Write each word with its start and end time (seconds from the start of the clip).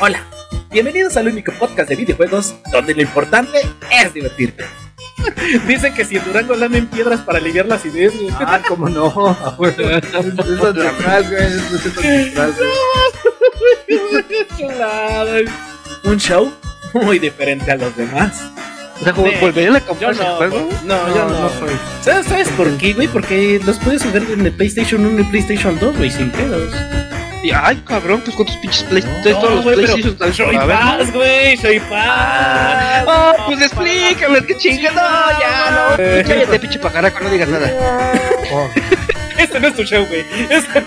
Hola, 0.00 0.22
bienvenidos 0.70 1.16
al 1.16 1.28
único 1.28 1.52
podcast 1.52 1.88
de 1.88 1.96
videojuegos 1.96 2.54
donde 2.70 2.94
lo 2.94 3.02
importante 3.02 3.58
es 3.90 4.14
divertirte. 4.14 4.64
Dicen 5.66 5.92
que 5.94 6.04
si 6.04 6.16
en 6.16 6.24
Durango 6.24 6.54
en 6.54 6.86
piedras 6.86 7.20
para 7.20 7.38
aliviar 7.38 7.66
las 7.66 7.84
ideas, 7.84 8.14
güey. 8.14 8.28
Ah, 8.38 8.60
cómo 8.66 8.88
no. 8.88 9.08
Eso 9.66 9.90
es 10.20 10.34
natural, 10.34 11.24
güey. 11.28 11.42
Eso 11.42 11.76
es 11.76 11.86
natural, 11.86 12.54
güey. 15.28 15.44
Un 16.04 16.18
show 16.18 16.52
muy 16.94 17.18
diferente 17.18 17.70
a 17.72 17.76
los 17.76 17.96
demás. 17.96 18.40
O 19.00 19.04
sea, 19.04 19.14
Sí. 19.14 19.22
volverían 19.40 19.76
a 19.76 19.78
Yo 19.80 19.86
comprar 19.86 20.12
ese 20.12 20.24
no, 20.24 20.36
juego. 20.36 20.68
no, 20.84 21.14
yo 21.14 21.28
no. 21.28 21.48
soy. 21.60 21.76
¿Sabes, 22.02 22.26
¿Sabes 22.26 22.48
por 22.50 22.68
qué, 22.78 22.94
güey? 22.94 23.06
Porque 23.08 23.60
los 23.64 23.78
puedes 23.78 24.02
jugar 24.02 24.22
en 24.22 24.46
el 24.46 24.52
PlayStation 24.52 25.04
1 25.06 25.20
y 25.20 25.24
PlayStation 25.24 25.78
2, 25.78 25.96
güey, 25.96 26.10
sin 26.10 26.30
pedos. 26.30 26.72
Y, 27.42 27.52
ay, 27.52 27.82
cabrón, 27.86 28.20
pues 28.24 28.36
con 28.36 28.46
tus 28.46 28.56
pinches 28.56 28.82
Play, 28.84 29.02
No, 29.02 29.38
todos 29.38 29.54
los 29.54 29.64
pero 29.64 29.76
PlayStation 29.76 30.12
están 30.12 30.34
Soy 30.34 30.56
paz, 30.56 31.12
güey, 31.12 31.56
soy 31.56 31.78
paz. 31.80 33.04
Ah, 33.06 33.32
pues 33.46 33.62
explícame, 33.62 34.44
qué 34.44 34.56
chinga, 34.56 34.90
no, 34.90 35.40
ya, 35.40 35.70
no. 35.70 36.28
Cállate, 36.28 36.58
pinche 36.58 36.78
pajaraco, 36.78 37.20
no 37.20 37.30
digas 37.30 37.48
nada. 37.48 37.70
Este 39.38 39.60
no 39.60 39.68
es 39.68 39.76
tu 39.76 39.84
show, 39.84 40.04
güey. 40.06 40.24
Este- 40.50 40.82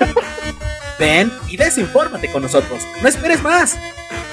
Ven 0.99 1.31
y 1.47 1.55
desinfórmate 1.55 2.29
con 2.31 2.41
nosotros. 2.43 2.83
No 3.01 3.07
esperes 3.07 3.41
más. 3.41 3.77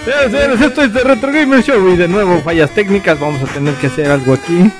Señores, 0.04 0.32
señores, 0.32 0.60
esto 0.60 0.82
es 0.82 0.92
de 0.92 1.00
Retro 1.04 1.32
Gamer 1.32 1.62
Show 1.62 1.88
y 1.88 1.96
de 1.96 2.08
nuevo 2.08 2.42
fallas 2.42 2.70
técnicas. 2.70 3.18
Vamos 3.18 3.48
a 3.48 3.52
tener 3.54 3.74
que 3.74 3.86
hacer 3.86 4.10
algo 4.10 4.34
aquí. 4.34 4.70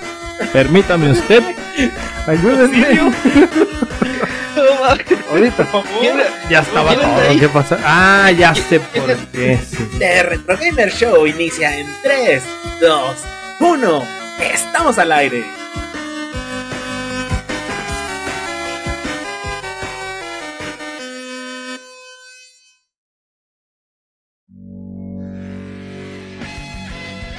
Permítame 0.53 1.13
usted. 1.13 1.43
Ayúdenme. 2.27 3.13
Ahorita. 4.89 5.67
Ya 6.49 6.61
estaba 6.61 6.95
¿Quién 6.95 7.05
anda 7.05 7.29
todo. 7.29 7.41
¿Qué 7.41 7.49
pasa? 7.49 7.79
Ah, 7.85 8.31
ya 8.31 8.55
sé 8.55 8.81
por 8.81 9.17
qué. 9.33 9.59
The 9.99 10.23
Retro 10.23 10.57
Gamer 10.57 10.91
Show 10.91 11.27
inicia 11.27 11.77
en 11.77 11.87
3, 12.03 12.43
2, 12.81 13.17
1. 13.61 14.05
Estamos 14.41 14.99
al 14.99 15.13
aire. 15.13 15.45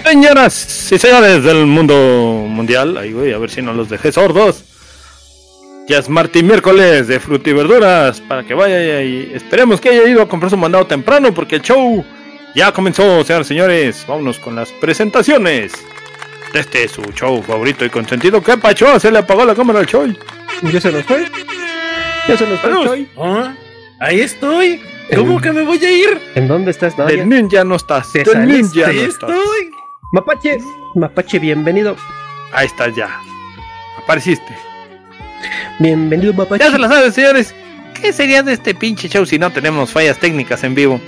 Señoras 0.04 0.92
y 0.92 0.98
señores 0.98 1.44
del 1.44 1.68
mundo 1.68 1.94
mundial, 2.48 2.98
ahí 2.98 3.14
güey, 3.14 3.32
a 3.32 3.38
ver 3.38 3.52
si 3.52 3.62
no 3.62 3.74
los 3.74 3.90
dejé 3.90 4.12
sordos. 4.12 4.69
Ya 5.90 5.98
es 5.98 6.08
martes 6.08 6.42
y 6.42 6.46
miércoles 6.46 7.08
de 7.08 7.20
fruta 7.20 7.50
y 7.50 7.54
verduras 7.54 8.22
para 8.22 8.44
que 8.44 8.54
vaya 8.54 9.02
y 9.02 9.32
esperemos 9.34 9.82
que 9.82 9.90
haya 9.90 10.08
ido 10.08 10.22
a 10.22 10.30
comprar 10.30 10.52
su 10.52 10.56
mandado 10.58 10.86
temprano 10.86 11.34
porque 11.34 11.56
el 11.56 11.62
show 11.64 12.06
ya 12.56 12.72
comenzó, 12.72 13.24
señores 13.24 13.48
y 13.48 13.50
señores. 13.50 14.06
Vámonos 14.08 14.38
con 14.38 14.56
las 14.56 14.72
presentaciones 14.74 15.74
de 16.54 16.60
este 16.60 16.88
su 16.88 17.02
show 17.14 17.42
favorito 17.42 17.84
y 17.86 17.90
consentido. 17.90 18.42
¿Qué 18.44 18.56
pacho? 18.58 19.00
Se 19.00 19.12
le 19.12 19.18
apagó 19.18 19.44
la 19.46 19.56
cámara 19.56 19.80
al 19.80 19.88
show. 19.88 20.06
¿Ya 20.72 20.80
se 20.80 20.92
nos 20.92 21.04
fue? 21.06 21.26
¿Ya 22.28 22.38
se 22.38 22.46
nos 22.48 22.60
fue. 22.60 22.72
Choy? 22.72 23.08
Ah, 23.18 23.56
Ahí 24.00 24.20
estoy. 24.22 24.80
¿Cómo 25.16 25.42
que 25.42 25.52
me 25.52 25.64
voy 25.64 25.84
a 25.84 25.92
ir? 25.92 26.22
¿En 26.36 26.48
dónde 26.48 26.70
estás? 26.70 26.96
No, 27.00 27.10
ya- 27.10 27.16
Del 27.16 27.28
ninja 27.30 27.64
no 27.64 27.76
estás. 27.76 28.12
Te 28.14 28.24
Del 28.24 28.46
ninja 28.48 28.82
no 28.82 28.88
Ahí 28.92 29.00
estás. 29.00 29.30
estoy. 29.32 29.72
Mapache, 30.14 30.60
Mapache, 30.94 31.40
bienvenido. 31.40 31.96
Ahí 32.54 32.68
estás 32.68 32.96
ya. 32.96 33.10
Apareciste. 33.98 34.56
Bienvenido, 35.80 36.34
Mapache. 36.34 36.64
Ya 36.64 36.72
se 36.72 36.80
la 36.80 36.88
saben, 36.88 37.14
señores. 37.14 37.56
¿Qué 38.00 38.14
sería 38.14 38.44
de 38.44 38.54
este 38.54 38.74
pinche 38.74 39.10
show 39.10 39.26
si 39.26 39.38
no 39.38 39.52
tenemos 39.52 39.92
fallas 39.92 40.18
técnicas 40.18 40.64
en 40.64 40.76
vivo? 40.76 41.02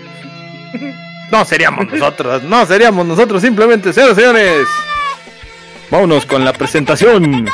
No 1.31 1.45
seríamos 1.45 1.87
nosotros, 1.91 2.43
no 2.43 2.65
seríamos 2.65 3.05
nosotros, 3.05 3.41
simplemente, 3.41 3.93
señores, 3.93 4.15
señores. 4.15 4.67
Vámonos 5.89 6.25
con 6.25 6.45
la 6.45 6.53
presentación 6.53 7.45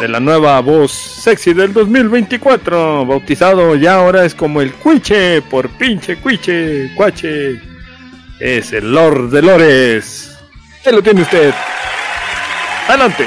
de 0.00 0.08
la 0.08 0.20
nueva 0.20 0.60
voz 0.60 0.92
sexy 0.92 1.52
del 1.52 1.72
2024. 1.72 3.06
Bautizado 3.06 3.74
ya 3.76 3.96
ahora 3.96 4.24
es 4.24 4.34
como 4.34 4.60
el 4.60 4.72
Cuiche, 4.72 5.42
por 5.42 5.68
pinche 5.70 6.16
Cuiche, 6.16 6.92
Cuache. 6.94 7.60
Es 8.40 8.72
el 8.72 8.92
Lord 8.92 9.30
de 9.30 9.42
Lores. 9.42 10.36
¿Qué 10.82 10.92
lo 10.92 11.02
tiene 11.02 11.22
usted? 11.22 11.52
Adelante, 12.88 13.26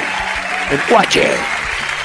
el 0.72 0.80
Cuache. 0.82 1.61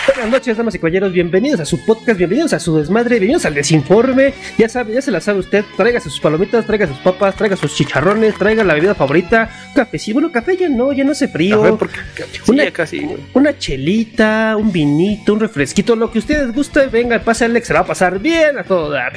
Buenas 0.07 0.31
noches, 0.31 0.57
damas 0.57 0.75
y 0.75 0.79
caballeros. 0.79 1.13
Bienvenidos 1.13 1.61
a 1.61 1.65
su 1.65 1.85
podcast, 1.85 2.17
bienvenidos 2.17 2.53
a 2.53 2.61
su 2.61 2.77
desmadre, 2.77 3.17
bienvenidos 3.17 3.45
al 3.45 3.55
desinforme. 3.55 4.35
Ya 4.57 4.69
sabe, 4.69 4.95
ya 4.95 5.03
se 5.03 5.11
la 5.11 5.21
sabe 5.21 5.41
usted. 5.41 5.65
Traiga 5.77 6.01
sus 6.01 6.21
palomitas, 6.21 6.65
traiga 6.65 6.87
sus 6.87 6.97
papas, 6.99 7.35
traiga 7.35 7.57
sus 7.57 7.75
chicharrones, 7.75 8.37
traiga 8.37 8.63
la 8.63 8.75
bebida 8.75 8.95
favorita. 8.95 9.51
Un 9.69 9.75
cafecito, 9.75 10.15
bueno, 10.15 10.31
café 10.31 10.57
ya 10.57 10.69
no, 10.69 10.93
ya 10.93 11.03
no 11.03 11.13
hace 11.13 11.27
frío. 11.29 11.61
Café 11.61 11.77
porque- 11.77 11.97
sí, 12.33 12.41
Una- 12.53 12.65
ya 12.65 12.73
casi. 12.73 13.07
Una 13.35 13.59
chelita, 13.59 14.55
un 14.57 14.71
vinito, 14.71 15.33
un 15.33 15.41
refresquito, 15.41 15.97
lo 15.97 16.11
que 16.11 16.21
ustedes 16.21 16.53
guste, 16.55 16.87
venga, 16.87 17.19
pásale, 17.19 17.61
que 17.61 17.67
se 17.67 17.73
la 17.73 17.81
va 17.81 17.85
a 17.85 17.89
pasar 17.89 18.19
bien 18.21 18.59
a 18.59 18.63
todo 18.65 18.91
dar. 18.91 19.13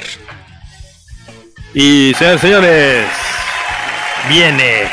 Y 1.72 2.12
señores, 2.18 2.40
señores, 2.40 3.04
viene 4.28 4.88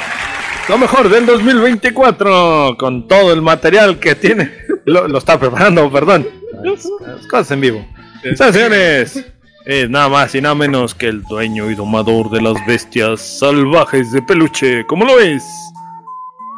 lo 0.69 0.77
mejor 0.77 1.09
del 1.09 1.25
2024 1.25 2.75
con 2.77 3.07
todo 3.07 3.33
el 3.33 3.41
material 3.41 3.99
que 3.99 4.13
tiene. 4.13 4.66
Lo, 4.87 5.07
lo 5.07 5.17
está 5.17 5.37
preparando, 5.37 5.91
perdón. 5.91 6.27
Las, 6.63 6.87
cosas 7.27 7.51
en 7.51 7.61
vivo. 7.61 7.85
Señores, 8.23 8.55
señores, 8.55 9.25
es 9.65 9.89
nada 9.89 10.07
más 10.07 10.33
y 10.33 10.39
nada 10.41 10.55
menos 10.55 10.95
que 10.95 11.07
el 11.07 11.23
dueño 11.23 11.69
y 11.69 11.75
domador 11.75 12.29
de 12.29 12.41
las 12.41 12.55
bestias 12.65 13.21
salvajes 13.21 14.13
de 14.13 14.21
peluche. 14.21 14.85
¿Cómo 14.87 15.03
lo 15.03 15.17
ves? 15.17 15.43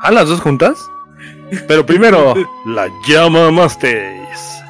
¿A 0.03 0.11
las 0.11 0.29
dos 0.29 0.41
juntas? 0.41 0.77
Pero 1.67 1.83
primero, 1.85 2.35
la 2.67 2.87
llama 3.07 3.49
Mastéis. 3.49 4.61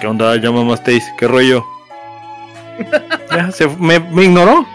¿Qué 0.00 0.06
onda, 0.06 0.36
llama 0.36 0.64
Mastéis? 0.64 1.04
¿Qué 1.18 1.28
rollo? 1.28 1.66
Ya, 3.30 3.50
se, 3.50 3.66
me, 3.78 3.98
me 3.98 4.24
ignoró. 4.24 4.66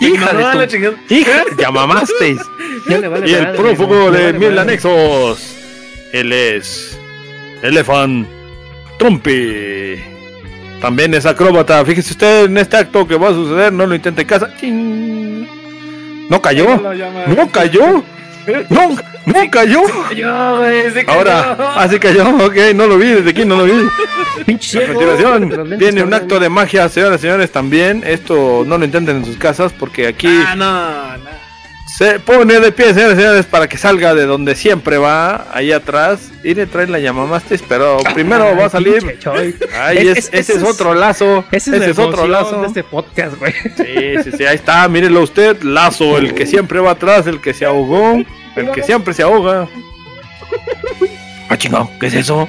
Hija 0.00 0.32
No, 0.32 0.38
de 0.38 0.54
la 0.54 0.66
tu... 0.66 0.72
chingada. 0.72 0.96
Hija, 1.10 1.44
ya 1.58 1.70
mamasteis. 1.72 2.40
Ya 2.88 2.98
le 2.98 3.08
vale 3.08 3.30
Y 3.30 3.34
el 3.34 3.52
prófugo 3.52 4.10
de 4.10 4.32
vale 4.32 4.38
mil 4.38 4.58
anexos. 4.58 5.54
Él 6.12 6.32
es. 6.32 6.99
Elefant 7.62 8.26
Trumpy. 8.98 10.00
También 10.80 11.12
es 11.14 11.26
acróbata. 11.26 11.84
Fíjese 11.84 12.12
usted 12.12 12.44
en 12.46 12.58
este 12.58 12.76
acto 12.76 13.06
que 13.06 13.16
va 13.16 13.28
a 13.28 13.32
suceder. 13.32 13.72
No 13.72 13.86
lo 13.86 13.94
intente 13.94 14.22
en 14.22 14.28
casa. 14.28 14.50
Chin. 14.58 15.46
No 16.28 16.40
cayó. 16.40 16.66
No 17.26 17.48
cayó. 17.50 18.04
No, 18.70 18.96
no 19.26 19.50
cayó. 19.50 19.82
Ahora, 21.06 21.74
así 21.76 21.98
cayó. 21.98 22.28
Ok, 22.46 22.56
no 22.74 22.86
lo 22.86 22.96
vi. 22.98 23.08
Desde 23.08 23.30
aquí 23.30 23.44
no 23.44 23.56
lo 23.56 23.64
vi. 23.64 23.72
A 23.72 24.86
continuación, 24.86 25.78
viene 25.78 26.02
un 26.02 26.14
acto 26.14 26.40
de 26.40 26.48
magia, 26.48 26.88
señoras 26.88 27.20
y 27.20 27.22
señores, 27.22 27.52
también. 27.52 28.02
Esto 28.06 28.64
no 28.66 28.78
lo 28.78 28.84
intenten 28.84 29.16
en 29.18 29.24
sus 29.24 29.36
casas 29.36 29.72
porque 29.78 30.06
aquí 30.06 30.28
Ah, 30.28 30.54
no, 30.56 31.18
no. 31.18 31.49
Se 32.00 32.18
pone 32.18 32.58
de 32.60 32.72
pie, 32.72 32.94
señores 32.94 33.18
y 33.18 33.20
señores, 33.20 33.44
para 33.44 33.68
que 33.68 33.76
salga 33.76 34.14
de 34.14 34.24
donde 34.24 34.54
siempre 34.54 34.96
va, 34.96 35.46
ahí 35.52 35.70
atrás. 35.70 36.30
Y 36.42 36.54
le 36.54 36.64
trae 36.66 36.86
la 36.86 36.98
llamamastes, 36.98 37.62
pero 37.68 37.98
primero 38.14 38.56
va 38.56 38.64
a 38.64 38.70
salir. 38.70 39.18
Ay, 39.78 39.98
Es- 39.98 40.04
es- 40.06 40.16
es- 40.16 40.30
ese 40.32 40.52
es 40.54 40.58
es- 40.58 40.64
otro 40.64 40.94
lazo. 40.94 41.44
Ese 41.52 41.76
es, 41.90 41.98
otro 41.98 42.26
lazo. 42.26 42.62
de 42.62 42.68
este 42.68 42.82
podcast, 42.84 43.36
güey. 43.38 43.52
Sí, 43.52 44.22
sí, 44.24 44.30
sí, 44.38 44.46
ahí 44.46 44.54
está, 44.56 44.88
mírelo 44.88 45.20
usted. 45.20 45.60
Lazo, 45.62 46.16
el 46.16 46.32
que 46.34 46.46
siempre 46.46 46.80
va 46.80 46.92
atrás, 46.92 47.26
el 47.26 47.38
que 47.42 47.52
se 47.52 47.66
ahogó, 47.66 48.16
el 48.56 48.70
que 48.72 48.82
siempre 48.82 49.12
se 49.12 49.22
ahoga. 49.22 49.68
Ah, 51.52 51.58
chingado, 51.58 51.90
¿qué 51.98 52.06
es 52.06 52.14
eso? 52.14 52.48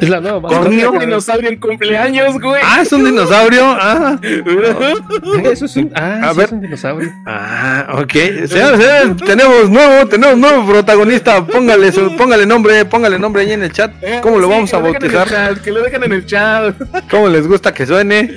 Es 0.00 0.08
la 0.08 0.18
nueva 0.20 0.40
Cornio. 0.48 0.78
mascota, 0.86 0.90
Un 0.92 0.98
dinosaurio 1.00 1.50
en 1.50 1.56
cumpleaños, 1.60 2.40
güey. 2.40 2.62
Ah, 2.64 2.80
es 2.80 2.90
un 2.90 3.04
dinosaurio. 3.04 3.62
Ah. 3.66 4.18
Eso 5.44 5.66
es 5.66 5.76
un. 5.76 5.92
Ah, 5.94 6.20
A 6.24 6.32
sí, 6.32 6.36
ver. 6.38 6.46
es 6.46 6.52
un 6.52 6.60
dinosaurio. 6.62 7.12
Ah, 7.26 7.86
ok. 7.98 8.12
Señores, 8.12 8.48
señores, 8.48 9.16
tenemos 9.26 9.68
nuevo, 9.68 10.08
tenemos 10.08 10.38
nuevo 10.38 10.66
protagonista. 10.66 11.44
Póngale 11.44 11.92
su, 11.92 12.16
póngale 12.16 12.46
nombre, 12.46 12.84
póngale 12.86 13.18
nombre 13.18 13.42
ahí 13.42 13.52
en 13.52 13.62
el 13.62 13.72
chat. 13.72 13.92
¿Cómo 14.22 14.38
lo 14.38 14.46
Sí, 14.46 14.52
vamos 14.54 14.72
a 14.74 14.78
lo 14.80 14.86
dejen 14.86 15.02
en 15.04 15.10
el 15.10 15.16
bautizar? 15.16 15.48
chat, 15.54 15.62
Que 15.62 15.70
lo 15.72 15.82
dejen 15.82 16.04
en 16.04 16.12
el 16.12 16.24
chat. 16.26 16.74
¿Cómo 17.10 17.28
les 17.28 17.46
gusta 17.46 17.74
que 17.74 17.86
suene? 17.86 18.30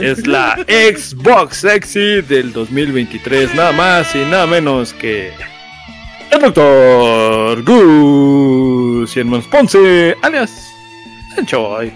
Es 0.00 0.26
la 0.26 0.56
Xbox 0.66 1.58
Sexy 1.58 2.22
del 2.22 2.54
2023, 2.54 3.54
nada 3.54 3.72
más 3.72 4.14
y 4.14 4.18
nada 4.20 4.46
menos 4.46 4.94
que 4.94 5.30
el 6.32 6.40
doctor 6.40 7.62
Gus 7.62 9.16
y 9.16 9.20
Hermanos 9.20 9.46
Ponce, 9.48 10.16
alias 10.22 10.72
el 11.36 11.46
Choy. 11.46 11.92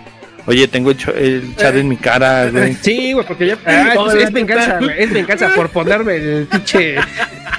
Oye, 0.47 0.69
tengo 0.69 0.93
el, 0.93 0.97
el 1.17 1.57
chat 1.57 1.75
en 1.75 1.89
mi 1.89 1.97
cara, 1.97 2.49
güey. 2.51 2.77
Sí, 2.81 3.13
güey, 3.13 3.27
porque 3.27 3.49
ya. 3.49 3.59
Ah, 3.67 3.95
Hola, 3.97 4.13
es, 4.13 4.19
es 4.21 4.27
¿qué 4.27 4.35
venganza. 4.35 4.79
Es 4.97 5.13
venganza 5.13 5.55
por 5.57 5.71
ponerme 5.71 6.17
el 6.17 6.47
pinche. 6.47 6.97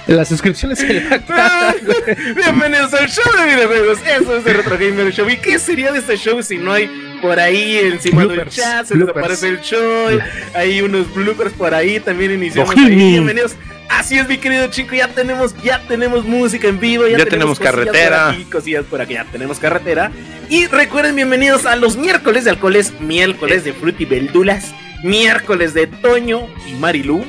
Las 0.07 0.29
suscripciones 0.29 0.79
en 0.83 1.09
la 1.09 1.19
cara, 1.25 1.75
güey. 1.83 2.33
Bienvenidos 2.33 2.93
al 2.93 3.09
show 3.09 3.25
de 3.37 3.55
videojuegos. 3.55 3.99
Eso 4.07 4.37
es 4.37 4.45
el 4.45 4.53
Retro 4.53 4.77
Gamer 4.77 5.11
Show. 5.11 5.29
¿Y 5.29 5.35
qué 5.35 5.59
sería 5.59 5.91
de 5.91 5.99
este 5.99 6.15
show 6.15 6.41
si 6.41 6.57
no 6.57 6.71
hay 6.71 6.89
por 7.21 7.37
ahí 7.39 7.77
encima 7.77 8.21
del 8.21 8.29
Bloopers, 8.29 8.55
chat? 8.55 8.85
Se 8.85 8.93
bloopers. 8.93 9.15
desaparece 9.15 9.49
el 9.49 9.61
show. 9.61 10.19
Hay 10.53 10.81
unos 10.81 11.13
bloopers 11.13 11.51
por 11.53 11.73
ahí. 11.73 11.99
También 11.99 12.31
iniciamos 12.31 12.73
ahí. 12.77 12.95
Bienvenidos 12.95 13.53
Así 13.89 14.17
es, 14.17 14.27
mi 14.27 14.37
querido 14.37 14.67
chico, 14.67 14.95
ya 14.95 15.07
tenemos, 15.09 15.55
ya 15.63 15.81
tenemos 15.87 16.25
música 16.25 16.67
en 16.67 16.79
vivo, 16.79 17.07
ya, 17.07 17.17
Ya 17.19 17.25
tenemos 17.25 17.59
carretera. 17.59 18.25
por 18.27 18.33
aquí, 18.35 18.43
cosillas 18.45 18.85
por 18.85 19.01
aquí, 19.01 19.13
ya 19.13 19.25
tenemos 19.25 19.59
carretera. 19.59 20.11
Y 20.49 20.67
recuerden, 20.67 21.15
bienvenidos 21.15 21.65
a 21.65 21.75
los 21.75 21.95
miércoles 21.97 22.43
de 22.43 22.51
alcoholes, 22.51 22.99
miércoles 22.99 23.63
de 23.63 23.73
frutiveldulas, 23.73 24.73
miércoles 25.03 25.73
de 25.73 25.87
Toño 25.87 26.47
y 26.69 26.73
Marilú. 26.73 27.23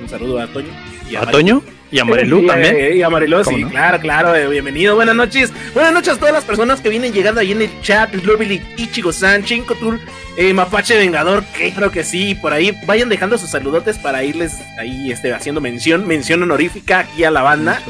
Un 0.00 0.08
saludo 0.08 0.40
a 0.40 0.46
Toño 0.46 0.68
y 1.10 1.16
¿A. 1.16 1.22
Toño? 1.26 1.62
¿Y 1.94 2.00
a 2.00 2.04
Marilu 2.04 2.40
Sí, 2.40 2.46
también? 2.48 2.76
eh, 2.76 2.96
Y 2.96 3.02
a 3.02 3.08
Marilú, 3.08 3.40
¿Cómo 3.44 3.56
sí, 3.56 3.62
no? 3.62 3.70
claro, 3.70 4.00
claro, 4.00 4.34
eh, 4.34 4.48
bienvenido, 4.48 4.96
buenas 4.96 5.14
noches. 5.14 5.52
Buenas 5.74 5.92
noches 5.92 6.14
a 6.14 6.16
todas 6.16 6.34
las 6.34 6.42
personas 6.42 6.80
que 6.80 6.88
vienen 6.88 7.12
llegando 7.12 7.40
ahí 7.40 7.52
en 7.52 7.62
el 7.62 7.70
chat, 7.82 8.12
Lovely, 8.24 8.60
Ichigo-san, 8.76 9.44
Chinkotul, 9.44 10.00
eh, 10.36 10.52
Mapache 10.52 10.96
Vengador, 10.96 11.44
que 11.56 11.72
creo 11.72 11.92
que 11.92 12.02
sí, 12.02 12.34
por 12.34 12.52
ahí 12.52 12.76
vayan 12.84 13.08
dejando 13.08 13.38
sus 13.38 13.50
saludotes 13.50 13.96
para 13.98 14.24
irles 14.24 14.54
ahí 14.76 15.12
este, 15.12 15.32
haciendo 15.32 15.60
mención, 15.60 16.04
mención 16.04 16.42
honorífica 16.42 16.98
aquí 16.98 17.22
a 17.22 17.30
la 17.30 17.42
banda. 17.42 17.80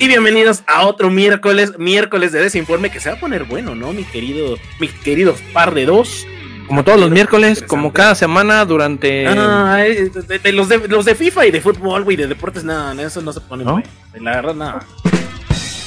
Y 0.00 0.08
bienvenidos 0.08 0.64
a 0.66 0.84
otro 0.84 1.08
miércoles, 1.10 1.74
miércoles 1.78 2.32
de 2.32 2.42
desinforme 2.42 2.90
que 2.90 2.98
se 2.98 3.10
va 3.10 3.14
a 3.14 3.20
poner 3.20 3.44
bueno, 3.44 3.76
¿no? 3.76 3.92
Mi 3.92 4.02
querido, 4.02 4.58
mis 4.80 4.90
queridos 4.90 5.40
par 5.52 5.72
de 5.72 5.86
dos. 5.86 6.26
Como 6.72 6.84
todos 6.84 6.98
los 6.98 7.10
miércoles, 7.10 7.62
como 7.66 7.92
cada 7.92 8.14
semana 8.14 8.64
durante... 8.64 9.26
Ah, 9.28 9.84
eh, 9.86 10.08
de, 10.26 10.38
de 10.38 10.52
los, 10.52 10.70
de, 10.70 10.88
los 10.88 11.04
de 11.04 11.14
FIFA 11.14 11.44
y 11.44 11.50
de 11.50 11.60
fútbol, 11.60 12.02
güey, 12.02 12.16
de 12.16 12.26
deportes, 12.26 12.64
no, 12.64 12.94
no, 12.94 13.02
eso 13.02 13.20
no 13.20 13.30
se 13.30 13.42
pone 13.42 13.62
¿No? 13.62 13.72
bueno. 13.72 13.86
La 14.18 14.36
verdad, 14.36 14.54
no. 14.54 14.80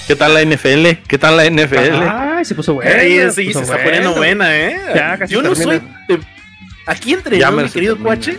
¿Qué 0.08 0.16
tal 0.16 0.36
la 0.36 0.44
NFL? 0.44 1.08
¿Qué 1.08 1.18
tal 1.18 1.38
la 1.38 1.50
NFL? 1.50 2.04
Ay, 2.08 2.46
se 2.46 2.54
puso 2.54 2.80
se 2.80 3.32
sí, 3.32 3.46
puso 3.48 3.60
se 3.62 3.66
está 3.66 3.84
poniendo 3.84 4.14
buena, 4.14 4.56
¿eh? 4.56 4.78
Ya, 4.94 5.18
casi 5.18 5.34
yo 5.34 5.42
no 5.42 5.54
termina. 5.54 5.80
soy. 6.08 6.18
de- 6.18 6.24
aquí 6.86 7.14
entre 7.14 7.40
Ya 7.40 7.50
me 7.50 7.64
mi 7.64 7.70
querido. 7.70 7.98
Cuache, 7.98 8.38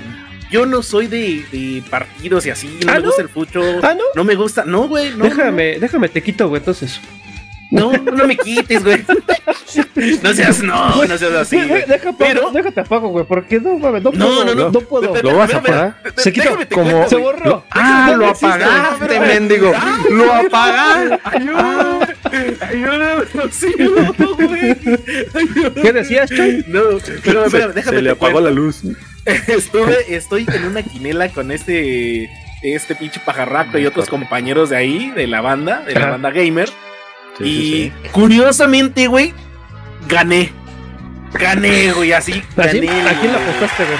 yo 0.49 0.67
no 0.67 0.85
soy 0.85 1.09
de, 1.09 1.45
de 1.51 1.83
partidos 1.91 2.47
y 2.47 2.51
así. 2.51 2.79
No 2.87 2.93
¿Ah, 2.93 2.95
me 2.95 3.01
no? 3.01 3.07
gusta 3.07 3.23
el 3.23 3.29
fucho. 3.29 3.61
Ah, 3.83 3.95
¿no? 3.95 4.05
No 4.15 4.23
me 4.23 4.37
gusta. 4.37 4.65
No, 4.65 4.87
güey. 4.87 5.17
No, 5.17 5.25
déjame, 5.25 5.81
déjame, 5.81 6.09
te 6.09 6.23
quito, 6.23 6.49
güey, 6.49 6.61
entonces. 6.61 7.01
No, 7.71 7.93
no, 7.93 8.27
me 8.27 8.37
quites, 8.37 8.85
güey. 8.85 9.05
No 10.23 10.33
seas, 10.35 10.63
no, 10.63 11.05
no 11.05 11.19
seas 11.19 11.33
así, 11.35 11.57
Güey, 11.57 11.85
deja, 11.87 12.11
apago- 12.11 12.17
Pero- 12.19 12.51
déjate 12.53 12.81
apago, 12.81 13.09
güey, 13.09 13.25
porque 13.27 13.59
no, 13.61 13.79
mames, 13.79 14.03
no, 14.03 14.13
No, 14.13 14.27
puedo, 14.27 14.45
no, 14.45 14.55
no. 14.55 14.71
no 14.71 14.81
puedo. 14.83 15.07
Espera, 15.15 15.31
¿Lo 15.33 15.39
vas 15.39 15.53
a 15.53 15.57
espera, 15.57 15.77
apagar? 15.79 16.01
espera, 16.05 16.23
Se 16.23 16.33
te 16.33 16.75
como- 16.75 16.91
cuento, 16.91 17.09
Se 17.09 17.17
borró. 17.17 17.65
Ah, 17.71 18.07
No 18.11 18.17
lo 18.19 18.27
apagaste, 18.29 19.21
mendigo. 19.21 19.73
Lo 20.11 20.33
apagaste. 20.33 21.19
Ayuda, 21.25 22.09
ayuda, 22.71 23.25
sí, 23.51 23.75
no, 23.79 24.35
güey. 24.37 24.77
¿Qué 25.83 25.93
decías, 25.93 26.31
Choy? 26.31 26.65
No, 26.69 26.83
pero 27.25 27.45
espérame, 27.47 27.73
déjame 27.75 27.97
Se 27.97 28.03
le 28.03 28.11
apagó 28.11 28.33
cuento. 28.33 28.49
la 28.49 28.55
luz. 28.55 28.83
Estuve, 29.25 30.15
estoy 30.15 30.47
en 30.55 30.65
una 30.67 30.83
quinela 30.83 31.29
con 31.31 31.51
este, 31.51 32.31
este 32.63 32.95
pinche 32.95 33.21
pajarraco 33.25 33.77
y 33.79 33.87
otros 33.87 34.09
compañeros 34.09 34.71
de 34.71 34.77
ahí, 34.77 35.11
de 35.11 35.27
la 35.27 35.41
banda, 35.41 35.83
de 35.85 35.95
la 35.95 36.11
banda 36.11 36.31
gamer. 36.31 36.69
Sí, 37.39 37.45
y 37.45 37.73
sí, 37.87 37.93
sí. 38.03 38.09
curiosamente, 38.13 39.07
güey, 39.09 39.33
gané. 40.09 40.53
Gané, 41.35 41.93
güey, 41.93 42.13
así. 42.13 42.43
¿Así? 42.57 42.81
Gané, 42.81 43.09
¿A 43.09 43.21
quién 43.21 43.33
la 43.33 43.39
apostaste, 43.39 43.85
güey? 43.85 43.99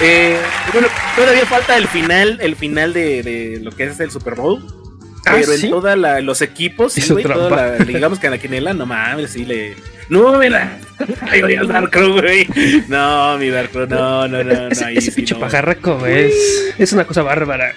Eh, 0.00 0.36
bueno, 0.72 0.88
todavía 1.14 1.46
falta 1.46 1.76
el 1.76 1.86
final, 1.86 2.38
el 2.42 2.56
final 2.56 2.92
de, 2.92 3.22
de 3.22 3.60
lo 3.62 3.70
que 3.70 3.84
es 3.84 4.00
el 4.00 4.10
Super 4.10 4.34
Bowl. 4.34 4.64
Ah, 5.24 5.34
pero 5.38 5.52
¿sí? 5.52 5.66
en 5.66 5.70
todos 5.70 5.96
los 6.24 6.42
equipos, 6.42 6.94
sí, 6.94 7.00
Hizo 7.00 7.14
güey, 7.14 7.24
toda 7.24 7.46
trampa. 7.48 7.56
la- 7.78 7.84
digamos 7.84 8.18
que 8.18 8.26
en 8.26 8.32
la 8.32 8.38
quinela, 8.38 8.74
no 8.74 8.86
mames, 8.86 9.30
sí 9.30 9.44
le. 9.44 9.76
No, 10.08 10.36
mira. 10.38 10.80
Ay, 11.30 11.42
voy 11.42 11.54
al 11.54 11.68
Darkrow, 11.68 12.20
güey. 12.20 12.48
No, 12.88 13.38
mi 13.38 13.48
Darkrow, 13.50 13.86
no, 13.86 14.26
no, 14.26 14.42
no. 14.42 14.52
no 14.52 14.68
Ese, 14.68 14.84
ahí 14.84 14.96
ese 14.96 15.12
sí 15.12 15.16
pinche 15.16 15.34
no. 15.34 15.40
pajarraco, 15.40 15.98
güey, 15.98 16.24
es, 16.26 16.74
es 16.76 16.92
una 16.92 17.04
cosa 17.04 17.22
bárbara. 17.22 17.72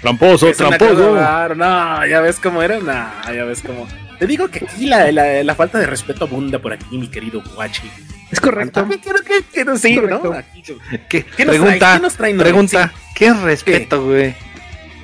Tramposo, 0.00 0.52
tramposo. 0.52 1.14
rara, 1.16 1.54
No, 1.54 2.06
ya 2.06 2.20
ves 2.20 2.38
cómo 2.40 2.62
era. 2.62 2.78
No, 2.78 3.32
ya 3.34 3.44
ves 3.44 3.62
cómo. 3.64 3.86
Te 4.18 4.26
digo 4.26 4.48
que 4.48 4.64
aquí 4.64 4.86
la, 4.86 5.10
la, 5.12 5.42
la 5.44 5.54
falta 5.54 5.78
de 5.78 5.86
respeto 5.86 6.24
abunda 6.24 6.58
por 6.58 6.72
aquí, 6.72 6.98
mi 6.98 7.08
querido 7.08 7.42
Guachi. 7.54 7.90
Es 8.30 8.40
correcto. 8.40 8.80
También 8.80 9.00
quiero 9.00 9.20
que, 9.22 9.42
que 9.52 9.64
no 9.64 9.76
sí. 9.78 9.96
¿no? 9.96 10.32
Aquí, 10.32 10.62
¿Qué? 11.08 11.24
¿Qué 11.24 11.44
nos 11.44 11.56
Pregunta, 11.56 11.78
trae? 11.78 11.96
¿Qué 11.96 12.02
nos 12.02 12.14
trae, 12.16 12.34
pregunta. 12.34 12.92
¿Qué 13.14 13.32
respeto, 13.32 14.04
güey? 14.04 14.34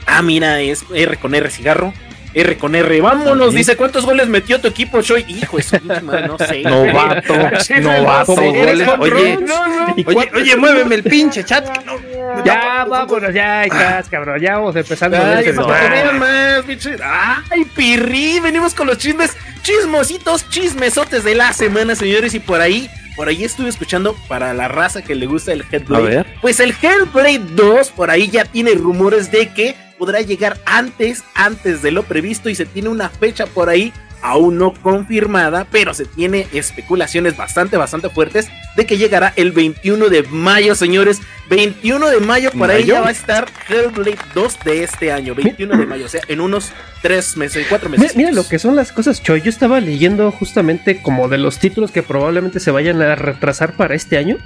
Ah, 0.07 0.21
mira, 0.21 0.61
es 0.61 0.85
R 0.93 1.17
con 1.17 1.35
R 1.35 1.49
cigarro. 1.51 1.95
R 2.35 2.59
con 2.59 2.75
R, 2.75 3.01
vámonos. 3.01 3.55
Dice, 3.55 3.77
¿cuántos 3.77 4.05
goles 4.05 4.27
metió 4.29 4.61
tu 4.61 4.69
equipo, 4.69 5.01
Choy? 5.03 5.25
Hijo 5.29 5.57
de 5.57 5.63
su 5.63 5.79
pinche 5.79 6.01
madre, 6.01 6.27
no 6.27 6.37
sé. 6.39 6.63
Novato, 6.65 7.35
novato, 7.81 8.35
goles. 8.35 8.75
Oye, 8.75 8.85
control, 8.85 9.45
no, 9.47 9.87
no. 9.89 9.95
¿Y 9.97 10.05
Oye, 10.07 10.31
oye, 10.35 10.57
muéveme 10.57 10.95
el 10.97 11.03
pinche 11.05 11.45
chat. 11.45 11.65
no- 11.85 12.45
Ya, 12.45 12.85
vámonos, 12.89 13.33
ya, 13.33 13.61
ahí 13.61 13.69
estás, 13.69 14.09
cabrón. 14.09 14.41
Ya 14.41 14.55
vamos 14.59 14.75
empezando. 14.77 15.17
Ay, 15.17 15.45
este 15.47 15.53
no, 15.53 15.63
desmadre. 15.67 15.89
vean 15.91 16.19
más, 16.19 16.65
pinche. 16.67 16.97
Ay, 17.03 17.65
pirri, 17.77 18.41
venimos 18.41 18.75
con 18.75 18.87
los 18.89 18.99
chismes, 18.99 19.37
chismositos, 19.63 20.49
chismesotes 20.51 21.25
de 21.25 21.35
la 21.35 21.53
semana, 21.53 21.95
señores, 21.95 22.35
y 22.35 22.41
por 22.41 22.61
ahí, 22.61 22.89
por 23.17 23.29
ahí 23.29 23.45
estuve 23.45 23.69
escuchando 23.69 24.17
para 24.29 24.55
la 24.55 24.69
raza 24.69 25.03
que 25.03 25.15
le 25.15 25.27
gusta 25.27 25.53
el 25.53 25.63
A 25.63 25.67
Hellblade. 25.71 26.05
ver. 26.05 26.27
Pues 26.41 26.61
el 26.61 26.75
Hellblade 26.81 27.41
2, 27.55 27.91
por 27.91 28.11
ahí 28.11 28.29
ya 28.29 28.45
tiene 28.45 28.73
rumores 28.75 29.31
de 29.31 29.49
que 29.53 29.77
podrá 30.05 30.21
llegar 30.21 30.61
antes, 30.67 31.25
antes 31.35 31.81
de 31.81 31.91
lo 31.91 32.03
previsto, 32.03 32.51
y 32.51 32.55
se 32.55 32.67
tiene 32.67 32.91
una 32.91 33.09
fecha 33.09 33.47
por 33.47 33.71
ahí 33.71 33.91
aún 34.25 34.57
no 34.57 34.73
confirmada, 34.73 35.67
pero 35.71 35.93
se 35.93 36.07
tiene 36.07 36.47
especulaciones 36.55 37.37
bastante, 37.37 37.77
bastante 37.77 38.09
fuertes 38.09 38.49
de 38.75 38.87
que 38.87 38.97
llegará 38.97 39.35
el 39.37 39.53
21 39.53 40.09
de 40.09 40.23
mayo, 40.25 40.75
señores. 40.75 41.21
21 41.51 42.09
de 42.09 42.21
mayo, 42.21 42.51
por 42.53 42.71
ahí 42.71 42.81
¿Mayo? 42.85 42.95
ya 42.95 43.01
va 43.03 43.09
a 43.09 43.13
estar 43.13 43.47
Hellblade 43.69 44.17
2 44.35 44.59
de 44.65 44.83
este 44.83 45.13
año. 45.13 45.35
21 45.35 45.77
de 45.77 45.85
mayo, 45.85 46.07
o 46.07 46.09
sea, 46.09 46.23
en 46.29 46.41
unos 46.41 46.73
3 47.03 47.37
meses, 47.37 47.67
4 47.69 47.91
Mira, 47.91 48.01
meses. 48.01 48.17
mira 48.17 48.33
lo 48.33 48.49
que 48.49 48.59
son 48.59 48.75
las 48.75 48.93
cosas, 48.93 49.23
Choy. 49.23 49.43
Yo 49.43 49.51
estaba 49.51 49.79
leyendo 49.79 50.31
justamente 50.33 51.03
como 51.03 51.29
de 51.29 51.37
los 51.37 51.59
títulos 51.59 51.91
que 51.91 52.03
probablemente 52.03 52.61
se 52.61 52.71
vayan 52.71 53.03
a 53.03 53.15
retrasar 53.17 53.77
para 53.77 53.95
este 53.95 54.17
año. 54.17 54.39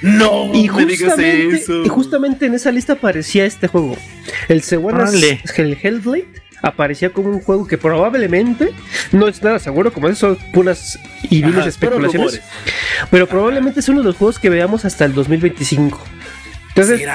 No, 0.00 0.54
Y 0.54 0.70
me 0.70 0.84
digas 0.86 1.10
justamente, 1.14 1.56
eso. 1.56 1.82
y 1.84 1.88
justamente 1.88 2.46
en 2.46 2.54
esa 2.54 2.70
lista 2.70 2.92
aparecía 2.92 3.44
este 3.44 3.66
juego. 3.66 3.96
El 4.48 4.62
Órale. 4.80 5.40
el 5.56 5.76
Hellblade, 5.82 6.28
aparecía 6.62 7.10
como 7.10 7.30
un 7.30 7.40
juego 7.40 7.66
que 7.66 7.78
probablemente, 7.78 8.72
no 9.12 9.28
es 9.28 9.42
nada 9.42 9.58
seguro, 9.58 9.92
como 9.92 10.08
eso, 10.08 10.34
son 10.34 10.52
puras 10.52 10.98
y 11.30 11.42
viles 11.42 11.66
especulaciones, 11.66 12.40
pero 13.10 13.26
probablemente 13.26 13.80
es 13.80 13.88
uno 13.88 14.00
de 14.00 14.06
los 14.06 14.16
juegos 14.16 14.38
que 14.38 14.50
veamos 14.50 14.84
hasta 14.84 15.04
el 15.04 15.14
2025. 15.14 16.17
Entonces, 16.78 17.08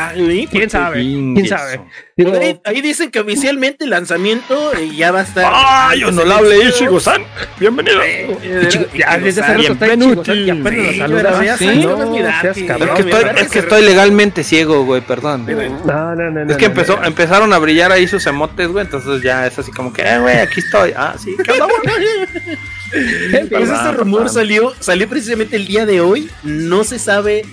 quién 0.51 0.69
sabe, 0.69 0.99
quién 1.01 1.47
sabe. 1.47 1.81
Digo, 2.17 2.33
Ahí, 2.37 2.59
ahí 2.65 2.81
dicen 2.81 3.09
que 3.11 3.19
oficialmente 3.21 3.85
el 3.85 3.91
lanzamiento 3.91 4.73
eh, 4.75 4.91
ya 4.95 5.11
va 5.11 5.21
a 5.21 5.23
estar. 5.23 5.51
¡Ay, 5.55 6.03
honorable 6.03 6.57
Ichigo-san! 6.69 7.23
Bienvenido. 7.59 8.01
Eh, 8.03 8.69
ya 8.97 9.17
desde 9.17 9.41
hace 9.41 9.53
rato 9.53 9.73
está 9.73 9.95
chico, 9.97 10.33
y 10.33 10.49
apenas 10.49 10.73
lo 10.85 10.91
Sí, 10.91 10.97
saludas. 10.99 11.45
ya 11.45 11.57
Sí, 11.57 11.65
sabes, 11.65 11.85
no, 11.85 11.97
no, 11.97 12.11
mira, 12.11 12.41
seas 12.41 12.57
que- 12.57 12.65
cabrón. 12.65 12.89
Es 12.89 12.95
que 12.95 13.03
que 13.09 13.59
estoy, 13.59 13.61
es 13.61 13.65
que 13.65 13.81
legalmente 13.81 14.43
ciego, 14.43 14.83
güey, 14.83 15.01
perdón. 15.01 15.45
No, 15.45 16.15
no, 16.15 16.15
no, 16.15 16.45
no, 16.45 16.51
Es 16.51 16.57
que 16.57 16.65
no, 16.65 16.71
empezó, 16.73 16.97
no. 16.97 17.05
empezaron 17.05 17.53
a 17.53 17.57
brillar 17.59 17.91
ahí 17.91 18.07
sus 18.07 18.25
emotes, 18.27 18.67
güey, 18.67 18.83
entonces 18.85 19.21
ya 19.23 19.47
es 19.47 19.57
así 19.57 19.71
como 19.71 19.93
que, 19.93 20.01
eh, 20.03 20.19
güey, 20.19 20.37
aquí 20.37 20.59
estoy. 20.59 20.93
Ah, 20.95 21.15
sí, 21.17 21.35
¿qué 21.43 21.51
onda, 21.51 21.65
güey? 21.65 22.57
Pues 23.49 23.69
este 23.71 23.91
rumor 23.93 24.29
salió, 24.29 24.71
salió 24.79 25.09
precisamente 25.09 25.55
el 25.55 25.65
día 25.65 25.87
de 25.87 25.99
hoy. 25.99 26.29
No 26.43 26.83
se 26.83 26.99
sabe, 26.99 27.43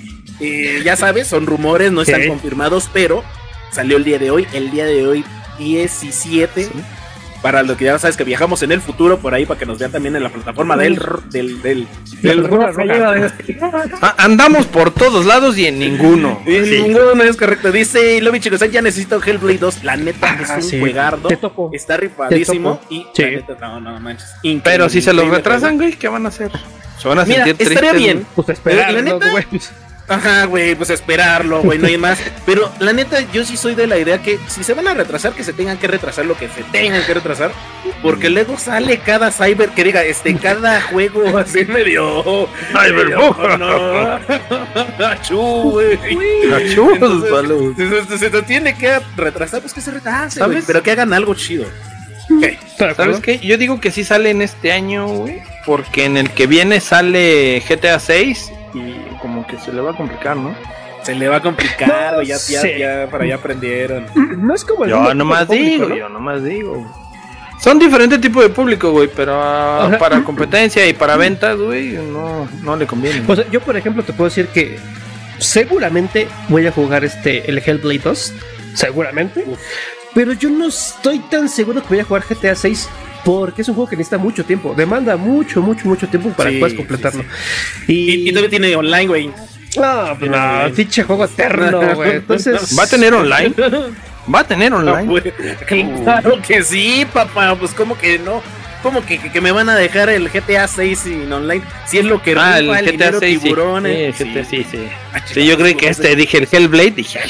eh, 0.41 0.81
ya 0.85 0.97
sabes, 0.97 1.27
son 1.29 1.47
rumores, 1.47 1.93
no 1.93 2.03
están 2.03 2.27
confirmados, 2.29 2.89
pero 2.93 3.23
salió 3.73 3.97
el 3.97 4.05
día 4.05 4.19
de 4.19 4.31
hoy. 4.31 4.47
El 4.53 4.71
día 4.71 4.85
de 4.87 5.07
hoy, 5.07 5.25
17. 5.59 6.69
Para 7.43 7.63
lo 7.63 7.75
que 7.75 7.87
ya 7.87 7.99
sabes 7.99 8.19
que 8.19 8.25
viajamos 8.25 8.63
en 8.63 8.71
el 8.71 8.83
futuro 8.83 9.19
por 9.19 9.33
ahí 9.33 9.47
para 9.47 9.59
que 9.59 9.65
nos 9.65 9.79
vean 9.79 9.91
también 9.91 10.15
en 10.15 10.23
la 10.23 10.29
plataforma 10.29 10.77
del 10.77 11.01
del 11.31 11.63
del, 11.63 12.45
roja. 12.47 12.71
Ah, 14.03 14.15
andamos 14.19 14.67
por 14.67 14.91
todos 14.91 15.25
lados 15.25 15.57
y 15.57 15.65
en 15.65 15.79
ninguno. 15.79 16.39
Y 16.47 16.63
Sí. 16.67 16.83
ninguno 16.83 17.23
es 17.23 17.39
correcto. 17.39 17.73
Dice 17.73 18.21
Lobby 18.21 18.41
Chicos, 18.41 18.61
ya 18.71 18.83
necesito 18.83 19.23
Hellblade 19.25 19.57
2. 19.57 19.85
La 19.85 19.97
neta 19.97 20.37
Ah, 20.39 20.43
es 20.43 20.65
un 20.65 20.71
sí. 20.71 20.81
juegardo. 20.81 21.29
Te 21.29 21.39
topo. 21.39 21.71
Está 21.73 21.97
rifadísimo. 21.97 22.77
Te 22.77 22.83
topo. 22.83 22.95
Y 22.95 23.07
Sí. 23.15 23.23
la 23.23 23.31
neta, 23.31 23.57
no, 23.59 23.81
no 23.81 24.01
manches. 24.01 24.29
Increíble, 24.43 24.61
Pero 24.63 24.89
si 24.91 25.01
se 25.01 25.15
lo 25.15 25.23
increíble 25.23 25.37
retrasan, 25.39 25.77
güey, 25.79 25.93
¿qué 25.93 26.09
van 26.09 26.27
a 26.27 26.29
hacer? 26.29 26.51
Se 26.99 27.09
van 27.09 27.21
a 27.21 27.25
Mira, 27.25 27.47
sentir 27.47 27.69
estaría 27.69 27.95
bien. 27.95 28.27
Pues 28.37 28.51
esperar, 28.51 28.93
La. 28.93 29.01
Ajá, 30.11 30.45
güey, 30.47 30.75
pues 30.75 30.91
esperarlo, 30.91 31.63
güey, 31.63 31.79
no 31.79 31.87
hay 31.87 31.97
más. 31.97 32.19
Pero 32.45 32.73
la 32.81 32.93
neta, 32.93 33.21
yo 33.33 33.45
sí 33.45 33.57
soy 33.57 33.77
de 33.77 33.87
la 33.87 33.97
idea 33.97 34.21
que 34.21 34.41
si 34.49 34.65
se 34.65 34.75
van 34.75 34.89
a 34.89 34.95
retrasar, 34.95 35.35
que 35.35 35.45
se 35.45 35.53
tengan 35.53 35.79
que 35.79 35.87
retrasar 35.87 36.27
lo 36.27 36.37
que 36.37 36.49
se 36.49 36.65
tengan 36.65 37.05
que 37.07 37.15
retrasar. 37.15 37.53
Porque 38.03 38.29
luego 38.29 38.59
sale 38.59 38.99
cada 38.99 39.31
cyber, 39.31 39.71
que 39.71 39.85
diga, 39.85 40.03
este, 40.03 40.35
cada 40.35 40.83
juego 40.83 41.39
así 41.39 41.65
medio. 41.65 42.49
Cyberpunk. 42.73 43.39
medio, 43.39 43.59
No. 43.59 45.07
Achú, 45.07 45.71
güey. 45.71 45.97
Achú. 46.55 47.75
Si 47.77 47.89
se, 47.89 48.19
se 48.19 48.31
te 48.31 48.43
tiene 48.43 48.77
que 48.77 48.99
retrasar, 49.17 49.61
pues 49.61 49.73
que 49.73 49.81
se 49.81 49.93
retrase, 49.93 50.41
¿Sabes? 50.41 50.65
Pero 50.67 50.83
que 50.83 50.91
hagan 50.91 51.15
algo 51.15 51.35
chido. 51.35 51.67
¿Sabes 52.77 53.21
qué? 53.21 53.39
Yo 53.39 53.59
digo 53.59 53.81
que 53.81 53.91
sí 53.93 54.03
sale 54.05 54.31
en 54.31 54.43
este 54.43 54.73
año, 54.73 55.07
güey. 55.07 55.43
Porque 55.67 56.05
en 56.05 56.17
el 56.17 56.31
que 56.31 56.47
viene 56.47 56.81
sale 56.81 57.63
GTA 57.69 57.99
6 57.99 58.53
y 58.75 58.95
como 59.21 59.47
que 59.47 59.59
se 59.59 59.73
le 59.73 59.81
va 59.81 59.93
a 59.93 59.97
complicar, 59.97 60.37
¿no? 60.37 60.55
Se 61.03 61.15
le 61.15 61.29
va 61.29 61.37
a 61.37 61.41
complicar, 61.41 62.15
No 62.15 62.23
ya, 62.23 62.37
ya, 62.37 62.77
ya, 62.77 63.09
para 63.11 63.25
allá 63.25 63.37
aprendieron. 63.37 64.07
No 64.39 64.55
es 64.55 64.65
como 64.65 64.85
el 64.85 64.91
Yo 64.91 65.15
nomás 65.15 65.47
público, 65.47 65.65
digo, 65.65 65.89
¿no? 65.89 65.97
yo 65.97 66.09
nomás 66.09 66.45
digo. 66.45 66.87
Son 67.61 67.79
diferentes 67.79 68.21
tipos 68.21 68.43
de 68.43 68.49
público, 68.49 68.91
güey, 68.91 69.09
pero 69.15 69.39
ah, 69.43 69.91
para 69.99 70.23
competencia 70.23 70.87
y 70.87 70.95
para 70.95 71.17
ventas, 71.17 71.59
güey, 71.59 71.93
no, 71.93 72.49
no 72.63 72.77
le 72.77 72.87
conviene. 72.87 73.23
Sea, 73.35 73.47
yo 73.51 73.61
por 73.61 73.77
ejemplo 73.77 74.03
te 74.03 74.15
puedo 74.15 74.31
decir 74.31 74.47
que 74.49 74.79
seguramente 75.39 76.27
voy 76.49 76.67
a 76.67 76.73
jugar 76.73 77.05
este 77.05 77.51
el 77.51 77.59
Hellblade 77.59 77.99
2, 77.99 78.35
seguramente. 78.75 79.45
Pero 80.15 80.33
yo 80.33 80.49
no 80.51 80.69
estoy 80.69 81.19
tan 81.19 81.49
seguro 81.49 81.83
que 81.83 81.89
voy 81.89 82.01
a 82.01 82.05
jugar 82.05 82.25
GTA 82.29 82.55
6 82.55 82.89
porque 83.25 83.63
es 83.63 83.69
un 83.69 83.75
juego 83.75 83.89
que 83.91 83.97
necesita 83.97 84.19
mucho 84.19 84.45
tiempo, 84.45 84.75
demanda 84.77 85.17
mucho, 85.17 85.61
mucho, 85.61 85.87
mucho 85.89 86.09
tiempo 86.09 86.31
para 86.31 86.51
Sí, 86.51 86.55
que 86.57 86.61
puedas 86.61 86.73
sí, 86.73 86.77
completarlo. 86.77 87.25
Y, 87.87 88.29
y 88.29 88.31
todavía 88.31 88.51
tiene 88.51 88.75
online, 88.77 89.07
güey. 89.07 89.31
No, 89.77 90.17
pues 90.19 90.31
no, 90.31 90.75
pinche 90.75 91.03
juego 91.05 91.25
eterno, 91.25 91.81
güey. 91.95 92.17
Entonces 92.17 92.77
¿Va 92.79 92.83
a 92.85 92.87
tener 92.89 93.15
online? 93.15 93.55
¿Va 94.33 94.41
a 94.41 94.45
tener 94.45 94.71
No, 94.73 94.79
online? 94.79 95.05
güey. 95.09 95.33
Claro 96.03 96.41
que 96.47 96.63
sí, 96.63 97.07
papá. 97.13 97.55
Pues 97.57 97.73
como 97.73 97.97
que 97.97 98.19
no. 98.19 98.43
Como 98.83 99.05
que, 99.05 99.19
que, 99.19 99.31
que 99.31 99.41
me 99.43 99.53
van 99.53 99.69
a 99.69 99.77
dejar 99.77 100.09
el 100.09 100.31
GTA 100.31 100.67
6 100.67 100.99
sin 100.99 101.31
online. 101.33 101.63
Si 101.87 101.99
es 101.99 102.05
lo 102.07 102.23
que 102.23 102.35
Ah, 102.37 102.59
el 102.59 102.65
rifa 102.69 102.81
GTA 102.81 102.91
dinero 102.91 103.19
6, 103.21 103.39
sí. 103.39 103.43
tiburones. 103.45 104.17
Sí, 104.17 104.25
GTA, 104.25 104.45
sí, 104.45 104.67
sí. 104.71 104.79
Ah, 105.13 105.21
Sí, 105.27 105.47
yo 105.47 105.57
creí 105.59 105.75
que 105.75 105.81
chicos, 105.91 105.99
este, 106.01 106.17
dije 106.17 106.39
el 106.39 106.49
Hellblade, 106.51 106.91
dije, 106.93 107.19
ah. 107.23 107.29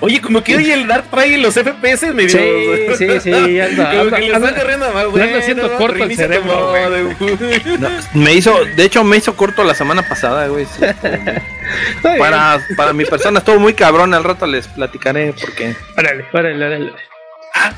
Oye, 0.00 0.20
como 0.20 0.44
que 0.44 0.56
hoy 0.56 0.70
el 0.70 0.86
Dark 0.86 1.06
trae 1.10 1.36
los 1.38 1.54
FPS 1.54 2.14
medio. 2.14 2.28
Sí, 2.30 2.96
sí, 2.96 3.20
sí, 3.20 3.60
anda, 3.60 3.90
Como 3.90 4.00
anda, 4.02 4.16
que 4.18 4.28
le 4.28 4.34
anda. 4.36 4.48
está 4.48 4.60
corriendo 4.60 4.92
más, 4.92 5.02
le 5.04 5.08
güey. 5.10 5.22
anda 5.24 5.38
haciendo 5.38 5.68
no, 5.68 5.76
corto 5.76 6.04
el 6.04 6.16
cerebro, 6.16 6.54
modo, 6.54 7.78
No, 7.80 7.88
me 8.14 8.34
hizo, 8.34 8.64
de 8.64 8.84
hecho 8.84 9.02
me 9.02 9.16
hizo 9.16 9.34
corto 9.34 9.64
la 9.64 9.74
semana 9.74 10.02
pasada, 10.08 10.46
güey. 10.46 10.66
sí. 10.66 10.84
Para, 12.18 12.60
para 12.76 12.92
mi 12.92 13.04
persona 13.04 13.40
estuvo 13.40 13.58
muy 13.58 13.74
cabrón, 13.74 14.14
al 14.14 14.22
rato 14.24 14.46
les 14.46 14.68
platicaré 14.68 15.32
porque 15.40 15.74
Órale, 15.96 16.24
órale, 16.32 16.64
órale. 16.66 16.92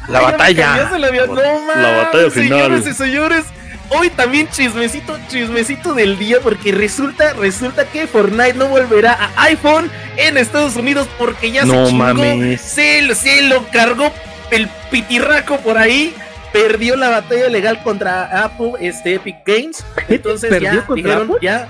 la 0.08 0.18
Ay, 0.18 0.24
batalla. 0.24 0.90
la 0.98 1.10
vida. 1.10 1.26
No, 1.26 1.34
La 1.34 1.42
mames, 1.60 1.96
batalla 2.04 2.30
final. 2.30 2.58
Señores 2.60 2.86
y 2.86 2.94
señores, 2.94 3.44
hoy 3.90 4.10
también 4.10 4.48
chismecito, 4.50 5.18
chismecito 5.28 5.94
del 5.94 6.18
día, 6.18 6.38
porque 6.42 6.72
resulta, 6.72 7.32
resulta 7.34 7.86
que 7.86 8.06
Fortnite 8.06 8.54
no 8.54 8.68
volverá 8.68 9.12
a 9.36 9.42
iPhone 9.44 9.90
en 10.16 10.36
Estados 10.36 10.76
Unidos 10.76 11.08
porque 11.18 11.50
ya 11.50 11.64
No 11.64 11.86
se 11.86 11.90
chingó, 11.92 12.58
se, 12.58 13.02
lo- 13.02 13.14
se 13.14 13.42
lo 13.42 13.66
cargó 13.68 14.12
el 14.50 14.68
pitirraco 14.90 15.58
por 15.58 15.78
ahí. 15.78 16.14
Perdió 16.52 16.96
la 16.96 17.10
batalla 17.10 17.48
legal 17.50 17.82
contra 17.82 18.44
Apple, 18.44 18.72
este 18.80 19.14
Epic 19.16 19.36
Games. 19.44 19.84
Entonces 20.08 20.48
¿Perdió 20.48 20.72
ya 20.72 20.86
contra 20.86 20.94
dijeron, 21.10 21.22
Apple? 21.24 21.38
ya. 21.42 21.68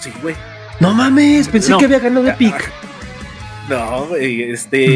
Sí, 0.00 0.12
güey. 0.22 0.36
No 0.78 0.94
mames, 0.94 1.48
pensé 1.48 1.70
No. 1.72 1.78
que 1.78 1.86
había 1.86 1.98
ganado 1.98 2.28
Epic. 2.28 2.54
No, 3.68 4.14
este. 4.16 4.86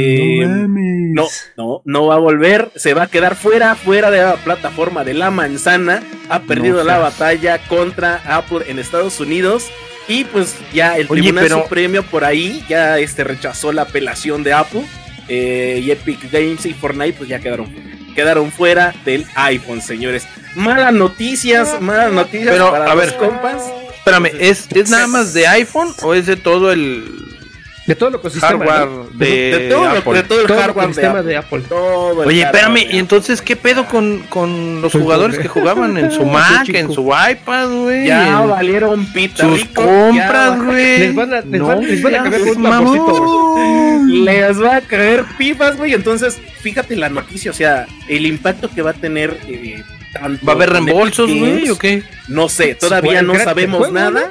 No, 0.47 1.27
no, 1.57 1.83
no 1.85 2.07
va 2.07 2.15
a 2.15 2.19
volver, 2.19 2.71
se 2.77 2.95
va 2.95 3.03
a 3.05 3.07
quedar 3.07 3.37
fuera, 3.37 3.75
fuera 3.75 4.11
de 4.11 4.23
la 4.23 4.37
plataforma 4.37 5.05
de 5.05 5.15
la 5.15 5.31
manzana. 5.31 6.03
Ha 6.31 6.41
perdido 6.41 6.79
No 6.79 6.85
la 6.85 6.99
batalla 6.99 7.59
contra 7.69 8.23
Apple 8.27 8.61
en 8.69 8.79
Estados 8.79 9.21
Unidos. 9.21 9.67
Y 10.09 10.25
pues 10.25 10.57
ya 10.73 10.97
el 10.97 11.07
Oye, 11.11 11.21
Tribunal 11.23 11.45
pero- 11.45 11.63
Supremo 11.63 12.03
por 12.03 12.25
ahí 12.25 12.65
ya 12.69 12.99
este 12.99 13.25
rechazó 13.25 13.73
la 13.73 13.83
apelación 13.83 14.43
de 14.43 14.53
Apple. 14.53 14.85
eh, 15.29 15.81
y 15.83 15.91
Epic 15.93 16.31
Games 16.33 16.67
y 16.67 16.75
Fortnite 16.75 17.13
pues 17.17 17.29
ya 17.29 17.39
quedaron 17.39 17.73
quedaron 18.17 18.51
fuera 18.51 18.93
del 19.05 19.25
iPhone, 19.37 19.81
señores. 19.81 20.27
Malas 20.57 20.93
noticias, 20.93 21.81
malas 21.81 22.13
noticias 22.13 22.51
Pero, 22.51 22.71
para 22.73 22.87
a 22.91 22.95
los 22.95 23.07
ver. 23.07 23.17
compas. 23.17 23.63
Espérame, 23.97 24.31
¿es, 24.41 24.67
¿es 24.75 24.91
nada 24.91 25.07
más 25.07 25.33
de 25.33 25.47
iPhone 25.47 25.95
o 26.03 26.13
es 26.13 26.27
de 26.27 26.37
todo 26.37 26.73
el 26.73 27.32
De 27.87 27.97
todo 27.97 28.11
lo 28.11 28.19
ecosistema. 28.19 28.49
hardware 28.65 28.89
¿no? 28.89 29.05
de, 29.15 29.27
de, 29.59 29.69
todo, 29.69 29.83
lo- 29.83 29.91
Apple? 29.99 30.13
de 30.15 30.23
todo 30.23 30.41
el 30.41 30.47
Todo 30.47 30.57
el 30.57 30.63
hardware 30.63 30.95
de 30.95 31.07
Apple. 31.07 31.23
de 31.25 31.37
Apple. 31.37 31.61
Todo 31.69 32.23
el 32.23 32.29
Oye, 32.29 32.43
espérame, 32.43 32.75
de 32.75 32.89
¿y 32.93 32.99
entonces 32.99 33.43
qué 33.43 33.57
pedo 33.57 33.87
con, 33.87 34.21
con 34.29 34.81
los 34.81 34.93
Pues, 34.93 35.03
jugadores 35.03 35.35
¿por 35.37 35.43
que 35.43 35.49
jugaban 35.49 35.97
en 35.97 36.11
su 36.13 36.25
Mac, 36.25 36.69
en 36.69 36.93
su 36.93 37.07
iPad, 37.09 37.69
güey? 37.83 38.07
Ya 38.07 38.43
en 38.43 38.49
valieron 38.49 39.05
pita 39.13 39.43
sus 39.45 39.59
rico, 39.61 39.83
compras, 39.85 40.63
güey. 40.63 40.99
Les 41.01 41.15
van 41.17 41.35
a- 41.35 41.41
les 41.41 41.61
No 41.61 41.67
van- 41.67 41.81
les 41.81 42.03
van 42.03 42.15
a. 42.15 42.23
Les 44.07 44.63
va 44.63 44.77
a 44.77 44.81
caer 44.83 45.25
pipas, 45.39 45.77
güey. 45.77 45.95
Entonces, 45.95 46.39
fíjate 46.61 46.97
la 46.97 47.09
noticia, 47.09 47.51
o 47.51 47.55
sea, 47.55 47.87
el 48.09 48.27
impacto 48.27 48.69
que 48.73 48.83
va 48.83 48.91
a 48.91 48.95
tener. 48.95 49.39
eh, 49.49 49.83
tanto 50.13 50.45
¿Va 50.47 50.53
a 50.53 50.57
haber 50.57 50.71
reembolsos, 50.71 51.31
güey, 51.33 51.71
o 51.71 51.79
qué? 51.79 52.03
No 52.29 52.49
sé, 52.51 52.75
todavía 52.75 53.23
Bueno, 53.23 53.33
no 53.33 53.39
sabemos 53.43 53.79
juego, 53.79 53.95
nada. 53.95 54.31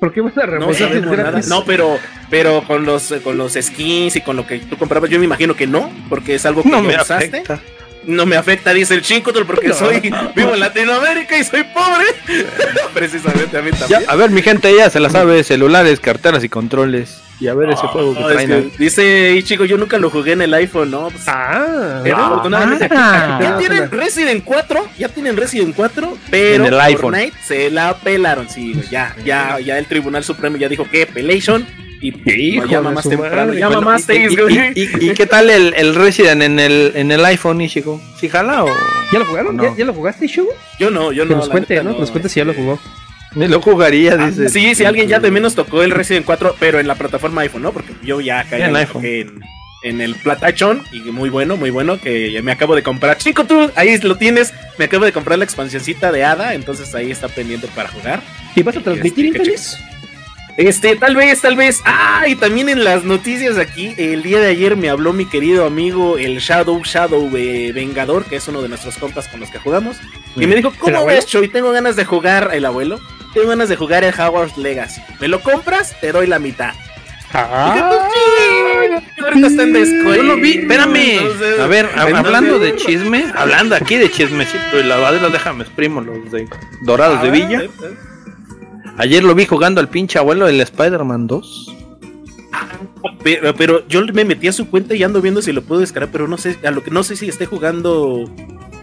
¿Por 0.00 0.12
qué 0.12 0.22
van 0.22 0.32
a 0.36 0.46
No 0.58 0.72
sabemos 0.72 1.16
nada. 1.16 1.40
No, 1.48 1.64
pero, 1.64 1.98
pero 2.30 2.64
con 2.66 2.84
los 2.86 3.12
con 3.22 3.36
los 3.36 3.52
skins 3.52 4.16
y 4.16 4.22
con 4.22 4.34
lo 4.36 4.46
que 4.46 4.58
tú 4.58 4.76
comprabas, 4.78 5.10
yo 5.10 5.18
me 5.18 5.26
imagino 5.26 5.54
que 5.54 5.66
no, 5.66 5.90
porque 6.08 6.34
es 6.34 6.46
algo 6.46 6.62
que 6.62 6.70
No 6.70 6.78
ya 6.82 6.88
me 6.88 6.94
usaste. 6.96 7.14
afecta. 7.26 7.60
No 8.04 8.24
me 8.26 8.36
afecta, 8.36 8.72
dice 8.72 8.94
el 8.94 9.02
Chincotol, 9.02 9.46
porque 9.46 9.68
No. 9.68 9.74
soy 9.74 10.00
vivo 10.34 10.54
en 10.54 10.60
Latinoamérica 10.60 11.36
y 11.36 11.44
soy 11.44 11.64
pobre. 11.64 12.06
Precisamente 12.94 13.56
a 13.58 13.62
mí 13.62 13.70
también. 13.70 14.00
Ya, 14.00 14.10
a 14.10 14.16
ver, 14.16 14.30
mi 14.30 14.42
gente, 14.42 14.74
ya 14.74 14.88
se 14.90 15.00
la 15.00 15.10
sabe, 15.10 15.42
celulares, 15.44 16.00
carteras 16.00 16.42
y 16.44 16.48
controles. 16.48 17.20
Y 17.40 17.48
a 17.48 17.54
ver 17.54 17.70
ese 17.70 17.86
juego 17.86 18.12
que 18.14 18.20
No, 18.20 18.28
es 18.28 18.34
traen. 18.34 18.70
que 18.70 18.76
dice 18.78 19.32
y 19.34 19.42
chico, 19.42 19.64
yo 19.64 19.78
nunca 19.78 19.96
lo 19.98 20.10
jugué 20.10 20.32
en 20.32 20.42
el 20.42 20.52
iPhone, 20.52 20.90
¿no? 20.90 21.08
Pues, 21.08 21.24
Ah, 21.26 22.00
Pero 22.02 22.16
Ah. 22.18 22.26
afortunadamente 22.26 22.88
Ah. 22.90 23.38
ya 23.40 23.54
Ah. 23.54 23.58
tienen 23.58 23.90
Resident 23.90 24.44
4, 24.44 24.86
ya 24.98 25.08
tienen 25.08 25.36
Resident 25.38 25.74
4, 25.74 26.18
pero 26.30 26.66
En 26.66 26.72
el 26.74 26.80
iPhone. 26.80 27.14
Fortnite 27.14 27.36
se 27.42 27.70
la 27.70 27.96
pelaron, 27.96 28.48
sí, 28.50 28.74
ya, 28.90 29.14
ya, 29.24 29.58
ya 29.58 29.78
el 29.78 29.86
Tribunal 29.86 30.22
Supremo 30.22 30.58
ya 30.58 30.68
dijo 30.68 30.86
que 30.90 31.06
pelation 31.06 31.66
y 32.00 32.14
Hijo 32.56 32.82
mamás 32.82 33.04
su 33.04 33.10
temprano, 33.10 33.52
Bueno, 33.52 34.72
y, 34.74 35.10
qué 35.14 35.26
tal 35.26 35.50
el, 35.50 35.74
el 35.76 35.94
Resident 35.94 36.42
en 36.42 36.58
el, 36.58 36.92
en 36.94 37.12
el 37.12 37.24
iPhone, 37.24 37.60
Ishiko? 37.60 38.00
¿Sí 38.18 38.28
jala 38.28 38.64
o...? 38.64 38.68
¿Ya 39.12 39.18
lo 39.18 39.24
jugaron? 39.26 39.56
No. 39.56 39.64
¿Ya, 39.64 39.76
ya 39.76 39.84
lo 39.84 39.92
jugaste, 39.92 40.26
Shu? 40.26 40.46
Yo 40.78 40.90
no, 40.90 41.12
yo 41.12 41.24
Que 41.24 41.30
no. 41.30 41.36
nos 41.36 41.48
cuente, 41.48 41.82
¿no? 41.82 41.94
Que 41.94 42.00
nos 42.00 42.10
cuente 42.10 42.28
si 42.28 42.40
ya 42.40 42.44
lo 42.44 42.54
jugó. 42.54 42.78
Ni 43.34 43.46
lo 43.48 43.60
jugaría, 43.60 44.16
Ah, 44.18 44.28
dice. 44.30 44.48
sí, 44.48 44.74
si 44.74 44.84
alguien 44.84 45.08
ya 45.08 45.20
de 45.20 45.30
menos 45.30 45.54
tocó 45.54 45.82
el 45.82 45.90
Resident 45.92 46.24
4, 46.26 46.56
pero 46.58 46.80
en 46.80 46.88
la 46.88 46.94
plataforma 46.96 47.42
iPhone, 47.42 47.62
¿no? 47.62 47.72
Porque 47.72 47.92
yo 48.02 48.20
ya 48.20 48.44
ya 48.50 48.66
En 48.68 48.74
iPhone. 48.76 49.04
en, 49.04 49.40
en 49.82 50.00
el 50.00 50.14
Platachón 50.16 50.82
y 50.92 51.00
muy 51.12 51.28
bueno, 51.30 51.56
muy 51.56 51.70
bueno, 51.70 52.00
que 52.00 52.40
me 52.42 52.50
acabo 52.52 52.74
de 52.74 52.82
comprar. 52.82 53.18
Chico, 53.18 53.44
tú 53.44 53.70
ahí 53.76 53.96
lo 53.98 54.16
tienes, 54.16 54.52
me 54.78 54.86
acabo 54.86 55.04
de 55.04 55.12
comprar 55.12 55.38
la 55.38 55.44
expansioncita 55.44 56.10
de 56.12 56.24
Hada, 56.24 56.54
entonces 56.54 56.94
ahí 56.94 57.10
está 57.10 57.28
pendiente 57.28 57.68
para 57.74 57.88
jugar. 57.88 58.20
¿Y 58.56 58.62
vas 58.62 58.76
a 58.76 58.80
transmitir 58.80 59.26
Este, 59.26 59.38
infeliz? 59.38 59.78
Este, 60.56 60.96
tal 60.96 61.16
vez, 61.16 61.40
tal 61.40 61.56
vez. 61.56 61.80
Ah, 61.84 62.24
y 62.28 62.36
también 62.36 62.68
en 62.68 62.84
las 62.84 63.04
noticias 63.04 63.56
aquí, 63.58 63.94
el 63.96 64.22
día 64.22 64.40
de 64.40 64.48
ayer 64.48 64.76
me 64.76 64.90
habló 64.90 65.12
mi 65.12 65.24
querido 65.24 65.64
amigo, 65.64 66.18
el 66.18 66.38
Shadow 66.38 66.82
Shadow 66.84 67.30
eh, 67.36 67.72
Vengador, 67.74 68.24
que 68.26 68.36
es 68.36 68.48
uno 68.48 68.60
de 68.62 68.68
nuestros 68.68 68.96
compas 68.98 69.28
con 69.28 69.40
los 69.40 69.50
que 69.50 69.58
jugamos. 69.58 69.96
Y 70.36 70.46
me 70.46 70.56
dijo, 70.56 70.68
¿El 70.68 70.78
¿cómo 70.78 71.06
ves, 71.06 71.26
Choy? 71.26 71.48
Tengo 71.48 71.70
ganas 71.72 71.96
de 71.96 72.04
jugar, 72.04 72.50
el 72.52 72.64
abuelo. 72.66 73.00
Tengo 73.32 73.48
ganas 73.48 73.68
de 73.68 73.76
jugar 73.76 74.04
el 74.04 74.12
Hogwarts 74.12 74.58
Legacy. 74.58 75.00
¿Me 75.20 75.28
lo 75.28 75.40
compras? 75.40 75.94
Te 76.00 76.12
doy 76.12 76.26
la 76.26 76.38
mitad. 76.38 76.74
Ah, 77.32 77.72
Dije, 78.90 79.00
"Sí, 79.14 79.22
ahorita 79.22 79.46
está 79.46 79.62
en 79.62 79.72
descuento. 79.72 80.14
Yo 80.16 80.22
lo 80.24 80.36
vi, 80.36 80.58
espérame. 80.58 80.96
Entonces, 80.96 81.60
A 81.60 81.66
ver, 81.68 81.88
a- 81.94 82.02
hablando 82.18 82.58
de 82.58 82.74
chisme, 82.76 83.24
hablando 83.36 83.76
aquí 83.76 83.96
de 83.96 84.10
chismecito 84.10 84.80
y 84.80 84.82
lavaderos, 84.82 85.30
déjame 85.32 85.62
exprimo 85.62 86.00
los 86.00 86.30
de 86.32 86.48
Dorados 86.80 87.22
de 87.22 87.30
Villa. 87.30 87.60
eh, 87.62 87.70
eh. 87.84 87.94
Ayer 89.00 89.24
lo 89.24 89.34
vi 89.34 89.46
jugando 89.46 89.80
al 89.80 89.88
pinche 89.88 90.18
abuelo 90.18 90.44
del 90.44 90.60
Spider-Man 90.60 91.26
2. 91.26 91.76
Pero, 93.22 93.54
pero 93.54 93.88
yo 93.88 94.04
me 94.12 94.26
metí 94.26 94.46
a 94.48 94.52
su 94.52 94.68
cuenta 94.68 94.94
y 94.94 95.02
ando 95.02 95.22
viendo 95.22 95.40
si 95.40 95.52
lo 95.52 95.62
puedo 95.62 95.80
descargar, 95.80 96.10
pero 96.12 96.28
no 96.28 96.36
sé, 96.36 96.58
a 96.62 96.70
lo 96.70 96.82
que 96.84 96.90
no 96.90 97.02
sé 97.02 97.16
si 97.16 97.26
esté 97.26 97.46
jugando. 97.46 98.30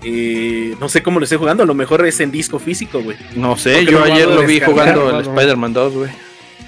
eh, 0.04 0.76
no 0.80 0.90
sé 0.90 1.04
cómo 1.04 1.20
lo 1.20 1.26
esté 1.26 1.38
jugando, 1.38 1.62
a 1.62 1.66
lo 1.68 1.76
mejor 1.76 2.04
es 2.08 2.20
en 2.20 2.32
disco 2.32 2.58
físico, 2.58 3.00
güey. 3.02 3.16
No 3.36 3.58
sé, 3.58 3.76
Porque 3.76 3.92
yo 3.92 4.00
lo 4.00 4.06
ayer 4.06 4.28
lo 4.28 4.42
vi 4.42 4.60
jugando 4.60 5.20
el. 5.20 5.22
Spider-Man 5.22 5.74
2, 5.74 5.94
güey. 5.94 6.10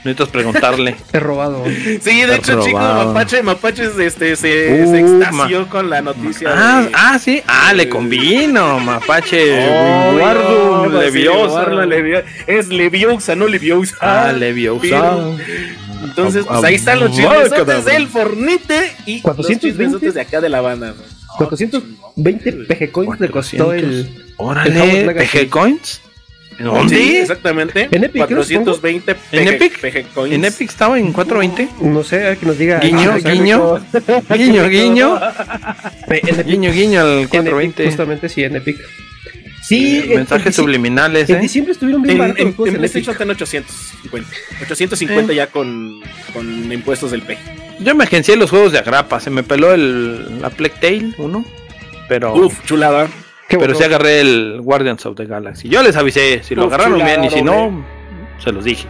Necesitas 0.03 0.29
preguntarle. 0.29 0.95
he 1.13 1.19
robado. 1.19 1.65
Sí, 2.01 2.21
de 2.21 2.35
hecho, 2.35 2.61
chico, 2.63 2.77
Aprobado. 2.79 3.13
Mapache, 3.13 3.43
Mapache 3.43 3.83
este, 4.05 4.35
se, 4.35 4.83
Uh, 4.83 4.91
se 4.91 4.99
extasió 4.99 5.67
con 5.67 5.89
la 5.89 6.01
noticia. 6.01 6.49
ah, 6.55 6.81
de- 6.83 6.91
ah, 6.93 7.19
sí. 7.19 7.41
Ah, 7.47 7.73
le 7.73 7.89
convino, 7.89 8.79
mapache. 8.79 9.67
Oh, 9.69 10.11
Wingardium 10.11 10.93
no, 10.93 11.01
Leviosa. 11.01 11.47
sí, 11.49 11.53
Warlo 11.55 11.85
Levio- 11.85 12.23
Es 12.47 12.67
Leviosa, 12.69 13.35
no 13.35 13.47
Leviosa. 13.47 13.95
Ah, 13.99 14.31
Leviosa. 14.31 14.81
Pero- 14.81 15.37
Entonces, 16.01 16.45
pues 16.45 16.63
Ah, 16.63 16.67
ahí 16.67 16.75
están 16.75 16.99
los 17.01 17.11
chismes 17.11 17.49
cabrón. 17.49 17.83
del 17.85 18.07
Fornite 18.07 18.91
y 19.05 19.15
los 19.15 19.23
420. 19.23 19.59
chismesotes 19.67 20.13
de 20.13 20.21
acá 20.21 20.39
de 20.39 20.47
la 20.49 20.61
banda. 20.61 20.93
¿no? 20.97 21.03
420 21.37 22.51
PG 22.53 22.91
coins 22.91 23.19
le 23.19 23.29
costó 23.29 23.73
el. 23.73 24.09
Órale. 24.37 25.05
PG 25.13 25.49
Coins. 25.49 26.01
¿En 26.59 26.65
Sí, 26.65 26.95
dónde? 26.95 27.21
exactamente. 27.21 27.87
En 27.91 28.03
Epic, 28.03 28.21
¿no? 28.21 28.27
420 28.27 29.11
¿En 29.31 29.45
PG 29.45 29.53
Epic? 29.53 29.83
¿En 30.31 30.45
Epic 30.45 30.69
estaba 30.69 30.99
en 30.99 31.13
420? 31.13 31.69
No 31.89 32.03
sé, 32.03 32.17
a 32.17 32.29
ver 32.29 32.37
que 32.37 32.45
nos 32.45 32.57
diga. 32.57 32.79
Guiño, 32.79 33.11
Ah, 33.13 33.17
guiño. 33.17 33.79
Guiño, 34.35 34.67
guiño. 34.67 35.19
En 36.07 36.27
Epic. 36.29 36.45
Guiño, 36.45 36.71
guiño 36.71 37.01
al 37.01 37.07
En 37.07 37.17
Epic, 37.19 37.29
420. 37.29 37.85
justamente 37.85 38.29
sí, 38.29 38.43
en 38.43 38.55
Epic. 38.57 38.77
Sí, 39.61 40.03
en 40.09 40.15
Mensajes 40.17 40.55
subliminales, 40.55 41.29
En 41.29 41.35
¿eh? 41.37 41.39
diciembre 41.41 41.73
estuvieron 41.73 42.01
bien 42.01 42.13
En, 42.15 42.19
baratos 42.19 42.39
en, 42.41 42.47
en 42.47 42.67
en 42.67 42.75
PlayStation 42.75 43.13
Epic. 43.15 43.21
están 43.21 43.29
850. 43.29 44.29
850 44.63 45.33
ya 45.33 45.47
con, 45.47 46.01
con 46.33 46.71
impuestos 46.71 47.11
del 47.11 47.21
P. 47.21 47.37
Yo 47.79 47.93
me 47.95 48.03
agencié 48.05 48.35
los 48.35 48.49
juegos 48.49 48.71
de 48.71 48.79
agrapa. 48.79 49.19
Se 49.19 49.29
me 49.29 49.43
peló 49.43 49.73
el, 49.73 50.41
la 50.41 50.49
Plague 50.49 50.73
Tale 50.81 51.13
1. 51.17 51.45
Pero, 52.07 52.33
Uf, 52.35 52.65
chulada. 52.65 53.07
Qué 53.49 53.57
pero 53.57 53.75
sí 53.75 53.83
agarré 53.83 54.21
el 54.21 54.61
Guardians 54.61 55.05
of 55.05 55.15
the 55.15 55.25
Galaxy. 55.25 55.67
Yo 55.67 55.83
les 55.83 55.95
avisé. 55.97 56.41
Si 56.43 56.55
lo 56.55 56.67
Uf, 56.67 56.73
agarraron 56.73 57.03
bien 57.03 57.23
y 57.25 57.29
si 57.29 57.39
hombre. 57.39 57.55
no, 57.55 57.85
se 58.41 58.51
los 58.51 58.63
dije. 58.63 58.87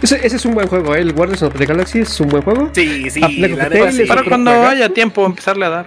Ese, 0.00 0.24
ese 0.24 0.36
es 0.36 0.44
un 0.46 0.54
buen 0.54 0.68
juego, 0.68 0.94
¿eh? 0.94 1.00
el 1.00 1.12
Guardians 1.12 1.42
of 1.42 1.54
the 1.58 1.66
Galaxy 1.66 1.98
es 2.00 2.20
un 2.20 2.28
buen 2.28 2.42
juego. 2.42 2.70
Sí, 2.72 3.10
sí, 3.10 3.20
Ah, 3.22 3.28
la 3.56 3.68
neta 3.68 3.90
sí. 3.92 4.04
Para 4.04 4.22
cuando 4.22 4.52
juego. 4.52 4.66
haya 4.68 4.88
tiempo 4.90 5.26
empezarle 5.26 5.66
a 5.66 5.68
dar. 5.70 5.86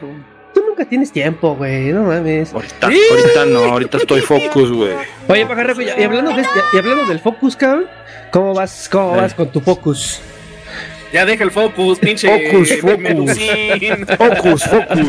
Tú 0.53 0.62
nunca 0.68 0.84
tienes 0.84 1.10
tiempo, 1.13 1.56
güey, 1.56 1.94
no 1.94 2.03
mames. 2.03 2.53
Ahorita, 2.53 2.88
ahorita 2.88 3.46
no, 3.46 3.60
ahorita 3.72 3.98
estoy 4.00 4.20
focus, 4.20 4.70
güey. 4.74 4.91
Oye, 5.30 5.46
Pajarraco, 5.46 5.82
y 5.82 5.86
y 5.86 6.03
hablando, 6.03 6.32
de, 6.36 6.46
y 6.74 6.77
hablando 6.77 7.06
del 7.06 7.20
Focus, 7.20 7.56
cabrón, 7.56 7.86
¿cómo 8.32 8.53
vas, 8.53 8.89
cómo 8.91 9.15
Eh. 9.15 9.22
vas 9.22 9.34
con 9.34 9.50
tu 9.50 9.62
Focus? 9.62 10.20
Ya 11.13 11.25
deja 11.25 11.44
el 11.44 11.51
focus, 11.51 12.00
pinche. 12.00 12.27
Focus, 12.51 12.70
focus. 12.80 13.39
Focus, 14.18 14.63
focus. 14.63 15.08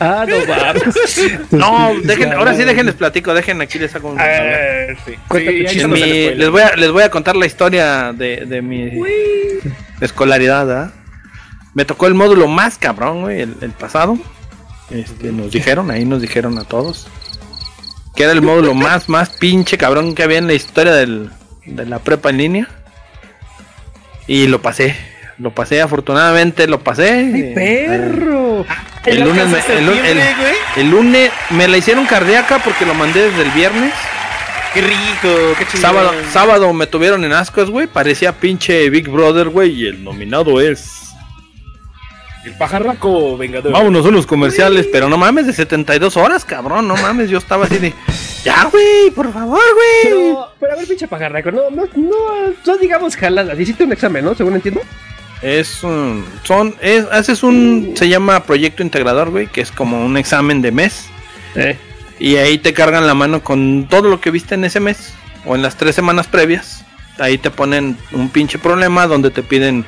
Ah, 0.00 0.26
no 0.28 0.36
mames. 0.46 1.20
No, 1.50 1.92
dejen, 2.04 2.32
ahora 2.32 2.54
sí 2.54 2.64
déjenles 2.64 2.94
platico, 2.94 3.32
dejen 3.34 3.60
aquí 3.60 3.78
les 3.78 3.94
hago 3.94 4.10
un... 4.10 4.20
A 4.20 4.24
ver, 4.24 4.96
Sí, 5.06 5.14
Cuéntame, 5.28 5.68
sí, 5.68 5.86
mi- 5.86 6.34
les, 6.34 6.48
voy 6.50 6.62
a, 6.62 6.76
les 6.76 6.90
voy 6.90 7.02
a 7.02 7.10
contar 7.10 7.36
la 7.36 7.46
historia 7.46 8.12
de, 8.12 8.44
de 8.46 8.62
mi 8.62 8.90
escolaridad. 10.00 10.70
¿ah? 10.72 10.92
Me 11.74 11.84
tocó 11.84 12.06
el 12.06 12.14
módulo 12.14 12.48
más 12.48 12.78
cabrón, 12.78 13.22
güey, 13.22 13.42
el, 13.42 13.54
el 13.60 13.70
pasado. 13.70 14.18
Este, 14.90 15.32
nos 15.32 15.50
dijeron, 15.52 15.90
ahí 15.90 16.04
nos 16.04 16.20
dijeron 16.22 16.58
a 16.58 16.64
todos. 16.64 17.06
Que 18.14 18.22
era 18.24 18.32
el 18.32 18.40
módulo 18.42 18.72
más, 18.74 19.08
más 19.08 19.30
pinche 19.30 19.76
cabrón 19.76 20.14
que 20.14 20.22
había 20.22 20.38
en 20.38 20.46
la 20.46 20.54
historia 20.54 20.92
del- 20.94 21.30
de 21.66 21.84
la 21.86 21.98
prepa 21.98 22.30
en 22.30 22.38
línea. 22.38 22.68
Y 24.26 24.46
lo 24.46 24.60
pasé. 24.60 24.96
Lo 25.38 25.50
pasé, 25.50 25.82
afortunadamente 25.82 26.66
lo 26.66 26.80
pasé. 26.80 27.10
¡Ay, 27.10 27.40
Eh, 27.40 27.52
perro! 27.54 28.64
El 29.04 29.18
¿El 29.18 29.24
lunes, 29.24 29.46
me, 29.48 29.58
el, 30.80 30.90
lunes 30.90 31.30
me 31.50 31.68
la 31.68 31.76
hicieron 31.76 32.06
cardíaca 32.06 32.58
porque 32.64 32.84
lo 32.86 32.94
mandé 32.94 33.30
desde 33.30 33.42
el 33.42 33.50
viernes. 33.50 33.92
Qué 34.74 34.80
rico, 34.80 35.54
qué 35.58 35.64
chingón. 35.66 35.80
Sábado, 35.80 36.12
sábado 36.32 36.72
me 36.72 36.86
tuvieron 36.86 37.24
en 37.24 37.32
ascos, 37.32 37.70
güey. 37.70 37.86
Parecía 37.86 38.32
pinche 38.32 38.90
Big 38.90 39.08
Brother, 39.08 39.48
güey. 39.50 39.70
Y 39.72 39.86
el 39.86 40.02
nominado 40.02 40.60
es. 40.60 41.05
El 42.46 42.52
pajarraco 42.52 43.36
vengador. 43.36 43.72
Vámonos 43.72 44.06
a 44.06 44.10
los 44.10 44.24
comerciales, 44.24 44.86
pero 44.92 45.08
no 45.08 45.18
mames, 45.18 45.48
de 45.48 45.52
72 45.52 46.16
horas, 46.16 46.44
cabrón. 46.44 46.86
No 46.86 46.94
mames, 46.94 47.28
yo 47.28 47.38
estaba 47.38 47.64
así 47.64 47.78
de. 47.78 47.92
Ya, 48.44 48.64
güey, 48.70 49.10
por 49.10 49.32
favor, 49.32 49.58
güey. 49.74 50.04
Pero, 50.04 50.48
pero 50.60 50.72
a 50.72 50.76
ver, 50.76 50.86
pinche 50.86 51.08
Pajarraco, 51.08 51.50
no, 51.50 51.68
no, 51.70 51.82
no, 51.96 52.16
no 52.64 52.76
digamos 52.76 53.16
jaladas. 53.16 53.58
Hiciste 53.58 53.82
un 53.82 53.92
examen, 53.92 54.24
¿no? 54.24 54.36
Según 54.36 54.54
entiendo. 54.54 54.80
Es 55.42 55.82
un. 55.82 56.24
Son. 56.44 56.76
Es, 56.80 57.04
haces 57.10 57.42
un. 57.42 57.94
Se 57.96 58.08
llama 58.08 58.44
proyecto 58.44 58.84
integrador, 58.84 59.30
güey. 59.30 59.48
Que 59.48 59.62
es 59.62 59.72
como 59.72 60.06
un 60.06 60.16
examen 60.16 60.62
de 60.62 60.70
mes. 60.70 61.06
Eh. 61.56 61.76
Y 62.20 62.36
ahí 62.36 62.58
te 62.58 62.72
cargan 62.72 63.08
la 63.08 63.14
mano 63.14 63.42
con 63.42 63.88
todo 63.90 64.08
lo 64.08 64.20
que 64.20 64.30
viste 64.30 64.54
en 64.54 64.64
ese 64.64 64.78
mes. 64.78 65.14
O 65.46 65.56
en 65.56 65.62
las 65.62 65.76
tres 65.76 65.96
semanas 65.96 66.28
previas. 66.28 66.84
Ahí 67.18 67.38
te 67.38 67.50
ponen 67.50 67.96
un 68.12 68.28
pinche 68.28 68.60
problema 68.60 69.08
donde 69.08 69.30
te 69.30 69.42
piden 69.42 69.84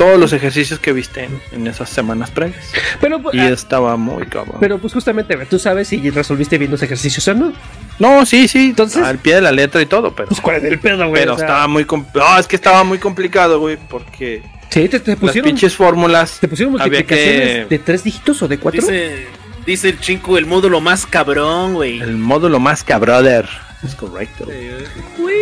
todos 0.00 0.18
los 0.18 0.32
ejercicios 0.32 0.80
que 0.80 0.94
viste 0.94 1.24
en, 1.24 1.38
en 1.52 1.66
esas 1.66 1.90
semanas 1.90 2.30
previas. 2.30 2.72
Pero, 3.02 3.20
pues, 3.20 3.34
Y 3.34 3.40
ah, 3.40 3.50
estaba 3.50 3.96
muy 3.98 4.24
cabrón. 4.26 4.56
pero 4.58 4.78
pues 4.78 4.94
justamente, 4.94 5.36
tú 5.44 5.58
sabes 5.58 5.88
si 5.88 6.08
resolviste 6.10 6.56
bien 6.56 6.70
los 6.70 6.82
ejercicios 6.82 7.28
o 7.28 7.34
no. 7.34 7.52
no, 7.98 8.24
sí, 8.24 8.48
sí. 8.48 8.70
Entonces- 8.70 9.02
al 9.02 9.18
pie 9.18 9.34
de 9.34 9.42
la 9.42 9.52
letra 9.52 9.82
y 9.82 9.86
todo, 9.86 10.14
pero. 10.14 10.28
Pues, 10.28 10.40
¿cuál 10.40 10.56
es 10.56 10.64
el 10.64 10.78
pedo, 10.78 11.06
güey? 11.08 11.20
Pero 11.20 11.34
O 11.34 11.36
sea, 11.36 11.46
estaba 11.46 11.66
muy 11.68 11.84
complicado. 11.84 12.40
es 12.40 12.46
que 12.46 12.56
estaba 12.56 12.82
muy 12.82 12.96
complicado, 12.98 13.60
güey. 13.60 13.76
Porque 13.76 14.42
Sí, 14.70 14.88
te, 14.88 15.00
te 15.00 15.10
las 15.10 15.20
pusieron, 15.20 15.50
pinches 15.50 15.74
fórmulas. 15.76 16.38
te 16.40 16.48
pusieron 16.48 16.72
multiplicaciones 16.72 17.40
que- 17.42 17.66
de 17.68 17.78
tres 17.78 18.02
dígitos 18.02 18.40
o 18.42 18.48
de 18.48 18.56
cuatro. 18.58 18.80
Dice, 18.80 19.26
dice 19.66 19.88
el 19.90 20.00
chinco 20.00 20.38
el 20.38 20.46
módulo 20.46 20.80
más 20.80 21.04
cabrón, 21.06 21.74
güey. 21.74 22.00
El 22.00 22.16
módulo 22.16 22.58
más 22.58 22.82
cabrother. 22.84 23.46
Es 23.82 23.94
correcto. 23.94 24.46
Eh, 24.50 24.84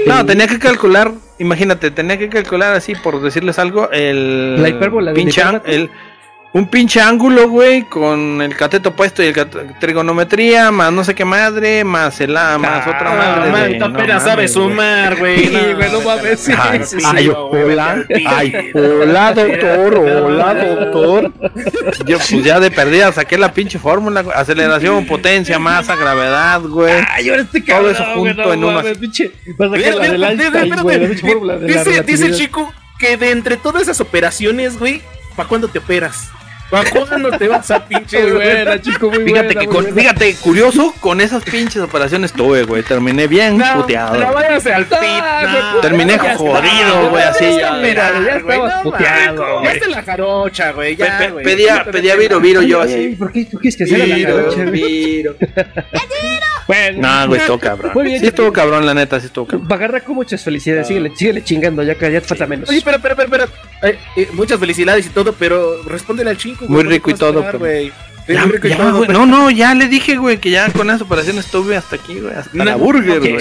No, 0.07 0.25
tenía 0.25 0.47
que 0.47 0.59
calcular, 0.59 1.13
imagínate, 1.39 1.91
tenía 1.91 2.19
que 2.19 2.29
calcular 2.29 2.75
así, 2.75 2.95
por 2.95 3.21
decirles 3.21 3.59
algo, 3.59 3.91
el 3.91 4.63
La 4.63 4.69
hipérbola 4.69 5.13
el, 5.13 5.91
un 6.55 6.67
pinche 6.67 7.01
ángulo, 7.01 7.49
güey, 7.49 7.83
con 7.83 8.41
el 8.41 8.57
cateto 8.57 8.97
puesto 8.97 9.23
y 9.23 9.27
el 9.27 9.35
trigonometría, 9.79 10.71
más 10.71 10.91
no 10.93 11.05
sé 11.05 11.15
qué 11.15 11.25
madre, 11.25 11.85
más 11.85 12.21
el 12.23 12.37
A, 12.37 12.57
más 12.59 12.87
otra 12.87 13.13
Ah, 13.13 13.37
madre. 13.37 13.51
man, 13.51 13.73
de- 13.73 13.79
no 13.79 13.87
apenas 13.87 14.23
sabes 14.23 14.55
güey. 14.57 14.69
sumar, 14.71 15.17
güey. 15.17 15.47
Sí, 15.47 15.57
güey, 15.77 15.93
no 15.93 16.01
mames, 16.01 16.41
sí, 16.41 16.53
Ay, 16.59 16.81
sí, 16.85 16.97
ay, 17.05 17.25
sí, 17.27 17.31
hola, 17.31 18.05
ay, 18.27 18.71
hola, 18.75 19.35
doctor, 19.35 19.95
hola, 19.99 20.55
doctor. 20.55 21.33
Yo, 22.07 22.17
pues 22.17 22.31
ya 22.45 22.59
de 22.61 22.71
perdida 22.71 23.13
saqué 23.13 23.37
la 23.37 23.53
pinche 23.53 23.79
fórmula, 23.79 24.23
güey, 24.23 24.37
aceleración, 24.37 25.05
potencia, 25.07 25.59
masa, 25.59 25.97
gravedad, 25.97 26.61
güey. 26.63 26.95
Ay, 27.11 27.29
ahora 27.29 27.43
este 27.43 27.61
Todo 27.61 27.75
cabrón, 27.75 27.93
eso 27.93 28.05
güey, 28.17 28.33
junto 28.35 28.43
no 28.47 28.53
en 28.55 28.59
uno 28.65 28.73
mames, 28.73 28.93
así. 28.93 29.01
pinche. 29.01 29.33
Vas 29.59 29.69
a 29.71 29.77
Mira, 29.77 29.93
sacar 29.93 29.95
la 29.99 30.01
mira, 30.01 30.11
del 30.11 30.19
mira, 30.19 30.29
Einstein, 30.31 30.65
mira, 30.71 30.83
güey, 30.83 30.97
la 30.97 31.01
mira, 31.03 31.11
pinche 31.15 31.33
fórmula 31.33 31.57
de 31.59 31.69
la 31.75 31.85
Dice, 31.85 32.03
dice 32.05 32.27
el 32.27 32.35
chico 32.35 32.73
que 32.99 33.17
de 33.19 33.31
entre 33.33 33.57
todas 33.59 33.83
esas 33.83 34.01
operaciones, 34.01 34.79
güey, 34.79 35.03
¿para 35.39 35.49
cuándo 35.49 35.69
te 35.69 35.79
operas? 35.79 36.29
¿Para 36.69 36.91
cuándo 36.91 37.31
te 37.31 37.49
vas 37.49 37.71
a 37.71 37.83
pinche 37.89 38.31
buena, 38.31 38.79
chico, 38.83 39.09
muy 39.09 39.25
Fíjate 39.25 39.47
buena, 39.55 39.61
que 39.61 39.67
muy 39.69 39.75
con, 39.75 39.85
buena. 39.85 39.97
fíjate, 40.03 40.35
curioso, 40.37 40.95
con 41.01 41.21
esas 41.23 41.43
pinches 41.45 41.81
operaciones 41.83 42.31
tuve, 42.35 42.65
güey. 42.65 42.83
Terminé 42.83 43.27
bien 43.27 43.57
No, 43.57 43.65
puteado. 43.81 44.17
no 44.21 44.35
váyase 44.35 44.75
al 44.75 44.85
pit. 44.85 44.99
No. 45.01 45.51
güey, 45.71 45.81
Terminé 45.81 46.17
ya 46.23 46.37
jodido, 46.37 47.09
güey, 47.11 47.23
así, 47.23 47.45
Ya 47.45 47.81
ya. 47.81 48.37
estabas 48.37 48.85
no 48.85 48.91
puteado. 48.91 49.63
Ya 49.65 49.73
está 49.73 49.89
la 49.89 50.03
jarocha, 50.03 50.73
güey, 50.73 50.95
ya, 50.97 51.17
Pe- 51.19 51.25
pe- 51.25 51.31
güey. 51.31 51.45
pedía, 51.47 51.85
No 51.87 51.91
pedía 51.91 52.17
viro, 52.17 52.39
viro, 52.41 52.61
yo 52.61 52.83
así. 52.83 53.17
¿Por 53.19 53.33
qué 53.33 53.47
tú 53.47 53.57
quieres 53.59 53.77
que 53.79 53.87
sea 53.87 53.99
la 54.07 54.15
Viro, 54.17 54.37
garocha, 54.37 54.57
güey? 54.65 54.71
viro. 54.73 55.37
Bueno, 56.69 56.99
No, 57.01 57.27
güey, 57.29 57.41
estuvo 57.41 57.59
cabrón. 57.59 57.93
Muy 57.95 58.05
bien, 58.05 58.21
sí 58.21 58.27
estuvo 58.27 58.53
cabrón, 58.53 58.85
la 58.87 58.93
neta, 58.95 59.19
sí 59.19 59.27
estuvo 59.27 59.47
cabrón. 59.47 59.67
Pagarraco, 59.67 60.15
muchas 60.15 60.45
felicidades. 60.45 60.87
Síguele, 60.87 61.13
síguele 61.17 61.43
chingando, 61.43 61.83
ya, 61.83 61.95
ya 61.95 62.21
te 62.21 62.21
falta 62.21 62.47
menos. 62.47 62.69
Oye, 62.69 62.79
espera, 62.79 62.99
espera, 62.99 63.15
espera, 63.25 63.45
espera. 63.45 63.91
Eh, 63.91 63.99
eh, 64.17 64.29
muchas 64.35 64.61
felicidades 64.61 65.07
y 65.07 65.09
todo, 65.09 65.33
pero 65.33 65.83
respóndele 65.85 66.31
al 66.31 66.37
chingo. 66.37 66.59
güey, 66.61 66.69
Muy 66.71 66.79
¿cómo 66.85 66.91
rico 66.91 67.11
y 67.11 67.15
todo, 67.15 67.45
güey? 67.59 67.93
Ya, 68.29 68.45
muy 68.45 68.53
rico 68.57 68.67
y 68.67 68.71
ya, 68.71 68.77
todo, 68.77 69.07
no, 69.07 69.25
no, 69.25 69.51
ya 69.51 69.75
le 69.75 69.89
dije, 69.89 70.19
güey, 70.19 70.37
que 70.37 70.51
ya 70.51 70.71
con 70.71 70.91
esas 70.91 71.01
operaciones 71.01 71.47
estuve 71.47 71.77
hasta 71.79 71.97
aquí, 71.97 72.21
güey. 72.21 72.35
Hasta 72.35 72.51
No, 72.53 72.65
la 72.67 72.77
burger, 72.77 73.21
güey. 73.21 73.39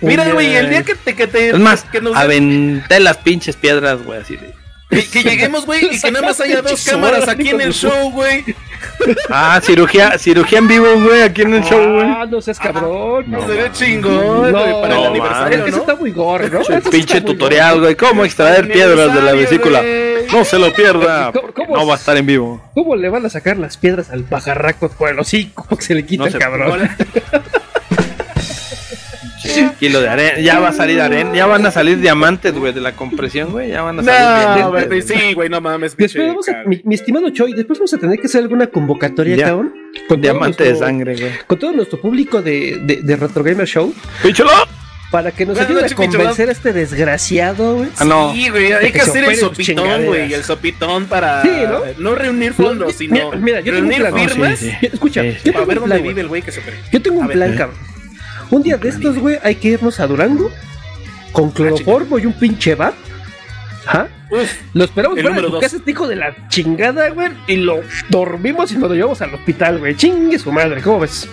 Mira, 0.00 0.32
güey, 0.32 0.56
el 0.56 0.70
día 0.70 0.82
que 0.82 0.96
te, 0.96 1.14
que 1.14 1.28
te 1.28 1.50
Es 1.50 1.58
más, 1.60 1.84
que, 1.84 2.00
nos- 2.00 2.16
aventé 2.16 2.98
las 2.98 3.18
pinches 3.18 3.54
piedras, 3.54 4.02
güey, 4.02 4.20
así 4.20 4.36
de. 4.36 4.57
Que- 4.90 5.06
que 5.08 5.22
lleguemos, 5.22 5.66
güey, 5.66 5.94
y 5.94 6.00
que 6.00 6.10
nada 6.10 6.26
más 6.26 6.40
haya 6.40 6.62
dos 6.62 6.84
cámaras 6.84 7.28
aquí 7.28 7.50
en 7.50 7.60
el 7.60 7.72
show, 7.72 8.10
güey. 8.10 8.44
Ah, 9.28 9.60
cirugía, 9.62 10.18
cirugía 10.18 10.58
en 10.58 10.68
vivo, 10.68 10.86
güey, 11.02 11.22
aquí 11.22 11.42
en 11.42 11.54
el 11.54 11.62
show, 11.64 11.94
güey. 11.94 12.06
Ah, 12.06 12.26
no 12.28 12.40
seas 12.40 12.58
cabrón. 12.58 13.24
No, 13.30 13.38
No, 13.40 13.46
sería 13.46 13.72
chingón, 13.72 14.52
No, 14.52 14.60
güey, 14.60 14.80
para 14.80 14.94
el 14.96 15.02
no, 15.02 15.08
aniversario, 15.08 15.58
es 15.58 15.64
que 15.64 15.70
eso 15.70 15.76
¿no? 15.78 15.82
está 15.84 15.94
muy 15.96 16.10
gore, 16.12 16.48
¿no? 16.50 16.60
Eso 16.60 16.90
Pinche 16.90 17.20
tutorial, 17.20 17.80
güey. 17.80 17.96
¿Cómo 17.96 18.24
extraer 18.24 18.68
piedras 18.70 19.14
de 19.14 19.22
la 19.22 19.32
vesícula? 19.32 19.82
No 20.32 20.44
se 20.44 20.58
lo 20.58 20.72
pierda. 20.72 21.32
¿Cómo- 21.54 21.76
No 21.76 21.86
va 21.86 21.92
a 21.94 21.96
es? 21.96 22.00
estar 22.02 22.16
en 22.16 22.26
vivo. 22.26 22.62
¿Cómo 22.74 22.96
le 22.96 23.08
van 23.08 23.24
a 23.26 23.30
sacar 23.30 23.56
las 23.56 23.76
piedras 23.76 24.10
al 24.10 24.24
pajarraco 24.24 24.88
por 24.90 25.08
el 25.10 25.18
hocico? 25.18 25.66
Que 25.76 25.82
se 25.82 25.94
le 25.94 26.04
quita 26.06 26.20
No 26.22 26.26
el 26.26 26.32
se- 26.32 26.38
cabrón. 26.38 26.88
Kilo 29.80 30.00
de 30.00 30.08
arena. 30.08 30.38
Ya 30.40 30.58
va 30.60 30.68
a 30.68 30.72
salir 30.72 31.00
arena. 31.00 31.32
Ya 31.34 31.46
van 31.46 31.64
a 31.66 31.70
salir 31.70 31.98
diamantes, 32.00 32.54
güey, 32.54 32.72
de 32.72 32.80
la 32.80 32.92
compresión, 32.96 33.50
güey. 33.52 33.70
Ya 33.70 33.82
van 33.82 34.00
a 34.00 34.02
salir 34.02 34.90
No, 34.90 35.00
sí, 35.02 35.32
güey, 35.34 35.48
no 35.48 35.60
mames, 35.60 35.96
Después 35.96 36.26
vamos 36.28 36.48
a, 36.48 36.62
mi, 36.66 36.80
mi 36.84 36.94
estimado 36.94 37.30
Choi, 37.30 37.52
después 37.54 37.78
vamos 37.78 37.94
a 37.94 37.98
tener 37.98 38.18
que 38.18 38.26
hacer 38.26 38.42
alguna 38.42 38.66
convocatoria, 38.68 39.36
Ya. 39.36 39.46
cabrón. 39.46 39.74
Con 40.08 40.20
Diamante 40.20 40.62
de 40.64 40.70
nuestro- 40.70 40.86
sangre, 40.86 41.16
güey. 41.16 41.32
Con 41.46 41.58
todo 41.58 41.72
nuestro 41.72 42.00
público 42.00 42.42
de, 42.42 42.78
de, 42.84 43.02
de 43.02 43.16
Retro 43.16 43.42
Gamer 43.42 43.66
Show, 43.66 43.92
¡Píchalo! 44.22 44.50
para 45.10 45.30
que 45.30 45.46
nos 45.46 45.58
ayude 45.58 45.86
a 45.86 45.94
convencer 45.94 46.50
a 46.50 46.52
este 46.52 46.72
desgraciado, 46.74 47.76
güey. 47.76 47.88
Ah, 47.96 48.04
no. 48.04 48.32
Sí, 48.34 48.50
güey, 48.50 48.72
hay 48.72 48.86
Que 48.86 48.92
que 48.92 49.00
hacer 49.00 49.24
el 49.24 49.36
sopitón, 49.36 50.04
güey, 50.04 50.32
el 50.34 50.44
sopitón 50.44 51.06
para 51.06 51.40
Sí, 51.40 51.48
¿no? 51.66 51.80
no 51.98 52.14
reunir 52.14 52.52
fondos, 52.52 52.94
sino 52.94 53.14
Mira, 53.14 53.36
mira, 53.38 53.60
yo 53.60 53.72
tengo 53.72 53.86
un 53.86 53.90
reunir 53.94 54.10
plan. 54.10 54.28
firmas 54.28 54.58
Sí, 54.58 54.70
sí. 54.80 54.86
Escucha, 54.92 55.22
Sí, 55.22 55.28
yo 55.28 55.42
tengo 55.44 55.54
para 55.54 55.64
ver 55.66 55.78
un 55.78 55.82
dónde 55.88 55.94
plan, 55.96 56.08
vive 56.08 56.20
el 56.20 56.28
güey 56.28 56.42
que 56.42 56.52
se. 56.52 56.60
Yo 56.92 57.00
tengo 57.00 57.20
un 57.20 57.28
plan, 57.28 57.56
cabrón. 57.56 57.78
Un 58.50 58.62
día 58.62 58.76
de 58.76 58.88
estos, 58.88 59.18
güey, 59.18 59.38
hay 59.42 59.56
que 59.56 59.68
irnos 59.68 60.00
a 60.00 60.06
Durango 60.06 60.50
con 61.32 61.50
cloroformo 61.50 62.18
y 62.18 62.26
un 62.26 62.32
pinche 62.32 62.74
bat. 62.74 62.94
Uf, 64.30 64.60
Lo 64.74 64.84
esperamos 64.84 65.20
fuera 65.20 65.40
de 65.40 65.60
casa, 65.60 65.76
este 65.76 65.90
hijo 65.90 66.06
de 66.06 66.16
la 66.16 66.34
chingada, 66.48 67.08
güey. 67.10 67.30
Y 67.46 67.56
lo 67.56 67.80
dormimos 68.10 68.70
y 68.72 68.76
nos 68.76 68.90
lo 68.90 68.94
llevamos 68.94 69.22
al 69.22 69.34
hospital, 69.34 69.78
güey. 69.78 69.96
Chingue 69.96 70.38
su 70.38 70.52
madre, 70.52 70.82
¿cómo 70.82 71.00
ves? 71.00 71.28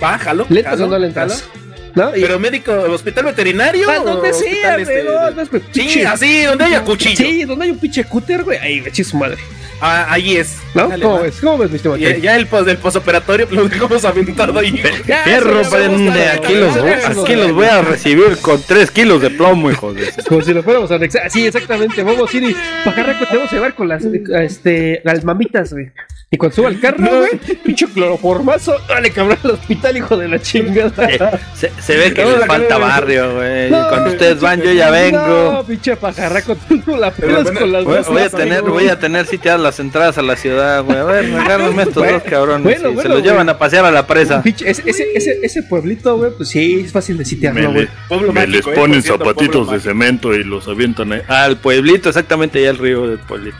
bájalo. 0.00 0.46
¿Lentas 0.48 0.80
o 0.80 0.86
no 0.86 0.98
lentas? 0.98 1.48
¿No? 1.94 2.16
Y- 2.16 2.20
Pero 2.22 2.38
médico, 2.38 2.72
hospital 2.72 3.24
veterinario. 3.26 3.88
Ah, 3.90 4.00
o 4.00 4.04
donde 4.04 4.32
sea, 4.32 4.76
hospital, 4.76 4.80
este, 4.80 5.88
Sí, 5.88 6.02
así, 6.02 6.42
donde 6.42 6.64
haya 6.64 6.82
cuchillo. 6.82 7.16
Sí, 7.16 7.44
donde 7.44 7.64
hay 7.66 7.70
un 7.72 7.78
pinche 7.78 8.04
cúter, 8.04 8.42
güey, 8.44 8.58
ahí, 8.58 8.84
chis 8.92 9.08
su 9.08 9.16
madre. 9.16 9.38
Ah, 9.80 10.06
ahí 10.08 10.36
es. 10.36 10.56
¿No? 10.72 10.88
Dale, 10.88 11.02
¿Cómo 11.02 11.20
ves? 11.20 11.34
¿Cómo 11.40 11.58
ves, 11.58 11.68
mi 11.70 11.76
estimado? 11.76 11.98
Ya, 12.00 12.16
ya 12.16 12.36
el 12.36 12.46
pos 12.46 12.64
del 12.64 12.78
posoperatorio 12.78 13.46
lo 13.50 13.68
dejamos 13.68 14.04
aventado 14.04 14.58
ahí. 14.58 14.80
A- 15.12 16.32
aquí 16.32 16.54
los, 16.54 16.76
aquí 17.04 17.34
los 17.34 17.52
voy 17.52 17.66
a 17.66 17.82
recibir 17.82 18.38
con 18.40 18.62
3 18.62 18.90
kilos 18.92 19.20
de 19.20 19.30
plomo, 19.30 19.70
hijo 19.70 19.92
de 19.92 20.10
su- 20.12 20.22
Como 20.28 20.42
si 20.42 20.54
lo 20.54 20.62
fuéramos 20.62 20.90
a 20.90 20.94
anexar. 20.94 21.28
Sí, 21.30 21.46
exactamente. 21.46 22.02
Vamos 22.02 22.32
a 22.32 22.36
ir 22.36 22.44
y 22.44 22.56
pajarraco 22.84 23.26
te 23.26 23.36
vamos 23.36 23.52
a 23.52 23.54
llevar 23.56 23.74
con 23.74 23.88
las 23.88 24.04
este, 24.04 25.00
las 25.04 25.24
mamitas, 25.24 25.72
güey. 25.72 25.90
Y 26.34 26.36
cuando 26.36 26.56
suba 26.56 26.66
al 26.68 26.80
carro, 26.80 26.98
güey, 27.18 27.56
pinche 27.64 27.86
cloroformazo, 27.86 28.74
dale 28.88 29.10
cabrón 29.12 29.38
al 29.44 29.50
hospital, 29.52 29.96
hijo 29.96 30.16
de 30.16 30.26
la 30.28 30.40
chingada. 30.42 31.40
Se, 31.54 31.70
se 31.80 31.96
ve 31.96 32.12
que 32.12 32.24
Vamos 32.24 32.38
les 32.38 32.46
falta 32.48 32.76
barrio, 32.78 33.34
güey. 33.36 33.70
No, 33.70 33.88
Cuando 33.88 34.10
ustedes 34.10 34.40
van, 34.40 34.60
yo 34.60 34.72
ya 34.72 34.86
No, 34.86 34.92
vengo. 34.92 35.64
pinche 35.64 35.94
pajarraco, 35.96 36.56
tú 36.68 36.82
no 36.86 36.96
la 36.96 37.12
pelas 37.12 37.44
bueno, 37.44 37.60
con 37.60 37.72
las 37.72 37.84
Voy, 37.84 37.96
dos. 37.98 38.08
voy 38.08 38.22
a 38.22 38.30
tener, 38.30 38.58
amigo. 38.58 38.72
voy 38.74 38.88
a 38.88 38.98
tener 38.98 39.26
sitiadas 39.26 39.60
las 39.60 39.78
entradas 39.78 40.18
a 40.18 40.22
la 40.22 40.34
ciudad, 40.34 40.82
güey. 40.82 40.98
A 40.98 41.04
ver, 41.04 41.34
agárrenme 41.40 41.82
estos 41.84 42.02
Bueno, 42.02 42.18
dos 42.18 42.22
cabrones. 42.24 42.64
bueno, 42.82 42.98
y 42.98 43.02
se 43.02 43.08
los 43.08 43.18
güey. 43.20 43.22
llevan 43.30 43.48
a 43.48 43.56
pasear 43.58 43.84
a 43.84 43.92
la 43.92 44.06
presa. 44.06 44.42
Pinche, 44.42 44.68
ese, 44.68 44.82
ese, 44.86 45.06
ese, 45.14 45.38
ese 45.42 45.62
pueblito, 45.62 46.16
güey, 46.16 46.32
pues 46.36 46.48
sí, 46.48 46.80
es 46.84 46.90
fácil 46.90 47.16
de 47.16 47.24
sitiarlo, 47.24 47.70
Me, 47.70 47.86
güey. 47.86 47.88
me 48.10 48.32
mágico, 48.32 48.50
les 48.50 48.66
eh, 48.66 48.70
ponen 48.74 49.02
cierto, 49.02 49.24
zapatitos 49.24 49.70
de 49.70 49.78
cemento 49.78 50.34
y 50.34 50.42
los 50.42 50.66
avientan 50.66 51.12
ahí. 51.12 51.22
Al 51.28 51.58
pueblito, 51.58 52.08
exactamente 52.08 52.58
allá 52.58 52.70
al 52.70 52.78
río 52.78 53.06
del 53.06 53.18
pueblito. 53.20 53.56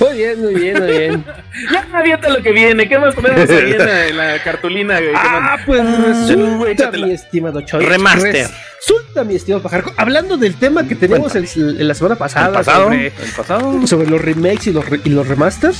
Muy 0.00 0.16
bien, 0.16 0.40
muy 0.40 0.54
bien, 0.54 0.78
muy 0.82 0.92
bien. 0.98 1.24
Ya, 1.72 1.86
avienta 1.92 2.28
lo 2.30 2.42
que 2.42 2.52
viene. 2.52 2.88
¿Qué 2.88 2.98
más 2.98 3.14
tenemos 3.14 3.48
ahí 3.50 3.72
en 3.72 3.78
la, 3.78 4.06
en 4.08 4.16
la 4.16 4.42
cartulina, 4.42 4.94
güey? 4.98 5.12
¿Qué 5.12 5.18
Ah, 5.20 5.40
más? 5.40 5.60
pues 5.66 5.98
resulta, 6.00 6.56
güey, 6.56 6.72
échatela. 6.72 7.06
mi 7.06 7.12
estimado 7.12 7.60
Choy. 7.60 7.84
Remaster. 7.84 8.48
Resulta, 8.80 9.24
mi 9.24 9.36
estimado 9.36 9.62
Pajarco. 9.62 9.92
Hablando 9.96 10.36
del 10.36 10.54
tema 10.56 10.88
que 10.88 10.94
teníamos 10.96 11.34
el- 11.36 11.46
el- 11.54 11.86
la 11.88 11.94
semana 11.94 12.16
pasada 12.16 12.46
¿El 12.48 12.52
pasado? 12.54 12.84
sobre, 12.84 13.06
¿El 13.08 13.12
pasado? 13.36 13.86
sobre 13.86 14.06
los 14.10 14.20
remakes 14.20 14.66
y 14.68 14.72
los, 14.72 14.84
y 15.04 15.08
los 15.10 15.28
remasters, 15.28 15.78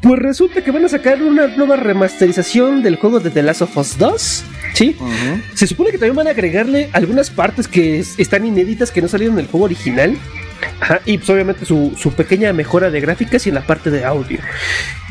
pues 0.00 0.20
resulta 0.20 0.62
que 0.62 0.70
van 0.70 0.84
a 0.84 0.88
sacar 0.88 1.20
una 1.22 1.46
nueva 1.48 1.76
remasterización 1.76 2.82
del 2.82 2.96
juego 2.96 3.18
de 3.20 3.30
The 3.30 3.42
Last 3.42 3.62
of 3.62 3.76
Us 3.76 3.98
2. 3.98 4.44
Sí, 4.74 4.96
Ujú. 5.00 5.10
se 5.54 5.66
supone 5.66 5.90
que 5.90 5.98
también 5.98 6.16
van 6.16 6.26
a 6.28 6.30
agregarle 6.30 6.90
algunas 6.92 7.30
partes 7.30 7.66
que 7.66 7.98
es- 8.00 8.14
están 8.18 8.44
inéditas 8.46 8.90
que 8.90 9.00
no 9.02 9.08
salieron 9.08 9.36
en 9.38 9.44
el 9.46 9.50
juego 9.50 9.64
original. 9.66 10.16
Ajá, 10.80 11.00
y 11.04 11.18
pues 11.18 11.30
obviamente 11.30 11.64
su, 11.64 11.94
su 11.98 12.12
pequeña 12.12 12.52
mejora 12.52 12.90
de 12.90 13.00
gráficas 13.00 13.44
y 13.46 13.48
en 13.50 13.54
la 13.56 13.62
parte 13.66 13.90
de 13.90 14.04
audio. 14.04 14.38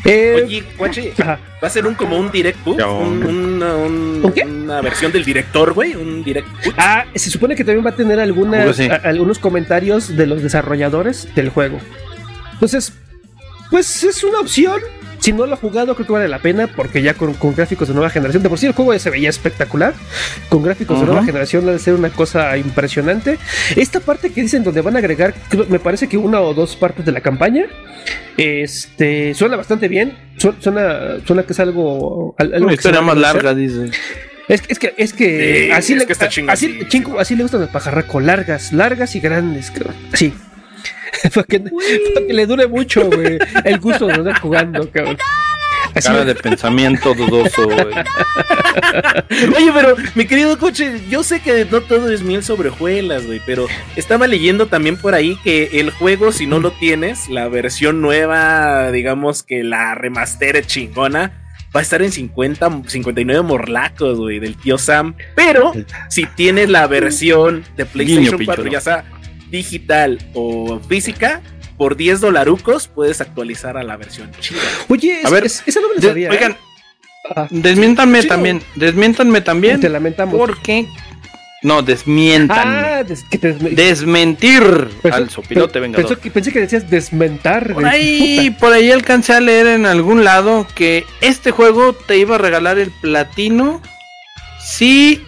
Eh, 0.04 0.42
Oye, 0.78 1.12
va 1.22 1.38
a 1.62 1.70
ser 1.70 1.86
un 1.86 1.94
como 1.94 2.18
un 2.18 2.30
direct 2.30 2.58
un- 2.66 2.80
hombre. 2.82 3.28
una, 3.28 3.74
un- 3.76 4.20
¿Un 4.22 4.32
qué? 4.32 4.42
una 4.44 4.80
versión 4.82 5.10
del 5.12 5.24
director, 5.24 5.72
güey, 5.72 5.94
un 5.94 6.22
direct. 6.22 6.46
Ah, 6.76 7.04
se 7.14 7.30
supone 7.30 7.56
que 7.56 7.64
también 7.64 7.84
va 7.86 7.90
a 7.90 7.96
tener 7.96 8.20
algunas, 8.20 8.76
Seguro 8.76 8.96
sí. 8.98 9.02
a- 9.06 9.08
algunos 9.08 9.38
comentarios 9.38 10.14
de 10.16 10.26
los 10.26 10.42
desarrolladores 10.42 11.34
del 11.34 11.48
juego. 11.48 11.78
Entonces, 12.52 12.92
pues 13.70 14.04
es 14.04 14.22
una 14.24 14.40
opción. 14.40 14.80
Si 15.24 15.32
no 15.32 15.46
lo 15.46 15.54
ha 15.54 15.56
jugado, 15.56 15.94
creo 15.94 16.06
que 16.06 16.12
vale 16.12 16.28
la 16.28 16.38
pena 16.38 16.66
porque 16.66 17.00
ya 17.00 17.14
con, 17.14 17.32
con 17.34 17.54
gráficos 17.54 17.88
de 17.88 17.94
nueva 17.94 18.10
generación, 18.10 18.42
de 18.42 18.50
por 18.50 18.58
sí 18.58 18.66
el 18.66 18.72
juego 18.74 18.92
ya 18.92 18.98
se 18.98 19.08
veía 19.08 19.30
espectacular. 19.30 19.94
Con 20.50 20.62
gráficos 20.62 21.00
de 21.00 21.06
nueva 21.06 21.24
generación 21.24 21.64
debe 21.64 21.78
ser 21.78 21.94
una 21.94 22.10
cosa 22.10 22.56
impresionante. 22.58 23.38
Esta 23.74 24.00
parte 24.00 24.30
que 24.32 24.42
dicen 24.42 24.62
donde 24.64 24.82
van 24.82 24.96
a 24.96 24.98
agregar, 24.98 25.32
creo- 25.48 25.64
me 25.70 25.78
parece 25.78 26.08
que 26.08 26.18
una 26.18 26.42
o 26.42 26.52
dos 26.52 26.76
partes 26.76 27.06
de 27.06 27.12
la 27.12 27.22
campaña, 27.22 27.64
este 28.36 29.34
suena 29.34 29.56
bastante 29.56 29.88
bien. 29.88 30.16
Su- 30.36 30.54
Suena, 30.60 31.16
suena 31.26 31.42
que 31.44 31.52
es 31.54 31.60
algo, 31.60 32.34
al- 32.38 32.52
algo 32.54 32.66
Una 32.66 32.74
historia 32.74 33.00
más 33.00 33.16
larga, 33.16 33.54
dice. 33.54 33.90
Es, 34.46 34.62
es 34.68 34.78
que, 34.78 34.94
es 34.98 35.14
que 35.14 35.64
Sí, 35.66 35.70
así, 35.72 35.92
es 35.94 35.98
le, 36.00 36.06
que 36.06 36.12
así, 36.50 36.78
chingo, 36.88 37.18
así 37.18 37.34
le 37.34 37.44
gustan 37.44 37.62
al 37.62 37.70
pajarraco, 37.70 38.20
largas, 38.20 38.74
largas 38.74 39.14
y 39.16 39.20
grandes, 39.20 39.70
cabrón. 39.70 39.94
Sí. 40.12 40.34
para, 41.34 41.46
que, 41.46 41.60
para 41.60 42.26
que 42.26 42.32
le 42.32 42.46
dure 42.46 42.66
mucho, 42.66 43.08
güey, 43.10 43.38
el 43.64 43.78
gusto 43.78 44.06
de 44.06 44.14
andar 44.14 44.40
jugando, 44.40 44.90
cabrón. 44.90 45.18
Así 45.94 46.08
Cara 46.08 46.24
de 46.24 46.34
pensamiento 46.34 47.14
dudoso, 47.14 47.66
güey. 47.68 47.94
Oye, 49.56 49.70
pero 49.72 49.96
mi 50.14 50.26
querido 50.26 50.58
coche, 50.58 51.00
yo 51.08 51.22
sé 51.22 51.40
que 51.40 51.66
no 51.70 51.82
todo 51.82 52.10
es 52.10 52.22
miel 52.22 52.42
sobre 52.42 52.70
hojuelas, 52.70 53.26
güey, 53.26 53.40
pero 53.46 53.66
estaba 53.94 54.26
leyendo 54.26 54.66
también 54.66 54.96
por 54.96 55.14
ahí 55.14 55.38
que 55.44 55.70
el 55.74 55.90
juego, 55.90 56.32
si 56.32 56.46
no 56.46 56.58
lo 56.58 56.72
tienes, 56.72 57.28
la 57.28 57.48
versión 57.48 58.00
nueva, 58.00 58.90
digamos 58.90 59.44
que 59.44 59.62
la 59.62 59.94
remaster 59.94 60.66
chingona, 60.66 61.44
va 61.74 61.80
a 61.80 61.82
estar 61.82 62.02
en 62.02 62.10
50, 62.10 62.82
59 62.86 63.42
morlacos, 63.42 64.18
güey, 64.18 64.40
del 64.40 64.56
tío 64.56 64.78
Sam. 64.78 65.14
Pero 65.36 65.72
si 66.08 66.26
tienes 66.26 66.70
la 66.70 66.86
versión 66.86 67.64
de 67.76 67.86
PlayStation 67.86 68.36
Guiño, 68.36 68.46
4, 68.46 68.64
picholo. 68.64 68.72
ya 68.72 68.80
sea 68.80 69.04
digital 69.58 70.18
o 70.34 70.80
física, 70.88 71.40
por 71.78 71.96
10 71.96 72.20
dolarucos 72.20 72.88
puedes 72.88 73.20
actualizar 73.20 73.76
a 73.76 73.82
la 73.84 73.96
versión 73.96 74.30
chida. 74.40 74.60
Oye, 74.88 75.20
es, 75.20 75.24
A 75.26 75.30
ver, 75.30 75.44
es- 75.46 75.62
esa 75.66 75.80
no 75.80 75.88
me 75.88 76.00
De- 76.00 76.08
sabía. 76.08 76.30
oigan, 76.30 76.52
¿eh? 76.52 76.56
Desmiéntanme 77.50 78.20
Chido. 78.20 78.34
también. 78.34 78.62
Desmiéntanme 78.74 79.40
también. 79.40 79.80
Te 79.80 79.88
lamentamos. 79.88 80.34
Porque. 80.36 80.86
No, 81.62 81.80
desmiéntanme. 81.82 82.76
Ah, 82.76 83.02
des- 83.04 83.24
que 83.30 83.38
te 83.38 83.54
desme- 83.56 83.70
Desmentir 83.74 84.62
pensé- 85.02 85.14
al 85.14 85.30
sopilote 85.30 85.80
vengador. 85.80 86.06
pensé 86.06 86.20
que, 86.22 86.30
pensé 86.30 86.52
que 86.52 86.60
decías 86.60 86.90
desmentar, 86.90 87.72
Por 87.72 87.86
ahí, 87.86 88.50
Puta. 88.50 88.58
por 88.60 88.72
ahí 88.74 88.90
alcancé 88.90 89.32
a 89.32 89.40
leer 89.40 89.68
en 89.68 89.86
algún 89.86 90.24
lado 90.24 90.66
que 90.74 91.06
este 91.22 91.52
juego 91.52 91.94
te 91.94 92.18
iba 92.18 92.34
a 92.34 92.38
regalar 92.38 92.78
el 92.78 92.90
platino 93.00 93.80
si 94.60 95.22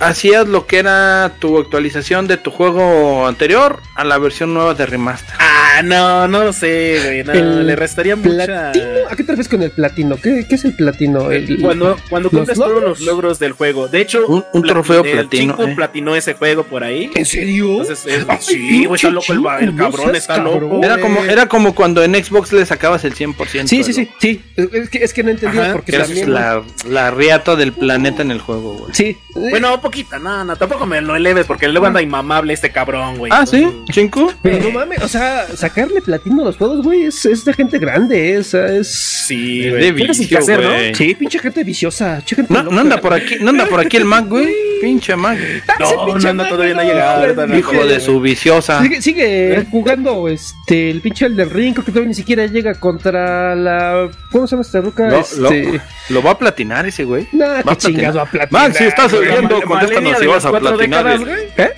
hacías 0.00 0.46
lo 0.48 0.66
que 0.66 0.78
era 0.78 1.32
tu 1.38 1.58
actualización 1.58 2.26
de 2.26 2.36
tu 2.36 2.50
juego 2.50 3.26
anterior 3.26 3.80
a 3.94 4.04
la 4.04 4.18
versión 4.18 4.52
nueva 4.54 4.74
de 4.74 4.86
remaster. 4.86 5.34
Ah, 5.38 5.82
no, 5.82 6.28
no 6.28 6.44
lo 6.44 6.52
sé, 6.52 7.00
güey. 7.04 7.24
No, 7.24 7.32
El 7.32 7.66
le 7.66 7.76
restaría 7.76 8.16
mucha. 8.16 8.72
¿Platino? 8.72 8.86
¿A 9.10 9.16
qué 9.16 9.24
te 9.24 9.32
refieres 9.32 9.48
con 9.48 9.62
el 9.62 9.70
platino? 9.70 10.16
¿Qué, 10.16 10.46
qué 10.48 10.54
es 10.54 10.64
el 10.64 10.74
platino? 10.74 11.30
El- 11.30 11.60
Cuando, 11.60 11.96
cuando 12.08 12.28
¿Los 12.30 12.38
cumples 12.40 12.58
todos 12.58 12.82
los 12.82 13.00
logros 13.00 13.38
del 13.38 13.52
juego. 13.52 13.88
De 13.88 14.00
hecho, 14.00 14.26
Un- 14.26 14.62
trofeo 14.62 15.04
el 15.04 15.12
platino, 15.12 15.52
Chico 15.54 15.68
eh. 15.68 15.74
platinó 15.76 16.16
ese 16.16 16.34
juego 16.34 16.64
por 16.64 16.82
ahí. 16.84 17.10
¿En 17.14 17.24
serio? 17.26 17.80
Entonces, 17.82 18.04
es- 18.06 18.24
Ay, 18.28 18.38
sí, 18.40 18.84
güey, 18.86 18.96
está 18.96 19.10
loco 19.10 19.32
el, 19.32 19.68
el 19.68 19.76
cabrón, 19.76 20.14
está 20.16 20.36
cabrón. 20.36 20.60
loco. 20.60 20.80
Era 20.84 20.98
como, 21.00 21.16
güey. 21.20 21.30
era 21.30 21.46
como 21.48 21.74
cuando 21.74 22.02
en 22.02 22.14
Xbox 22.14 22.52
le 22.52 22.64
sacabas 22.66 23.04
el 23.04 23.14
100%. 23.14 23.66
Sí, 23.66 23.82
sí, 23.84 23.92
sí, 23.92 24.10
sí. 24.20 24.42
Es 24.56 24.88
que, 24.90 24.98
es 25.04 25.12
que 25.12 25.22
no 25.22 25.30
entendía 25.30 25.62
Ajá, 25.64 25.72
porque 25.74 25.92
también. 25.92 26.32
la, 26.32 26.62
la 26.88 27.10
riata 27.10 27.54
del 27.56 27.72
planeta 27.72 28.22
en 28.22 28.30
el 28.30 28.40
juego, 28.40 28.74
güey. 28.74 28.94
Sí. 28.94 29.16
Bueno, 29.34 29.80
poquita, 29.86 30.18
no, 30.18 30.44
no, 30.44 30.56
tampoco 30.56 30.84
me 30.86 31.00
lo 31.00 31.14
eleves 31.16 31.46
porque 31.46 31.68
luego 31.68 31.86
anda 31.86 32.02
inmamable 32.02 32.52
este 32.52 32.70
cabrón, 32.70 33.18
güey. 33.18 33.30
Ah, 33.34 33.46
sí, 33.46 33.66
chinco. 33.90 34.32
Pero 34.42 34.64
no 34.64 34.70
mames, 34.70 35.02
o 35.02 35.08
sea, 35.08 35.46
sacarle 35.54 36.00
platino 36.00 36.42
a 36.42 36.46
los 36.46 36.56
juegos, 36.56 36.82
güey, 36.82 37.04
es, 37.04 37.24
es 37.24 37.44
de 37.44 37.52
gente 37.54 37.78
grande, 37.78 38.34
es. 38.36 38.52
es... 38.54 38.88
Sí, 39.26 39.64
Es 39.64 39.70
güey. 39.70 39.82
de 39.84 39.92
vicio, 39.92 40.28
que 40.28 40.38
hacer, 40.38 40.60
¿no? 40.60 40.94
Sí, 40.94 41.14
pinche 41.14 41.38
gente 41.38 41.64
viciosa. 41.64 42.16
pinche 42.18 42.36
gente 42.36 42.52
No, 42.52 42.62
no 42.64 42.80
anda 42.80 43.00
por 43.00 43.12
aquí, 43.14 43.36
no 43.40 43.50
anda 43.50 43.66
por 43.66 43.80
aquí 43.80 43.96
el 43.96 44.04
Mac, 44.04 44.26
güey. 44.28 44.54
Pinche 44.80 45.16
Mac. 45.16 45.38
No, 45.80 46.06
pinche 46.06 46.28
no, 46.28 46.34
no, 46.34 46.42
Mac, 46.42 46.48
todavía 46.50 46.74
no 46.74 46.80
ha 46.80 46.84
no, 46.84 46.90
llegado. 46.90 47.46
no. 47.46 47.56
Hijo 47.58 47.86
de 47.86 48.00
su 48.00 48.20
viciosa. 48.20 48.82
Sigue, 48.82 49.00
sigue 49.02 49.66
jugando 49.70 50.28
este 50.28 50.90
el 50.90 51.00
pinche 51.00 51.26
Elden 51.26 51.50
Ring, 51.50 51.72
creo 51.74 51.84
que 51.84 51.90
todavía 51.92 52.08
ni 52.08 52.14
siquiera 52.14 52.46
llega 52.46 52.74
contra 52.74 53.54
la. 53.54 54.08
¿Cómo 54.30 54.46
se 54.46 54.52
llama 54.52 54.62
esta 54.62 54.80
ruca? 54.80 55.08
Lo, 55.08 55.20
este... 55.20 55.64
lo- 55.72 55.80
lo 56.08 56.22
va 56.22 56.32
a 56.32 56.38
platinar 56.38 56.86
ese 56.86 57.02
güey. 57.04 57.26
Nah, 57.32 57.46
va 57.46 57.52
a 57.54 57.56
qué 57.58 57.62
platinar. 57.64 57.92
chingado 57.94 58.20
a 58.20 58.26
platinar. 58.26 58.62
Max, 58.68 58.76
si 58.78 58.84
estás 58.84 59.12
oyendo, 59.12 59.60
Mal- 59.76 59.86
contéstanos 59.86 60.12
Malenia 60.12 60.16
si 60.18 60.20
de 60.22 60.26
vas 60.26 60.36
las 60.36 60.44
a 60.46 60.50
cuatro 60.50 60.76
platinar. 60.76 61.04
décadas, 61.04 61.20
ese. 61.20 61.52
güey. 61.56 61.68
¿Eh? 61.68 61.72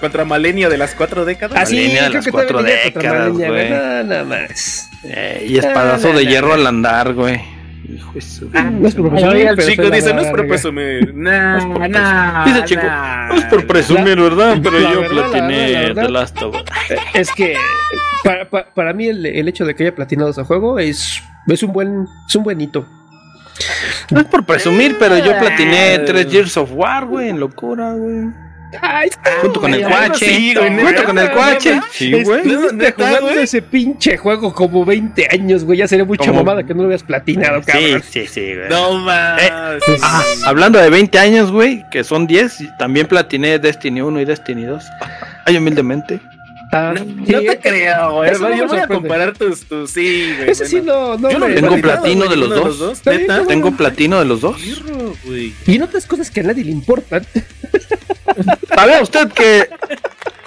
Contra 0.00 0.24
Malenia 0.24 0.68
de 0.68 0.78
las 0.78 0.94
cuatro 0.94 1.24
décadas. 1.24 1.58
Ah, 1.60 1.66
sí, 1.66 1.76
línea 1.76 2.04
de 2.04 2.08
creo 2.08 2.12
las 2.14 2.24
que 2.24 2.30
todavía 2.30 2.52
cuatro 2.52 2.68
llega 2.68 2.82
contra 2.92 3.02
décadas, 3.02 3.32
Malenia, 3.32 3.48
güey. 3.48 3.70
No, 3.70 4.04
nada 4.04 4.24
más. 4.24 4.90
Eh, 5.04 5.46
y 5.48 5.58
espadazo 5.58 6.10
Ah, 6.10 6.16
de 6.16 6.24
no, 6.24 6.30
hierro 6.30 6.48
no. 6.48 6.54
al 6.54 6.66
andar, 6.66 7.14
güey. 7.14 7.40
Hijo 7.90 8.12
de 8.12 8.20
su- 8.20 8.50
No 8.50 8.86
es 8.86 8.94
por 8.94 9.10
presumir, 9.10 9.46
el 9.48 9.56
chico 9.58 9.90
dice, 9.90 10.12
no 10.14 10.20
es 10.20 10.26
por 10.28 10.36
verga". 10.36 10.48
presumir. 10.50 11.14
Nah, 11.16 11.58
por 11.72 11.88
nah, 11.88 12.44
Dice 12.44 12.64
chico, 12.66 12.82
nah. 12.82 13.28
no 13.28 13.34
es 13.36 13.44
por 13.46 13.66
presumir, 13.66 14.20
¿verdad? 14.20 14.58
Pero 14.62 14.78
La 14.78 14.92
yo 14.92 15.00
verdad, 15.00 15.30
platiné. 15.30 15.94
The 15.94 16.08
Last 16.10 16.42
of 16.42 16.54
Us. 16.54 16.62
Es 17.14 17.32
que 17.32 17.56
para, 18.22 18.48
para, 18.50 18.74
para 18.74 18.92
mí 18.92 19.06
el, 19.08 19.24
el 19.24 19.48
hecho 19.48 19.64
de 19.64 19.74
que 19.74 19.84
haya 19.84 19.94
platinado 19.94 20.30
ese 20.30 20.42
juego 20.44 20.78
es, 20.78 21.22
es 21.48 21.62
un 21.62 21.72
buen 21.72 22.06
es 22.28 22.36
un 22.36 22.44
buen 22.44 22.60
hito. 22.60 22.86
No 24.10 24.20
es 24.20 24.26
por 24.26 24.44
presumir, 24.44 24.96
pero 24.98 25.18
yo 25.18 25.36
platiné 25.38 25.96
Ah. 26.00 26.04
tres 26.04 26.30
Years 26.30 26.56
of 26.56 26.70
War, 26.72 27.06
güey, 27.06 27.28
en 27.30 27.40
locura, 27.40 27.92
güey. 27.92 28.26
Ay, 28.82 29.08
Junto 29.40 29.62
con 29.62 29.72
el 29.72 29.80
cuache. 29.82 30.26
sí, 30.26 30.54
Junto 30.54 31.04
con 31.04 31.18
el 31.18 31.30
cuache. 31.30 31.76
no, 31.76 31.82
Sí, 31.90 32.10
güey. 32.22 32.40
Estuviste 32.42 32.74
¿Neta, 32.76 33.06
jugando 33.08 33.30
ese 33.40 33.62
pinche 33.62 34.18
juego 34.18 34.52
como 34.52 34.84
20 34.84 35.26
años, 35.32 35.64
güey. 35.64 35.78
Ya 35.78 35.88
sería 35.88 36.04
mucha 36.04 36.26
Como- 36.26 36.44
mamada 36.44 36.62
que 36.64 36.74
no 36.74 36.82
lo 36.82 36.88
hubieras 36.88 37.02
platinado, 37.02 37.62
Sí, 37.62 37.66
cabrón. 37.72 38.02
sí, 38.06 38.26
sí, 38.26 38.54
güey. 38.54 38.68
No 38.68 38.92
más. 38.98 39.40
Ah, 40.02 40.22
hablando 40.44 40.78
de 40.78 40.90
20 40.90 41.18
años, 41.18 41.50
güey, 41.50 41.82
que 41.90 42.04
son 42.04 42.26
10, 42.26 42.60
y 42.60 42.68
también 42.76 43.06
platiné 43.06 43.58
Destiny 43.58 44.02
1 44.02 44.20
y 44.20 44.26
Destiny 44.26 44.64
2. 44.64 44.84
Ay, 45.46 45.56
humildemente. 45.56 46.20
Ah, 46.72 46.92
No, 46.94 47.26
sí, 47.26 47.32
no 47.32 47.40
te 47.40 47.58
creo, 47.60 48.12
güey. 48.12 48.30
eso 48.30 48.48
no 48.48 48.56
Yo 48.56 48.66
voy 48.66 48.78
a 48.78 48.86
comparar 48.88 49.36
tus, 49.36 49.62
tus 49.64 49.90
sí, 49.90 50.34
güey. 50.36 50.50
Ese 50.50 50.66
sí 50.66 50.80
no, 50.82 51.16
no 51.16 51.30
Yo 51.30 51.46
he 51.46 51.54
Tengo 51.54 51.80
platino 51.80 52.26
de 52.28 52.36
los 52.36 52.78
dos. 52.78 53.06
¿Neta? 53.06 53.46
Tengo 53.46 53.70
platino 53.72 54.18
de 54.18 54.24
los 54.26 54.40
dos. 54.42 54.60
Y 55.66 55.74
en 55.76 55.82
otras 55.82 56.06
cosas 56.06 56.30
que 56.30 56.40
a 56.40 56.44
nadie 56.44 56.64
le 56.64 56.70
importan. 56.72 57.26
¿Sabía 58.74 59.02
usted 59.02 59.28
que 59.32 59.68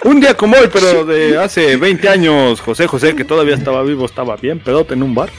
un 0.04 0.20
día 0.20 0.34
como 0.34 0.56
hoy, 0.56 0.68
pero 0.72 1.04
de 1.04 1.38
hace 1.38 1.76
20 1.76 2.08
años, 2.08 2.60
José 2.60 2.86
José, 2.86 3.14
que 3.14 3.24
todavía 3.24 3.54
estaba 3.54 3.82
vivo, 3.82 4.06
estaba 4.06 4.36
bien 4.36 4.60
pedote 4.60 4.94
en 4.94 5.02
un 5.02 5.14
bar? 5.14 5.30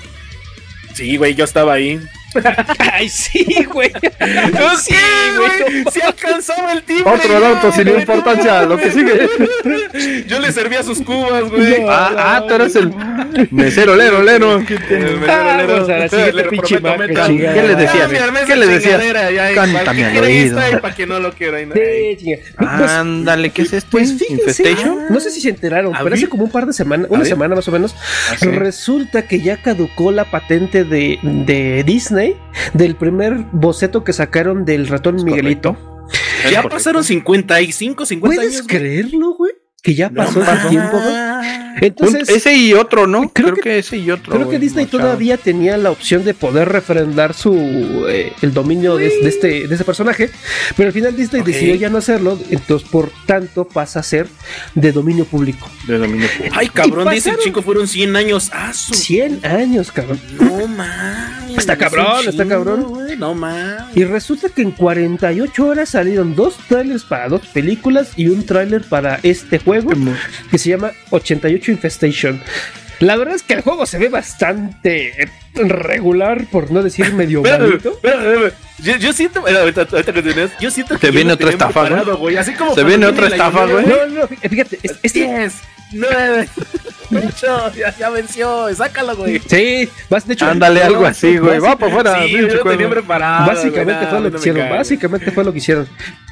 Sí, 0.94 1.18
güey, 1.18 1.34
yo 1.34 1.46
estaba 1.46 1.74
ahí. 1.74 2.00
Ay, 2.94 3.10
sí, 3.10 3.46
güey. 3.72 3.92
No 4.54 4.78
sí, 4.78 4.96
güey. 5.38 5.84
Sí 5.92 6.02
alcanzaba 6.02 6.74
el 6.74 6.84
tiempo. 6.84 7.12
Otro 7.12 7.40
dato 7.40 7.72
sin 7.72 7.88
importancia, 7.88 8.64
lo 8.64 8.78
que 8.78 8.92
sigue. 8.92 9.30
Yo 10.28 10.40
le 10.40 10.52
servía 10.52 10.84
sus 10.84 11.02
cubas, 11.02 11.50
güey. 11.50 11.82
No. 11.82 11.90
Ah, 11.90 12.12
ah, 12.18 12.44
tú 12.48 12.54
eres 12.56 12.76
el 12.76 12.94
mesero, 13.52 13.96
lero, 13.96 14.22
lero. 14.24 14.64
¿Qué 14.66 14.80
le 14.80 14.96
decía? 17.76 18.06
Ah, 18.06 18.10
¿Qué 18.46 18.54
de 18.54 18.56
le 18.56 18.68
decía? 18.68 19.00
Cántame 19.56 20.06
al 20.06 20.24
oído. 20.24 20.60
que 20.96 21.08
no 21.08 21.20
lo 21.20 21.30
no. 21.30 21.76
Sí, 21.76 22.18
chinga. 22.18 22.38
Pues, 22.58 22.92
Ándale, 22.92 23.50
¿qué 23.50 23.64
es 23.64 23.74
esto? 23.74 23.90
pues 23.92 24.14
fíjense, 24.14 24.34
¿Infestation? 24.34 25.06
no 25.10 25.20
sé 25.20 25.32
si 25.32 25.42
se 25.42 25.50
enteraron, 25.50 25.94
pero 26.04 26.16
hace 26.16 26.28
como 26.28 26.46
un 26.46 26.52
par 26.52 26.66
de 26.66 26.74
semanas, 26.74 27.08
una 27.10 27.26
semana 27.26 27.56
más 27.56 27.68
o 27.68 27.72
menos, 27.72 27.96
sí. 28.38 28.46
resulta 28.48 29.24
que 29.24 29.42
ya 29.42 29.58
caducó 29.58 30.12
la 30.12 30.26
patente 30.26 30.84
de, 30.84 31.20
de 31.22 31.84
Disney 32.24 32.42
del 32.74 32.96
primer 32.96 33.46
boceto 33.52 34.04
que 34.04 34.14
sacaron 34.14 34.66
del 34.66 34.88
ratón 34.88 35.18
Es 35.18 35.24
Miguelito. 35.24 35.78
Ya 36.44 36.58
correcto. 36.62 36.70
pasaron 36.70 37.04
55, 37.04 38.06
50 38.06 38.36
¿Puedes 38.36 38.54
años. 38.56 38.68
güey. 38.68 38.78
creerlo, 38.80 39.34
güey? 39.36 39.52
Que 39.82 39.96
ya 39.96 40.10
No 40.10 40.24
pasó 40.26 40.42
ese 40.42 40.52
mames. 40.52 40.70
tiempo, 40.70 40.98
güey. 41.00 41.14
Un- 41.78 41.84
Entonces, 41.84 42.30
ese 42.30 42.56
y 42.56 42.74
otro, 42.74 43.08
¿no? 43.08 43.30
creo 43.30 43.48
Creo, 43.48 43.56
que- 43.56 43.62
que, 43.62 43.78
ese 43.80 43.98
y 43.98 44.12
otro. 44.12 44.34
Creo 44.34 44.50
que 44.50 44.60
Disney 44.60 44.86
todavía 44.86 45.38
tenía 45.38 45.78
la 45.78 45.92
opción 45.92 46.24
de 46.24 46.34
poder 46.34 46.70
refrendar 46.70 47.34
su 47.34 48.06
eh, 48.10 48.32
el 48.42 48.54
dominio 48.54 48.96
de, 48.96 49.10
de 49.10 49.28
este 49.30 49.68
de 49.68 49.76
ese 49.76 49.84
personaje, 49.84 50.30
pero 50.78 50.88
al 50.88 50.94
final 50.94 51.16
Disney 51.16 51.42
decidió 51.44 51.76
ya 51.76 51.90
no 51.90 51.98
hacerlo, 51.98 52.40
entonces 52.50 52.88
por 52.90 53.12
tanto 53.26 53.68
pasa 53.68 54.00
a 54.00 54.04
ser 54.04 54.28
de 54.76 54.92
dominio 54.92 55.26
público. 55.26 55.70
De 55.88 55.98
dominio 55.98 56.28
público. 56.38 56.56
Ay, 56.58 56.70
cabrón, 56.70 57.10
dice 57.10 57.32
el 57.32 57.38
chico, 57.40 57.62
fueron 57.62 57.88
100 57.88 58.16
años. 58.16 58.50
Ah, 58.54 58.74
su 58.74 58.94
100 58.94 59.46
años, 59.46 59.92
cabrón. 59.92 60.20
No 60.40 60.68
mames. 60.68 61.58
Está 61.58 61.74
es 61.74 61.80
cabrón, 61.80 62.28
está 62.28 62.46
cabrón. 62.48 62.94
No 63.18 63.34
mames. 63.36 63.96
Y 63.96 64.04
resulta 64.06 64.50
que 64.50 64.62
en 64.62 64.72
48 64.72 65.66
horas 65.66 65.90
salieron 65.90 66.36
dos 66.36 66.56
trailers 66.68 67.04
para 67.04 67.30
dos 67.30 67.42
películas 67.48 68.12
y 68.16 68.28
un 68.28 68.46
trailer 68.46 68.82
para 68.84 69.20
este 69.24 69.60
juego 69.60 69.92
que 70.50 70.58
se 70.58 70.70
llama 70.70 70.92
88 71.12 71.63
Infestation. 71.72 72.42
La 73.00 73.16
verdad 73.18 73.36
es 73.36 73.44
que 73.44 73.54
el 73.56 73.62
juego 73.62 73.86
se 73.86 73.98
ve 73.98 74.08
bastante 74.10 75.14
regular, 75.56 76.46
por 76.52 76.72
no 76.72 76.82
decir 76.84 77.12
medio 77.14 77.40
Espérame, 77.40 77.68
malito. 77.70 77.90
espérame, 77.94 78.22
espérame. 78.34 78.52
Yo, 78.80 78.96
yo 78.98 79.14
siento, 79.14 79.40
ahorita, 79.46 79.88
ahorita 79.92 80.14
que 80.14 80.50
yo 80.60 80.72
siento 80.72 80.98
que 80.98 81.12
viene 81.12 81.34
otra 81.34 81.50
estafa, 81.50 81.90
¿no? 81.90 82.18
güey, 82.18 82.38
Así 82.38 82.54
como 82.54 82.74
Se 82.76 82.84
viene 82.84 83.06
otra 83.06 83.28
estafa, 83.28 83.66
güey. 83.66 83.86
No, 83.86 84.06
no, 84.08 84.28
fíjate, 84.28 84.80
es- 84.84 84.96
este, 85.04 85.20
10, 85.26 85.54
9, 85.94 86.48
8, 87.12 87.72
ya, 87.76 87.96
ya 87.98 88.10
venció, 88.10 88.74
sácalo, 88.74 89.16
güey. 89.16 89.40
Sí, 89.48 89.88
vas, 90.10 90.28
de 90.28 90.34
hecho, 90.34 90.46
Ándale, 90.48 90.80
no, 90.80 90.86
algo 90.88 91.06
así, 91.06 91.38
güey. 91.38 91.60
Va 91.60 91.78
para 91.78 91.92
afuera, 91.92 92.24
Sí, 92.24 92.32
yo 92.32 92.64
tenía 92.64 92.90
preparado. 92.90 93.48
Básicamente 93.48 93.94
güey, 94.06 94.10
fue 94.10 94.20
lo 94.20 94.26
no 94.26 94.32
que 94.32 94.38
hicieron. 94.38 94.70
Básicamente 94.70 95.32
fue 95.32 95.44
lo 95.44 95.52
que 95.52 95.58
hicieron. 95.60 95.88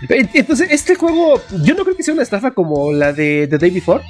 Eh, 0.09 0.27
Entonces, 0.33 0.67
este 0.71 0.95
juego, 0.95 1.41
yo 1.63 1.75
no 1.75 1.83
creo 1.83 1.95
que 1.95 2.03
sea 2.03 2.13
una 2.13 2.23
estafa 2.23 2.51
como 2.51 2.91
la 2.91 3.13
de 3.13 3.47
The 3.49 3.57
Day 3.59 3.69
Before. 3.71 4.03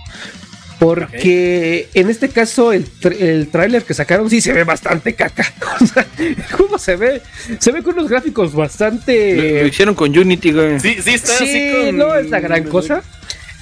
Porque 0.86 1.89
en 1.94 2.10
este 2.10 2.28
caso 2.30 2.74
el, 2.74 2.86
tr- 2.86 3.15
el 3.22 3.50
tráiler 3.50 3.84
que 3.84 3.94
sacaron 3.94 4.32
sí 4.32 4.41
se 4.41 4.52
ve 4.52 4.63
bastante 4.63 5.13
caca. 5.13 5.46
O 5.80 5.86
sea, 5.86 6.06
el 6.17 6.36
juego 6.44 6.78
se 6.80 6.96
ve, 6.96 7.22
se 7.60 7.72
ve 7.72 7.84
con 7.84 7.94
unos 7.94 8.10
gráficos 8.10 8.48
Lo, 8.52 8.58
lo 8.58 8.58
bastante. 8.63 9.63
hicieron 9.67 9.94
con 9.94 10.17
Unity, 10.17 10.52
güey. 10.52 10.80
Sí, 10.80 10.98
sí, 11.04 11.12
está 11.12 11.34
Sí, 11.38 11.44
así 11.44 11.86
con. 11.88 11.98
no 11.98 12.15
es 12.15 12.30
la 12.32 12.39
gran 12.39 12.63
cosa. 12.63 13.04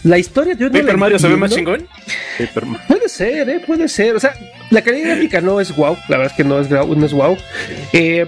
La 0.03 0.17
historia 0.17 0.53
yo 0.53 0.67
no 0.67 0.71
¿Paper 0.71 0.85
la 0.93 0.97
Mario 0.97 1.19
se 1.19 1.27
ve 1.27 1.35
más 1.35 1.53
chingón? 1.53 1.85
Puede 2.87 3.09
ser, 3.09 3.49
¿eh? 3.49 3.61
Puede 3.67 3.89
ser. 3.89 4.15
O 4.15 4.19
sea, 4.21 4.33
la 4.69 4.81
calidad 4.81 5.09
gráfica 5.09 5.41
no 5.41 5.59
es 5.59 5.75
wow. 5.75 5.97
La 6.07 6.17
verdad 6.17 6.31
es 6.31 6.37
que 6.37 6.43
no 6.45 6.59
es, 6.61 6.69
no 6.69 7.05
es 7.05 7.11
wow. 7.11 7.37
Eh, 7.91 8.27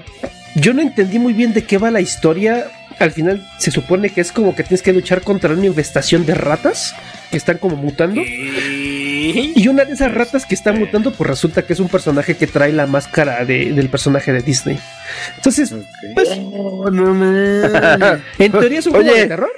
yo 0.56 0.74
no 0.74 0.82
entendí 0.82 1.18
muy 1.18 1.32
bien 1.32 1.54
de 1.54 1.64
qué 1.64 1.78
va 1.78 1.90
la 1.92 2.02
historia. 2.02 2.66
Al 3.00 3.12
final 3.12 3.48
se 3.58 3.72
supone 3.72 4.10
que 4.10 4.22
es 4.22 4.32
como 4.34 4.54
que 4.54 4.64
tienes 4.64 4.82
que 4.84 4.94
luchar 4.94 5.22
contra 5.22 5.54
una 5.54 5.66
infestación 5.66 6.26
de 6.26 6.36
ratas 6.36 6.94
que 7.32 7.38
están 7.38 7.58
como 7.58 7.76
mutando. 7.78 8.22
¿Qué? 8.22 8.81
Y 9.56 9.68
una 9.68 9.86
de 9.86 9.94
esas 9.94 10.14
ratas 10.14 10.46
que 10.46 10.56
está 10.56 10.72
mutando, 10.72 11.12
pues 11.12 11.30
resulta 11.30 11.62
que 11.64 11.74
es 11.74 11.80
un 11.80 11.90
personaje 11.90 12.36
que 12.36 12.48
trae 12.48 12.72
la 12.72 12.88
máscara 12.88 13.46
de- 13.46 13.72
del 13.74 13.90
personaje 13.90 14.32
de 14.34 14.42
Disney. 14.42 14.80
Entonces, 15.38 15.74
pues, 16.16 16.30
Oh, 16.54 16.90
no 16.92 17.14
en 18.40 18.52
teoría 18.52 18.80
es 18.80 18.86
un 18.88 18.94
juego 18.94 19.10
Oye. 19.12 19.22
de 19.22 19.28
terror. 19.28 19.52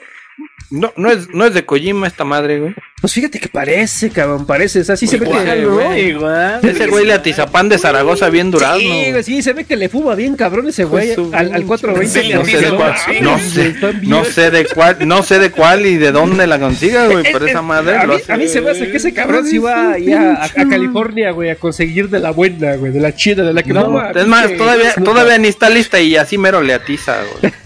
No, 0.69 0.91
no 0.95 1.12
es, 1.12 1.30
no 1.30 1.45
es 1.45 1.54
de 1.54 1.65
Kojima 1.65 2.08
esta 2.08 2.23
madre, 2.23 2.60
güey. 2.60 2.73
Pues 2.99 3.13
fíjate 3.13 3.39
que 3.39 3.47
parece, 3.49 4.10
cabrón, 4.10 4.45
parece. 4.47 4.80
O 4.80 4.84
sea, 4.84 4.95
sí 4.95 5.06
se 5.08 5.17
ve 5.17 5.28
que. 5.30 6.69
Ese 6.69 6.88
güey 6.88 7.06
le 7.06 7.13
atizapán 7.13 7.69
de 7.69 7.78
Zaragoza 7.78 8.30
bien 8.30 8.49
durazno. 8.49 8.80
Sí, 8.80 9.12
güey, 9.12 9.23
sí, 9.23 9.41
se 9.43 9.54
ve 9.54 9.65
que 9.65 9.76
le 9.76 9.89
fuma 9.89 10.15
bien 10.15 10.36
cabrón 10.36 10.67
ese 10.69 10.86
güey 10.86 11.13
Pues 11.13 11.15
su 11.30 11.36
al, 11.36 11.54
al 11.54 11.63
420. 11.65 12.21
Sí, 12.21 12.34
no 12.34 12.45
sé 12.45 12.62
de 12.62 12.76
cuál, 12.76 12.95
no 13.21 13.39
sé, 13.39 13.67
están 13.67 13.99
bien. 13.99 14.10
no 14.10 14.26
sé 14.26 14.52
de 14.52 14.65
cuál, 14.65 14.97
no 15.08 15.23
sé 15.23 15.39
de 15.39 15.52
cuál 15.52 15.86
y 15.86 15.97
de 15.97 16.12
dónde 16.12 16.47
la 16.47 16.60
consiga, 16.60 17.08
güey, 17.08 17.26
Eh, 17.26 17.30
pero 17.34 17.45
eh, 17.45 17.49
esa 17.52 17.62
madre 17.62 17.97
a, 17.97 18.06
lo 18.06 18.13
mí, 18.15 18.19
hace. 18.21 18.34
a 18.34 18.38
mí 18.38 18.47
se 18.47 18.62
me 18.62 18.71
hace 18.71 18.89
que 18.89 18.97
ese 18.97 19.13
cabrón 19.13 19.45
sí 19.45 19.58
va 19.58 19.91
ahí 19.93 20.12
a, 20.13 20.34
a- 20.36 20.45
a 20.45 20.67
California, 20.69 21.32
güey, 21.32 21.49
a 21.49 21.56
conseguir 21.56 22.10
de 22.10 22.19
la 22.19 22.32
buena, 22.32 22.76
güey, 22.78 22.91
de 22.91 22.99
la 22.99 23.13
chida, 23.13 23.43
de 23.43 23.54
la 23.54 23.63
que 23.63 23.73
No, 23.73 23.86
fuma, 23.86 24.12
es 24.12 24.28
más, 24.28 24.56
todavía, 24.58 24.93
todavía 24.95 25.38
ni 25.38 25.49
está 25.49 25.69
lista 25.69 25.99
y 25.99 26.15
así 26.15 26.38
mero 26.38 26.62
le 26.62 26.73
atiza, 26.73 27.17
güey. 27.41 27.54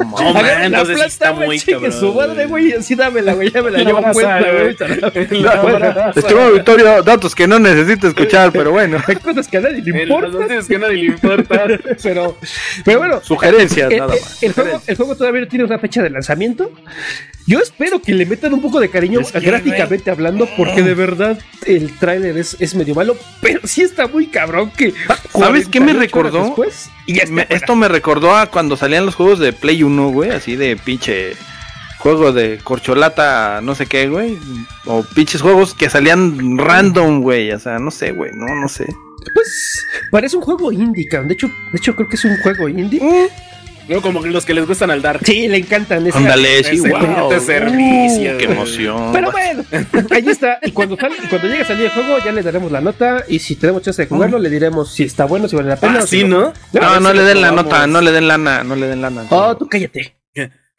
No, 0.00 0.32
man, 0.34 0.46
entonces 0.62 0.88
sí 0.88 0.94
planta, 0.94 1.06
está 1.06 1.32
muy 1.32 1.60
cabrón. 1.60 1.92
su 1.92 2.14
madre, 2.14 2.46
güey, 2.46 2.72
así 2.72 2.94
dámela, 2.94 3.34
güey, 3.34 3.50
ya 3.50 3.62
me 3.62 3.70
la 3.72 3.78
La 3.78 3.84
llevo 3.84 4.02
cuenta, 4.12 4.40
güey. 4.40 4.76
Estimado 6.16 6.52
Victorio, 6.52 7.02
datos 7.02 7.34
que 7.34 7.46
no 7.46 7.58
necesito 7.58 8.08
escuchar, 8.08 8.50
pero 8.52 8.72
bueno. 8.72 8.98
Hay 9.06 9.16
cosas 9.16 9.46
que 9.48 9.58
a 9.58 9.60
nadie 9.60 9.82
le 9.82 10.02
importan, 10.02 10.32
dos 10.32 10.66
que 10.68 10.76
a 10.76 10.78
nadie 10.78 10.94
le 10.96 11.06
importa. 11.06 11.66
pero, 12.02 12.36
pero 12.84 12.98
bueno, 12.98 13.20
Sugerencias, 13.22 13.90
el, 13.90 13.98
nada 13.98 14.14
el- 14.14 14.20
más. 14.20 14.42
el 14.42 14.52
juego, 14.52 14.82
el 14.86 14.96
juego 14.96 15.16
todavía 15.16 15.40
no 15.42 15.48
tiene 15.48 15.64
una 15.64 15.78
fecha 15.78 16.02
de 16.02 16.10
lanzamiento. 16.10 16.72
Yo 17.50 17.58
espero 17.58 18.00
que 18.00 18.14
le 18.14 18.26
metan 18.26 18.54
un 18.54 18.62
poco 18.62 18.78
de 18.78 18.88
cariño 18.90 19.18
Es 19.18 19.32
que, 19.32 19.40
gráficamente 19.40 20.08
hablando, 20.10 20.48
porque 20.56 20.82
de 20.84 20.94
verdad 20.94 21.36
el 21.66 21.98
tráiler 21.98 22.38
es, 22.38 22.56
es 22.60 22.76
medio 22.76 22.94
malo, 22.94 23.16
pero 23.40 23.60
sí 23.64 23.82
está 23.82 24.06
muy 24.06 24.28
cabrón 24.28 24.70
que. 24.70 24.94
¿Sabes 25.32 25.66
qué 25.66 25.80
me 25.80 25.92
48 25.92 26.18
horas 26.18 26.32
recordó? 26.32 26.44
Después, 26.44 26.90
y 27.06 27.14
Me- 27.32 27.46
esto 27.50 27.74
me 27.74 27.88
recordó 27.88 28.36
a 28.36 28.46
cuando 28.46 28.76
salían 28.76 29.04
los 29.04 29.16
juegos 29.16 29.40
de 29.40 29.52
Play 29.52 29.82
1, 29.82 30.10
güey, 30.10 30.30
así 30.30 30.54
de 30.54 30.76
pinche 30.76 31.32
juego 31.98 32.32
de 32.32 32.58
corcholata, 32.62 33.60
no 33.62 33.74
sé 33.74 33.86
qué, 33.86 34.08
güey. 34.08 34.38
O 34.86 35.02
pinches 35.02 35.42
juegos 35.42 35.74
que 35.74 35.90
salían 35.90 36.56
random, 36.56 37.20
güey. 37.20 37.50
O 37.50 37.58
sea, 37.58 37.80
no 37.80 37.90
sé, 37.90 38.12
güey, 38.12 38.30
no, 38.32 38.46
no 38.54 38.68
sé. 38.68 38.86
Pues 39.34 39.86
parece 40.10 40.36
un 40.36 40.42
juego 40.42 40.70
indie, 40.72 41.06
cabrón. 41.08 41.28
De 41.28 41.34
hecho, 41.34 41.48
de 41.48 41.78
hecho 41.78 41.96
creo 41.96 42.08
que 42.08 42.14
es 42.16 42.24
un 42.24 42.36
juego 42.38 42.68
indie. 42.68 43.00
No, 43.90 44.00
como 44.00 44.24
los 44.24 44.44
que 44.44 44.54
les 44.54 44.66
gustan 44.66 44.90
al 44.92 45.02
Dark. 45.02 45.20
Sí, 45.24 45.48
le 45.48 45.56
encantan. 45.58 46.06
ese- 46.06 46.16
Ándale, 46.16 46.62
sí, 46.62 46.76
ese 46.76 46.88
wow. 46.90 47.40
servicio, 47.40 48.34
Uh, 48.34 48.38
qué 48.38 48.44
emoción. 48.44 49.12
Pero 49.12 49.32
bueno, 49.32 49.64
ahí 50.10 50.28
está. 50.28 50.58
Y 50.62 50.70
cuando, 50.70 50.96
sal- 50.96 51.12
y 51.22 51.26
cuando 51.26 51.48
llegue 51.48 51.62
a 51.62 51.66
salir 51.66 51.86
el 51.86 51.90
juego, 51.90 52.16
ya 52.24 52.30
le 52.30 52.42
daremos 52.42 52.70
la 52.70 52.80
nota. 52.80 53.24
Y 53.28 53.40
si 53.40 53.56
tenemos 53.56 53.82
chance 53.82 54.00
de 54.02 54.08
jugarlo, 54.08 54.38
le 54.38 54.48
diremos 54.48 54.92
si 54.92 55.02
está 55.02 55.24
bueno, 55.24 55.48
si 55.48 55.56
vale 55.56 55.68
la 55.70 55.76
pena. 55.76 55.98
Ah, 55.98 56.04
o 56.04 56.06
si 56.06 56.20
sí, 56.20 56.24
¿no? 56.24 56.52
No, 56.72 57.00
no 57.00 57.10
si 57.10 57.16
le 57.16 57.22
den 57.24 57.40
la 57.40 57.50
nota, 57.50 57.86
no 57.88 58.00
le 58.00 58.12
den 58.12 58.28
lana, 58.28 58.62
no 58.62 58.76
le 58.76 58.86
den 58.86 59.02
lana. 59.02 59.24
Oh, 59.30 59.56
tú 59.56 59.66
cállate. 59.68 60.14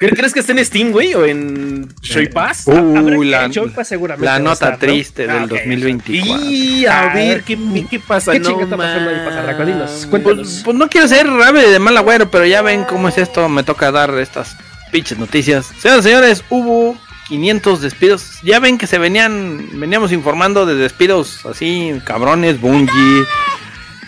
¿Cre- 0.01 0.15
¿Crees 0.15 0.33
que 0.33 0.39
esté 0.41 0.51
en 0.53 0.65
Steam, 0.65 0.91
güey? 0.91 1.13
¿O 1.13 1.25
en 1.25 1.87
Shoy 2.01 2.27
Pass? 2.27 2.63
Uh, 2.65 3.21
la, 3.23 3.49
seguramente 3.83 4.25
la 4.25 4.39
nota 4.39 4.53
estar, 4.53 4.71
¿no? 4.71 4.77
triste 4.79 5.27
Ah, 5.29 5.33
del 5.35 5.43
ok. 5.43 5.49
2024. 5.51 6.45
Y 6.49 6.85
a 6.87 7.11
Ah, 7.11 7.13
ver, 7.13 7.43
¿qué, 7.43 7.57
qué 7.89 7.99
pasa? 7.99 8.31
¿Qué 8.31 8.39
no, 8.39 8.49
chinga 8.49 8.63
está 8.63 8.75
pasando 8.77 9.09
ahí? 9.11 9.65
Dinos, 9.65 9.89
mames. 9.91 10.05
cuéntanos. 10.07 10.47
Pues, 10.47 10.61
pues 10.65 10.75
no 10.77 10.89
quiero 10.89 11.07
ser 11.07 11.27
rave 11.27 11.69
de 11.69 11.79
mal 11.79 11.95
agüero, 11.95 12.31
pero 12.31 12.45
ya 12.45 12.61
ven 12.63 12.83
cómo 12.85 13.07
es 13.09 13.17
esto. 13.19 13.47
Me 13.47 13.63
toca 13.63 13.91
dar 13.91 14.13
estas 14.17 14.57
pinches 14.91 15.17
noticias. 15.19 15.67
Señoras 15.79 16.03
y 16.05 16.09
señores, 16.09 16.43
hubo 16.49 16.97
500 17.27 17.81
despidos. 17.81 18.39
Ya 18.43 18.59
ven 18.59 18.77
que 18.79 18.87
se 18.87 18.97
venían, 18.97 19.67
veníamos 19.79 20.11
informando 20.11 20.65
de 20.65 20.75
despidos 20.75 21.45
así, 21.45 21.93
cabrones, 22.05 22.59
Bungie. 22.59 23.23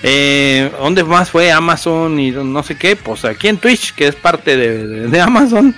Eh, 0.04 0.70
¿Dónde 0.80 1.04
más 1.04 1.30
fue 1.32 1.52
Amazon 1.52 2.20
y 2.20 2.32
no 2.32 2.62
sé 2.62 2.76
qué? 2.76 2.96
Pues 2.96 3.24
aquí 3.26 3.48
en 3.48 3.58
Twitch, 3.58 3.94
que 3.96 4.08
es 4.08 4.16
parte 4.16 4.58
de, 4.58 4.86
de- 4.88 5.08
de 5.08 5.22
Amazon. 5.22 5.74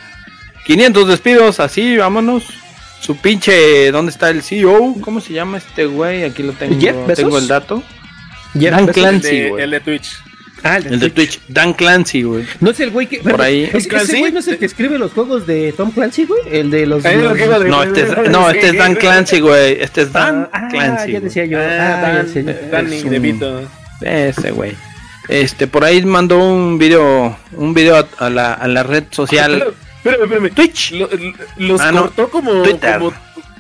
500 0.65 1.07
despidos, 1.07 1.59
así, 1.59 1.95
vámonos. 1.97 2.43
Su 2.99 3.15
pinche, 3.17 3.91
¿dónde 3.91 4.11
está 4.11 4.31
el 4.31 4.41
CEO? 4.41 4.95
¿Cómo 5.01 5.21
se 5.21 5.31
llama 5.33 5.59
este 5.59 5.85
güey? 5.85 6.23
Aquí 6.23 6.41
lo 6.41 6.53
tengo, 6.53 6.79
¿Jeff 6.81 6.95
Bezos? 7.05 7.23
tengo 7.23 7.37
el 7.37 7.47
dato. 7.47 7.83
Jeff 8.59 8.71
Dan 8.71 8.85
Bezos. 8.87 9.01
Clancy, 9.03 9.27
El 9.27 9.43
de, 9.43 9.49
güey. 9.49 9.63
el 9.63 9.71
de 9.71 9.79
Twitch. 9.81 10.11
Ah, 10.63 10.77
El 10.77 10.99
de 10.99 11.09
Twitch. 11.11 11.39
Dan 11.47 11.73
Clancy, 11.73 12.23
güey. 12.23 12.45
No 12.61 12.71
es 12.71 12.79
el 12.79 12.89
güey 12.89 13.05
que. 13.05 13.19
Por 13.19 13.39
ahí. 13.39 13.69
¿Es, 13.71 13.85
¿Clancy? 13.87 14.13
¿Ese 14.13 14.19
güey 14.21 14.31
no 14.31 14.39
es 14.39 14.47
el 14.47 14.57
que 14.57 14.65
escribe 14.65 14.97
los 14.97 15.11
juegos 15.11 15.45
de 15.45 15.71
Tom 15.77 15.91
Clancy, 15.91 16.25
güey? 16.25 16.41
El 16.51 16.71
de 16.71 16.87
los. 16.87 17.03
No, 17.03 17.83
este 17.83 18.01
es, 18.01 18.29
no, 18.31 18.49
este 18.49 18.67
es 18.69 18.77
Dan 18.77 18.95
Clancy, 18.95 19.39
güey. 19.41 19.77
Este 19.79 20.01
es 20.01 20.11
Dan 20.11 20.49
Ah, 20.51 20.67
Clancy. 20.71 21.11
ya 21.11 21.19
güey. 21.19 21.21
decía 21.25 21.45
yo. 21.45 21.59
Ah, 21.59 21.61
Ah, 22.23 22.23
ya 22.33 22.41
Dan. 22.41 22.71
Danny 22.71 22.95
Es 22.95 23.03
un- 23.03 23.09
DeVito. 23.11 23.61
Ese, 24.01 24.51
güey. 24.51 24.75
Este, 25.27 25.67
por 25.67 25.83
ahí 25.83 26.03
mandó 26.05 26.37
un 26.39 26.77
video, 26.77 27.35
un 27.53 27.73
video 27.73 27.97
a, 27.97 28.25
a 28.25 28.29
la, 28.29 28.53
a 28.53 28.67
la 28.67 28.83
red 28.83 29.05
social 29.09 29.73
Espérame, 30.03 30.23
espérame. 30.23 30.49
Twitch. 30.53 30.91
Lo- 30.91 31.09
lo- 31.11 31.33
los 31.57 31.81
Ah, 31.81 31.91
no. 31.91 32.01
cortó 32.03 32.29
como, 32.29 32.51
Twitter. 32.63 32.99
como 32.99 33.13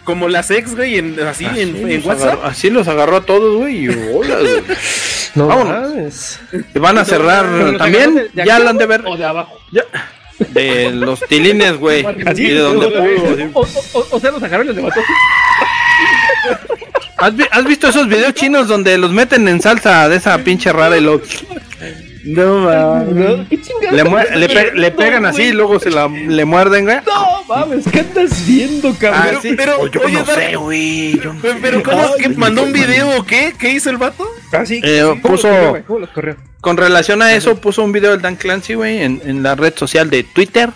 como 0.03 0.29
las 0.29 0.51
ex, 0.51 0.75
güey, 0.75 0.99
en, 0.99 1.19
así 1.27 1.45
Así 1.45 1.61
en, 1.61 1.89
en 1.89 2.05
WhatsApp. 2.05 2.33
agarró- 2.35 2.43
así 2.43 2.69
los 2.69 2.87
agarró 2.87 3.17
a 3.17 3.21
todos, 3.25 3.57
güey. 3.57 3.85
y 3.85 3.87
hola, 3.87 4.35
güey. 4.39 4.63
No 5.33 5.47
Vámonos. 5.47 6.39
Van 6.75 6.97
a 6.99 7.03
cerrar 7.05 7.43
también. 7.79 8.03
agarró 8.11 8.13
de- 8.13 8.29
de 8.31 8.45
ya 8.45 8.59
lo 8.59 8.69
han 8.69 8.77
de 8.77 8.85
ver. 8.85 9.01
O 9.05 9.17
de 9.17 9.25
abajo. 9.25 9.57
ya. 9.71 9.81
De 10.37 10.91
los 10.91 11.19
tilines, 11.21 11.77
güey. 11.77 12.05
Así. 12.25 12.43
Y 12.45 12.49
de 12.51 12.59
donde 12.59 12.85
o, 13.53 13.61
o- 13.61 13.67
o- 13.93 14.07
o 14.11 14.19
sea, 14.19 14.29
los 14.31 14.43
agarró 14.43 14.63
y 14.63 14.67
los 14.67 14.75
levantó. 14.75 15.01
¿Has, 17.17 17.35
vi- 17.35 17.45
has 17.51 17.65
visto 17.65 17.87
esos 17.87 18.07
videos 18.07 18.33
chinos 18.33 18.67
donde 18.67 18.97
los 18.97 19.11
meten 19.11 19.47
en 19.47 19.61
salsa 19.61 20.09
de 20.09 20.17
esa 20.17 20.37
pinche 20.39 20.71
rara 20.73 20.97
y 20.97 21.01
lo 21.01 21.21
No, 22.25 22.59
mames. 22.61 23.13
No, 23.15 23.49
¿Qué 23.49 23.61
chingados 23.61 24.31
le, 24.31 24.37
le, 24.39 24.49
pe- 24.49 24.71
le 24.75 24.91
pegan 24.91 25.25
así 25.25 25.43
y 25.43 25.51
luego 25.51 25.79
se 25.79 25.91
la 25.91 26.07
le 26.07 26.43
muerden, 26.45 26.85
güey? 26.85 26.97
No 27.05 27.43
mames, 27.47 27.85
¿qué 27.91 27.99
andas 27.99 28.45
viendo, 28.47 28.89
Ah, 28.89 28.95
cabrón? 28.99 29.41
sí. 29.41 29.53
pero, 29.55 29.87
yo 29.87 30.01
oye, 30.03 30.13
no 30.19 30.25
sé, 30.25 30.55
güey. 30.55 31.19
Yo 31.19 31.33
no 31.33 31.39
Pero, 31.41 31.53
sé. 31.53 31.59
pero 31.61 31.83
¿cómo? 31.83 32.01
Ay, 32.01 32.09
¿Qué, 32.23 32.29
¿Mandó 32.29 32.63
un 32.63 32.73
video 32.73 33.17
o 33.19 33.23
qué? 33.25 33.53
¿Qué 33.57 33.69
hizo 33.69 33.89
el 33.91 33.97
vato? 33.97 34.27
Ah, 34.51 34.65
sí, 34.65 34.81
Eh, 34.83 35.01
sí, 35.03 35.19
¿cómo 35.21 35.35
puso- 35.35 36.09
corrió? 36.13 36.35
Con 36.61 36.77
relación 36.77 37.21
a 37.21 37.33
eso, 37.35 37.61
puso 37.61 37.83
un 37.83 37.91
video 37.91 38.09
del 38.11 38.21
Dan 38.23 38.35
Clancy, 38.37 38.73
güey, 38.73 39.03
en, 39.03 39.21
en 39.23 39.43
la 39.43 39.53
red 39.53 39.73
social 39.75 40.09
de 40.09 40.23
Twitter. 40.23 40.71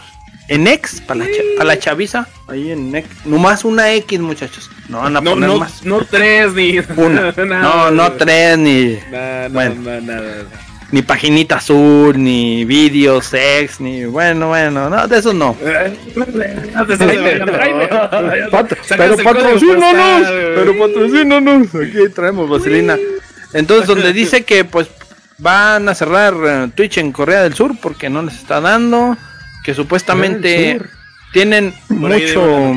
En 0.49 0.67
X, 0.67 1.01
para 1.05 1.19
la, 1.21 1.25
cha- 1.27 1.43
pa' 1.57 1.63
la 1.63 1.79
chaviza. 1.79 2.27
Ahí 2.47 2.71
en 2.71 2.93
X. 2.95 3.09
Nomás 3.25 3.63
una 3.63 3.93
X, 3.93 4.19
muchachos. 4.19 4.69
No 4.89 4.97
van 5.01 5.15
a 5.15 5.21
No, 5.21 5.31
poner 5.31 5.49
no, 5.49 5.57
más. 5.59 5.85
no 5.85 6.01
tres 6.03 6.53
ni. 6.53 6.79
Una. 6.97 7.31
No, 7.61 7.91
no 7.91 8.11
tres, 8.13 8.57
ni, 8.57 8.97
Nada, 9.11 9.47
nada, 9.47 9.49
Bueno. 9.49 9.75
nada, 9.83 10.01
nada. 10.01 10.43
ni 10.91 11.03
paginita 11.03 11.57
azul, 11.57 12.15
ni 12.17 12.65
vídeos, 12.65 13.27
sex, 13.27 13.79
ni. 13.79 14.05
Bueno, 14.05 14.47
bueno, 14.47 14.89
no, 14.89 15.07
de 15.07 15.19
eso 15.19 15.33
no. 15.33 15.55
Pero 18.87 19.17
patrocínanos, 19.21 20.27
pero 20.55 20.77
patrocínanos. 20.79 21.67
Aquí 21.75 22.09
traemos 22.13 22.49
vaselina. 22.49 22.97
Entonces, 23.53 23.87
donde 23.87 24.13
dice 24.13 24.43
que 24.43 24.65
pues 24.65 24.87
van 25.37 25.87
a 25.89 25.95
cerrar 25.95 26.33
eh, 26.45 26.67
Twitch 26.75 26.97
en 26.97 27.11
Corea 27.11 27.41
del 27.43 27.53
Sur 27.55 27.75
porque 27.81 28.09
no 28.09 28.21
les 28.21 28.35
está 28.35 28.59
dando, 28.61 29.17
que 29.69 29.75
supuestamente 29.75 30.81
tienen 31.31 31.75
mucho 31.89 32.73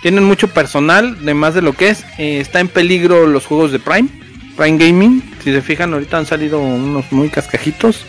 tienen 0.00 0.22
mucho 0.22 0.46
personal, 0.46 1.16
además 1.22 1.54
de 1.54 1.62
lo 1.62 1.72
que 1.72 1.88
es, 1.88 2.04
eh, 2.18 2.38
está 2.38 2.60
en 2.60 2.68
peligro 2.68 3.26
los 3.26 3.44
juegos 3.44 3.72
de 3.72 3.80
Prime, 3.80 4.08
Prime 4.56 4.78
Gaming, 4.78 5.34
si 5.42 5.50
se 5.50 5.60
fijan 5.60 5.92
ahorita 5.92 6.18
han 6.18 6.26
salido 6.26 6.60
unos 6.60 7.10
muy 7.10 7.30
cascajitos. 7.30 8.06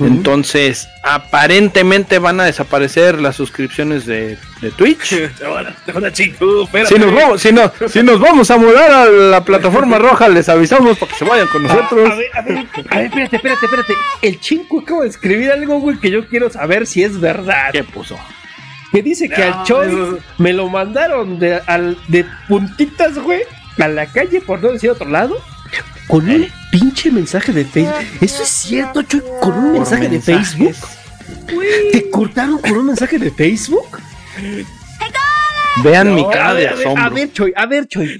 Entonces, 0.00 0.88
aparentemente 1.02 2.18
van 2.18 2.40
a 2.40 2.44
desaparecer 2.44 3.20
las 3.20 3.36
suscripciones 3.36 4.04
de, 4.06 4.36
de 4.60 4.70
Twitch. 4.72 5.14
Chico. 6.12 6.68
Si 6.86 6.94
nos, 6.98 7.14
vamos, 7.14 7.40
si, 7.42 7.52
no- 7.52 7.72
si 7.88 8.02
nos 8.02 8.20
vamos 8.20 8.50
a 8.50 8.56
mudar 8.58 8.90
a 8.90 9.04
la 9.06 9.44
plataforma 9.44 9.98
roja, 9.98 10.28
les 10.28 10.48
avisamos 10.48 10.98
para 10.98 11.12
que 11.12 11.18
se 11.18 11.24
vayan 11.24 11.46
con 11.48 11.62
nosotros. 11.62 12.10
A 12.10 12.14
ver, 12.14 12.26
a 12.34 12.42
ver, 12.42 12.56
a 12.90 12.96
ver, 12.96 13.06
espérate, 13.06 13.36
espérate, 13.36 13.64
espérate. 13.66 13.94
El 14.22 14.40
chinco 14.40 14.80
acaba 14.80 15.02
de 15.02 15.08
escribir 15.08 15.50
algo, 15.50 15.78
güey, 15.80 15.98
que 15.98 16.10
yo 16.10 16.26
quiero 16.28 16.50
saber 16.50 16.86
si 16.86 17.02
es 17.02 17.18
verdad. 17.20 17.70
¿Qué 17.72 17.84
puso? 17.84 18.18
Que 18.92 19.02
dice 19.02 19.28
que 19.28 19.42
al 19.42 19.62
eso- 19.62 20.18
me 20.38 20.52
lo 20.52 20.68
mandaron 20.68 21.38
de, 21.38 21.60
al, 21.66 21.96
de 22.08 22.24
puntitas, 22.48 23.18
güey, 23.18 23.42
a 23.78 23.88
la 23.88 24.06
calle, 24.06 24.40
por 24.40 24.62
no 24.62 24.72
decir 24.72 24.90
otro 24.90 25.08
lado, 25.08 25.36
con 26.08 26.28
un 26.28 26.48
pinche 26.78 27.10
mensaje 27.10 27.52
de 27.52 27.64
Facebook. 27.64 28.04
¿Eso 28.20 28.42
es 28.42 28.48
cierto, 28.48 29.02
Choi? 29.02 29.22
¿Con 29.40 29.52
un 29.54 29.72
mensaje 29.72 30.08
de. 30.08 30.20
Facebook? 30.20 30.74
¿Te 31.92 32.10
cortaron 32.10 32.58
con 32.58 32.72
un 32.72 32.86
mensaje 32.86 33.18
de 33.18 33.30
Facebook? 33.30 33.98
Vean 35.84 36.14
mi 36.14 36.22
No, 36.22 36.30
cara 36.30 36.48
a 36.50 36.54
de 36.54 36.60
ver, 36.64 36.68
a 36.68 36.74
ver, 36.76 36.80
asombro. 36.86 37.04
A 37.04 37.08
ver, 37.10 37.32
Choi, 37.32 37.52
a 37.54 37.66
ver, 37.66 37.86
Choi. 37.86 38.18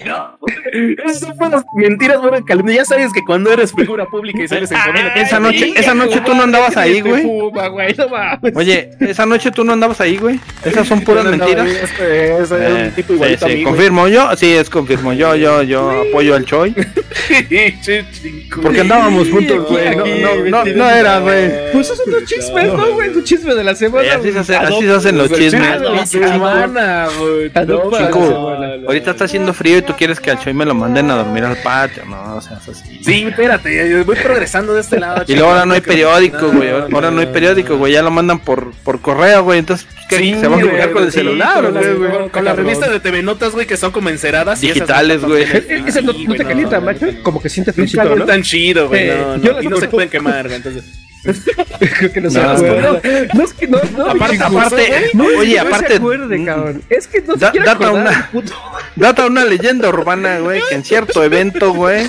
Esas 1.06 1.20
son 1.20 1.36
puras 1.38 1.64
mentiras, 1.74 2.18
güey, 2.18 2.42
calumnia. 2.44 2.76
Ya 2.76 2.84
sabes 2.84 3.12
que 3.12 3.22
cuando 3.24 3.50
eres 3.52 3.72
figura 3.72 4.04
pública 4.06 4.42
y 4.42 4.48
sales 4.48 4.70
en 4.70 4.78
comida. 4.78 5.12
esa 5.14 5.40
noche- 5.40 5.72
esa 5.76 5.94
noche 5.94 6.20
tú 6.24 6.34
no 6.34 6.42
andabas 6.42 6.76
ahí, 6.76 7.00
güey. 7.00 7.22
Güey, 7.24 7.94
no. 7.96 8.58
Oye, 8.60 8.90
esa 9.00 9.24
noche 9.26 9.50
tú 9.50 9.64
no 9.64 9.72
andabas 9.72 10.00
ahí, 10.00 10.16
güey. 10.18 10.38
Esas 10.64 10.86
son 10.86 11.00
puras 11.04 11.24
mentiras. 11.24 11.66
Este, 11.66 12.42
ese 12.42 12.54
era 12.56 12.68
Eh, 12.68 12.84
un 12.88 12.90
tipo 12.92 13.08
sí, 13.08 13.14
igualito 13.14 13.46
sí, 13.46 13.52
a 13.52 13.54
mí, 13.56 13.62
güey. 13.62 13.64
confirmo 13.74 14.08
yo, 14.08 14.36
sí, 14.36 14.52
es 14.52 14.68
confirmo 14.70 15.12
yo, 15.14 15.34
yo, 15.36 15.62
yo 15.62 16.02
apoyo 16.10 16.34
al 16.34 16.44
Choi. 16.44 16.74
Porque 18.62 18.80
andábamos 18.80 19.30
juntos, 19.30 19.66
güey. 19.68 19.96
No, 19.96 20.04
no, 20.04 20.44
no, 20.44 20.64
no 20.64 20.90
era, 20.90 21.20
güey. 21.20 21.72
Pues 21.72 21.86
esos 21.86 21.98
son 21.98 22.12
los 22.12 22.24
chismes, 22.24 22.66
¿no, 22.72 22.92
güey? 22.92 23.12
Tu 23.12 23.22
chisme 23.22 23.54
de 23.54 23.64
la 23.64 23.74
semana. 23.74 24.06
Eh, 24.06 24.10
así 24.12 24.32
se 24.32 24.38
hace- 24.38 24.56
güey. 24.58 24.66
así 24.74 24.82
se 24.86 24.92
hacen 24.92 25.18
los 25.18 25.32
chismes. 25.32 25.76
chido, 25.78 25.94
la 25.94 26.06
semana, 26.06 27.08
güey. 27.18 27.45
Chico, 27.50 28.56
ahorita 28.86 29.10
está 29.12 29.24
haciendo 29.24 29.52
frío 29.54 29.78
y 29.78 29.82
tú 29.82 29.94
quieres 29.96 30.20
que 30.20 30.30
al 30.30 30.38
Choi 30.40 30.54
me 30.54 30.64
lo 30.64 30.74
manden 30.74 31.10
a 31.10 31.16
dormir 31.16 31.44
al 31.44 31.56
patio, 31.58 32.04
no, 32.06 32.36
o 32.36 32.40
sea, 32.40 32.58
es 32.58 32.68
así. 32.68 33.00
Sí, 33.04 33.24
espérate, 33.28 33.90
yo 33.90 34.04
voy 34.04 34.16
progresando 34.16 34.74
de 34.74 34.80
este 34.80 34.98
lado. 34.98 35.24
Y 35.26 35.34
luego 35.34 35.50
ahora 35.50 35.66
no 35.66 35.74
hay 35.74 35.80
periódico, 35.80 36.50
güey. 36.50 36.70
Ahora 36.70 37.10
no 37.10 37.20
hay 37.20 37.26
periódico, 37.26 37.76
güey. 37.76 37.92
Ya 37.92 38.02
lo 38.02 38.10
mandan 38.10 38.38
por, 38.38 38.72
por 38.84 39.00
correo, 39.00 39.44
güey. 39.44 39.58
Entonces, 39.60 39.86
¿qué? 40.08 40.18
Sí, 40.18 40.34
¿Se 40.40 40.48
va 40.48 40.56
a 40.56 40.60
jugar 40.60 40.90
con 40.92 41.02
el 41.04 41.10
sí, 41.12 41.18
celular 41.18 41.64
con, 41.64 41.74
las- 41.74 41.96
güey? 41.96 42.10
con- 42.10 42.28
con 42.30 42.44
la 42.44 42.52
revista 42.54 42.88
de 42.88 43.00
TV 43.00 43.22
Notas, 43.22 43.52
güey, 43.52 43.66
que 43.66 43.76
son 43.76 43.90
como 43.92 44.08
enceradas. 44.08 44.60
Digitales, 44.60 45.22
no 45.22 45.28
güey. 45.28 45.42
Ese 45.44 46.02
no, 46.02 46.12
te 46.14 46.44
calienta, 46.44 46.78
no. 46.80 46.86
macho. 46.86 47.06
Como 47.22 47.40
que 47.40 47.48
siente 47.48 47.70
Nunca 47.72 47.82
fresito, 47.82 48.02
fue 48.08 48.16
¿no? 48.16 48.24
tan 48.24 48.42
chido, 48.42 48.88
güey. 48.88 49.08
No, 49.08 49.36
no, 49.38 49.52
las 49.52 49.64
y 49.64 49.68
no 49.68 49.76
se 49.76 49.88
pueden 49.88 50.08
quemar, 50.08 50.44
güey. 50.44 50.56
Entonces, 50.56 50.84
Creo 51.98 52.12
que 52.12 52.20
no 52.20 52.30
se 52.30 52.40
No, 52.40 52.50
acuerda. 52.50 53.00
güey. 53.02 53.28
No 53.34 53.44
es 53.44 53.52
que 53.52 53.66
no, 53.66 53.78
no, 53.96 54.06
Aparte, 54.10 54.38
aparte, 54.42 54.86
güey. 54.88 55.04
No 55.14 55.30
es 55.30 55.36
oye, 55.38 55.50
que 55.54 55.60
no 55.60 55.66
aparte, 55.68 55.88
se 55.88 55.94
acuerde, 55.96 56.44
cabrón. 56.44 56.82
Es 56.88 57.06
que 57.06 57.20
no 57.22 57.34
se 57.34 57.38
da- 57.40 57.50
quiere 57.50 57.66
data 57.66 57.86
acordar 57.86 58.06
una- 58.12 58.28
puto. 58.32 58.52
Data 58.96 59.26
una 59.26 59.44
leyenda 59.44 59.88
urbana, 59.90 60.38
güey, 60.38 60.62
que 60.68 60.74
en 60.74 60.84
cierto 60.84 61.22
evento, 61.22 61.72
güey, 61.74 62.06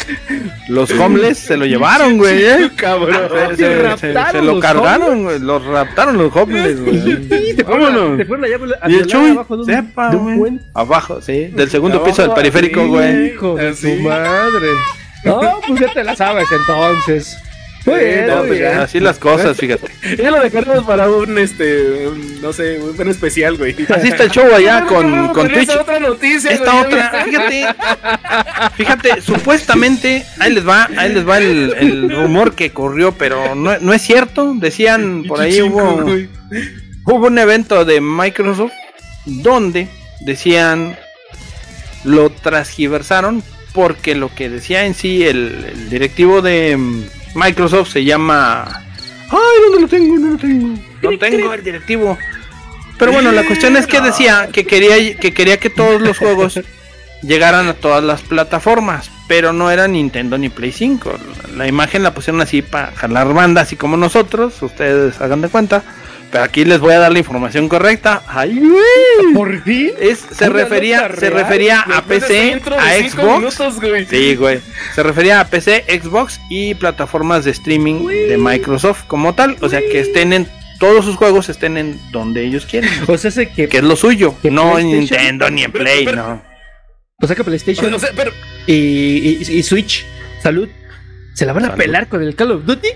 los 0.70 0.90
homeless 0.92 1.38
se 1.38 1.58
lo 1.58 1.66
llevaron, 1.66 2.18
güey, 2.18 2.44
¿eh? 2.46 2.72
cabrón. 2.76 3.16
Se, 3.52 3.56
se- 3.58 3.98
se- 3.98 4.14
raptaron 4.14 4.32
se 4.32 4.42
lo 4.42 4.60
cargaron, 4.62 5.24
güey. 5.24 5.40
Los 5.40 5.66
raptaron 5.66 6.18
los 6.18 6.34
homeless, 6.36 6.80
güey. 6.82 7.28
Te 7.56 7.64
fueron 7.66 7.84
Vámonos. 7.94 8.14
a- 8.14 8.18
te 8.18 8.26
fueron 8.26 8.46
allá 8.46 8.56
a 8.82 8.90
Y 8.90 8.96
el 8.96 9.12
abajo 9.34 9.56
de 9.58 9.62
un, 9.64 9.66
sepa, 9.68 10.10
de 10.10 10.16
un 10.18 10.24
güey. 10.24 10.38
puente. 10.38 10.66
Abajo, 10.74 11.22
sí. 11.22 11.48
Del 11.54 11.70
segundo 11.70 12.04
piso 12.04 12.22
del 12.22 12.32
periférico, 12.32 12.88
güey. 12.88 13.28
Hijo 13.34 13.56
de 13.56 13.76
su 13.76 13.88
madre. 13.96 14.68
No, 15.26 15.60
pues 15.68 15.80
ya 15.82 15.92
te 15.94 16.04
la 16.06 16.16
sabes 16.16 16.48
entonces. 16.52 17.38
Muy 17.88 18.00
bien, 18.00 18.28
no, 18.28 18.38
muy 18.40 18.48
pues 18.48 18.60
bien. 18.60 18.78
Así 18.80 19.00
las 19.00 19.18
cosas, 19.18 19.56
fíjate. 19.60 19.88
Ya 20.18 20.30
lo 20.30 20.42
dejaremos 20.42 20.84
para 20.84 21.10
un, 21.10 21.38
este, 21.38 22.08
un, 22.08 22.42
no 22.42 22.52
sé, 22.52 22.80
un 22.80 23.08
especial, 23.08 23.56
güey. 23.56 23.76
Así 23.88 24.10
está 24.10 24.24
el 24.24 24.32
show 24.32 24.54
allá 24.54 24.86
con, 24.90 25.30
con 25.30 25.48
Twitch. 25.48 25.70
Esa 25.70 25.82
otra 25.82 26.00
noticia, 26.00 26.52
Esta 26.52 26.72
güey, 26.72 26.86
otra, 26.86 27.24
fíjate, 27.24 27.66
fíjate, 28.76 29.22
supuestamente, 29.22 30.26
ahí 30.40 30.52
les 30.52 30.68
va, 30.68 30.90
ahí 30.98 31.14
les 31.14 31.28
va 31.28 31.38
el, 31.38 31.74
el 31.78 32.12
rumor 32.12 32.56
que 32.56 32.72
corrió, 32.72 33.14
pero 33.14 33.56
no, 33.56 33.80
no 33.80 33.94
es 33.94 34.02
cierto, 34.02 34.54
decían 34.56 35.24
por 35.26 35.40
ahí 35.40 35.62
hubo, 35.62 36.02
güey. 36.02 36.30
hubo 37.06 37.28
un 37.28 37.40
evento 37.40 37.86
de 37.86 38.02
Microsoft 38.02 38.74
donde 39.26 39.88
decían, 40.20 40.98
lo 42.04 42.30
transgiversaron 42.32 43.44
porque 43.72 44.14
lo 44.16 44.34
que 44.34 44.50
decía 44.50 44.86
en 44.86 44.94
sí 44.94 45.24
el, 45.24 45.66
el 45.72 45.90
directivo 45.90 46.42
de 46.42 46.76
mm, 46.76 47.04
Microsoft 47.38 47.92
se 47.92 48.04
llama... 48.04 48.66
Ay, 49.30 49.62
¿dónde 49.64 49.82
lo 49.82 49.88
tengo? 49.88 50.18
No 50.18 50.32
lo 50.32 50.38
tengo. 50.38 50.80
No 51.04 51.20
tengo 51.20 51.54
el 51.54 51.64
directivo. 51.64 52.18
Pero 52.98 53.12
bueno, 53.12 53.32
la 53.32 53.46
cuestión 53.46 53.78
es 53.78 53.86
que 53.86 54.02
decía 54.02 54.50
que 54.52 54.66
quería 54.66 55.16
que 55.18 55.34
quería 55.34 55.60
que 55.60 55.70
todos 55.70 56.02
los 56.02 56.18
juegos 56.18 56.60
llegaran 57.22 57.68
a 57.68 57.76
todas 57.76 58.04
las 58.04 58.22
plataformas, 58.24 59.12
pero 59.28 59.54
no 59.54 59.70
era 59.70 59.88
Nintendo 59.88 60.40
ni 60.40 60.50
Play 60.50 60.72
5. 60.72 61.14
La 61.56 61.68
imagen 61.68 62.02
la 62.02 62.16
pusieron 62.16 62.42
así 62.42 62.64
para 62.64 62.92
jalar 62.94 63.32
banda, 63.34 63.62
así 63.62 63.76
como 63.76 63.98
nosotros, 63.98 64.60
ustedes 64.64 65.22
hagan 65.22 65.42
de 65.42 65.50
cuenta. 65.50 65.84
Pero 66.32 66.44
aquí 66.44 66.66
les 66.66 66.80
voy 66.80 66.94
a 66.94 67.00
dar 67.00 67.12
la 67.12 67.20
información 67.20 67.70
correcta. 67.70 68.22
Ay, 68.28 68.60
güey. 68.60 69.34
Por 69.34 69.62
fin. 69.64 69.92
Es, 70.00 70.20
se 70.20 70.50
refería, 70.50 71.08
se 71.18 71.30
real. 71.30 71.34
refería 71.34 71.80
a 71.82 72.02
PC, 72.04 72.62
a 72.78 73.10
Xbox. 73.10 73.38
minutos, 73.40 73.80
güey. 73.80 74.06
Sí, 74.06 74.36
güey. 74.36 74.60
Se 74.94 75.04
refería 75.04 75.40
a 75.40 75.48
PC, 75.48 75.86
Xbox 76.02 76.42
y 76.50 76.74
plataformas 76.76 77.46
de 77.46 77.52
streaming 77.52 78.06
de 78.08 78.38
Microsoft 78.38 79.04
como 79.08 79.34
tal. 79.36 79.56
O 79.62 79.70
sea, 79.70 79.80
que 79.80 80.02
estén 80.02 80.34
en 80.34 80.48
todos 80.80 81.06
sus 81.06 81.16
juegos 81.16 81.48
estén 81.50 81.78
en 81.78 82.00
donde 82.12 82.44
ellos 82.46 82.66
quieren. 82.66 82.90
O 83.08 83.18
sea, 83.18 83.30
ese 83.30 83.50
que, 83.50 83.68
Que 83.70 83.78
es 83.78 83.84
lo 83.84 83.96
suyo. 83.96 84.36
¿Que 84.42 84.52
No 84.52 84.78
en? 84.78 84.92
Nintendo 84.92 85.50
ni 85.50 85.64
en 85.64 85.72
Play, 85.72 86.06
pero- 86.06 86.18
no. 86.18 86.42
o 87.22 87.26
sea 87.26 87.36
que 87.36 87.44
PlayStation 87.44 87.92
O 87.94 87.98
sea, 88.00 88.10
pero, 88.16 88.32
y, 88.68 88.74
y- 88.74 89.46
y 89.60 89.64
Switch, 89.64 90.06
salud, 90.44 90.68
¿Se 91.34 91.46
la 91.46 91.54
van 91.54 91.66
a 91.66 91.76
pelar 91.76 92.08
con 92.08 92.22
el 92.22 92.36
Call 92.36 92.52
of 92.52 92.66
Duty? 92.66 92.90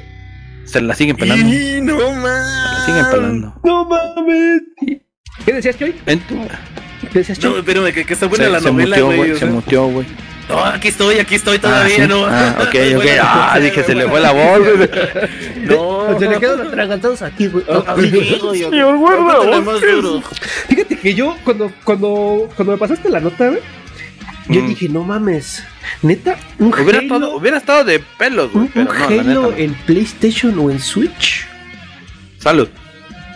Se 0.66 0.82
la 0.82 0.96
siguen 0.96 1.16
pelando. 1.18 1.50
Se 1.50 1.78
Y 1.78 1.82
no 1.82 2.12
más. 2.14 2.46
la 2.46 2.86
siguen 2.86 3.06
pelando. 3.12 3.54
No 3.64 3.86
mames. 3.86 4.62
¿Qué 5.46 5.54
decías, 5.54 5.78
Choy? 5.78 5.96
En- 6.06 6.20
¿Qué 7.12 7.20
decías, 7.20 7.40
No, 7.40 7.50
Choy? 7.52 7.60
espérame, 7.60 7.94
que, 7.94 8.06
que 8.06 8.14
está 8.14 8.28
buena 8.28 8.46
se, 8.46 8.50
la 8.52 8.60
se 8.60 8.72
novela, 8.72 9.00
güey. 9.02 9.34
Se 9.34 9.40
sea. 9.40 9.48
muteó, 9.50 9.88
güey. 9.88 10.06
No, 10.50 10.64
aquí 10.66 10.90
estoy, 10.90 11.18
aquí 11.20 11.36
estoy 11.36 11.58
Ah, 11.58 11.62
todavía, 11.62 11.96
sí. 11.96 12.08
no. 12.08 12.26
Ah, 12.26 12.56
ok, 12.60 12.68
ok. 12.96 12.96
Bueno, 12.96 13.22
Ah, 13.24 13.60
dije, 13.60 13.84
se 13.84 13.96
le 13.96 14.08
fue 14.08 14.20
la 14.20 14.32
voz, 14.32 14.60
güey. 14.60 14.90
No. 15.66 16.20
Se 16.20 16.28
le 16.28 16.40
quedan 16.40 16.62
atragantados 16.68 17.22
aquí, 17.22 17.48
güey. 17.48 17.64
Señor, 18.70 18.98
guarda. 18.98 19.62
Fíjate 20.68 20.98
que 20.98 21.14
yo, 21.14 21.38
cuando, 21.44 21.72
cuando, 21.84 22.50
cuando 22.56 22.74
me 22.74 22.78
pasaste 22.78 23.10
la 23.10 23.20
nota, 23.20 23.48
güey, 23.48 23.60
yo 24.50 24.62
Mm. 24.62 24.68
dije, 24.68 24.90
no 24.90 25.04
mames, 25.04 25.64
neta, 26.02 26.38
un 26.60 26.74
Hubiera, 26.74 27.00
Halo, 27.00 27.02
estado, 27.02 27.36
hubiera 27.36 27.58
estado 27.58 27.84
de 27.86 28.00
pelos, 28.18 28.52
güey. 28.52 28.66
un, 28.66 28.72
Pero 28.72 28.92
un 28.92 28.98
no, 28.98 29.04
la 29.04 29.10
neta. 29.10 29.22
Halo 29.32 29.42
no. 29.52 29.58
en 29.58 29.74
PlayStation 29.74 30.58
o 30.60 30.70
en 30.72 30.80
Switch. 30.80 31.46
Salud. 32.38 32.68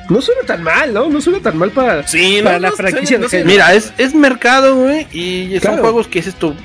No 0.10 0.22
suena 0.22 0.41
tan 0.45 0.62
mal, 0.64 0.93
¿no? 0.93 1.10
No 1.10 1.20
suena 1.20 1.39
tan 1.39 1.58
mal 1.58 1.72
para, 1.72 2.06
Sí, 2.08 2.39
para 2.43 2.56
no, 2.58 2.62
la 2.62 2.70
no, 2.70 2.76
franquicia 2.76 3.18
no, 3.18 3.28
de. 3.28 3.38
Halo. 3.38 3.45
Mira, 3.47 3.74
es, 3.74 3.91
es 3.97 4.14
mercado, 4.14 4.76
güey. 4.76 5.08
Y 5.12 5.51
son 5.53 5.60
Claro. 5.62 5.82
juegos 5.82 6.08
que 6.08 6.20
dices 6.20 6.36
tú. 6.36 6.56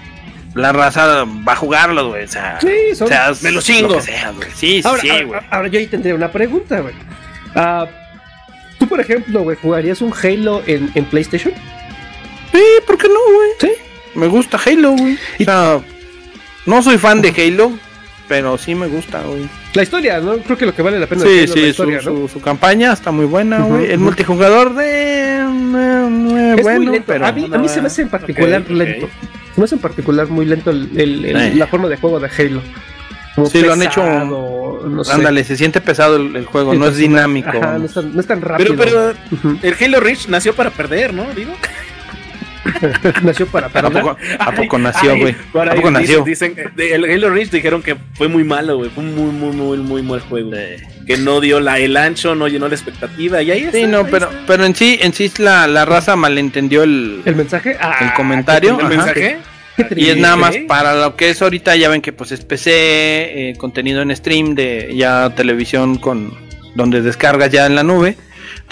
La 0.55 0.73
raza 0.73 1.25
va 1.25 1.53
a 1.53 1.57
jugarlos, 1.57 2.09
güey. 2.09 2.25
O 2.25 2.29
sea, 2.29 2.59
Sí, 2.61 2.95
son- 2.95 3.07
o 3.07 3.09
sea, 3.09 3.33
Me 3.41 3.53
lo 3.53 3.63
chingo. 3.63 3.89
Lo 3.89 3.95
que 3.97 4.03
sea, 4.03 4.31
güey. 4.33 4.49
Sí, 4.55 4.83
sí, 4.83 4.89
Ahora, 4.89 5.01
sí, 5.01 5.09
ahora- 5.11 5.25
güey. 5.25 5.41
ahora 5.51 5.69
yo 5.69 5.79
ahí 5.79 5.87
tendría 5.87 6.15
una 6.15 6.31
pregunta, 6.33 6.81
güey. 6.81 6.95
Ah, 7.55 7.87
Tú, 8.79 8.89
por 8.89 8.99
ejemplo, 8.99 9.43
güey, 9.43 9.59
¿jugarías 9.61 10.01
un 10.01 10.11
Halo 10.13 10.63
en, 10.67 10.91
en 10.95 11.05
PlayStation? 11.05 11.53
Sí, 12.51 12.63
¿por 12.87 12.97
qué 12.97 13.09
no, 13.09 13.15
güey? 13.35 13.51
Sí. 13.61 13.71
Me 14.15 14.27
gusta 14.27 14.59
Halo, 14.65 14.93
güey. 14.93 15.19
O 15.41 15.45
sea, 15.45 15.81
no 16.67 16.83
soy 16.83 16.99
fan 16.99 17.23
de 17.23 17.29
Halo, 17.31 17.73
pero 18.29 18.59
sí 18.59 18.75
me 18.75 18.87
gusta, 18.89 19.21
güey. 19.23 19.49
La 19.75 19.83
historia, 19.85 20.19
¿no? 20.21 20.37
Creo 20.39 20.59
que 20.59 20.67
lo 20.67 20.75
que 20.75 20.83
vale 20.83 20.99
la 20.99 21.07
pena 21.07 21.23
Sí, 21.23 21.29
es 21.41 21.51
la 21.51 21.55
sí, 21.55 21.61
su, 21.61 21.67
historia, 21.69 21.97
¿no? 21.99 22.03
su- 22.03 22.29
su 22.29 22.41
campaña 22.41 22.93
está 22.93 23.13
muy 23.13 23.25
buena, 23.27 23.61
güey. 23.61 23.91
El 23.93 23.99
multijugador 24.01 24.75
de... 24.75 25.37
Es 26.57 26.63
bueno, 26.63 26.81
muy 26.81 26.87
lento. 26.93 27.05
pero... 27.07 27.27
a, 27.27 27.33
mí, 27.33 27.49
a 27.53 27.59
mí 27.59 27.69
se 27.69 27.81
me 27.81 27.87
hace 27.87 28.03
en 28.03 28.09
particular 28.09 28.69
lento. 28.69 29.09
Se 29.55 29.61
me 29.61 29.65
hace 29.65 29.75
en 29.77 29.81
particular 29.81 30.29
muy 30.29 30.45
lento 30.47 30.71
el- 30.71 30.91
el- 30.97 31.25
el- 31.25 31.37
Eh. 31.37 31.55
la 31.55 31.67
forma 31.69 31.89
de 31.89 31.97
juego 31.97 32.19
de 32.21 32.29
Halo. 32.37 32.63
Como 33.37 33.47
Sí, 33.49 33.61
lo 33.63 33.73
han 33.73 33.83
hecho- 33.83 34.03
pesado, 34.03 34.83
No 34.89 35.05
sé. 35.05 35.13
Ándale, 35.13 35.45
se 35.45 35.57
siente 35.57 35.81
pesado 35.81 36.17
el, 36.17 36.35
el 36.35 36.47
juego, 36.47 36.75
no 36.75 36.87
es 36.87 36.97
dinámico. 36.97 37.49
Ajá, 37.51 37.79
no, 37.79 37.85
es 37.87 37.95
tan, 37.95 38.13
no 38.13 38.21
es 38.21 38.27
tan 38.27 38.41
rápido. 38.43 38.75
Pero, 38.77 39.15
pero 39.33 39.59
el 39.63 39.77
Halo 39.81 40.01
Reach 40.01 40.27
nació 40.29 40.53
para 40.55 40.71
perder, 40.71 41.15
¿no? 41.15 41.25
Digo. 41.35 41.53
Nació 43.23 43.47
para 43.47 43.67
¿A 43.67 43.71
poco, 43.91 44.17
a 44.39 44.53
poco 44.53 44.79
nació, 44.79 45.17
güey? 45.17 45.35
¿A 45.55 45.75
poco 45.75 45.91
nació? 45.91 46.25
Dicen, 46.25 46.55
de- 46.77 46.95
el 46.95 47.05
Halo 47.05 47.31
Reach 47.31 47.51
dijeron 47.51 47.83
que 47.83 47.97
fue 48.15 48.29
muy 48.29 48.45
malo, 48.45 48.77
güey. 48.79 48.91
Fue 48.91 49.05
muy, 49.05 49.31
muy, 49.33 49.55
muy, 49.55 49.79
muy 49.79 50.03
mal 50.03 50.21
juego. 50.21 50.51
Que 51.07 51.17
no 51.17 51.41
dio 51.41 51.61
la, 51.61 51.79
el 51.79 51.97
ancho, 51.97 52.35
no 52.35 52.49
llenó 52.49 52.69
la 52.69 52.75
expectativa. 52.75 53.43
Y 53.43 53.51
ahí 53.51 53.61
está. 53.65 53.79
Sí, 53.79 53.87
no, 53.87 53.99
ahí 53.99 54.07
pero, 54.11 54.31
está. 54.31 54.43
pero 54.47 54.65
en 54.65 54.75
sí, 54.75 54.99
en 55.03 55.13
sí 55.13 55.31
la, 55.39 55.67
la 55.67 55.85
raza 55.85 56.17
malentendió 56.17 56.83
el, 56.83 57.23
¿El 57.25 57.37
mensaje? 57.37 57.77
Ah, 57.81 57.97
el 58.01 58.13
comentario. 58.15 58.75
¿El 58.79 58.87
ajá. 58.87 58.89
mensaje? 58.89 59.39
Y 59.97 60.09
es 60.11 60.17
nada 60.19 60.37
más 60.37 60.55
para 60.69 60.95
lo 60.95 61.17
que 61.17 61.31
es 61.31 61.41
ahorita, 61.41 61.75
ya 61.77 61.89
ven 61.89 62.03
que 62.03 62.13
pues 62.13 62.33
es 62.33 62.45
PC, 62.45 62.71
eh, 62.73 63.55
contenido 63.57 64.03
en 64.03 64.15
stream, 64.15 64.55
de 64.55 64.93
ya 64.95 65.31
televisión 65.35 65.97
con 65.97 66.35
donde 66.75 67.01
descargas 67.01 67.51
ya 67.51 67.65
en 67.67 67.75
la 67.77 67.83
nube. 67.83 68.17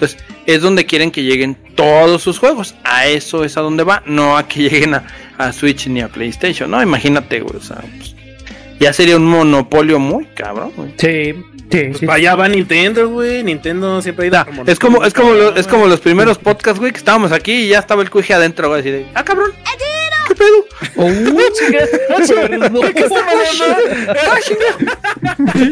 Entonces, 0.01 0.16
es 0.46 0.61
donde 0.62 0.86
quieren 0.86 1.11
que 1.11 1.24
lleguen 1.24 1.57
todos 1.74 2.22
sus 2.22 2.38
juegos. 2.38 2.76
A 2.84 3.09
eso 3.09 3.42
es 3.42 3.57
a 3.57 3.62
donde 3.62 3.82
va, 3.82 4.03
no 4.07 4.36
a 4.36 4.46
que 4.46 4.62
lleguen 4.70 4.94
a, 4.94 5.05
a 5.38 5.53
Switch 5.53 5.88
ni 5.88 6.01
a 6.01 6.09
PlayStation, 6.09 6.70
¿no? 6.70 6.80
Imagínate, 6.80 7.40
güey, 7.40 7.57
o 7.57 7.61
sea, 7.61 7.78
pues, 7.96 8.14
ya 8.78 8.92
sería 8.92 9.16
un 9.16 9.26
monopolio 9.26 9.99
muy 9.99 10.24
cabrón, 10.26 10.70
güey. 10.76 10.90
Sí, 10.99 11.34
sí, 11.34 11.84
Pues 11.88 11.99
sí. 11.99 12.07
para 12.07 12.18
allá 12.18 12.36
va 12.36 12.49
Nintendo, 12.49 13.09
güey. 13.09 13.42
Nintendo 13.42 14.01
siempre 14.01 14.26
ha 14.26 14.28
ido 14.28 14.36
Da, 14.36 14.46
es 14.70 14.78
como, 14.78 15.05
es 15.05 15.12
como, 15.12 15.32
lo- 15.32 15.57
es 15.57 15.66
como 15.66 15.86
los 15.88 15.99
primeros 15.99 16.38
podcasts, 16.38 16.78
güey, 16.78 16.92
que 16.92 16.99
estábamos 16.99 17.32
aquí 17.32 17.53
y 17.64 17.68
ya 17.70 17.80
estaba 17.80 18.03
el 18.03 18.11
cuije 18.11 18.34
adentro, 18.34 18.68
güey, 18.68 18.80
así 18.80 18.90
de, 18.92 19.07
ah, 19.16 19.24
cabrón, 19.24 19.51
¿qué 19.64 19.72
pedo? 20.39 20.66
Oh. 20.97 21.11
¿Qué 22.95 23.01
está 23.01 23.16
pasando? 23.26 23.76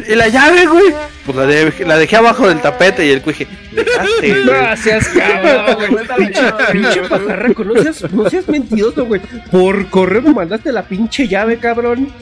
Y 0.08 0.14
la 0.14 0.28
llave, 0.28 0.66
güey. 0.66 0.94
Pues 1.24 1.36
la, 1.36 1.46
de- 1.46 1.84
la 1.86 1.96
dejé 1.96 2.16
abajo 2.16 2.48
del 2.48 2.60
tapete 2.60 3.06
y 3.06 3.10
el 3.10 3.22
cuije. 3.22 3.46
Dejaste, 3.72 4.76
seas 4.82 5.08
cabrón, 5.08 5.76
güey. 5.90 6.06
Pinche, 6.18 6.42
pinche 6.72 7.00
pajarraco, 7.02 7.64
no 7.64 7.82
seas, 7.82 8.12
no 8.12 8.28
seas 8.30 8.48
mentiroso, 8.48 9.04
güey. 9.06 9.20
Por 9.50 9.88
correo 9.90 10.22
me 10.22 10.32
mandaste 10.34 10.72
la 10.72 10.82
pinche 10.82 11.26
llave, 11.28 11.58
cabrón. 11.58 12.12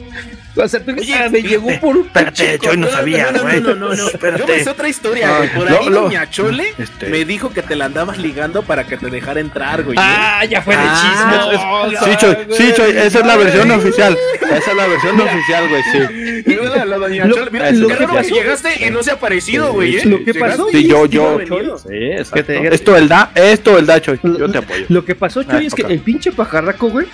O 0.57 0.67
sea, 0.67 0.79
tú- 0.83 0.91
Oye, 0.97 1.29
me 1.29 1.41
llegó 1.41 1.67
por 1.81 1.97
un 1.97 2.05
espérate, 2.07 2.43
pinche 2.51 2.65
yo 2.65 2.77
no 2.77 2.87
sabía, 2.89 3.31
no, 3.31 3.41
güey. 3.43 3.59
no, 3.61 3.75
no, 3.75 3.89
no, 3.89 3.95
no. 3.95 4.07
Espérate. 4.07 4.39
Yo 4.41 4.47
me 4.47 4.63
sé 4.63 4.69
otra 4.69 4.87
historia, 4.87 5.37
güey. 5.37 5.53
Por 5.53 5.67
ahí 5.67 5.89
lo- 5.89 6.01
Doña 6.03 6.29
Chole 6.29 6.73
Este- 6.77 7.07
me 7.09 7.25
dijo 7.25 7.51
que 7.51 7.61
te 7.61 7.75
la 7.75 7.85
andabas 7.85 8.17
ligando 8.17 8.61
para 8.61 8.85
que 8.85 8.95
te 8.97 9.09
dejara 9.09 9.39
entrar, 9.41 9.83
güey. 9.83 9.97
Ah, 9.99 10.45
ya 10.45 10.61
fue 10.61 10.75
de 10.77 10.81
Ah, 10.85 11.89
chisme. 11.99 12.11
Sí, 12.11 12.17
Choy, 12.17 12.35
sí, 12.57 12.73
Choy, 12.75 12.91
esa 12.91 13.19
es 13.19 13.25
la 13.25 13.35
versión 13.37 13.71
oficial. 13.71 14.17
Esa 14.41 14.71
es 14.71 14.77
la 14.77 14.87
versión 14.87 15.19
oficial, 15.21 15.69
güey, 15.69 15.83
sí. 15.91 16.43
Mira, 16.45 16.85
la 16.85 16.97
Doña 16.97 17.25
Lo- 17.25 17.35
Chole, 17.35 17.51
mira, 17.51 17.71
lo 17.71 17.87
que 17.87 17.95
raro 17.95 18.07
que 18.11 18.17
pasó- 18.17 18.35
llegaste 18.35 18.85
y 18.87 18.89
no 18.91 19.03
se 19.03 19.11
ha 19.11 19.13
aparecido, 19.15 19.73
güey. 19.73 19.97
¿eh? 19.97 20.05
Lo 20.05 20.23
que 20.23 20.33
pasó- 20.35 20.67
Sí, 20.71 20.87
yo, 20.87 21.05
yo. 21.05 21.37
Sí, 21.85 21.93
exacto. 22.11 22.51
Esto 22.53 22.95
el 22.97 23.07
da, 23.07 23.31
esto 23.35 23.77
el 23.77 23.85
da, 23.85 23.99
Choy. 24.01 24.19
Yo 24.23 24.49
te 24.49 24.59
apoyo. 24.59 24.85
Lo 24.89 25.03
que 25.03 25.15
pasó, 25.15 25.43
Choy, 25.43 25.51
Ah, 25.55 25.61
es 25.67 25.73
que 25.75 25.81
el 25.83 25.99
pinche 25.99 26.31
pajarraco, 26.31 26.89
güey, 26.89 27.07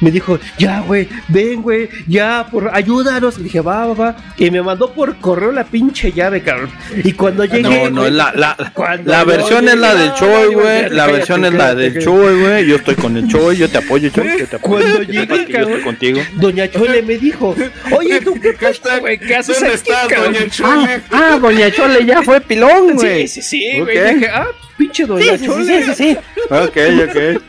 me 0.00 0.10
dijo, 0.10 0.38
ya, 0.58 0.80
güey, 0.80 1.08
ven, 1.28 1.62
güey, 1.62 1.88
ya, 2.06 2.46
por 2.50 2.70
ayúdanos. 2.74 3.38
Le 3.38 3.44
dije, 3.44 3.60
va, 3.60 3.86
va, 3.86 3.94
va. 3.94 4.16
Y 4.36 4.50
me 4.50 4.62
mandó 4.62 4.92
por 4.92 5.16
correo 5.18 5.52
la 5.52 5.64
pinche 5.64 6.12
llave, 6.12 6.42
cabrón. 6.42 6.70
Y 7.02 7.12
cuando 7.12 7.44
llegué. 7.44 7.62
No, 7.62 7.90
no, 7.90 8.00
güey, 8.02 8.12
la, 8.12 8.32
la, 8.34 8.56
la 9.04 9.24
versión 9.24 9.68
es 9.68 9.76
la 9.76 9.94
del 9.94 10.12
Choy, 10.14 10.54
güey. 10.54 10.90
La 10.90 11.06
versión 11.06 11.44
es 11.44 11.54
la 11.54 11.74
del. 11.74 12.02
Choy, 12.02 12.40
güey. 12.40 12.66
Yo 12.66 12.76
estoy 12.76 12.94
con 12.96 13.16
el 13.16 13.28
Choy, 13.28 13.56
yo 13.56 13.68
te 13.68 13.78
apoyo, 13.78 14.08
Choy. 14.10 14.38
Yo 14.38 14.46
te 14.46 14.56
apoyo. 14.56 14.84
Cuando 14.84 15.02
llegué, 15.02 15.26
que 15.26 15.52
yo 15.52 15.58
cabrón. 15.58 15.70
estoy 15.70 15.82
contigo. 15.82 16.20
Doña 16.34 16.70
Chole 16.70 17.02
me 17.02 17.16
dijo, 17.16 17.54
oye, 17.92 18.20
¿tú 18.20 18.38
qué 18.40 18.52
pasa, 18.52 18.98
güey? 18.98 19.18
¿Qué 19.18 19.36
haces 19.36 19.60
¿Dónde 19.60 19.74
aquí, 19.74 19.90
estás, 19.90 20.08
cabrón? 20.08 20.32
Doña 20.32 20.50
Chole? 20.50 21.00
Ah, 21.10 21.38
Doña 21.40 21.70
Chole 21.70 22.04
ya 22.04 22.22
fue 22.22 22.40
pilón, 22.40 22.94
güey. 22.94 23.28
Sí, 23.28 23.40
sí, 23.40 23.42
sí, 23.42 23.80
güey. 23.80 23.98
Ok. 23.98 24.14
Dije, 24.14 24.28
ah, 24.28 24.46
pinche 24.76 25.06
Doña 25.06 25.24
Sí, 25.32 25.38
sí, 25.38 25.46
Chole. 25.46 25.64
sí, 25.64 25.82
sí, 25.82 25.94
sí. 25.94 26.18
Ok, 26.50 26.76
ok. 27.08 27.42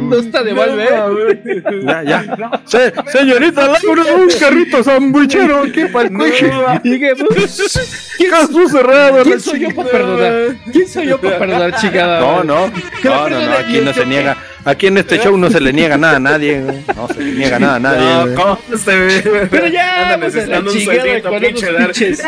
No 0.00 0.18
está 0.18 0.42
de 0.42 0.52
mal, 0.54 0.78
¿eh? 0.78 1.62
Ya, 1.86 2.02
ya. 2.02 2.62
Se- 2.66 2.92
señorita 3.10 3.66
Laura, 3.66 4.02
un 4.16 4.28
carrito 4.38 4.82
sandwichero 4.84 5.62
aquí 5.62 5.84
para 5.86 6.08
el 6.08 6.14
¿quién, 8.16 8.30
Caso 8.30 8.68
cerrado. 8.68 9.22
quién 9.22 9.40
soy 9.40 9.60
yo 9.60 9.68
para 9.74 9.88
perdonar? 9.90 10.56
¿Quién 10.72 10.88
soy 10.88 11.06
yo 11.06 11.18
para 11.20 11.38
perdonar, 11.38 11.74
chingada? 11.80 12.20
No, 12.20 12.44
no. 12.44 12.66
No, 13.04 13.28
no, 13.28 13.40
no. 13.40 13.52
Aquí 13.52 13.80
no 13.82 13.92
se 13.94 14.04
niega. 14.06 14.36
Aquí 14.68 14.86
en 14.88 14.98
este 14.98 15.18
show 15.18 15.36
no 15.38 15.48
se 15.50 15.60
le 15.60 15.72
niega 15.72 15.96
nada 15.96 16.16
a 16.16 16.20
nadie, 16.20 16.60
güey. 16.60 16.84
No 16.94 17.08
se 17.08 17.20
le 17.20 17.32
niega 17.32 17.58
nada 17.58 17.76
a 17.76 17.80
nadie. 17.80 18.22
güey. 18.22 18.34
No, 18.34 18.42
¿cómo 18.42 18.78
se 18.78 18.98
ve? 18.98 19.48
Pero 19.50 19.66
ya, 19.68 20.12
Anda 20.14 20.18
pues, 20.26 20.36
a 20.36 20.46
la 20.46 20.60
necesitando 20.60 20.70
un 20.70 20.76
chingada 20.76 21.00
sueldito, 21.02 21.30
con 21.30 21.40
pinche 21.40 21.66
pinches. 21.72 22.22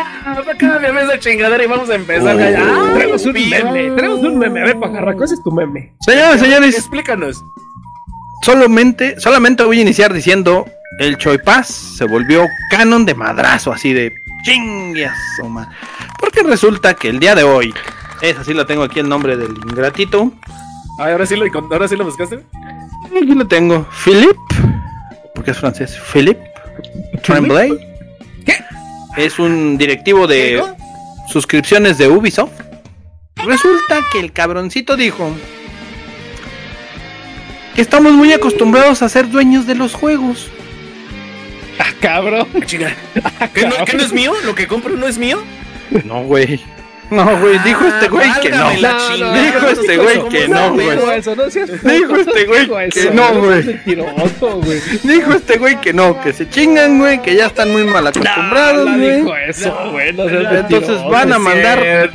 Cámbiame 0.57 1.01
esa 1.03 1.19
chingadera 1.19 1.63
y 1.63 1.67
vamos 1.67 1.89
a 1.91 1.95
empezar. 1.95 2.35
Oh. 2.35 2.39
Ah, 2.39 2.93
Tenemos 2.93 3.25
un 3.25 3.33
meme, 3.33 3.91
tenemos 3.95 4.19
un 4.21 4.39
meme. 4.39 4.61
A 4.61 4.65
ver, 4.65 4.79
pajarraco, 4.79 5.23
ese 5.23 5.35
es 5.35 5.43
tu 5.43 5.51
meme. 5.51 5.93
Señoras 5.99 6.39
señores, 6.39 6.75
Explícanos. 6.75 7.43
solamente, 8.43 9.19
solamente 9.19 9.63
voy 9.63 9.77
a 9.79 9.81
iniciar 9.83 10.11
diciendo 10.11 10.65
el 10.99 11.17
Choi 11.17 11.37
Paz 11.37 11.67
se 11.67 12.05
volvió 12.05 12.47
canon 12.71 13.05
de 13.05 13.13
madrazo, 13.13 13.71
así 13.71 13.93
de 13.93 14.13
chingas, 14.43 15.15
Porque 16.19 16.41
resulta 16.43 16.95
que 16.95 17.09
el 17.09 17.19
día 17.19 17.35
de 17.35 17.43
hoy, 17.43 17.71
es 18.21 18.37
así 18.37 18.53
lo 18.55 18.65
tengo 18.65 18.83
aquí 18.83 18.99
el 18.99 19.07
nombre 19.09 19.37
del 19.37 19.51
ingratito. 19.51 20.33
Ay, 21.01 21.13
ahora 21.13 21.25
sí 21.25 21.35
lo, 21.35 21.45
ahora 21.71 21.87
sí 21.87 21.95
lo 21.95 22.05
buscaste. 22.05 22.41
Aquí 23.05 23.33
lo 23.33 23.47
tengo. 23.47 23.87
Philip, 24.05 24.37
porque 25.33 25.49
es 25.49 25.57
francés. 25.57 25.99
Philip 26.13 26.37
Tremblay. 27.23 27.71
¿Qué? 28.45 28.53
Es 29.17 29.39
un 29.39 29.79
directivo 29.79 30.27
de 30.27 30.63
suscripciones 31.27 31.97
de 31.97 32.07
Ubisoft. 32.07 32.51
Resulta 33.37 34.01
que 34.11 34.19
el 34.19 34.31
cabroncito 34.31 34.95
dijo 34.95 35.31
que 37.73 37.81
estamos 37.81 38.11
muy 38.11 38.31
acostumbrados 38.31 39.01
a 39.01 39.09
ser 39.09 39.27
dueños 39.27 39.65
de 39.65 39.73
los 39.73 39.95
juegos. 39.95 40.49
Ah, 41.79 41.93
cabrón. 41.99 42.47
Ah, 42.53 42.63
chinga. 42.63 42.95
¿Qué 43.55 43.65
no, 43.65 43.85
qué 43.85 43.97
no 43.97 44.03
es 44.03 44.13
mío? 44.13 44.33
¿Lo 44.45 44.53
que 44.53 44.67
compro 44.67 44.95
no 44.95 45.07
es 45.07 45.17
mío? 45.17 45.41
No, 46.05 46.21
güey. 46.25 46.63
No, 47.11 47.37
güey, 47.39 47.59
dijo 47.59 47.85
este 47.85 48.07
güey 48.07 48.29
que 48.41 48.49
no. 48.51 48.69
dijo 48.71 49.67
este 49.67 49.97
güey 49.97 50.29
que 50.29 50.47
no, 50.47 50.61
¿Cómo 50.69 50.75
güey. 50.75 50.89
Dijo 50.97 52.15
este 52.15 52.45
güey 52.45 52.61
dijo 52.61 52.75
que 52.93 53.11
no, 53.11 53.33
güey. 53.33 54.81
Dijo 55.03 55.33
este 55.33 55.57
güey 55.57 55.81
que 55.81 55.91
no, 55.93 56.21
que 56.21 56.31
se 56.31 56.49
chingan, 56.49 56.99
güey, 56.99 57.21
que 57.21 57.35
ya 57.35 57.47
están 57.47 57.69
muy 57.71 57.83
mal 57.83 58.07
acostumbrados, 58.07 58.85
no, 58.85 58.91
no 58.91 58.97
güey. 58.97 59.17
dijo 59.17 59.35
eso, 59.35 59.89
güey. 59.91 60.13
No 60.13 60.23
Entonces 60.23 61.03
van 61.09 61.33
a 61.33 61.37
mandar 61.37 62.11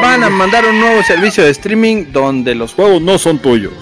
van 0.00 0.22
a 0.24 0.30
mandar 0.30 0.64
un 0.66 0.78
nuevo 0.78 1.02
servicio 1.02 1.42
de 1.44 1.50
streaming 1.50 2.06
donde 2.12 2.54
los 2.54 2.72
juegos 2.72 3.02
no 3.02 3.18
son 3.18 3.40
tuyos. 3.40 3.72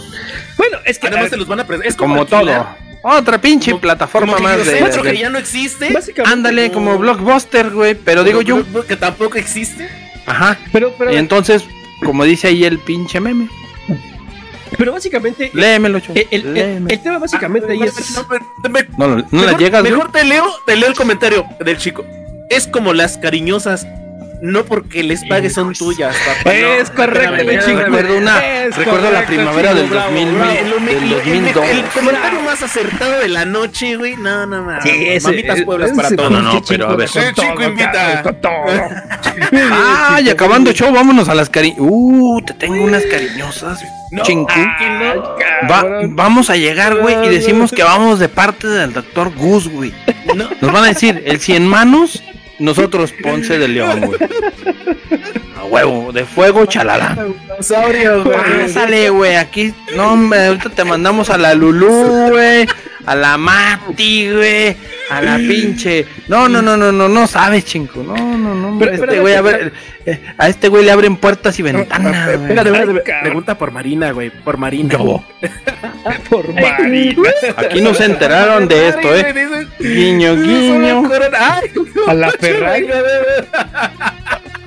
Bueno, 0.56 0.78
es 0.84 0.98
que. 0.98 1.08
Además 1.08 1.30
te 1.30 1.36
los 1.36 1.46
van 1.46 1.60
a 1.60 1.66
presentar. 1.66 1.88
Es 1.90 1.96
Como 1.96 2.14
como, 2.14 2.26
todo. 2.26 2.66
Otra 3.02 3.40
pinche 3.40 3.74
plataforma 3.74 4.34
Como 4.34 4.44
más 4.48 4.64
de. 4.64 4.82
otro 4.82 5.02
de- 5.02 5.12
que 5.12 5.18
ya 5.18 5.28
no 5.30 5.38
existe. 5.38 5.92
Básicamente. 5.92 6.32
Ándale, 6.32 6.70
como 6.70 6.96
Blockbuster, 6.98 7.70
güey. 7.70 7.94
Pero 7.94 8.22
digo 8.24 8.42
yo. 8.42 8.62
Que 8.86 8.96
tampoco 8.96 9.36
existe. 9.38 9.88
Ajá. 10.26 10.56
Pero, 10.72 10.94
pero, 10.96 11.12
Y 11.12 11.16
entonces, 11.16 11.64
como 12.04 12.24
dice 12.24 12.48
ahí 12.48 12.64
el 12.64 12.78
pinche 12.78 13.18
meme. 13.20 13.48
pero 14.78 14.92
básicamente. 14.92 15.50
Léemelo, 15.52 15.98
el, 16.14 16.26
el- 16.30 16.56
el- 16.88 17.02
tema 17.02 17.18
básicamente 17.18 17.72
ahí 17.72 17.82
es. 17.82 18.16
No, 18.16 18.26
me- 18.70 18.86
No, 18.96 19.08
lo- 19.08 19.16
no 19.16 19.26
la 19.32 19.46
mejor, 19.46 19.58
llegas, 19.60 19.80
güey. 19.82 19.92
Mejor 19.92 20.12
te 20.12 20.24
leo, 20.24 20.46
te 20.64 20.76
leo 20.76 20.88
el 20.88 20.94
comentario 20.94 21.44
del 21.60 21.76
chico. 21.78 22.04
Es 22.50 22.66
como 22.68 22.92
las 22.94 23.18
cariñosas. 23.18 23.86
No 24.42 24.64
porque 24.64 25.04
les 25.04 25.24
pagues 25.24 25.54
son 25.54 25.72
tuyas, 25.72 26.16
papá. 26.16 26.52
Es 26.52 26.88
No, 26.90 26.94
correcto, 26.96 27.34
espérame. 27.36 27.78
Recuerdo 27.84 28.18
una. 28.18 28.44
Es 28.64 28.76
Recuerdo 28.76 29.10
la 29.12 29.24
primavera 29.24 29.68
chico, 29.70 29.80
del 29.82 29.88
bravo, 29.90 30.10
2000, 30.10 30.34
bravo. 30.34 30.50
El, 30.50 30.58
el- 30.58 30.64
del 30.84 30.88
el- 30.88 31.02
el- 31.04 31.10
2002. 31.54 31.68
el 31.68 31.84
comentario 31.84 32.40
más 32.42 32.62
acertado 32.62 33.20
de 33.20 33.28
la 33.28 33.44
noche, 33.44 33.94
güey. 33.96 34.16
No, 34.16 34.44
no, 34.46 34.62
no. 34.62 34.82
Sí, 34.82 34.90
ese- 34.90 35.28
Mamitas 35.28 35.62
pueblas 35.62 35.90
ese 35.92 35.96
para 36.02 36.16
todos. 36.16 36.30
No, 36.32 36.42
no, 36.42 36.62
pero 36.66 36.88
a 36.90 36.96
ver. 36.96 37.08
Ese 37.08 37.32
chico 37.34 37.52
todo, 37.54 37.62
invita. 37.68 38.22
todo. 38.40 38.64
Ah, 39.72 40.20
y 40.20 40.28
acabando 40.28 40.70
el 40.70 40.76
show, 40.76 40.92
vámonos 40.92 41.28
a 41.28 41.34
las 41.36 41.48
cari... 41.48 41.74
Uh, 41.78 42.40
te 42.44 42.54
tengo 42.54 42.82
unas 42.82 43.04
cariñosas. 43.06 43.80
No. 44.10 44.22
Va- 45.70 45.84
vamos 46.08 46.50
a 46.50 46.56
llegar, 46.56 46.96
güey, 46.96 47.26
y 47.26 47.28
decimos 47.28 47.70
que 47.70 47.82
vamos 47.82 48.18
de 48.18 48.28
parte 48.28 48.66
del 48.66 48.92
doctor 48.92 49.32
Gus, 49.34 49.68
güey. 49.68 49.94
No. 50.34 50.48
Nos 50.60 50.72
van 50.72 50.84
a 50.84 50.88
decir, 50.88 51.22
el 51.26 51.40
cien 51.40 51.66
manos, 51.66 52.22
nosotros 52.62 53.12
Ponce 53.22 53.58
de 53.58 53.68
León, 53.68 54.00
güey. 54.00 54.18
A 55.58 55.64
huevo, 55.64 56.12
de 56.12 56.24
fuego, 56.24 56.66
chalala. 56.66 57.16
Dinosaurio, 57.42 58.24
güey. 58.24 58.36
Pásale, 58.36 59.10
güey, 59.10 59.36
aquí, 59.36 59.74
no, 59.96 60.12
hombre, 60.12 60.46
ahorita 60.46 60.70
te 60.70 60.84
mandamos 60.84 61.30
a 61.30 61.38
la 61.38 61.54
Lulú, 61.54 62.30
güey, 62.30 62.66
a 63.06 63.14
la 63.14 63.36
Mati, 63.36 64.30
güey, 64.32 64.76
a 65.18 65.22
la 65.22 65.36
pinche. 65.36 66.06
No, 66.28 66.48
no, 66.48 66.62
no, 66.62 66.76
no, 66.76 66.92
no, 66.92 67.08
no 67.08 67.26
sabes, 67.26 67.64
chingo. 67.64 68.02
No, 68.02 68.14
no, 68.16 68.54
no, 68.54 68.68
hombre, 68.68 68.90
Pero- 68.92 69.04
este 69.04 69.20
güey, 69.20 69.34
a 69.34 69.42
ver, 69.42 69.72
eh, 70.06 70.20
a 70.38 70.48
este 70.48 70.68
güey 70.68 70.84
le 70.84 70.90
abren 70.90 71.16
puertas 71.16 71.58
y 71.58 71.62
ventanas, 71.62 72.36
güey. 72.38 72.50
Espérate. 72.50 73.02
Pregunta 73.22 73.58
por 73.58 73.70
Marina, 73.70 74.12
güey. 74.12 74.30
Por 74.30 74.56
Marina. 74.56 74.98
Por 76.28 76.52
Marina. 76.52 77.22
Aquí 77.56 77.80
no 77.80 77.94
se 77.94 78.06
enteraron 78.06 78.66
de 78.66 78.88
esto, 78.88 79.14
eh. 79.14 79.66
Guiño, 79.78 80.34
guiño. 80.36 81.08
Ay, 81.38 81.70
A 82.08 82.14
la 82.14 82.30
Ferrari. 82.32 82.86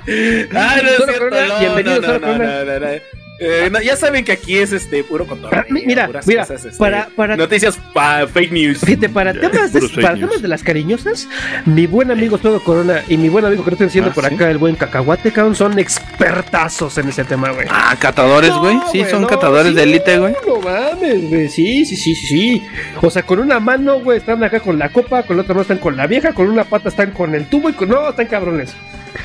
Ay, 0.08 0.82
no 0.84 1.84
no, 1.84 2.20
no, 2.20 2.20
no, 2.20 2.38
no. 2.80 3.15
Eh, 3.38 3.70
no, 3.70 3.82
ya 3.82 3.98
saben 3.98 4.24
que 4.24 4.32
aquí 4.32 4.58
es 4.58 4.72
este 4.72 5.04
puro 5.04 5.26
cotorreo. 5.28 5.60
Ah, 5.62 5.66
mi- 5.70 5.86
mira, 5.86 6.06
puras 6.06 6.26
mira, 6.26 6.44
cosas, 6.44 6.64
este, 6.66 6.78
para- 6.78 7.10
para- 7.16 7.36
noticias 7.36 7.78
pa- 7.94 8.26
fake 8.28 8.52
news. 8.54 8.80
Fíjate, 8.80 9.10
para 9.10 9.34
temas, 9.34 9.74
de, 9.74 9.82
fake 9.82 10.02
para 10.02 10.16
news. 10.16 10.30
temas 10.30 10.42
de 10.42 10.48
las 10.48 10.64
cariñosas, 10.64 11.28
mi 11.66 11.86
buen 11.86 12.12
amigo 12.12 12.38
Todo 12.38 12.64
Corona 12.64 13.02
y 13.10 13.18
mi 13.18 13.28
buen 13.28 13.44
amigo 13.44 13.64
que 13.66 13.72
no 13.72 13.74
estoy 13.76 13.88
diciendo 13.88 14.12
Ah, 14.12 14.16
por 14.16 14.26
¿sí? 14.30 14.36
acá, 14.36 14.50
el 14.50 14.58
buen 14.58 14.76
Cacahuate, 14.76 15.32
cabrón, 15.34 15.54
son 15.56 15.78
expertazos 15.80 16.98
en 16.98 17.10
ese 17.10 17.26
tema, 17.26 17.52
güey. 17.52 17.68
Ah, 17.70 17.96
catadores, 18.00 18.52
güey. 18.54 18.76
No, 18.76 18.92
Sí, 18.92 19.04
son 19.10 19.22
no, 19.24 19.28
catadores 19.28 19.70
sí, 19.72 19.76
de 19.76 19.84
élite, 19.84 20.18
güey. 20.18 20.34
No 20.48 20.60
mames, 20.62 21.30
güey. 21.30 21.50
Sí, 21.50 21.86
sí, 21.86 21.96
sí, 21.98 22.16
sí, 22.16 22.28
sí. 22.28 22.68
O 23.02 23.10
sea, 23.10 23.24
con 23.24 23.40
una 23.40 23.60
mano, 23.60 24.00
güey, 24.00 24.18
están 24.20 24.42
acá 24.44 24.62
con 24.62 24.80
la 24.80 24.90
copa, 24.90 25.24
con 25.24 25.36
la 25.36 25.44
otra 25.44 25.54
mano 25.56 25.64
están 25.64 25.78
con 25.80 25.98
la 25.98 26.08
vieja, 26.08 26.32
con 26.34 26.48
una 26.48 26.64
pata 26.64 26.88
están 26.90 27.12
con 27.12 27.36
el 27.36 27.46
tubo 27.48 27.70
y 27.70 27.74
con. 27.74 27.90
No, 27.90 28.10
están 28.10 28.28
cabrones. 28.28 28.74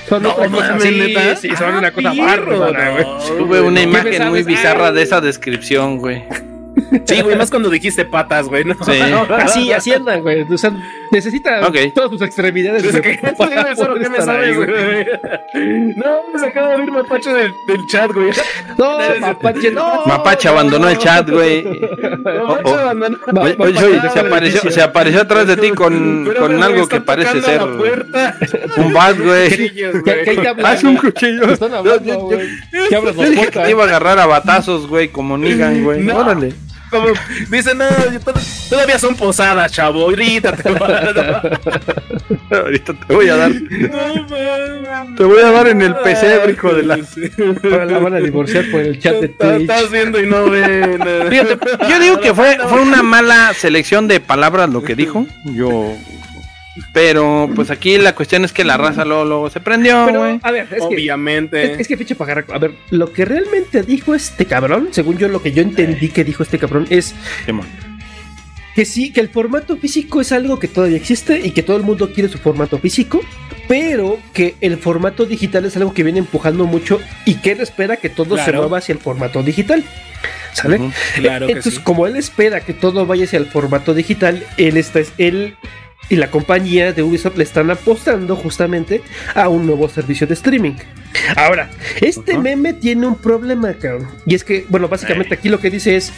Son 0.08 0.22
No 0.22 0.30
otra 0.32 0.48
cosa. 0.48 0.80
Sí, 0.80 0.90
¿neta? 0.98 1.36
sí, 1.36 1.48
son 1.56 1.74
Ah, 1.74 1.78
una 1.78 1.92
cosa 1.92 2.12
bárbara, 2.14 2.90
güey. 2.92 3.04
Tuve 3.38 3.60
una 3.60 3.82
imagen 3.82 4.28
muy 4.28 4.42
bizarra 4.42 4.88
Ay. 4.88 4.94
de 4.94 5.02
esa 5.02 5.20
descripción, 5.20 5.98
güey. 5.98 6.24
Sí, 7.04 7.20
güey, 7.22 7.36
más 7.36 7.50
cuando 7.50 7.70
dijiste 7.70 8.04
patas, 8.04 8.48
güey. 8.48 8.64
¿no? 8.64 8.74
Sí. 8.84 8.92
Así, 9.30 9.72
así 9.72 9.92
andan, 9.92 10.22
güey. 10.22 10.42
O 10.42 10.58
sea, 10.58 10.72
necesita 11.10 11.66
Ok. 11.66 11.76
todas 11.94 12.10
sus 12.10 12.22
extremidades. 12.22 12.82
Que 12.82 13.18
para 13.36 13.74
que 14.00 14.08
me 14.08 14.20
sabes, 14.20 14.56
güey. 14.56 15.06
No, 15.96 16.22
me 16.38 16.46
acaba 16.46 16.68
de 16.68 16.74
abrir 16.74 16.90
mapache 16.90 17.32
del, 17.32 17.52
del 17.66 17.86
chat, 17.86 18.12
güey. 18.12 18.30
No, 18.78 18.98
mapache, 19.20 19.70
no. 19.70 20.06
Mapache 20.06 20.48
abandonó 20.48 20.88
el 20.88 20.98
chat, 20.98 21.28
güey. 21.28 21.64
Mapache 21.64 22.62
oh. 22.64 22.78
abandonó. 22.78 23.18
Mapache, 23.26 23.84
oye, 23.84 24.00
ah, 24.02 24.10
se 24.10 24.20
apareció, 24.20 24.70
se 24.70 24.82
apareció 24.82 25.20
atrás 25.22 25.46
de 25.46 25.56
ti 25.56 25.70
con, 25.70 26.24
Pero, 26.26 26.40
con 26.40 26.56
güey, 26.56 26.62
algo 26.62 26.88
que 26.88 27.00
parece 27.00 27.42
ser 27.42 27.62
un 27.62 28.92
bat, 28.92 29.16
güey. 29.18 29.90
Haz 30.64 30.84
un 30.84 30.96
cuchillo. 30.96 31.46
Te 31.46 31.52
Están 31.54 31.74
hablando, 31.74 32.20
güey. 32.20 32.48
Te 33.52 33.70
iba 33.70 33.82
a 33.82 33.86
agarrar 33.86 34.18
a 34.18 34.26
batazos, 34.26 34.86
güey, 34.86 35.08
como 35.08 35.36
Nigan, 35.38 35.82
güey. 35.84 36.02
No. 36.02 36.18
Órale. 36.18 36.54
Como, 36.90 37.06
dice, 37.50 37.74
no, 37.74 37.84
todavía 38.68 38.98
son 38.98 39.14
posadas, 39.16 39.72
chavo. 39.72 40.02
Ahorita 40.02 40.52
te 40.56 40.70
voy 40.70 40.90
a 40.90 41.12
dar. 41.12 41.60
Ahorita 42.50 42.94
te 42.94 43.14
voy 43.14 43.28
a 43.28 43.36
dar. 43.36 43.50
No. 43.52 45.14
Te 45.16 45.24
voy 45.24 45.40
a 45.42 45.50
dar 45.52 45.68
en 45.68 45.82
el 45.82 45.94
pesebre, 45.96 46.52
hijo 46.52 46.74
de 46.74 46.82
la. 46.82 46.94
Ahora 47.64 47.84
la 47.86 47.98
van 47.98 48.14
a 48.14 48.18
divorciar 48.18 48.64
por 48.70 48.80
el 48.80 48.98
chat 48.98 49.14
de 49.16 49.26
Estás- 49.26 49.56
Twitch. 49.56 49.70
Estás 49.70 49.90
viendo 49.90 50.20
y 50.20 50.26
no 50.26 50.50
ven. 50.50 51.00
Fíjate, 51.30 51.58
yo 51.88 51.98
digo 52.00 52.20
que 52.20 52.34
fue, 52.34 52.58
fue 52.68 52.80
una 52.80 53.02
mala 53.02 53.52
selección 53.54 54.08
de 54.08 54.20
palabras 54.20 54.68
lo 54.70 54.82
que 54.82 54.94
dijo. 54.96 55.26
Yo. 55.44 55.94
Pero, 56.92 57.50
pues 57.54 57.70
aquí 57.70 57.98
la 57.98 58.14
cuestión 58.14 58.44
es 58.44 58.52
que 58.52 58.64
la 58.64 58.76
raza 58.76 59.04
luego, 59.04 59.24
luego 59.24 59.50
se 59.50 59.60
prendió, 59.60 60.04
Pero, 60.06 60.20
güey. 60.20 60.38
a 60.42 60.50
ver, 60.52 60.68
es 60.70 60.78
que, 60.78 60.84
Obviamente. 60.84 61.72
es, 61.74 61.80
es 61.80 61.88
que 61.88 61.96
pinche 61.96 62.14
pajarraco. 62.14 62.54
A 62.54 62.58
ver, 62.58 62.72
lo 62.90 63.12
que 63.12 63.24
realmente 63.24 63.82
dijo 63.82 64.14
este 64.14 64.46
cabrón, 64.46 64.88
según 64.92 65.18
yo 65.18 65.28
lo 65.28 65.42
que 65.42 65.52
yo 65.52 65.62
entendí 65.62 66.08
que 66.08 66.22
dijo 66.24 66.42
este 66.42 66.58
cabrón, 66.58 66.86
es 66.90 67.14
que 68.74 68.84
sí, 68.84 69.12
que 69.12 69.20
el 69.20 69.28
formato 69.28 69.76
físico 69.76 70.20
es 70.20 70.30
algo 70.32 70.58
que 70.58 70.68
todavía 70.68 70.96
existe 70.96 71.40
y 71.42 71.50
que 71.50 71.62
todo 71.62 71.76
el 71.76 71.82
mundo 71.82 72.12
quiere 72.12 72.28
su 72.28 72.38
formato 72.38 72.78
físico, 72.78 73.20
pero 73.66 74.18
que 74.32 74.54
el 74.60 74.78
formato 74.78 75.26
digital 75.26 75.64
es 75.64 75.76
algo 75.76 75.92
que 75.92 76.04
viene 76.04 76.20
empujando 76.20 76.66
mucho 76.66 77.00
y 77.24 77.34
que 77.34 77.52
él 77.52 77.60
espera 77.60 77.96
que 77.96 78.08
todo 78.08 78.38
se 78.38 78.52
mueva 78.52 78.78
hacia 78.78 78.92
el 78.92 79.00
formato 79.00 79.42
digital. 79.42 79.84
¿Sale? 80.52 80.80
Claro 81.14 81.46
que 81.46 81.52
Entonces, 81.52 81.74
sí. 81.74 81.80
como 81.82 82.06
él 82.06 82.16
espera 82.16 82.60
que 82.60 82.72
todo 82.74 83.06
vaya 83.06 83.24
hacia 83.24 83.38
el 83.38 83.46
formato 83.46 83.94
digital, 83.94 84.44
él 84.56 84.76
está, 84.76 85.00
él 85.18 85.56
y 86.10 86.16
la 86.16 86.30
compañía 86.30 86.92
de 86.92 87.02
Ubisoft 87.02 87.36
le 87.38 87.44
están 87.44 87.70
apostando 87.70 88.36
justamente 88.36 89.00
a 89.34 89.48
un 89.48 89.64
nuevo 89.64 89.88
servicio 89.88 90.26
de 90.26 90.34
streaming. 90.34 90.74
Ahora, 91.36 91.70
este 92.00 92.36
meme 92.36 92.74
tiene 92.74 93.06
un 93.06 93.16
problema, 93.16 93.72
cabrón. 93.74 94.08
Y 94.26 94.34
es 94.34 94.44
que, 94.44 94.66
bueno, 94.68 94.88
básicamente 94.88 95.34
aquí 95.34 95.48
lo 95.48 95.58
que 95.60 95.70
dice 95.70 95.96
es. 95.96 96.12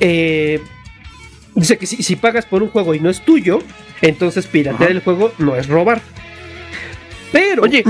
eh, 0.00 0.60
dice 1.54 1.76
que 1.76 1.86
si, 1.86 2.02
si 2.02 2.16
pagas 2.16 2.46
por 2.46 2.62
un 2.62 2.70
juego 2.70 2.94
y 2.94 3.00
no 3.00 3.10
es 3.10 3.20
tuyo, 3.20 3.58
entonces 4.00 4.46
piratear 4.46 4.90
Ajá. 4.90 4.92
el 4.92 5.00
juego 5.00 5.32
no 5.38 5.56
es 5.56 5.66
robar. 5.68 6.00
Pero, 7.32 7.62
Oye, 7.62 7.84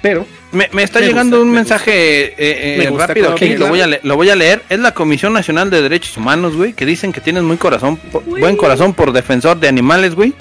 pero, 0.00 0.26
me, 0.52 0.68
me 0.72 0.82
está 0.82 1.00
Me 1.00 1.06
llegando 1.06 1.36
gusta, 1.36 1.44
un 1.46 1.50
me 1.50 1.56
mensaje 1.58 2.24
eh, 2.26 2.34
eh, 2.38 2.90
Me 2.90 2.98
rápido 2.98 3.32
aquí, 3.32 3.56
lo 3.56 3.68
voy, 3.68 3.80
a 3.80 3.86
le- 3.86 4.00
lo 4.02 4.16
voy 4.16 4.30
a 4.30 4.36
leer. 4.36 4.62
Es 4.68 4.78
la 4.80 4.92
Comisión 4.94 5.32
Nacional 5.32 5.70
de 5.70 5.82
Derechos 5.82 6.16
Humanos, 6.16 6.56
güey, 6.56 6.72
que 6.72 6.84
dicen 6.86 7.12
que 7.12 7.20
tienes 7.20 7.42
muy 7.42 7.56
corazón, 7.56 7.98
buen 8.26 8.56
corazón 8.56 8.94
por 8.94 9.12
defensor 9.12 9.58
de 9.60 9.68
animales, 9.68 10.14
güey. 10.14 10.32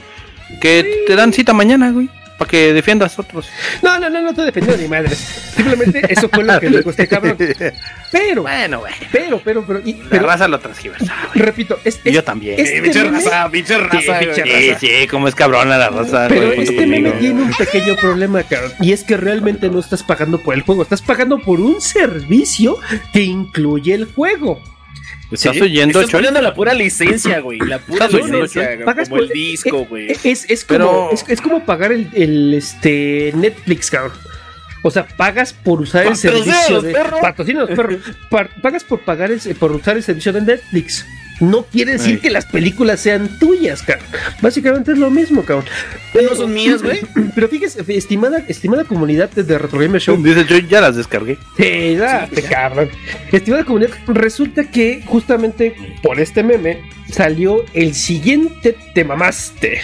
Que 0.61 1.03
te 1.05 1.15
dan 1.15 1.31
cita 1.31 1.53
mañana, 1.53 1.91
güey, 1.91 2.09
para 2.39 2.49
que 2.49 2.73
defiendas 2.73 3.19
otros. 3.19 3.47
no, 3.83 3.99
no, 3.99 4.09
no, 4.09 4.21
no 4.21 4.29
estoy 4.31 4.45
defendiendo 4.45 4.81
ni 4.81 4.87
madres. 4.89 5.19
Simplemente 5.55 6.01
eso 6.11 6.27
fue 6.29 6.43
lo 6.43 6.59
que 6.59 6.69
dijo 6.69 6.89
este 6.89 7.07
cabrón. 7.07 7.37
Pero, 8.11 8.41
Bueno, 8.41 8.79
güey. 8.79 8.93
pero, 9.11 9.39
pero, 9.43 9.63
pero, 9.67 9.81
y- 9.85 9.93
La 9.93 10.09
pero 10.09 10.25
raza 10.25 10.47
lo 10.47 10.59
transgiversaba, 10.59 11.29
repito, 11.35 11.77
es, 11.83 11.99
Y 12.03 12.09
es- 12.09 12.15
yo 12.15 12.23
también. 12.23 12.59
este 12.59 12.81
pinche 12.81 13.03
meme- 13.03 13.11
raza, 13.23 13.49
pinche 13.51 13.77
raza. 13.77 14.19
pinche 14.19 14.41
güey. 14.41 14.75
Sí, 14.79 14.87
sí, 15.01 15.07
como 15.07 15.27
es 15.27 15.35
cabrona 15.35 15.77
la 15.77 15.89
raza, 15.89 16.25
Pero 16.27 16.47
güey. 16.47 16.61
este 16.63 16.87
meme 16.87 17.11
tiene 17.11 17.43
un 17.43 17.51
pequeño 17.51 17.95
problema, 17.97 18.41
cabrón. 18.43 18.71
Y 18.81 18.93
es 18.93 19.03
que 19.03 19.15
realmente 19.17 19.69
no 19.69 19.79
estás 19.79 20.01
pagando 20.01 20.41
por 20.41 20.55
el 20.55 20.61
juego, 20.61 20.81
estás 20.81 21.01
pagando 21.03 21.37
por 21.39 21.59
un 21.59 21.81
servicio 21.81 22.77
que 23.13 23.21
incluye 23.21 23.93
el 23.93 24.05
juego. 24.05 24.59
¿Estás 25.31 25.55
Sí. 25.55 25.61
oyendo, 25.61 25.99
Estás 25.99 26.11
poniendo 26.11 26.41
la 26.41 26.53
pura 26.55 26.73
licencia, 26.73 27.39
güey. 27.39 27.59
La 27.59 27.77
pura 27.79 28.07
licencia, 28.07 28.63
Choy? 28.63 28.75
güey, 28.75 28.85
Pagas 28.85 29.09
como 29.09 29.21
por- 29.21 29.27
el 29.31 29.33
disco, 29.33 29.77
eh, 29.81 29.85
güey. 29.87 30.11
eh, 30.11 30.17
Es, 30.23 30.49
es, 30.49 30.65
Pero- 30.65 31.09
es, 31.11 31.23
es 31.27 31.39
como 31.41 31.63
pagar 31.65 31.91
el, 31.91 32.09
el, 32.13 32.53
este 32.55 33.31
Netflix, 33.35 33.91
cabrón. 33.91 34.13
O 34.81 34.89
sea, 34.91 35.05
pagas 35.05 35.51
por 35.53 35.81
usar 35.81 36.07
el 36.07 36.15
servicio 36.15 36.81
de. 36.81 36.93
perro. 36.93 37.17
Perro. 37.75 37.97
Pa- 38.29 38.49
pagas 38.61 38.83
por 38.83 39.01
pagar 39.01 39.29
el, 39.31 39.39
por 39.55 39.71
usar 39.73 39.97
el 39.97 40.03
servicio 40.03 40.31
de 40.33 40.41
Netflix. 40.41 41.05
No 41.39 41.63
quiere 41.63 41.93
decir 41.93 42.19
que 42.19 42.29
las 42.29 42.45
películas 42.45 42.99
sean 42.99 43.39
tuyas, 43.39 43.81
cabrón. 43.81 44.05
Básicamente 44.41 44.91
es 44.91 44.97
lo 44.97 45.09
mismo, 45.09 45.43
cabrón. 45.45 45.65
No 46.13 46.35
son 46.35 46.53
mías, 46.53 46.81
güey. 46.83 46.99
Pero 47.35 47.47
fíjese, 47.47 47.83
estimada, 47.95 48.43
estimada 48.47 48.83
comunidad 48.83 49.29
de 49.29 49.57
Retro 49.57 49.79
Gamer 49.79 50.01
Show, 50.01 50.17
Dice 50.23 50.45
Choy, 50.45 50.67
ya 50.67 50.81
las 50.81 50.95
descargué. 50.97 51.37
Sí, 51.55 51.95
date, 51.95 52.41
cabrón. 52.43 52.89
Estimada 53.31 53.63
comunidad, 53.63 53.91
resulta 54.07 54.63
que 54.69 55.01
justamente 55.05 55.75
por 56.03 56.19
este 56.19 56.43
meme 56.43 56.81
salió 57.09 57.63
el 57.73 57.93
siguiente 57.95 58.75
te 58.93 59.03
mamaste. 59.05 59.81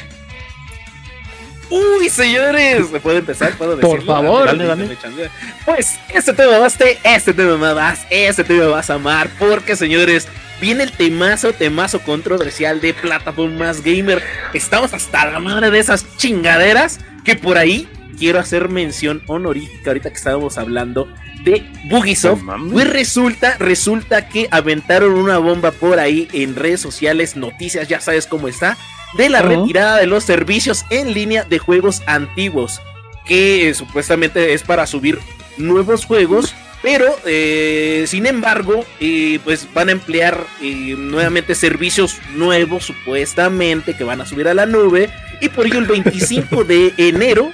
Uy, 1.69 2.09
señores. 2.09 2.91
¿Me 2.91 2.99
puedo 2.99 3.17
empezar? 3.17 3.53
¿Puedo 3.57 3.79
Por 3.79 3.93
decirlo? 3.93 4.13
favor. 4.13 4.45
Dale, 4.45 4.65
Dale, 4.65 4.87
dale. 5.01 5.29
Pues, 5.65 5.97
este 6.13 6.33
te 6.33 6.45
mamaste, 6.45 6.99
este 7.03 7.33
te 7.33 7.43
mamaste, 7.43 8.27
este 8.27 8.43
te 8.43 8.59
vas 8.59 8.89
a 8.89 8.95
amar. 8.95 9.29
Porque, 9.39 9.75
señores, 9.75 10.27
viene 10.59 10.83
el 10.83 10.91
temazo, 10.91 11.53
temazo 11.53 11.99
controversial 12.01 12.81
de 12.81 12.93
plataformas 12.93 13.83
gamer. 13.83 14.21
Estamos 14.53 14.93
hasta 14.93 15.25
la 15.25 15.39
madre 15.39 15.71
de 15.71 15.79
esas 15.79 16.05
chingaderas 16.17 16.99
que 17.23 17.35
por 17.35 17.57
ahí 17.57 17.87
quiero 18.17 18.39
hacer 18.39 18.69
mención 18.69 19.21
honorífica 19.27 19.89
ahorita 19.89 20.09
que 20.09 20.15
estábamos 20.15 20.57
hablando 20.57 21.07
de 21.43 21.63
Bugisoft. 21.89 22.41
Pues 22.71 22.89
resulta, 22.89 23.57
resulta 23.59 24.27
que 24.27 24.47
aventaron 24.51 25.13
una 25.13 25.37
bomba 25.37 25.71
por 25.71 25.99
ahí 25.99 26.27
en 26.33 26.55
redes 26.55 26.81
sociales, 26.81 27.35
noticias, 27.35 27.87
ya 27.87 28.01
sabes 28.01 28.27
cómo 28.27 28.47
está, 28.47 28.77
de 29.17 29.29
la 29.29 29.41
retirada 29.41 29.97
de 29.97 30.07
los 30.07 30.23
servicios 30.23 30.85
en 30.89 31.13
línea 31.13 31.43
de 31.43 31.59
juegos 31.59 32.01
antiguos, 32.07 32.81
que 33.25 33.69
eh, 33.69 33.73
supuestamente 33.73 34.53
es 34.53 34.63
para 34.63 34.87
subir 34.87 35.19
nuevos 35.57 36.05
juegos. 36.05 36.55
Pero, 36.85 37.17
eh, 37.25 38.05
sin 38.07 38.27
embargo, 38.27 38.85
eh, 38.99 39.39
pues 39.43 39.67
van 39.73 39.89
a 39.89 39.91
emplear 39.91 40.45
nuevamente 40.61 41.55
servicios 41.55 42.19
nuevos, 42.35 42.85
supuestamente, 42.85 43.95
que 43.95 44.03
van 44.03 44.21
a 44.21 44.27
subir 44.27 44.47
a 44.47 44.53
la 44.53 44.67
nube. 44.67 45.09
Y 45.41 45.49
por 45.49 45.65
ello, 45.65 45.79
el 45.79 45.87
25 45.87 46.63
de 46.63 46.93
enero 46.97 47.51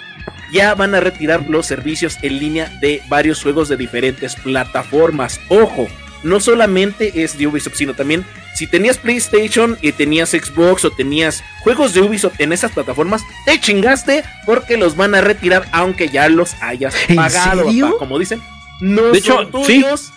ya 0.52 0.76
van 0.76 0.96
a 0.96 1.00
retirar 1.00 1.50
los 1.50 1.66
servicios 1.66 2.18
en 2.24 2.40
línea 2.40 2.78
de 2.82 3.02
varios 3.08 3.42
juegos 3.42 3.70
de 3.70 3.78
diferentes 3.78 4.36
plataformas. 4.36 5.40
Ojo, 5.48 5.88
no 6.24 6.42
solamente 6.42 7.24
es 7.24 7.38
de 7.38 7.48
Ubisoft, 7.48 7.78
sino 7.78 7.94
también 7.94 8.26
si 8.54 8.68
tenías 8.68 8.98
PlayStation 8.98 9.78
y 9.82 9.94
tenías 9.94 10.32
Xbox 10.32 10.84
o 10.84 10.92
tenías 10.92 11.42
juegos 11.62 11.94
de 11.94 12.02
Ubisoft 12.02 12.42
en 12.42 12.52
esas 12.52 12.74
plataformas, 12.74 13.22
te 13.46 13.58
chingaste 13.62 14.26
porque 14.46 14.76
los 14.76 14.98
van 14.98 15.16
a 15.16 15.22
retirar 15.22 15.70
aunque 15.72 16.10
ya 16.10 16.28
los 16.28 16.54
hayas 16.62 16.94
pagado, 17.16 17.98
como 17.98 18.20
dicen. 18.20 18.42
No 18.82 19.12
de 19.12 19.22
son 19.22 19.48
hecho, 19.48 19.64
tuyos. 19.64 20.12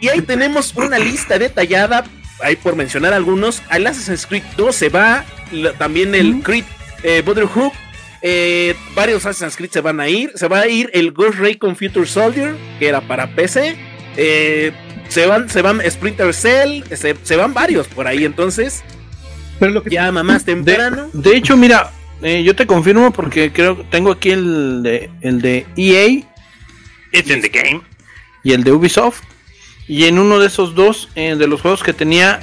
Y 0.00 0.08
ahí 0.08 0.22
tenemos 0.22 0.72
una 0.74 0.98
lista 0.98 1.38
detallada, 1.38 2.04
ahí 2.40 2.56
por 2.56 2.74
mencionar 2.74 3.12
algunos. 3.12 3.62
El 3.70 3.86
Assassin's 3.86 4.26
Creed 4.26 4.44
2 4.56 4.74
se 4.74 4.88
va, 4.88 5.24
también 5.78 6.14
el 6.14 6.40
Creed 6.42 6.64
eh, 7.02 7.22
Brotherhood 7.24 7.72
eh, 8.20 8.74
varios 8.94 9.24
Assassin's 9.24 9.56
Creed 9.56 9.70
se 9.70 9.80
van 9.80 10.00
a 10.00 10.08
ir. 10.08 10.32
Se 10.34 10.48
va 10.48 10.60
a 10.60 10.68
ir 10.68 10.90
el 10.92 11.12
Ghost 11.12 11.38
Recon 11.38 11.76
Future 11.76 12.06
Soldier, 12.06 12.56
que 12.78 12.88
era 12.88 13.00
para 13.00 13.34
PC. 13.34 13.76
Eh, 14.16 14.72
se 15.08 15.26
van, 15.26 15.48
se 15.48 15.62
van 15.62 15.80
Sprinter 15.88 16.34
Cell, 16.34 16.82
se, 16.92 17.36
van 17.36 17.54
varios 17.54 17.86
por 17.88 18.06
ahí. 18.06 18.24
Entonces, 18.24 18.82
pero 19.58 19.72
lo 19.72 19.82
que 19.82 19.90
ya 19.90 20.10
más 20.12 20.44
temprano. 20.44 21.10
De, 21.12 21.36
hecho, 21.36 21.56
mira, 21.56 21.92
eh, 22.22 22.42
yo 22.42 22.54
te 22.54 22.66
confirmo 22.66 23.12
porque 23.12 23.52
creo 23.52 23.76
que 23.76 23.84
tengo 23.84 24.12
aquí 24.12 24.30
el 24.30 24.82
de, 24.82 25.10
el 25.20 25.40
de 25.40 25.66
EA. 25.76 26.24
It's 27.12 27.30
in 27.30 27.40
the 27.40 27.48
game. 27.48 27.80
Y 28.42 28.52
el 28.52 28.64
de 28.64 28.72
Ubisoft. 28.72 29.22
Y 29.86 30.04
en 30.04 30.18
uno 30.18 30.38
de 30.38 30.46
esos 30.46 30.74
dos, 30.74 31.08
de 31.14 31.46
los 31.46 31.62
juegos 31.62 31.82
que 31.82 31.92
tenía, 31.92 32.40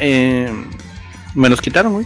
me 1.36 1.50
los 1.50 1.62
quitaron, 1.62 1.94
güey. 1.94 2.06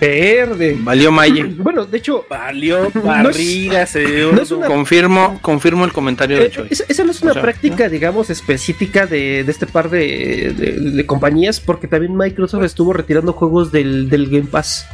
Verde. 0.00 0.76
Valió 0.80 1.10
Maye. 1.10 1.44
Bueno, 1.66 1.84
de 1.84 1.98
hecho. 1.98 2.24
Valió 2.28 2.90
barriga, 3.02 3.86
se 3.86 4.00
dio. 4.00 4.30
confirmo, 4.66 5.38
confirmo 5.42 5.84
el 5.84 5.92
comentario 5.92 6.38
de 6.38 6.46
eh, 6.46 6.68
Esa 6.70 7.04
no 7.04 7.10
es 7.10 7.22
una 7.22 7.34
práctica, 7.34 7.88
digamos, 7.88 8.30
específica 8.30 9.06
de, 9.06 9.40
este 9.40 9.66
par 9.66 9.90
de, 9.90 11.04
compañías, 11.06 11.60
porque 11.60 11.88
también 11.88 12.16
Microsoft 12.16 12.64
estuvo 12.64 12.92
retirando 12.92 13.32
juegos 13.32 13.72
del, 13.72 14.08
Game 14.30 14.48
Pass. 14.50 14.86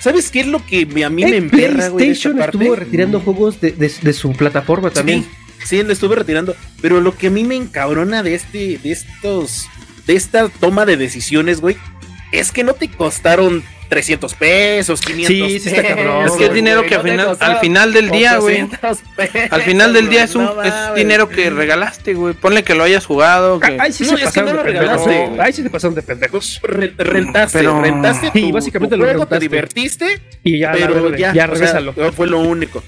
¿Sabes 0.00 0.30
qué 0.30 0.40
es 0.40 0.46
lo 0.46 0.64
que 0.64 0.88
a 1.04 1.10
mí 1.10 1.24
me 1.24 1.36
emperra, 1.36 1.90
PlayStation 1.90 2.40
estuvo 2.40 2.74
retirando 2.74 3.20
juegos 3.20 3.60
de, 3.60 4.12
su 4.12 4.32
plataforma 4.32 4.90
también. 4.90 5.22
Sí, 5.22 5.28
lo 5.70 5.92
estuve 5.92 6.16
retirando. 6.16 6.56
Pero 6.80 7.00
lo 7.00 7.16
que 7.16 7.28
a 7.28 7.30
mí 7.30 7.44
me 7.44 7.56
encabrona 7.56 8.22
de 8.22 8.34
este, 8.34 8.78
de 8.78 8.92
estos, 8.92 9.68
de 10.06 10.14
esta 10.14 10.48
toma 10.48 10.86
de 10.86 10.96
decisiones, 10.96 11.60
güey, 11.60 11.76
es 12.32 12.52
que 12.52 12.64
no 12.64 12.74
te 12.74 12.88
costaron 12.88 13.62
300 13.90 14.34
pesos, 14.34 15.00
500 15.00 15.26
sí, 15.26 15.58
sí 15.58 15.68
está 15.68 15.82
cabrón, 15.82 16.26
Es 16.26 16.32
que 16.32 16.46
es 16.46 16.54
dinero 16.54 16.86
que 16.86 16.94
al 16.94 17.02
final, 17.02 17.36
al 17.38 17.58
final 17.58 17.92
del 17.92 18.10
día, 18.10 18.38
güey. 18.38 18.68
Al 19.50 19.62
final 19.62 19.92
del 19.92 20.08
día 20.08 20.24
es 20.24 20.34
un 20.34 20.48
es 20.64 20.94
dinero 20.94 21.28
que 21.28 21.50
regalaste, 21.50 22.14
güey. 22.14 22.34
Ponle 22.34 22.62
que 22.62 22.74
lo 22.74 22.84
hayas 22.84 23.04
jugado. 23.04 23.58
Que... 23.58 23.76
Ay, 23.80 23.92
sí, 23.92 24.04
no, 24.04 24.16
se 24.16 24.24
es 24.24 24.32
que 24.32 24.42
no 24.42 24.52
lo 24.52 24.62
regalaste. 24.62 25.30
Ay, 25.40 25.52
sí 25.52 25.62
se 25.62 25.70
pasaron 25.70 25.94
de 25.96 26.02
pendejos. 26.02 26.60
rentaste, 26.62 27.58
pero... 27.58 27.82
rentaste. 27.82 28.30
Y 28.34 28.52
básicamente 28.52 28.96
lo 28.96 29.04
juego, 29.04 29.26
te 29.26 29.38
divertiste. 29.40 30.20
Y 30.44 30.60
ya, 30.60 30.72
pero 30.72 31.14
ya, 31.16 31.34
ya 31.34 31.46
regresalo. 31.48 31.92
fue 32.12 32.28
lo 32.28 32.38
único. 32.38 32.82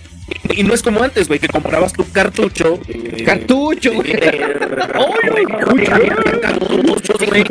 Y 0.55 0.63
no 0.63 0.75
es 0.75 0.83
como 0.83 1.03
antes, 1.03 1.29
güey, 1.29 1.41
que 1.41 1.49
comprabas 1.49 1.93
tu 1.93 2.11
cartucho. 2.11 2.79
cartucho, 3.25 3.93
güey. 3.95 4.13
¡Ay, 4.13 4.39
cartuchos, 6.41 7.19
güey! 7.19 7.45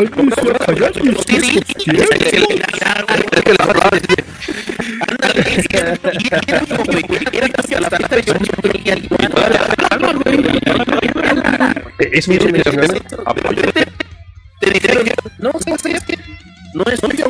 Es 12.12 12.28
dijeron, 14.74 15.06
no, 15.40 15.52
¿sabes 15.60 16.04
qué? 16.06 16.18
No 16.74 16.84
es 16.86 17.04
obvio, 17.04 17.26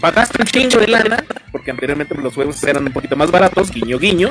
pagaste 0.00 0.42
un 0.42 0.46
chingo 0.46 0.80
de 0.80 0.88
lana, 0.88 1.24
porque 1.52 1.70
anteriormente 1.70 2.14
los 2.14 2.34
juegos 2.34 2.62
eran 2.64 2.86
un 2.86 2.92
poquito 2.92 3.16
más 3.16 3.30
baratos, 3.30 3.70
guiño 3.70 3.98
guiño, 3.98 4.28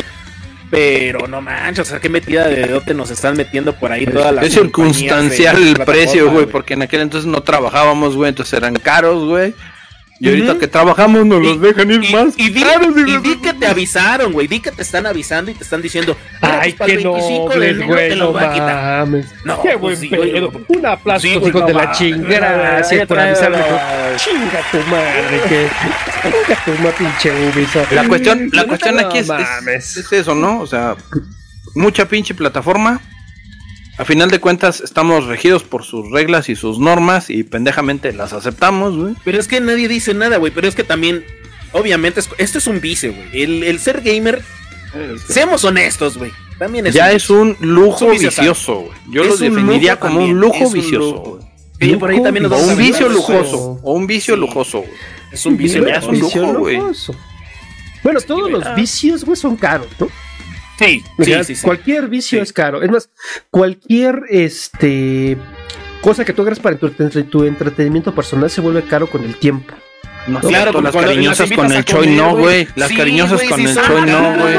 pero 0.70 1.28
no 1.28 1.41
manches, 1.41 1.88
o 1.88 1.89
sea, 1.91 1.99
qué 1.99 2.09
metida 2.09 2.47
de 2.47 2.68
dote 2.68 2.93
nos 2.93 3.09
están 3.09 3.38
metiendo 3.38 3.74
por 3.74 3.91
ahí 3.91 4.05
toda 4.05 4.32
la 4.32 4.41
Es 4.41 4.53
circunstancial 4.53 5.61
el 5.61 5.76
precio, 5.86 6.32
güey, 6.32 6.45
porque 6.45 6.74
en 6.74 6.82
aquel 6.82 7.01
entonces 7.01 7.30
no 7.30 7.41
trabajábamos, 7.41 8.15
güey, 8.15 8.30
entonces 8.30 8.53
eran 8.53 8.76
caros, 8.76 9.26
güey. 9.26 9.53
Y 10.20 10.30
ahorita 10.30 10.57
que 10.57 10.68
trabajamos 10.68 11.26
nos 11.26 11.41
los 11.41 11.61
dejan 11.61 11.91
ir 11.91 12.11
más 12.11 12.34
y 12.38 12.49
di, 12.49 12.63
y 12.63 13.18
di 13.18 13.36
que 13.38 13.53
te 13.53 13.68
avisaron, 13.68 14.32
güey. 14.34 14.47
Di 14.47 14.59
que 14.59 14.72
te 14.72 14.82
están 14.82 15.05
avisando 15.05 15.51
y 15.51 15.53
te 15.53 15.63
están 15.63 15.82
diciendo. 15.82 16.18
Ay, 16.41 16.74
pues, 16.74 16.97
qué 16.97 17.03
nobles, 17.03 17.86
güey. 17.86 18.15
No 18.18 18.32
mames. 18.32 19.28
No, 19.43 19.61
qué 19.61 19.76
buen 19.76 19.97
pues, 19.97 20.09
pedo. 20.09 20.51
Un 20.68 20.86
aplauso, 20.86 21.28
sí, 21.28 21.34
hijo 21.34 21.61
de 21.61 21.74
la 21.74 21.91
chingada. 21.91 22.57
Gracias 22.57 23.07
por 23.07 23.20
avisarme. 23.20 23.57
Chinga 24.18 24.61
tu 24.72 24.78
madre, 24.89 25.41
que. 25.47 25.70
Chinga 26.24 26.65
tu 26.65 26.72
madre, 26.72 26.95
pinche 26.97 27.32
Ubisoft. 27.32 27.91
La 27.91 28.07
cuestión, 28.07 28.49
la 28.53 28.63
cuestión 28.65 28.99
aquí 28.99 29.20
es, 29.20 29.30
es, 29.68 29.97
es 29.97 30.11
eso, 30.11 30.34
¿no? 30.34 30.61
O 30.61 30.68
sea, 30.68 30.95
mucha 31.76 32.07
pinche 32.07 32.34
plataforma 32.34 33.01
a 33.98 34.06
final 34.06 34.30
de 34.30 34.39
cuentas 34.39 34.80
estamos 34.82 35.26
regidos 35.26 35.64
por 35.64 35.84
sus 35.84 36.12
reglas 36.12 36.50
y 36.50 36.56
sus 36.56 36.78
normas 36.78 37.32
y 37.32 37.43
pendejamente 37.43 38.14
las 38.14 38.32
aceptamos, 38.32 38.95
güey. 38.95 39.16
Pero 39.26 39.39
es 39.39 39.48
que 39.48 39.60
nadie 39.60 39.88
dice 39.88 40.14
nada, 40.14 40.38
güey. 40.38 40.52
Pero 40.54 40.68
es 40.68 40.76
que 40.76 40.84
también, 40.84 41.26
obviamente, 41.74 42.22
esto 42.38 42.58
es 42.60 42.68
un 42.68 42.80
vice, 42.80 43.10
güey. 43.10 43.41
El, 43.41 43.80
ser 43.80 44.02
gamer, 44.02 44.43
seamos 45.28 45.64
honestos, 45.64 46.18
güey. 46.18 46.32
También 46.60 46.86
es 46.88 46.93
ya 46.93 47.12
es 47.12 47.30
un 47.32 47.58
lujo 47.60 48.10
vicioso, 48.12 48.82
güey. 48.82 48.98
Yo 49.10 49.24
lo 49.24 49.36
definiría 49.36 50.00
como 50.00 50.24
un 50.24 50.39
lujo 50.39 50.70
vicioso, 50.70 51.39
güey. 51.80 51.95
por 51.95 52.12
ahí 52.12 52.22
también 52.22 52.45
o 52.45 52.56
un 52.56 52.78
vicio 52.78 53.10
lujoso. 53.10 53.80
O 53.82 53.93
un 53.93 54.06
vicio 54.06 54.36
lujoso, 54.36 54.80
güey. 54.80 54.91
Es 55.32 55.45
un 55.45 55.58
vicio, 55.58 55.86
es 55.88 56.06
un 56.06 56.20
lujo, 56.20 56.54
güey. 56.54 56.80
Bueno, 58.04 58.22
todos 58.22 58.50
los 58.50 58.76
vicios, 58.76 59.26
güey, 59.26 59.36
son 59.36 59.58
caros, 59.58 59.88
¿no? 60.00 60.08
Sí, 60.80 61.04
sí, 61.20 61.56
sí, 61.56 61.62
Cualquier 61.62 62.08
vicio 62.08 62.42
es 62.42 62.54
caro. 62.54 62.82
Es 62.84 62.92
más, 62.92 63.10
cualquier 63.50 64.24
este 64.30 65.38
cosa 66.02 66.24
que 66.24 66.34
tú 66.34 66.44
hagas 66.44 66.60
para 66.60 66.78
tu, 66.78 66.90
tu 66.90 67.44
entretenimiento 67.44 68.14
personal 68.14 68.50
se 68.50 68.62
vuelve 68.62 68.84
caro 68.84 69.08
con 69.08 69.24
el 69.24 69.36
tiempo. 69.36 69.74
No, 70.28 70.42
claro, 70.42 70.82
las 70.82 70.94
cariñosas 70.94 71.52
con 71.52 71.72
el 71.72 71.86
Choi 71.86 72.08
no, 72.08 72.36
güey. 72.36 72.68
Las 72.76 72.92
cariñosas 72.92 73.42
con 73.44 73.62
el 73.62 73.76
Choi 73.76 74.06
no, 74.06 74.38
güey. 74.38 74.56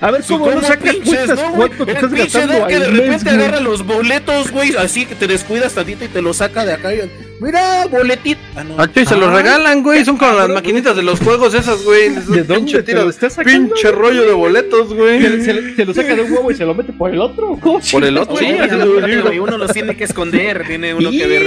A 0.00 0.10
ver 0.10 0.24
cómo 0.26 0.50
no 0.50 0.60
saca 0.60 0.92
cuentas 1.04 1.40
cuánto 1.54 1.86
te 1.86 1.92
estás 1.92 2.12
gastando 2.12 2.66
que 2.66 2.78
de 2.78 2.88
repente 2.88 3.30
agarra 3.30 3.60
los 3.60 3.84
boletos, 3.86 4.50
güey, 4.50 4.76
así 4.76 5.06
que 5.06 5.14
te 5.14 5.26
descuidas 5.26 5.74
tantito 5.74 6.04
y 6.04 6.08
te 6.08 6.20
lo 6.20 6.34
saca 6.34 6.64
de 6.64 6.72
acá. 6.72 6.90
Mira, 7.40 7.86
boletito. 7.86 8.40
Ah, 8.56 8.64
no. 8.64 9.04
Se 9.04 9.16
los 9.16 9.32
regalan, 9.32 9.82
güey. 9.82 10.04
Son 10.04 10.16
como 10.16 10.32
las 10.32 10.48
maquinitas 10.48 10.96
de 10.96 11.02
los 11.02 11.20
juegos 11.20 11.54
esas, 11.54 11.84
güey. 11.84 12.10
¿De 12.10 12.42
dónde 12.42 12.82
te 12.82 12.94
lo 12.94 13.08
estás 13.08 13.34
sacando? 13.34 13.74
Pinche 13.74 13.92
rollo 13.92 14.22
de 14.22 14.32
boletos, 14.32 14.92
güey. 14.92 15.20
Se, 15.42 15.84
lo 15.84 15.94
saca 15.94 16.14
de 16.14 16.22
un 16.22 16.32
huevo 16.32 16.50
y 16.50 16.54
se 16.54 16.64
lo 16.64 16.74
mete 16.74 16.92
por 16.92 17.12
el 17.12 17.20
otro. 17.20 17.56
Por 17.56 18.04
el 18.04 18.18
otro, 18.18 18.36
sí. 18.36 18.56
Uno 19.38 19.58
los 19.58 19.72
tiene 19.72 19.96
que 19.96 20.04
esconder, 20.04 20.66
tiene 20.66 20.94
uno 20.94 21.10
que 21.10 21.26
ver. 21.26 21.42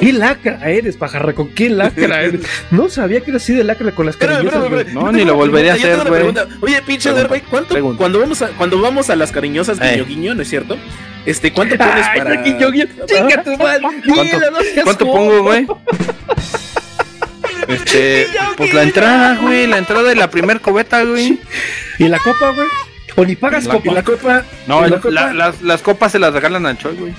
¿Qué 0.00 0.12
lacra 0.12 0.68
eres, 0.68 0.96
pajarraco? 0.96 1.48
¿Qué 1.54 1.70
lacra 1.70 2.22
eres? 2.24 2.42
No 2.70 2.88
sabía 2.88 3.20
que 3.20 3.30
era 3.30 3.36
así 3.36 3.54
de 3.54 3.64
lacra 3.64 3.92
con 3.92 4.06
las 4.06 4.16
cariñosas, 4.16 4.68
güey. 4.68 4.84
No, 4.92 5.12
ni 5.12 5.24
lo 5.24 5.36
volvería 5.36 5.72
a 5.72 5.74
hacer, 5.76 6.08
güey. 6.08 6.34
Oye, 6.60 6.82
pinche 6.82 7.12
güey, 7.12 7.42
¿cuánto 7.42 7.74
cuando 7.96 8.20
vamos 8.20 8.42
a 8.42 8.48
cuando 8.48 8.80
vamos 8.80 9.10
a 9.10 9.16
las 9.16 9.32
cariñosas 9.32 9.80
guiño 9.80 10.04
guiño, 10.04 10.34
no 10.34 10.42
es 10.42 10.48
cierto? 10.48 10.76
Este, 11.28 11.52
¿cuánto 11.52 11.76
pones 11.76 12.06
para...? 12.16 12.42
Chinga 12.42 13.42
tu 13.44 13.56
madre. 13.58 13.82
¿Cuánto, 14.82 15.06
pongo, 15.06 15.42
güey? 15.42 15.66
Este, 17.68 18.26
pues 18.56 18.72
la 18.72 18.82
entrada, 18.82 19.36
güey, 19.36 19.66
la 19.66 19.76
entrada 19.76 20.08
de 20.08 20.14
la 20.14 20.30
primer 20.30 20.62
cobeta, 20.62 21.04
güey. 21.04 21.38
¿Y 21.98 22.08
la 22.08 22.18
copa, 22.18 22.48
güey? 22.52 22.66
¿O 23.14 23.26
ni 23.26 23.36
pagas 23.36 23.66
la, 23.66 23.74
copa? 23.74 23.92
¿La 23.92 24.02
copa? 24.02 24.42
No, 24.66 24.86
la, 24.86 25.34
las, 25.34 25.60
las 25.60 25.82
copas 25.82 26.12
se 26.12 26.18
las 26.18 26.32
regalan 26.32 26.64
a 26.64 26.78
Choi, 26.78 26.96
güey. 26.96 27.12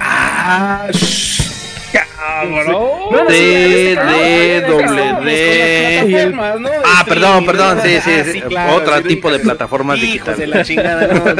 Ah, 0.00 0.86
shh. 0.90 1.45
No, 2.48 3.24
D, 3.28 3.96
D, 3.96 4.60
doble 4.66 5.02
D. 5.24 6.34
Ah, 6.84 6.98
Este, 7.00 7.10
perdón, 7.10 7.46
perdón, 7.46 7.78
sí, 7.82 7.98
sí, 8.04 8.10
ah, 8.20 8.24
sí, 8.32 8.42
otro 8.74 9.02
tipo 9.02 9.30
de 9.30 9.38
plataformas 9.38 10.00
digitales. 10.00 10.68
cabrón, 10.76 11.36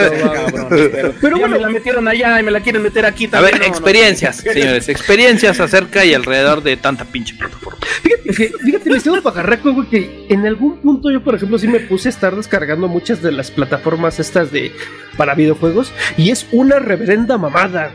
pero, 1.20 1.38
bueno. 1.38 1.48
me 1.48 1.59
la 1.59 1.68
metieron 1.68 2.07
allá 2.09 2.40
y 2.40 2.42
me 2.42 2.50
la 2.50 2.61
quieren 2.61 2.82
meter 2.82 3.04
aquí 3.07 3.26
A 3.26 3.30
también. 3.30 3.52
ver, 3.52 3.61
no, 3.62 3.66
no. 3.68 3.72
experiencias, 3.72 4.36
señores, 4.36 4.88
experiencias 4.88 5.61
acerca 5.61 6.04
y 6.04 6.14
alrededor 6.14 6.62
de 6.62 6.76
tanta 6.76 7.04
pinche 7.04 7.34
plataforma. 7.34 7.78
Fíjate, 8.02 8.22
que- 8.34 8.52
fíjate, 8.64 8.90
mi 8.90 8.96
estimado 8.96 9.22
pajarraco, 9.22 9.72
güey, 9.72 9.88
que 9.88 10.26
en 10.28 10.46
algún 10.46 10.78
punto 10.78 11.11
yo, 11.11 11.22
por 11.22 11.34
ejemplo, 11.34 11.59
sí 11.59 11.68
me 11.68 11.80
puse 11.80 12.09
a 12.09 12.11
estar 12.11 12.34
descargando 12.34 12.88
muchas 12.88 13.22
de 13.22 13.32
las 13.32 13.50
plataformas 13.50 14.18
estas 14.20 14.50
de 14.52 14.72
para 15.16 15.34
videojuegos 15.34 15.92
y 16.16 16.30
es 16.30 16.46
una 16.52 16.78
reverenda 16.78 17.38
mamada. 17.38 17.90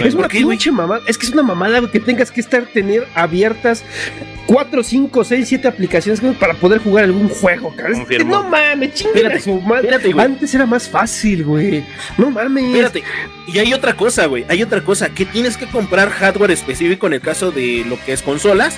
Es 0.00 0.14
una 0.14 0.28
pinche 0.28 0.70
mamada. 0.70 1.02
Es 1.06 1.18
que 1.18 1.26
es 1.26 1.32
una 1.32 1.42
mamada 1.42 1.80
que 1.90 2.00
tengas 2.00 2.30
que 2.30 2.40
estar 2.40 2.64
tener 2.66 3.06
abiertas 3.14 3.84
4, 4.46 4.82
5, 4.82 5.24
6, 5.24 5.48
7 5.48 5.68
aplicaciones 5.68 6.20
para 6.38 6.54
poder 6.54 6.80
jugar 6.80 7.04
algún 7.04 7.28
juego, 7.28 7.74
que 7.76 7.82
Confirmo. 7.92 8.30
No 8.30 8.48
mames, 8.48 8.94
chingada 8.94 9.16
Espérate, 9.18 9.40
su 9.40 9.60
madre. 9.60 9.88
espérate, 9.88 10.12
güey. 10.12 10.26
Antes 10.26 10.54
era 10.54 10.66
más 10.66 10.88
fácil, 10.88 11.44
güey. 11.44 11.84
No 12.18 12.30
mames. 12.30 12.64
Espérate, 12.64 13.02
y 13.46 13.58
hay 13.58 13.72
otra 13.72 13.94
cosa, 13.94 14.26
güey. 14.26 14.44
Hay 14.48 14.62
otra 14.62 14.82
cosa, 14.82 15.10
que 15.10 15.24
tienes 15.24 15.56
que 15.56 15.66
comprar 15.66 16.10
hardware 16.10 16.50
específico 16.50 17.06
en 17.06 17.14
el 17.14 17.20
caso 17.20 17.50
de 17.50 17.84
lo 17.88 17.98
que 18.04 18.12
es 18.12 18.22
consolas. 18.22 18.76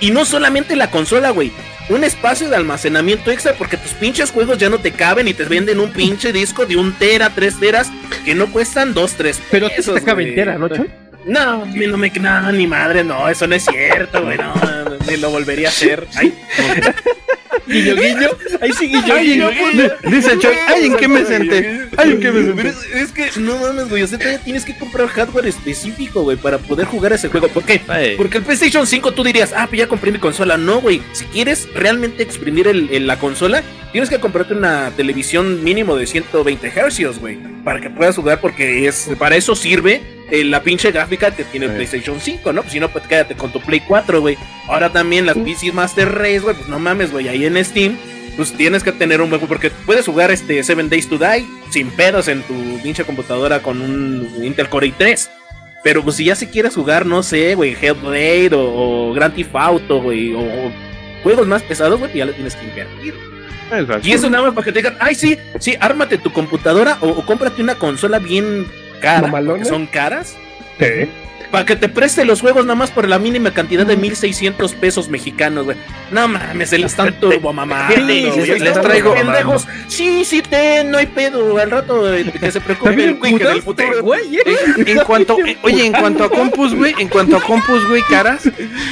Y 0.00 0.10
no 0.10 0.24
solamente 0.26 0.76
la 0.76 0.90
consola, 0.90 1.30
güey. 1.30 1.52
Un 1.88 2.02
espacio 2.02 2.48
de 2.48 2.56
almacenamiento 2.56 3.30
extra 3.30 3.54
porque 3.54 3.76
tus 3.76 3.92
pinches 3.92 4.32
juegos 4.32 4.58
ya 4.58 4.68
no 4.68 4.78
te 4.78 4.90
caben 4.90 5.28
y 5.28 5.34
te 5.34 5.44
venden 5.44 5.78
un 5.78 5.92
pinche 5.92 6.32
disco 6.32 6.66
de 6.66 6.76
un 6.76 6.92
tera, 6.94 7.30
tres 7.30 7.58
teras 7.60 7.90
que 8.24 8.34
no 8.34 8.50
cuestan 8.50 8.92
dos, 8.92 9.12
tres 9.14 9.40
Pero 9.50 9.68
pesos, 9.68 9.94
te 9.94 10.00
acaba 10.00 10.14
güey. 10.14 10.30
entera, 10.30 10.58
¿no, 10.58 10.68
Choy? 10.68 10.90
No, 11.26 11.62
a 11.62 11.66
mí 11.66 11.86
no 11.86 11.96
me 11.96 12.10
no, 12.10 12.52
ni 12.52 12.66
madre, 12.66 13.02
no, 13.02 13.28
eso 13.28 13.46
no 13.46 13.54
es 13.56 13.64
cierto, 13.64 14.22
güey, 14.24 14.38
no, 14.38 14.54
ni 15.08 15.16
lo 15.16 15.30
volvería 15.30 15.68
a 15.68 15.70
hacer. 15.70 16.06
Ay, 16.14 16.32
Guiño, 17.66 17.94
guiño. 17.96 18.28
Ahí 18.60 18.72
sí, 18.72 18.86
guiño, 18.88 19.14
Ay, 19.14 19.26
guiño. 19.26 19.50
Dice 20.10 20.38
Choy, 20.38 20.54
ay, 20.68 20.86
¿en 20.86 20.96
qué 20.96 21.08
me 21.08 21.24
senté? 21.24 21.88
Ay, 21.96 22.10
¿en 22.12 22.20
qué 22.20 22.30
me 22.32 22.42
senté? 22.44 22.68
es, 22.68 22.76
es 22.94 23.12
que 23.12 23.40
no 23.40 23.58
mames, 23.58 23.88
güey, 23.88 24.02
o 24.02 24.06
sea, 24.06 24.18
todavía 24.18 24.40
tienes 24.40 24.64
que 24.64 24.76
comprar 24.78 25.08
hardware 25.08 25.46
específico, 25.46 26.22
güey, 26.22 26.36
para 26.36 26.58
poder 26.58 26.86
jugar 26.86 27.12
ese 27.12 27.28
juego. 27.28 27.48
¿Por 27.48 27.64
qué? 27.64 27.80
Ay. 27.88 28.14
Porque 28.16 28.38
el 28.38 28.44
PlayStation 28.44 28.86
5 28.86 29.12
tú 29.12 29.24
dirías, 29.24 29.52
ah, 29.56 29.66
pues 29.68 29.78
ya 29.80 29.88
compré 29.88 30.12
mi 30.12 30.18
consola. 30.18 30.56
No, 30.56 30.80
güey, 30.80 31.02
si 31.12 31.24
quieres 31.26 31.68
realmente 31.74 32.22
exprimir 32.22 32.68
el, 32.68 32.88
el- 32.90 33.06
la 33.06 33.18
consola, 33.18 33.62
tienes 33.92 34.10
que 34.10 34.18
comprarte 34.18 34.54
una 34.54 34.90
televisión 34.96 35.62
mínimo 35.64 35.96
de 35.96 36.06
120 36.06 36.70
Hz, 36.70 37.18
güey, 37.18 37.38
para 37.64 37.80
que 37.80 37.90
puedas 37.90 38.16
jugar, 38.16 38.40
porque 38.40 38.86
es 38.86 39.08
para 39.18 39.36
eso 39.36 39.54
sirve 39.56 40.02
eh, 40.30 40.44
la 40.44 40.62
pinche 40.62 40.90
gráfica 40.90 41.30
que 41.34 41.44
tiene 41.44 41.66
el 41.66 41.72
Sí. 41.72 41.76
PlayStation 41.76 42.20
5, 42.20 42.52
¿no? 42.52 42.62
Pues 42.62 42.72
si 42.72 42.80
no, 42.80 42.88
pues 42.88 43.06
quédate 43.06 43.34
con 43.34 43.52
tu 43.52 43.60
Play 43.60 43.80
4, 43.80 44.20
güey. 44.20 44.36
Ahora 44.68 44.90
también 44.92 45.26
las 45.26 45.36
PC 45.36 45.72
Master 45.72 46.10
Race, 46.12 46.40
güey, 46.40 46.56
pues 46.56 46.68
no 46.68 46.78
mames, 46.78 47.12
güey, 47.12 47.28
ahí 47.28 47.44
en 47.46 47.62
Steam 47.64 47.96
pues 48.36 48.52
tienes 48.52 48.82
que 48.82 48.92
tener 48.92 49.22
un 49.22 49.30
buen 49.30 49.40
juego, 49.40 49.48
porque 49.48 49.70
puedes 49.70 50.04
jugar 50.04 50.30
este 50.30 50.62
Seven 50.62 50.90
Days 50.90 51.08
to 51.08 51.16
Die 51.16 51.46
sin 51.70 51.88
pedos 51.90 52.28
en 52.28 52.42
tu 52.42 52.52
pinche 52.82 53.02
computadora 53.04 53.62
con 53.62 53.80
un 53.80 54.28
Intel 54.42 54.68
Core 54.68 54.88
i3. 54.88 55.30
Pero 55.82 56.02
pues 56.04 56.16
si 56.16 56.26
ya 56.26 56.34
si 56.34 56.46
quieres 56.48 56.74
jugar, 56.74 57.06
no 57.06 57.22
sé, 57.22 57.54
güey, 57.54 57.74
Hellblade 57.80 58.50
o, 58.54 59.08
o 59.08 59.14
Grand 59.14 59.34
Theft 59.34 59.54
Auto, 59.54 60.02
güey, 60.02 60.34
o, 60.34 60.40
o 60.40 60.72
juegos 61.22 61.46
más 61.46 61.62
pesados, 61.62 61.98
güey, 61.98 62.12
ya 62.12 62.26
le 62.26 62.34
tienes 62.34 62.54
que 62.56 62.64
invertir. 62.66 63.14
Y 64.02 64.12
eso 64.12 64.28
nada 64.28 64.44
más 64.44 64.52
para 64.54 64.66
que 64.66 64.72
te 64.72 64.80
digan, 64.80 64.96
ay, 65.00 65.14
sí, 65.14 65.38
sí, 65.58 65.74
ármate 65.80 66.18
tu 66.18 66.30
computadora 66.30 66.98
o, 67.00 67.08
o 67.08 67.24
cómprate 67.24 67.62
una 67.62 67.76
consola 67.76 68.18
bien 68.18 68.66
cara, 69.00 69.30
porque 69.30 69.64
son 69.64 69.86
caras, 69.86 70.34
Sí. 70.78 71.08
para 71.50 71.64
que 71.64 71.76
te 71.76 71.88
preste 71.88 72.24
los 72.24 72.40
juegos 72.40 72.64
nada 72.66 72.74
más 72.74 72.90
por 72.90 73.08
la 73.08 73.18
mínima 73.18 73.52
cantidad 73.52 73.86
de 73.86 73.96
1600 73.96 74.74
pesos 74.74 75.08
mexicanos, 75.08 75.64
güey. 75.64 75.76
No 76.10 76.26
mames, 76.28 76.70
se 76.70 76.76
están 76.76 77.18
turbo 77.20 77.52
mamá. 77.52 77.88
Sí, 77.94 78.00
les 78.58 78.76
traigo- 78.80 79.14
pendejos. 79.14 79.66
Sí, 79.88 80.24
sí, 80.24 80.42
te, 80.42 80.84
no 80.84 80.98
hay 80.98 81.06
pedo. 81.06 81.56
Al 81.58 81.70
rato 81.70 82.12
eh, 82.14 82.30
que 82.38 82.50
se 82.52 82.60
preocupe 82.60 82.92
el 83.04 83.18
del 83.18 84.02
güey. 84.02 84.36
¿eh? 84.36 84.42
En, 84.86 84.98
cuanto, 84.98 85.38
eh, 85.46 85.56
oye, 85.62 85.86
en 85.86 85.92
cuanto 85.92 86.24
a 86.24 86.30
compus, 86.30 86.74
güey, 86.74 86.94
en 86.98 87.08
cuanto 87.08 87.36
a 87.36 87.40
compus, 87.42 87.86
güey, 87.88 88.02
caras, 88.02 88.42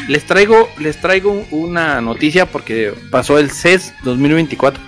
les 0.09 0.25
traigo, 0.25 0.71
les 0.79 0.97
traigo 1.01 1.45
una 1.51 2.01
noticia 2.01 2.47
porque 2.47 2.95
pasó 3.11 3.39
el 3.39 3.51
CES 3.51 3.93
2024 4.05 4.81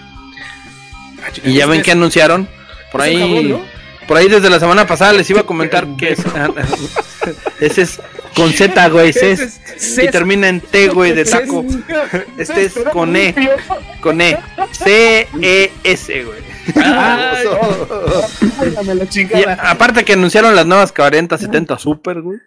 Ah, 1.26 1.30
chica, 1.32 1.48
y 1.48 1.54
ya 1.54 1.66
ven 1.66 1.80
es- 1.80 1.84
que 1.84 1.92
anunciaron 1.92 2.48
por 2.92 3.02
ahí, 3.02 3.18
cabrón, 3.18 3.48
¿no? 3.50 3.60
Por 4.06 4.16
ahí 4.16 4.28
desde 4.28 4.48
la 4.50 4.58
semana 4.60 4.86
pasada 4.86 5.12
les 5.12 5.28
iba 5.30 5.40
a 5.40 5.46
comentar 5.46 5.86
que 5.98 6.12
es, 6.12 6.18
ese 7.60 7.82
es 7.82 8.00
con 8.34 8.52
Z, 8.52 8.88
güey, 8.90 9.12
CES 9.12 9.60
y 10.02 10.08
termina 10.08 10.48
en 10.48 10.60
T, 10.60 10.88
güey, 10.88 11.12
de 11.12 11.24
taco. 11.26 11.64
Este 12.38 12.64
es 12.66 12.74
con 12.92 13.16
E, 13.16 13.34
con 14.00 14.20
E, 14.20 14.38
C 14.72 15.26
E 15.40 15.72
S, 15.84 16.24
güey. 16.24 16.40
Y 19.24 19.44
aparte 19.58 20.04
que 20.04 20.12
anunciaron 20.14 20.54
las 20.54 20.66
nuevas 20.66 20.92
4070 20.92 21.78
Super, 21.78 22.20
güey. 22.22 22.38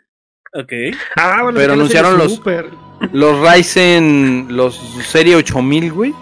Ok. 0.54 0.72
Ah, 1.16 1.40
bueno, 1.44 1.58
Pero 1.60 1.74
anunciaron 1.74 2.18
los- 2.18 2.36
Super. 2.36 2.68
Los 3.14 3.40
Ryzen, 3.48 4.48
los 4.50 4.80
serie 5.08 5.36
8000, 5.36 5.92
güey. 5.94 6.14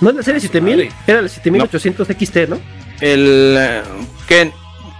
No 0.00 0.10
es 0.10 0.16
la 0.16 0.22
serie 0.22 0.40
7000, 0.40 0.76
Madre. 0.76 0.92
era 1.06 1.22
la 1.22 1.28
7800 1.28 2.08
XT, 2.08 2.36
¿no? 2.48 2.58
El 3.00 3.56
eh, 3.58 3.82
que 4.26 4.50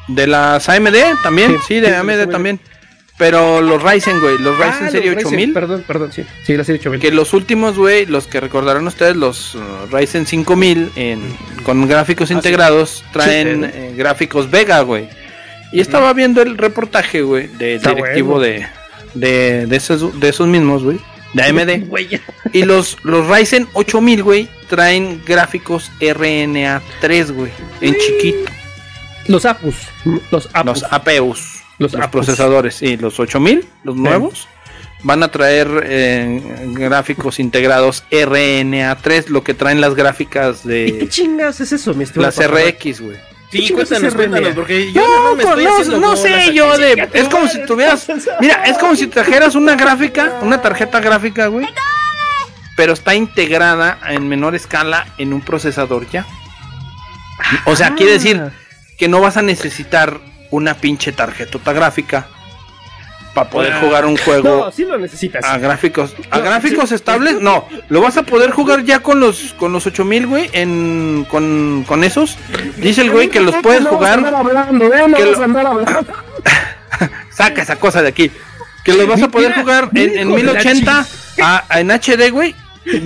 de 0.08 0.26
las 0.26 0.68
AMD 0.68 0.94
también, 1.22 1.52
Sí, 1.52 1.56
sí, 1.58 1.64
sí, 1.68 1.80
de 1.80 1.90
las 1.90 2.00
AMD 2.00 2.30
también. 2.30 2.60
Pero 3.18 3.62
los 3.62 3.82
Ryzen, 3.82 4.20
güey, 4.20 4.36
los 4.38 4.58
Ryzen 4.58 4.88
Ah, 4.88 4.90
serie 4.90 5.06
los 5.12 5.22
Ryzen, 5.22 5.26
8000, 5.28 5.52
Perdón, 5.54 5.84
perdón, 5.86 6.12
sí. 6.12 6.22
Sí, 6.44 6.54
la 6.54 6.64
serie 6.64 6.80
8000. 6.80 7.00
que 7.00 7.10
los 7.12 7.32
últimos, 7.32 7.78
güey, 7.78 8.04
los 8.04 8.26
que 8.26 8.40
recordarán 8.40 8.86
ustedes, 8.86 9.16
los 9.16 9.54
uh, 9.54 9.86
Ryzen 9.90 10.26
5000 10.26 10.92
en, 10.96 11.20
con 11.64 11.88
gráficos 11.88 12.30
integrados, 12.30 13.02
traen 13.14 13.64
Ah, 13.64 13.70
Sí, 13.72 13.78
eh, 13.78 13.94
gráficos 13.96 14.50
Vega, 14.50 14.82
güey. 14.82 15.08
Y 15.72 15.80
estaba 15.80 16.12
viendo 16.12 16.42
el 16.42 16.58
reportaje, 16.58 17.22
güey, 17.22 17.46
del 17.48 17.76
Está 17.76 17.94
directivo 17.94 18.34
bueno. 18.34 18.42
de, 18.42 18.66
de, 19.14 19.66
de, 19.66 19.76
esos, 19.76 20.20
de 20.20 20.28
esos 20.28 20.46
mismos, 20.46 20.82
güey, 20.84 20.98
de 21.32 21.42
AMD. 21.42 22.20
Y 22.52 22.64
los, 22.64 22.98
los 23.02 23.26
Ryzen 23.28 23.66
8000, 23.72 24.22
güey, 24.22 24.48
traen 24.68 25.22
gráficos 25.24 25.90
RNA 26.00 26.82
3, 27.00 27.32
güey, 27.32 27.50
en 27.80 27.96
chiquito. 27.96 28.52
Los 29.28 29.44
APUs. 29.44 29.76
Los 30.30 30.48
APUs. 30.52 30.82
Los 30.82 30.92
APUs, 30.92 31.62
Los 31.78 31.92
los, 31.92 31.94
APUs. 31.94 32.10
procesadores, 32.10 32.74
sí, 32.74 32.96
los 32.96 33.18
8000, 33.18 33.66
los 33.84 33.96
nuevos, 33.96 34.48
van 35.02 35.22
a 35.22 35.28
traer 35.28 35.68
eh, 35.84 36.40
gráficos 36.72 37.38
integrados 37.38 38.04
RNA 38.10 38.96
3, 38.96 39.30
lo 39.30 39.44
que 39.44 39.54
traen 39.54 39.80
las 39.80 39.94
gráficas 39.94 40.64
¿Y 40.64 40.68
qué 40.68 40.92
de 40.92 41.08
chingas 41.08 41.60
es 41.60 41.72
eso, 41.72 41.94
mi 41.94 42.04
estimado? 42.04 42.32
las? 42.36 42.50
RX, 42.50 43.00
güey. 43.00 43.16
Sí, 43.52 43.70
cuéntanos, 43.70 44.14
cuéntanos, 44.14 44.54
porque 44.54 44.92
yo 44.92 45.02
No, 45.02 45.22
más 45.22 45.36
me 45.36 45.42
estoy 45.62 45.92
no, 45.92 45.98
no 46.00 46.16
sé 46.16 46.52
yo 46.52 46.76
de. 46.76 47.08
Es 47.12 47.28
como 47.28 47.46
si 47.46 47.64
tuvieras. 47.64 48.06
Mira, 48.40 48.64
es 48.64 48.76
como 48.76 48.96
si 48.96 49.06
trajeras 49.06 49.54
una 49.54 49.76
gráfica, 49.76 50.40
una 50.42 50.60
tarjeta 50.60 50.98
gráfica, 51.00 51.46
güey. 51.46 51.66
Pero 52.74 52.92
está 52.92 53.14
integrada 53.14 53.98
en 54.08 54.28
menor 54.28 54.54
escala 54.56 55.06
en 55.16 55.32
un 55.32 55.40
procesador 55.42 56.10
ya. 56.10 56.26
O 57.66 57.76
sea, 57.76 57.94
quiere 57.94 58.12
decir 58.12 58.42
que 58.96 59.08
no 59.08 59.20
vas 59.20 59.36
a 59.36 59.42
necesitar 59.42 60.18
una 60.50 60.74
pinche 60.74 61.12
tarjetota 61.12 61.72
gráfica 61.72 62.26
para 63.34 63.50
poder 63.50 63.72
Ah. 63.74 63.80
jugar 63.80 64.06
un 64.06 64.16
juego 64.16 64.64
No, 64.66 64.72
sí 64.72 64.84
lo 64.84 64.96
necesitas. 64.96 65.44
a 65.44 65.58
gráficos 65.58 66.14
a 66.30 66.38
No, 66.38 66.44
gráficos 66.44 66.88
sí. 66.88 66.94
estables. 66.94 67.40
No, 67.40 67.66
lo 67.90 68.00
vas 68.00 68.16
a 68.16 68.22
poder 68.22 68.50
jugar 68.50 68.84
ya 68.84 69.00
con 69.00 69.20
los 69.20 69.54
con 69.58 69.72
los 69.72 69.86
8000, 69.86 70.26
güey, 70.26 70.48
en 70.52 71.26
con, 71.28 71.84
con 71.86 72.02
esos. 72.04 72.38
Dice 72.78 73.02
el 73.02 73.10
güey 73.10 73.28
que 73.28 73.40
los 73.40 73.54
puedes 73.56 73.82
No 73.82 73.90
jugar 73.90 74.18
andar 74.20 74.34
hablando, 74.36 74.84
¿eh? 74.86 75.08
No 75.08 75.16
que 75.16 75.22
vamos 75.24 75.36
lo- 75.36 75.42
a 75.42 75.44
andar 75.44 75.66
hablando. 75.66 76.06
Saca 77.30 77.62
esa 77.62 77.76
cosa 77.76 78.00
de 78.02 78.08
aquí. 78.08 78.30
Que 78.84 78.94
los 78.94 79.06
vas 79.06 79.20
a 79.22 79.28
poder 79.28 79.50
Mira, 79.50 79.60
jugar 79.62 79.90
en, 79.94 80.16
en 80.18 80.28
hijo 80.28 80.36
de 80.38 80.42
la 80.44 80.52
1080 80.54 81.06
a- 81.42 81.64
a- 81.68 81.80
en 81.80 81.90
HD, 81.90 82.30
güey. 82.30 82.54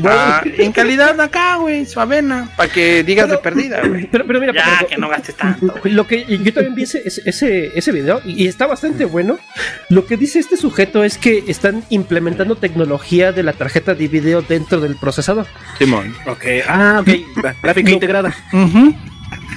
A- 0.05 0.43
en 0.45 0.73
calidad 0.73 1.21
acá, 1.21 1.57
güey, 1.57 1.87
suavena. 1.87 2.49
Para 2.57 2.71
que 2.73 3.03
digas 3.05 3.29
de 3.29 3.39
perdida, 3.39 3.81
güey. 3.87 4.07
Pero, 4.07 4.27
pero 4.27 4.41
mira, 4.41 4.53
Ya, 4.53 4.65
papá, 4.65 4.87
que 4.89 4.97
no 4.97 5.09
gastes 5.09 5.35
tanto. 5.37 5.75
Lo 5.85 6.07
que 6.07 6.25
yo 6.27 6.53
también 6.53 6.75
vi 6.75 6.83
ese, 6.85 7.03
ese- 7.05 7.23
ese, 7.25 7.73
ese 7.79 7.93
video 7.93 8.21
y, 8.25 8.45
y 8.45 8.49
está 8.49 8.67
bastante 8.67 9.05
bueno. 9.05 9.39
Lo 9.89 10.07
que 10.07 10.17
dice 10.17 10.39
este 10.39 10.57
sujeto 10.57 11.05
es 11.05 11.19
que 11.19 11.45
están 11.49 11.83
implementando 11.91 12.57
tecnología 12.57 13.33
de 13.33 13.43
la 13.43 13.53
tarjeta 13.53 13.95
de 13.95 14.09
video 14.09 14.43
dentro 14.43 14.81
del 14.81 14.97
procesador. 14.97 15.47
Simón. 15.79 16.15
Ok, 16.27 16.45
ah, 16.69 16.99
ok. 17.01 17.09
Gráfica 17.63 17.89
No. 17.89 17.95
integrada. 17.95 18.35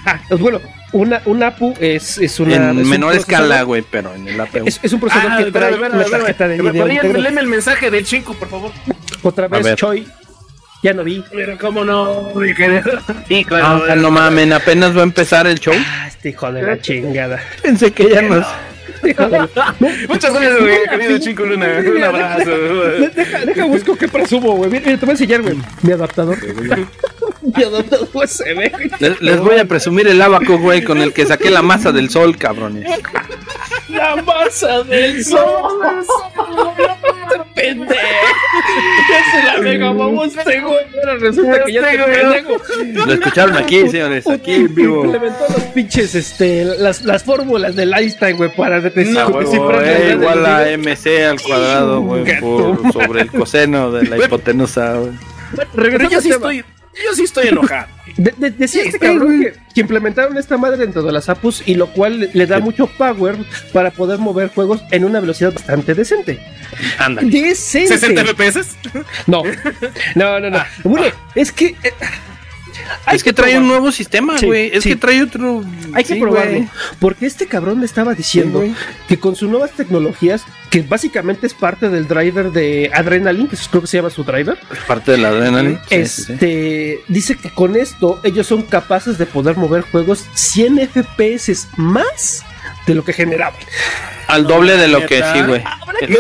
Ah, 0.06 0.20
pues 0.28 0.42
bueno, 0.42 0.60
una, 0.92 1.22
una 1.26 1.48
APU 1.48 1.74
es, 1.80 2.18
es 2.18 2.40
una. 2.40 2.56
En 2.56 2.78
un 2.78 2.90
menor 2.90 3.16
escala, 3.16 3.64
güey, 3.64 3.84
pero 3.90 4.14
en 4.14 4.28
el 4.28 4.40
APU. 4.40 4.64
Es, 4.66 4.80
es 4.84 4.92
un 4.92 5.00
procesador 5.00 5.32
Ah, 5.32 5.44
que 5.44 5.52
trae 5.52 5.74
una 5.76 5.88
espérame. 5.88 6.10
tarjeta 6.12 6.48
de 6.48 6.58
¿Me 6.58 6.72
video. 6.72 6.84
podrían 6.84 7.06
integrada. 7.06 7.20
leerme 7.24 7.42
el 7.42 7.48
mensaje 7.48 7.90
del 7.90 8.06
chico, 8.06 8.34
por 8.34 8.50
favor? 8.50 8.72
Otra 9.24 9.48
vez. 9.48 9.76
Choi. 9.76 10.06
Ya 10.84 10.94
no 10.94 11.04
vi. 11.04 11.24
Mira, 11.34 11.58
cómo 11.58 11.86
no. 11.86 12.34
dije, 12.42 12.82
Sí, 13.28 13.46
claro. 13.46 13.86
Ah, 13.90 13.96
no 13.96 14.12
mamen, 14.12 14.52
apenas 14.52 14.96
va 14.96 15.00
a 15.00 15.04
empezar 15.04 15.48
el 15.48 15.58
show. 15.60 15.74
Ah, 15.76 16.08
este 16.08 16.30
hijo 16.30 16.52
de 16.52 16.62
la 16.62 16.80
chingada. 16.80 17.42
Pensé 17.62 17.92
que 17.92 18.10
ya 18.10 18.22
nos. 18.22 18.46
Muchas 20.10 20.34
gracias, 20.34 20.60
güey, 20.60 20.78
querido 20.90 21.18
Chinco 21.20 21.44
Luna. 21.46 21.68
Un 21.86 22.04
abrazo. 22.04 22.52
Deja, 23.16 23.46
deja 23.46 23.66
busco 23.66 23.96
qué 23.98 24.08
presumo, 24.08 24.56
güey. 24.56 24.70
Mira, 24.70 24.84
te 24.86 24.98
voy 24.98 25.10
a 25.10 25.12
enseñar, 25.12 25.42
güey. 25.42 25.58
Mi 25.82 25.92
adaptador. 25.94 26.38
Mi 27.42 27.64
adaptador 27.64 28.10
USB, 28.14 28.72
güey. 28.72 28.92
Les, 29.00 29.22
les 29.22 29.40
voy 29.40 29.60
a 29.60 29.66
presumir 29.66 30.08
el 30.08 30.22
abaco, 30.22 30.58
güey, 30.58 30.84
con 30.84 31.00
el 31.00 31.14
que 31.14 31.26
saqué 31.26 31.50
la 31.50 31.62
masa 31.62 31.92
del 31.92 32.10
sol, 32.10 32.38
cabrones. 32.38 32.90
La 33.90 34.16
masa 34.18 34.84
del 34.84 35.24
sol. 35.24 35.96
Pendejo. 37.54 38.02
Se 39.32 39.44
la 39.44 39.58
mega 39.62 39.94
mamó 39.94 40.26
este 40.26 40.62
güey. 40.62 40.78
Ahora 41.00 41.18
resulta 41.18 41.64
que 41.66 41.74
ya 41.74 41.90
te 41.90 41.98
pendejo. 41.98 43.06
Lo 43.06 43.14
escucharon 43.14 43.58
aquí, 43.58 43.88
señores, 43.90 44.28
aquí 44.28 44.54
en 44.54 44.76
vivo. 44.76 45.06
Implementó 45.06 45.46
los 45.50 45.64
pinches, 45.66 46.16
este, 46.16 46.66
las, 46.66 47.04
las 47.04 47.24
fórmulas 47.24 47.76
del 47.76 47.94
Einstein, 47.94 48.38
güey, 48.38 48.56
para 48.56 48.80
güey, 48.80 50.12
igual 50.12 50.46
a 50.46 50.78
MC 50.78 51.26
al 51.26 51.42
cuadrado, 51.42 52.02
güey, 52.02 52.26
sobre 52.92 53.22
el 53.22 53.32
coseno 53.32 53.92
de 53.92 54.04
la 54.08 54.18
hipotenusa, 54.18 54.96
güey. 54.96 55.12
Pero 55.56 55.70
Regresando 55.74 56.10
yo 56.10 56.22
sí 56.22 56.30
estoy, 56.30 56.66
yo 56.96 57.14
sí 57.16 57.24
estoy 57.24 57.48
enojado. 57.48 57.88
De- 58.18 58.34
de- 58.38 58.52
decía 58.52 58.84
este 58.84 59.00
cabrón 59.00 59.42
que, 59.42 59.54
que 59.74 59.82
implementaron 59.82 60.38
esta 60.38 60.58
madre 60.58 60.78
dentro 60.78 61.02
de 61.04 61.12
las 61.12 61.30
APUs 61.30 61.64
y 61.66 61.76
lo 61.76 61.88
cual 61.88 62.30
le, 62.34 62.46
da 62.46 62.60
mucho 62.60 62.86
power 62.88 63.38
para 63.72 63.92
poder 63.92 64.20
mover 64.20 64.50
juegos 64.50 64.82
en 64.92 65.06
una 65.06 65.20
velocidad 65.22 65.54
bastante 65.54 65.94
decente. 65.96 66.40
Decente. 67.22 67.98
60 67.98 68.26
FPS. 68.26 68.76
No, 69.28 69.42
no, 70.16 70.40
no, 70.40 70.50
no. 70.50 70.60
Bueno, 70.84 71.08
es 71.36 71.52
que. 71.52 71.68
eh, 71.68 71.94
hay 73.06 73.16
Es 73.16 73.24
que 73.24 73.34
trae 73.34 73.58
un 73.58 73.68
nuevo 73.68 73.92
sistema, 73.92 74.38
Sí, 74.38 74.46
güey. 74.46 74.72
Es 74.74 74.84
sí. 74.84 74.90
que 74.90 74.96
trae 74.96 75.22
otro. 75.22 75.64
Hay 75.94 76.04
que 76.04 76.16
Sí, 76.16 76.20
probarlo. 76.20 76.66
Porque 77.00 77.26
este 77.26 77.48
cabrón 77.48 77.80
me 77.80 77.86
estaba 77.86 78.14
diciendo 78.14 78.64
que 79.08 79.20
con 79.20 79.36
sus 79.36 79.50
nuevas 79.50 79.72
tecnologías, 79.72 80.44
que 80.70 80.82
básicamente 80.82 81.48
es 81.48 81.54
parte 81.54 81.90
del 81.90 82.08
driver 82.08 82.52
de 82.52 82.90
Adrenaline, 82.94 83.48
que 83.50 83.58
creo 83.70 83.82
que 83.82 83.88
se 83.88 83.98
llama 83.98 84.10
su 84.10 84.24
driver, 84.24 84.58
Es 84.72 84.80
parte 84.80 85.12
de 85.12 85.18
la 85.18 85.30
adrenalina. 85.30 85.82
Sí, 85.90 86.06
sí, 86.06 86.24
sí. 86.24 86.34
este 86.34 87.00
dice 87.08 87.36
que 87.38 87.50
con 87.50 87.76
esto 87.76 88.20
ellos 88.24 88.48
son 88.48 88.64
capaces 88.64 89.18
de 89.18 89.26
poder 89.26 89.58
mover 89.58 89.82
juegos 89.82 90.26
100 90.34 90.90
FPS 90.90 91.68
más 91.78 92.44
de 92.88 92.96
lo 92.96 93.04
que 93.04 93.14
generaban. 93.14 93.60
Al 94.28 94.46
doble 94.48 94.78
de 94.78 94.88
lo 94.88 95.06
que 95.06 95.18
sí, 95.18 95.42
güey. 95.46 95.62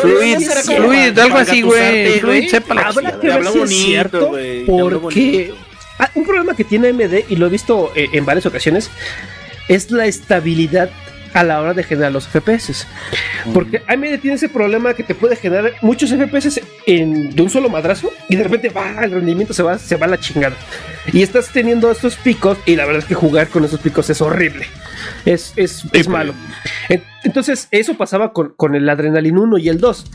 Fluid, 0.02 0.48
como 0.66 0.78
Fluid, 0.88 1.18
algo 1.20 1.38
así, 1.38 1.62
güey. 1.62 2.20
Fluid, 2.20 2.50
sepa 2.50 2.74
la 2.74 2.82
Habrá 2.84 3.20
que 3.20 3.28
ver 3.28 3.46
si 3.48 3.60
es 3.60 3.70
cierto, 3.70 4.32
porque 4.66 5.54
ah, 6.00 6.10
un 6.16 6.26
problema 6.26 6.56
que 6.56 6.64
tiene 6.64 6.90
AMD, 6.90 7.30
y 7.30 7.36
lo 7.36 7.48
he 7.48 7.50
visto 7.50 7.92
eh, 7.96 8.10
en 8.14 8.26
varias 8.26 8.46
ocasiones, 8.46 8.90
es 9.68 9.92
la 9.92 10.06
estabilidad 10.06 10.90
a 11.34 11.44
la 11.44 11.60
hora 11.60 11.74
de 11.74 11.84
generar 11.84 12.12
los 12.12 12.28
FPS. 12.28 12.86
Porque 13.54 13.82
AMD 13.88 14.20
tiene 14.20 14.36
ese 14.36 14.50
problema 14.50 14.94
que 14.94 15.04
te 15.04 15.16
puede 15.16 15.36
generar 15.36 15.74
muchos 15.82 16.12
FPS 16.12 16.62
en, 16.86 17.36
de 17.36 17.42
un 17.42 17.50
solo 17.50 17.70
madrazo 17.70 18.12
y 18.30 18.36
de 18.36 18.44
repente 18.44 18.70
va, 18.70 19.04
el 19.04 19.12
rendimiento 19.12 19.54
se 19.54 19.64
va, 19.64 19.78
se 19.78 19.96
va 19.96 20.06
a 20.06 20.10
la 20.10 20.20
chingada. 20.20 20.56
Y 21.12 21.22
estás 21.22 21.50
teniendo 21.50 21.92
estos 21.92 22.16
picos 22.16 22.58
y 22.66 22.76
la 22.76 22.86
verdad 22.86 23.02
es 23.02 23.08
que 23.08 23.16
jugar 23.16 23.48
con 23.48 23.66
esos 23.66 23.80
picos 23.80 24.10
es 24.10 24.22
horrible. 24.22 24.68
Es, 25.26 25.54
es, 25.56 25.84
es 25.92 26.08
malo. 26.08 26.34
En- 27.24 27.34
Entonces, 27.34 27.68
eso 27.72 27.96
pasaba 27.96 28.32
con, 28.34 28.76
el 28.76 28.88
Adrenaline 28.88 29.38
1 29.40 29.58
y 29.58 29.70
el 29.70 29.80
2. 29.80 30.06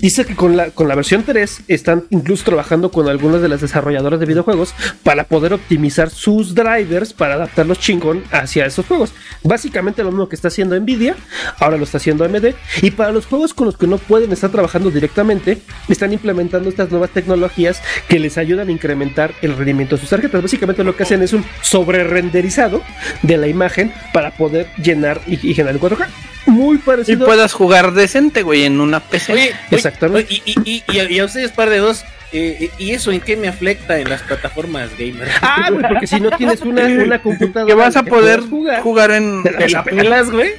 Dice 0.00 0.24
que 0.24 0.34
con 0.34 0.56
la, 0.56 0.70
con 0.70 0.88
la 0.88 0.94
versión 0.94 1.22
3 1.22 1.62
están 1.68 2.04
incluso 2.10 2.44
trabajando 2.44 2.90
con 2.90 3.08
algunas 3.08 3.40
de 3.40 3.48
las 3.48 3.60
desarrolladoras 3.60 4.18
de 4.20 4.26
videojuegos 4.26 4.74
para 5.02 5.24
poder 5.24 5.52
optimizar 5.52 6.10
sus 6.10 6.54
drivers 6.54 7.12
para 7.12 7.34
adaptarlos 7.34 7.78
chingón 7.78 8.24
hacia 8.32 8.66
esos 8.66 8.86
juegos. 8.86 9.12
Básicamente 9.44 10.02
lo 10.02 10.10
mismo 10.10 10.28
que 10.28 10.34
está 10.36 10.48
haciendo 10.48 10.78
Nvidia, 10.78 11.14
ahora 11.60 11.76
lo 11.76 11.84
está 11.84 11.98
haciendo 11.98 12.24
AMD. 12.24 12.54
Y 12.82 12.90
para 12.90 13.12
los 13.12 13.26
juegos 13.26 13.54
con 13.54 13.66
los 13.66 13.76
que 13.76 13.86
no 13.86 13.98
pueden 13.98 14.32
estar 14.32 14.50
trabajando 14.50 14.90
directamente, 14.90 15.58
están 15.88 16.12
implementando 16.12 16.68
estas 16.68 16.90
nuevas 16.90 17.10
tecnologías 17.10 17.80
que 18.08 18.18
les 18.18 18.36
ayudan 18.36 18.68
a 18.68 18.72
incrementar 18.72 19.32
el 19.42 19.56
rendimiento 19.56 19.94
de 19.96 20.00
sus 20.00 20.10
tarjetas. 20.10 20.42
Básicamente 20.42 20.82
lo 20.84 20.96
que 20.96 21.04
hacen 21.04 21.22
es 21.22 21.32
un 21.32 21.44
sobre 21.62 22.04
renderizado 22.04 22.82
de 23.22 23.36
la 23.36 23.46
imagen 23.46 23.92
para 24.12 24.32
poder 24.36 24.66
llenar 24.82 25.20
y, 25.26 25.34
y 25.48 25.54
generar 25.54 25.76
en 25.76 25.80
4K. 25.80 26.06
Muy 26.46 26.76
Y 26.76 26.78
parecido. 26.80 27.26
puedas 27.26 27.52
jugar 27.52 27.92
decente, 27.92 28.42
güey, 28.42 28.64
en 28.64 28.80
una 28.80 29.00
PC. 29.00 29.32
Oye, 29.32 29.42
oye, 29.42 29.54
Exactamente. 29.70 30.28
oye, 30.32 30.42
Y, 30.44 30.52
y, 30.64 30.84
y, 30.92 31.14
y 31.14 31.18
a 31.18 31.24
ustedes, 31.24 31.50
par 31.52 31.70
de 31.70 31.78
dos, 31.78 32.04
eh, 32.32 32.70
¿y 32.78 32.90
eso 32.92 33.12
en 33.12 33.20
qué 33.20 33.36
me 33.36 33.48
afecta 33.48 33.98
en 33.98 34.10
las 34.10 34.22
plataformas 34.22 34.90
gamer? 34.98 35.28
Ah, 35.40 35.68
güey, 35.70 35.84
porque 35.88 36.06
si 36.06 36.20
no 36.20 36.30
tienes 36.32 36.60
una, 36.62 36.82
una 37.04 37.22
computadora. 37.22 37.66
que 37.66 37.74
vas 37.74 37.96
a 37.96 38.02
poder 38.02 38.40
jugar. 38.40 38.82
jugar 38.82 39.10
en. 39.12 39.42
Te 39.42 39.52
la 39.52 39.58
¿Te 39.58 39.68
la 39.70 39.84
pelas, 39.84 40.30
güey? 40.30 40.50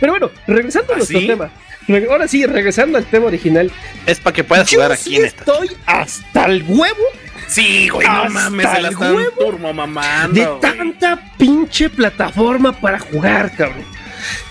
Pero 0.00 0.12
bueno, 0.12 0.30
regresando 0.46 0.92
a 0.92 0.94
¿Ah, 0.94 0.98
nuestro 0.98 1.20
sí? 1.20 1.26
tema. 1.26 1.50
Ahora 2.10 2.26
sí, 2.26 2.46
regresando 2.46 2.96
al 2.96 3.04
tema 3.04 3.26
original. 3.26 3.70
Es 4.06 4.18
para 4.18 4.34
que 4.34 4.42
puedas 4.42 4.68
jugar 4.70 4.90
aquí 4.92 5.02
sí 5.10 5.16
en 5.16 5.26
esta. 5.26 5.40
estoy 5.40 5.68
hasta 5.86 6.46
el 6.46 6.62
huevo 6.66 6.96
Sí, 7.46 7.90
güey, 7.90 8.06
no 8.08 8.22
Hasta 8.22 8.28
mames, 8.30 8.66
se 8.66 8.72
la 8.80 8.88
el 8.88 8.94
están 8.94 9.14
huevo 9.16 9.30
turbo 9.38 9.72
mamando. 9.74 10.34
de 10.40 10.46
güey. 10.46 10.60
tanta 10.60 11.20
pinche 11.36 11.90
plataforma 11.90 12.72
para 12.72 12.98
jugar, 12.98 13.52
cabrón. 13.54 13.84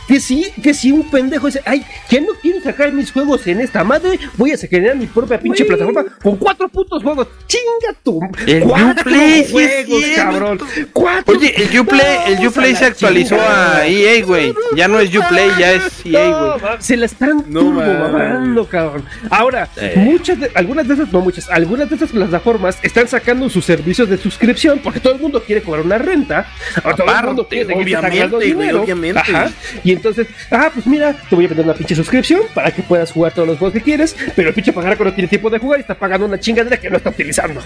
Que 0.07 0.19
sí, 0.19 0.47
que 0.61 0.73
si 0.73 0.91
un 0.91 1.09
pendejo 1.09 1.47
dice, 1.47 1.61
ay, 1.65 1.85
que 2.09 2.19
no 2.19 2.33
quiero 2.41 2.59
sacar 2.61 2.91
mis 2.91 3.11
juegos 3.11 3.47
en 3.47 3.61
esta 3.61 3.83
madre, 3.83 4.19
voy 4.37 4.51
a 4.51 4.57
generar 4.57 4.95
mi 4.97 5.05
propia 5.07 5.39
pinche 5.39 5.63
plataforma 5.63 6.03
con 6.21 6.35
cuatro 6.35 6.67
putos 6.67 7.01
juegos. 7.01 7.27
Chinga 7.47 7.97
tu. 8.03 8.19
El 8.45 8.63
cuatro 8.63 9.01
Uplay, 9.11 9.47
juegos, 9.49 10.03
cabrón. 10.15 10.59
Cuatro. 10.91 11.37
Oye, 11.37 11.53
el 11.55 11.79
Uplay, 11.79 12.17
el 12.33 12.47
Uplay 12.47 12.75
se 12.75 12.85
actualizó 12.85 13.35
chingada. 13.35 13.77
a 13.77 13.87
EA, 13.87 14.25
güey. 14.25 14.53
Ya 14.75 14.87
no 14.89 14.99
es 14.99 15.15
Uplay, 15.15 15.49
ya 15.57 15.71
es 15.73 15.83
EA, 16.05 16.29
No, 16.31 16.59
güey. 16.59 16.73
se 16.79 16.97
la 16.97 17.05
están 17.05 17.45
No 17.47 17.61
turbo 17.61 17.81
mamando, 17.81 18.65
cabrón. 18.67 19.05
Ahora, 19.29 19.69
Eh. 19.77 19.93
muchas 19.95 20.39
de, 20.39 20.51
algunas 20.55 20.87
de 20.87 20.95
esas, 20.95 21.13
no 21.13 21.21
muchas, 21.21 21.49
algunas 21.49 21.89
de 21.89 21.95
esas 21.95 22.11
plataformas 22.11 22.77
están 22.83 23.07
sacando 23.07 23.49
sus 23.49 23.63
servicios 23.63 24.09
de 24.09 24.17
suscripción 24.17 24.79
porque 24.83 24.99
todo 24.99 25.13
el 25.13 25.19
mundo 25.21 25.41
quiere 25.43 25.61
cobrar 25.61 25.85
una 25.85 25.97
renta. 25.97 26.47
Ahora 26.83 26.95
todo 26.97 27.05
el 27.05 27.09
Aparte, 27.09 27.27
mundo 27.27 27.47
quiere 27.47 27.73
obviamente, 27.73 28.45
dinero. 28.45 28.81
obviamente. 28.83 29.19
Ajá. 29.19 29.49
Y 29.83 29.92
entonces, 29.93 30.27
ah, 30.51 30.69
pues 30.73 30.85
mira, 30.85 31.13
te 31.29 31.35
voy 31.35 31.45
a 31.45 31.47
vender 31.47 31.65
una 31.65 31.73
pinche 31.75 31.95
suscripción 31.95 32.41
para 32.53 32.71
que 32.71 32.81
puedas 32.83 33.11
jugar 33.11 33.33
todos 33.33 33.47
los 33.47 33.57
juegos 33.57 33.73
que 33.73 33.81
quieres, 33.81 34.15
pero 34.35 34.49
el 34.49 34.53
pinche 34.55 34.73
pagar 34.73 34.99
no 34.99 35.13
tiene 35.13 35.27
tiempo 35.27 35.49
de 35.49 35.59
jugar 35.59 35.79
y 35.79 35.81
está 35.81 35.95
pagando 35.95 36.25
una 36.25 36.39
chingadera 36.39 36.77
que 36.77 36.89
no 36.89 36.97
está 36.97 37.09
utilizando. 37.09 37.61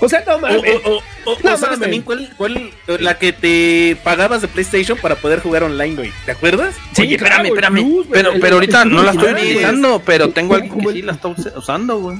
O 0.00 0.08
sea, 0.08 0.22
no 0.26 0.38
mames. 0.38 0.60
o, 0.84 0.90
o, 0.90 0.96
o- 1.32 1.36
No 1.42 1.56
sabes 1.56 1.60
mames. 1.62 1.80
también 1.80 2.02
cuál, 2.02 2.30
cuál, 2.36 2.70
la 2.98 3.16
que 3.16 3.32
te 3.32 3.96
pagabas 4.02 4.42
de 4.42 4.48
PlayStation 4.48 4.98
para 4.98 5.14
poder 5.14 5.40
jugar 5.40 5.62
online, 5.62 5.94
güey. 5.94 6.12
¿Te 6.26 6.32
acuerdas? 6.32 6.74
Sí, 6.92 7.02
Oye, 7.02 7.16
claro, 7.16 7.44
espérame, 7.44 7.78
espérame. 7.78 7.82
Güey, 7.94 8.06
pero, 8.10 8.32
el- 8.32 8.40
pero 8.40 8.54
ahorita 8.56 8.82
el 8.82 8.90
no 8.90 9.02
la 9.02 9.12
estoy 9.12 9.32
utilizando, 9.32 10.02
pero 10.04 10.30
tengo 10.30 10.56
alguien 10.56 10.78
que 10.78 10.92
sí 10.92 11.02
la 11.02 11.12
está 11.12 11.28
us- 11.28 11.52
usando, 11.56 11.98
güey. 12.00 12.18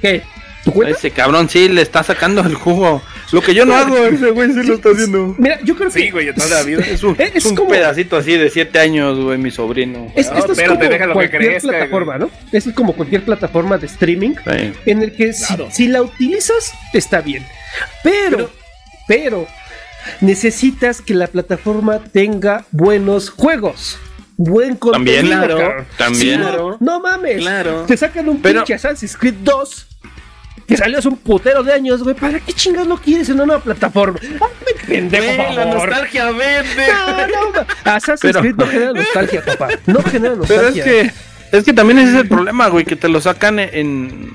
¿Qué? 0.00 0.22
Ese 0.86 1.10
cabrón 1.10 1.48
sí 1.48 1.68
le 1.68 1.82
está 1.82 2.02
sacando 2.02 2.40
el 2.42 2.54
jugo. 2.54 3.02
Lo 3.32 3.40
que 3.42 3.54
yo 3.54 3.64
no 3.66 3.74
hago, 3.74 3.96
ese 3.98 4.30
güey 4.30 4.52
sí 4.52 4.62
lo 4.62 4.74
está 4.74 4.90
haciendo. 4.90 5.34
Mira, 5.38 5.58
yo 5.62 5.74
creo 5.76 5.90
que 5.90 6.00
Sí, 6.00 6.10
güey, 6.10 6.32
toda 6.34 6.48
la 6.48 6.62
vida. 6.62 6.80
Es 6.88 7.02
un, 7.02 7.14
Es- 7.18 7.30
es 7.30 7.36
es 7.36 7.44
un 7.46 7.56
como- 7.56 7.70
pedacito 7.70 8.16
así 8.16 8.36
de 8.36 8.48
7 8.50 8.78
años, 8.78 9.18
güey, 9.18 9.36
mi 9.38 9.50
sobrino. 9.50 10.10
Es, 10.14 10.30
No, 10.30 10.38
esto 10.38 10.52
es 10.52 10.62
como 10.62 10.80
déjalo 10.80 11.12
que 11.12 11.12
cualquier 11.14 11.42
crezca, 11.42 11.68
plataforma, 11.68 12.18
¿no? 12.18 12.30
Esto 12.52 12.70
es 12.70 12.76
como 12.76 12.92
cualquier 12.94 13.24
plataforma 13.24 13.76
de 13.78 13.86
streaming 13.86 14.34
Sí. 14.36 14.72
en 14.86 15.02
el 15.02 15.14
que 15.14 15.32
si- 15.32 15.46
Claro. 15.46 15.68
si, 15.70 15.88
la 15.88 16.02
utilizas 16.02 16.72
está 16.92 17.20
bien. 17.20 17.44
Pero, 18.02 18.50
pero, 19.08 19.46
necesitas 20.20 21.00
que 21.00 21.14
la 21.14 21.26
plataforma 21.26 21.98
tenga 22.12 22.64
buenos 22.70 23.30
juegos. 23.30 23.98
Buen 24.36 24.76
contenido. 24.76 25.14
También, 25.30 25.56
claro, 25.58 25.86
también. 25.96 26.40
Si 26.40 26.46
no, 26.56 26.76
no 26.80 27.00
mames. 27.00 27.36
Claro. 27.38 27.84
Te 27.86 27.96
sacan 27.96 28.28
un 28.28 28.40
Pero- 28.42 28.60
pinche 28.60 28.74
Assassin's 28.74 29.16
Creed 29.16 29.34
2 29.42 29.86
que 30.66 30.76
salió 30.76 30.98
hace 30.98 31.08
un 31.08 31.16
putero 31.16 31.62
de 31.62 31.72
años, 31.72 32.02
güey. 32.02 32.14
¿Para 32.14 32.40
qué 32.40 32.52
chingas 32.52 32.86
lo 32.86 32.96
quieres 32.96 33.28
en 33.28 33.34
una 33.36 33.46
nueva 33.46 33.62
plataforma? 33.62 34.18
Hazme 34.18 34.86
pendejo, 34.86 35.36
por 35.36 35.54
la 35.54 35.62
favor. 35.64 35.88
nostalgia 35.88 36.24
vende. 36.30 36.86
No, 36.88 37.26
no, 37.52 37.66
Assassin's 37.84 38.20
Pero- 38.22 38.40
Creed 38.40 38.54
no 38.56 38.66
genera 38.66 38.92
nostalgia, 38.92 39.44
papá. 39.44 39.68
No 39.86 40.02
genera 40.02 40.34
Pero 40.46 40.62
nostalgia. 40.62 40.84
es 40.84 40.90
que, 41.50 41.56
es 41.58 41.64
que 41.64 41.72
también 41.72 41.98
ese 41.98 42.12
es 42.14 42.20
el 42.22 42.28
problema, 42.28 42.68
güey, 42.68 42.84
que 42.84 42.96
te 42.96 43.08
lo 43.08 43.20
sacan 43.20 43.58
en, 43.58 44.30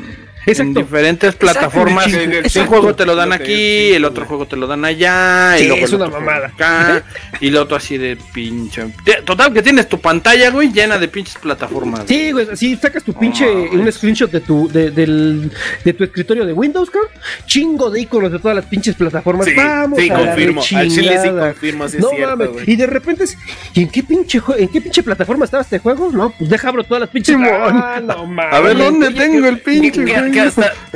en 0.60 0.74
diferentes 0.74 1.36
plataformas. 1.36 2.08
Exacto, 2.12 2.62
Un 2.62 2.68
juego 2.68 2.96
te 2.96 3.06
lo 3.06 3.16
dan 3.16 3.32
aquí, 3.34 3.92
el 3.94 4.06
otro 4.06 4.26
juego 4.26 4.46
te 4.48 4.56
lo 4.56 4.66
dan 4.68 4.86
allá, 4.86 5.56
Sí, 5.58 5.66
y 5.66 5.68
luego 5.68 5.86
es 5.86 5.94
una 5.94 6.08
mamada. 6.08 6.48
acá, 6.48 7.04
y 7.40 7.48
el 7.50 7.58
otro 7.58 7.78
así 7.78 7.98
de 7.98 8.18
pinche. 8.34 8.86
Total, 9.26 9.54
que 9.54 9.62
tienes 9.62 9.88
tu 9.90 10.00
pantalla, 10.00 10.50
güey, 10.50 10.72
llena 10.72 10.98
de 10.98 11.08
pinches 11.08 11.36
plataformas. 11.36 12.04
Sí, 12.08 12.32
güey, 12.32 12.48
si 12.56 12.76
sacas 12.78 13.04
tu 13.04 13.14
pinche, 13.14 13.48
un 13.50 13.92
screenshot 13.92 14.32
de 14.32 14.40
tu, 14.42 14.68
de, 14.70 14.92
del, 14.92 15.52
de 15.84 15.94
tu 15.94 16.04
escritorio 16.04 16.46
de 16.46 16.54
Windows, 16.54 16.90
cabrón, 16.90 17.12
chingo 17.46 17.90
de 17.90 18.02
iconos 18.02 18.32
de 18.32 18.40
todas 18.40 18.56
las 18.56 18.66
pinches 18.66 18.96
plataformas. 18.96 19.46
Sí, 19.46 19.54
Vamos 19.56 20.00
sí, 20.00 20.10
a 20.10 20.14
la 20.18 20.26
confirmo. 20.26 20.62
Al 20.76 20.90
chile 20.90 21.20
sí 21.22 21.30
confirmo, 21.30 21.88
sí 21.90 21.98
es 21.98 22.04
no 22.04 22.10
cierto, 22.10 22.38
mames, 22.38 22.54
güey. 22.54 22.64
y 22.72 22.76
de 22.76 22.88
repente, 22.88 23.24
es- 23.26 23.38
¿y 23.74 23.82
en 23.84 23.90
qué 23.90 24.04
pinche 24.04 24.42
en 24.58 24.68
qué 24.70 24.82
pinche 24.82 25.04
plataforma 25.04 25.46
estaba 25.46 25.62
este 25.64 25.80
juego? 25.80 26.10
No, 26.12 26.30
pues 26.32 26.50
deja 26.50 26.70
abro 26.70 26.84
todas 26.84 27.02
las 27.02 27.10
pinches. 27.10 27.36
Ah, 27.82 28.00
no 28.04 28.26
mames. 28.26 28.54
A 28.54 28.60
ver, 28.62 28.78
¿dónde 28.78 29.12
tengo 29.12 29.48
el 29.48 29.60
pinche, 29.60 30.04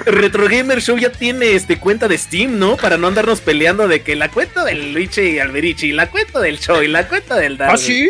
Retro 0.06 0.48
Gamer 0.48 0.82
Show 0.82 0.98
ya 0.98 1.12
tiene 1.12 1.54
este 1.54 1.80
cuenta 1.80 2.08
de 2.08 2.18
Steam, 2.18 2.60
¿no? 2.60 2.78
Para 2.78 2.98
no 2.98 3.08
andarnos 3.08 3.42
peleando 3.42 3.88
de 3.88 4.02
que 4.02 4.16
la 4.16 4.30
cuenta 4.30 4.64
del 4.64 4.94
Luigi 4.94 5.22
y 5.22 5.40
Alberici, 5.40 5.92
la 5.92 6.10
cuenta 6.10 6.40
del 6.40 6.60
Show 6.60 6.82
y 6.82 6.88
la 6.88 7.08
cuenta 7.08 7.38
del 7.38 7.58
Darwin. 7.58 7.76
¿Ah, 7.76 7.78
sí? 7.78 8.10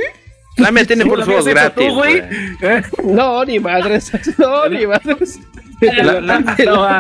La 0.58 0.72
mía 0.72 0.86
tiene 0.86 1.06
puros 1.06 1.26
juegos 1.26 1.48
¿Habías 1.48 1.66
hecho 1.66 1.74
tú, 1.76 1.82
gratis, 1.82 1.94
güey. 1.96 2.18
¿Eh? 2.62 2.84
No, 3.04 3.44
ni 3.46 3.60
madres. 3.60 4.12
No, 4.38 4.68
ni 4.70 4.86
madres. 4.86 5.40
La- 5.82 6.22
la- 6.22 6.40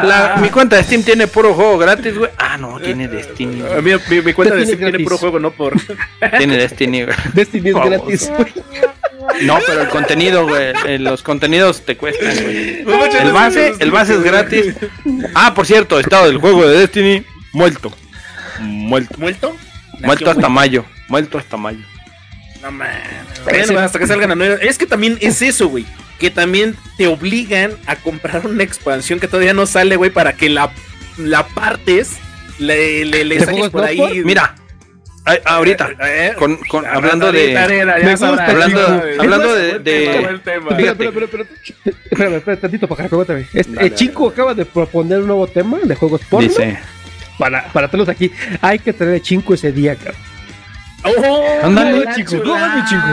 la- 0.04 0.38
mi 0.42 0.50
cuenta 0.50 0.76
de 0.76 0.84
Steam 0.84 1.04
tiene 1.04 1.28
puro 1.28 1.54
juego 1.54 1.78
gratis, 1.78 2.18
güey. 2.18 2.32
Ah, 2.38 2.58
no, 2.58 2.80
tiene 2.80 3.08
Destiny. 3.08 3.62
A 3.62 3.82
mí- 3.82 3.92
mi, 4.10 4.22
mi 4.22 4.34
cuenta 4.34 4.56
de 4.56 4.62
Destiny 4.62 4.78
Steam 4.78 4.92
tiene 4.92 5.04
puro 5.06 5.18
juego, 5.18 5.40
no 5.40 5.52
por. 5.52 5.76
Tiene 6.38 6.58
Destiny, 6.58 7.04
güey. 7.04 7.16
Destiny 7.34 7.70
es 7.70 7.74
Vamos. 7.76 7.90
gratis, 7.90 8.32
güey. 8.36 8.54
No, 9.44 9.58
pero 9.66 9.84
el 9.84 9.88
contenido, 9.90 10.46
güey. 10.46 10.74
eh, 10.86 11.00
Los 11.00 11.24
contenidos 11.24 11.84
te 11.86 11.96
cuestan, 11.96 12.34
güey. 12.44 12.80
El 13.22 13.32
base, 13.32 13.74
el 13.80 13.92
base 13.92 14.16
es 14.16 14.24
gratis. 14.24 14.76
Ah, 15.34 15.54
por 15.54 15.66
cierto, 15.66 15.98
estado 16.00 16.26
del 16.26 16.40
juego 16.40 16.68
de 16.68 16.80
Destiny, 16.80 17.24
muerto. 17.54 17.94
Muerto. 18.60 19.16
¿Muerto? 19.18 19.56
Muerto 20.00 20.30
hasta 20.32 20.50
mayo. 20.50 20.84
Muerto 21.08 21.38
hasta 21.38 21.56
mayo. 21.56 21.80
No 22.64 22.72
mames. 22.72 23.70
Hasta 23.78 24.00
que 24.00 24.08
salgan 24.08 24.32
a 24.32 24.36
nueva. 24.36 24.56
Es 24.56 24.78
que 24.78 24.86
también 24.86 25.18
es 25.22 25.42
eso, 25.42 25.68
güey. 25.68 25.86
Que 26.20 26.30
también 26.30 26.76
te 26.98 27.08
obligan 27.08 27.74
a 27.86 27.98
comprar 27.98 28.46
una 28.48 28.64
expansión 28.64 29.20
que 29.20 29.28
todavía 29.28 29.54
no 29.54 29.66
sale, 29.66 29.96
güey, 29.98 30.12
para 30.12 30.34
que 30.34 30.50
la, 30.50 30.72
la 31.18 31.46
partes, 31.48 32.18
le, 32.60 33.04
le, 33.06 33.26
le 33.26 33.40
¿De 33.40 33.46
saques 33.46 33.70
por 33.70 33.84
ahí. 33.84 33.98
por? 33.98 34.16
Mira, 34.26 34.56
ay, 35.26 35.40
ahorita, 35.44 35.90
Eh, 36.06 36.34
con, 36.40 36.56
con- 36.58 36.86
ahorita, 36.86 36.98
hablando 36.98 37.32
de. 37.34 37.58
hablando- 37.58 39.56
de- 39.56 39.80
tema, 40.40 40.76
de-. 40.76 40.88
Espera, 40.88 40.92
espera, 40.92 41.10
espera, 41.10 41.26
espera. 41.26 41.46
Espérame, 42.12 42.36
espera, 42.36 42.58
tantito 42.62 42.88
para 42.88 43.04
acá, 43.06 43.14
aguántame. 43.16 43.48
Este, 43.54 43.74
Dale, 43.74 43.88
el 43.88 43.96
chico 43.96 44.30
acaba 44.30 44.54
de 44.54 44.66
proponer 44.66 45.20
un 45.20 45.28
nuevo 45.28 45.48
tema 45.48 45.80
de 45.84 45.96
juegos 45.96 46.22
porno 46.30 46.48
Dice. 46.48 46.80
para, 47.38 47.68
para 47.74 47.90
tenerlos 47.90 48.16
aquí. 48.16 48.32
Hay 48.62 48.80
que 48.80 48.94
tener 48.94 49.22
chinco 49.22 49.54
ese 49.54 49.72
día, 49.74 49.96
cabrón. 49.96 50.16
¡Oh! 51.04 51.60
Ándale, 51.64 52.06
chico, 52.16 52.36
no, 52.44 52.56
mi 52.56 52.86
chico. 52.86 53.08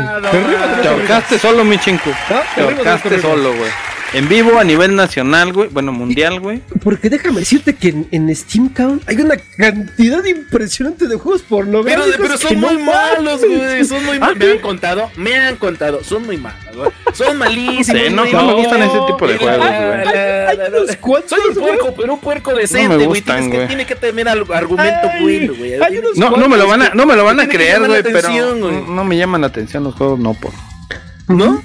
Te 0.82 0.88
ahorcaste 0.88 1.38
solo, 1.38 1.64
mi 1.64 1.78
chinco. 1.78 2.10
¿Ah? 2.30 2.42
Te 2.54 2.62
ahorcaste 2.62 3.20
solo, 3.20 3.54
güey. 3.54 3.70
En 4.12 4.28
vivo 4.28 4.58
a 4.58 4.64
nivel 4.64 4.96
nacional, 4.96 5.52
güey. 5.52 5.68
Bueno, 5.68 5.92
mundial, 5.92 6.40
güey. 6.40 6.62
Porque 6.82 7.08
déjame 7.08 7.40
decirte 7.40 7.76
que 7.76 7.90
en, 7.90 8.08
en 8.10 8.34
Steam 8.34 8.68
Count 8.70 9.08
hay 9.08 9.16
una 9.18 9.36
cantidad 9.56 10.24
impresionante 10.24 11.06
de 11.06 11.14
juegos 11.16 11.42
Pero, 11.42 11.58
pornográficos. 11.58 12.16
pero 12.18 12.32
que 12.38 12.38
son 12.48 12.60
no 12.60 12.72
muy 12.72 12.82
malos, 12.82 13.40
güey. 13.44 13.84
Son 13.84 14.04
muy 14.04 14.16
Ah, 14.20 14.20
malos. 14.20 14.38
Me 14.38 14.46
¿sí? 14.46 14.50
han 14.52 14.58
contado, 14.58 15.10
me 15.16 15.34
han 15.36 15.56
contado. 15.56 16.02
Son 16.02 16.26
muy 16.26 16.38
malos, 16.38 16.76
güey. 16.76 16.90
Son 17.12 17.38
malísimos. 17.38 17.86
Sí, 17.86 18.12
no, 18.12 18.24
no 18.26 18.46
me 18.46 18.54
gustan 18.54 18.82
ese 18.82 18.98
tipo 19.06 19.28
de 19.28 19.38
juegos, 19.38 19.66
güey. 19.68 21.22
Soy 21.28 21.40
un 21.48 21.54
puerco, 21.54 21.94
pero 21.96 22.14
un 22.14 22.20
puerco 22.20 22.52
decente, 22.54 22.88
me 22.88 22.94
güey. 22.96 23.06
gustan, 23.20 23.36
Tienes 23.36 23.50
que- 23.50 23.56
güey. 23.58 23.68
Tiene 23.68 23.86
que 23.86 23.94
tener 23.94 24.28
algo- 24.28 24.52
argumento 24.54 25.08
bueno, 25.20 25.54
güey. 25.56 25.74
hay 25.80 25.98
unos 25.98 26.16
No, 26.16 26.30
no 26.36 26.48
me 26.48 26.56
lo 26.56 26.66
van 26.66 26.82
a, 26.82 26.90
no 26.94 27.06
me 27.06 27.14
lo 27.14 27.24
van 27.24 27.38
a 27.38 27.48
creer, 27.48 27.86
güey, 27.86 28.02
pero 28.02 28.28
no, 28.56 28.70
no 28.88 29.04
me 29.04 29.16
llaman 29.16 29.42
la 29.42 29.46
atención 29.46 29.84
los 29.84 29.94
juegos, 29.94 30.18
no 30.18 30.34
por. 30.34 30.50
¿No? 31.28 31.62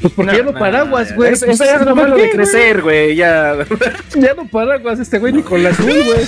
Pues 0.00 0.12
porque 0.14 0.36
ya 0.36 0.42
no 0.42 0.52
paraguas, 0.54 1.14
güey. 1.14 1.32
Eso 1.32 1.46
eso 1.46 1.64
ya 1.64 1.76
es 1.76 1.82
lo 1.82 1.94
malo 1.96 2.16
de 2.16 2.30
crecer, 2.30 2.82
güey. 2.82 3.16
Ya. 3.16 3.56
Ya 4.16 4.34
no 4.34 4.46
paraguas 4.46 4.98
este 4.98 5.18
güey 5.18 5.32
ni 5.32 5.42
con 5.42 5.62
la 5.62 5.70
azul, 5.70 5.86
güey. 5.86 6.26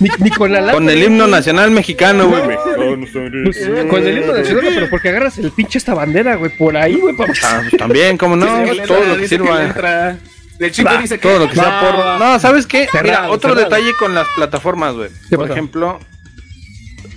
Ni, 0.00 0.08
ni 0.18 0.30
con 0.30 0.52
la 0.52 0.60
lata. 0.60 0.72
Con 0.72 0.88
el 0.90 1.02
himno 1.02 1.26
nacional 1.26 1.70
mexicano, 1.70 2.28
güey. 2.28 2.42
Pues, 2.44 3.10
con 3.88 4.06
el 4.06 4.18
himno 4.18 4.32
nacional, 4.32 4.72
pero 4.74 4.90
porque 4.90 5.08
agarras 5.10 5.38
el 5.38 5.52
pinche 5.52 5.78
esta 5.78 5.94
bandera, 5.94 6.34
güey, 6.36 6.56
por 6.58 6.76
ahí, 6.76 6.96
güey, 6.96 7.16
para 7.16 7.32
Ah, 7.44 7.62
también, 7.78 8.18
como 8.18 8.34
no, 8.36 8.46
todo 8.86 9.04
lo 9.04 9.16
que 9.16 9.28
sirva. 9.28 9.62
entra. 9.64 10.18
El 10.58 10.70
chico 10.72 10.90
dice 11.00 11.18
que. 11.18 11.28
Todo 11.28 11.38
lo 11.40 11.48
que 11.48 11.54
sea 11.54 11.68
Va, 11.68 11.80
por. 11.80 12.00
va. 12.00 12.18
No, 12.18 12.38
¿sabes 12.40 12.66
qué? 12.66 12.80
Mira, 12.80 12.92
Cerrado, 12.92 13.32
otro 13.32 13.50
cerrado. 13.50 13.68
detalle 13.70 13.92
con 13.98 14.14
las 14.14 14.26
plataformas, 14.34 14.94
güey. 14.94 15.10
¿Qué 15.30 15.36
Por 15.36 15.50
ejemplo, 15.50 16.00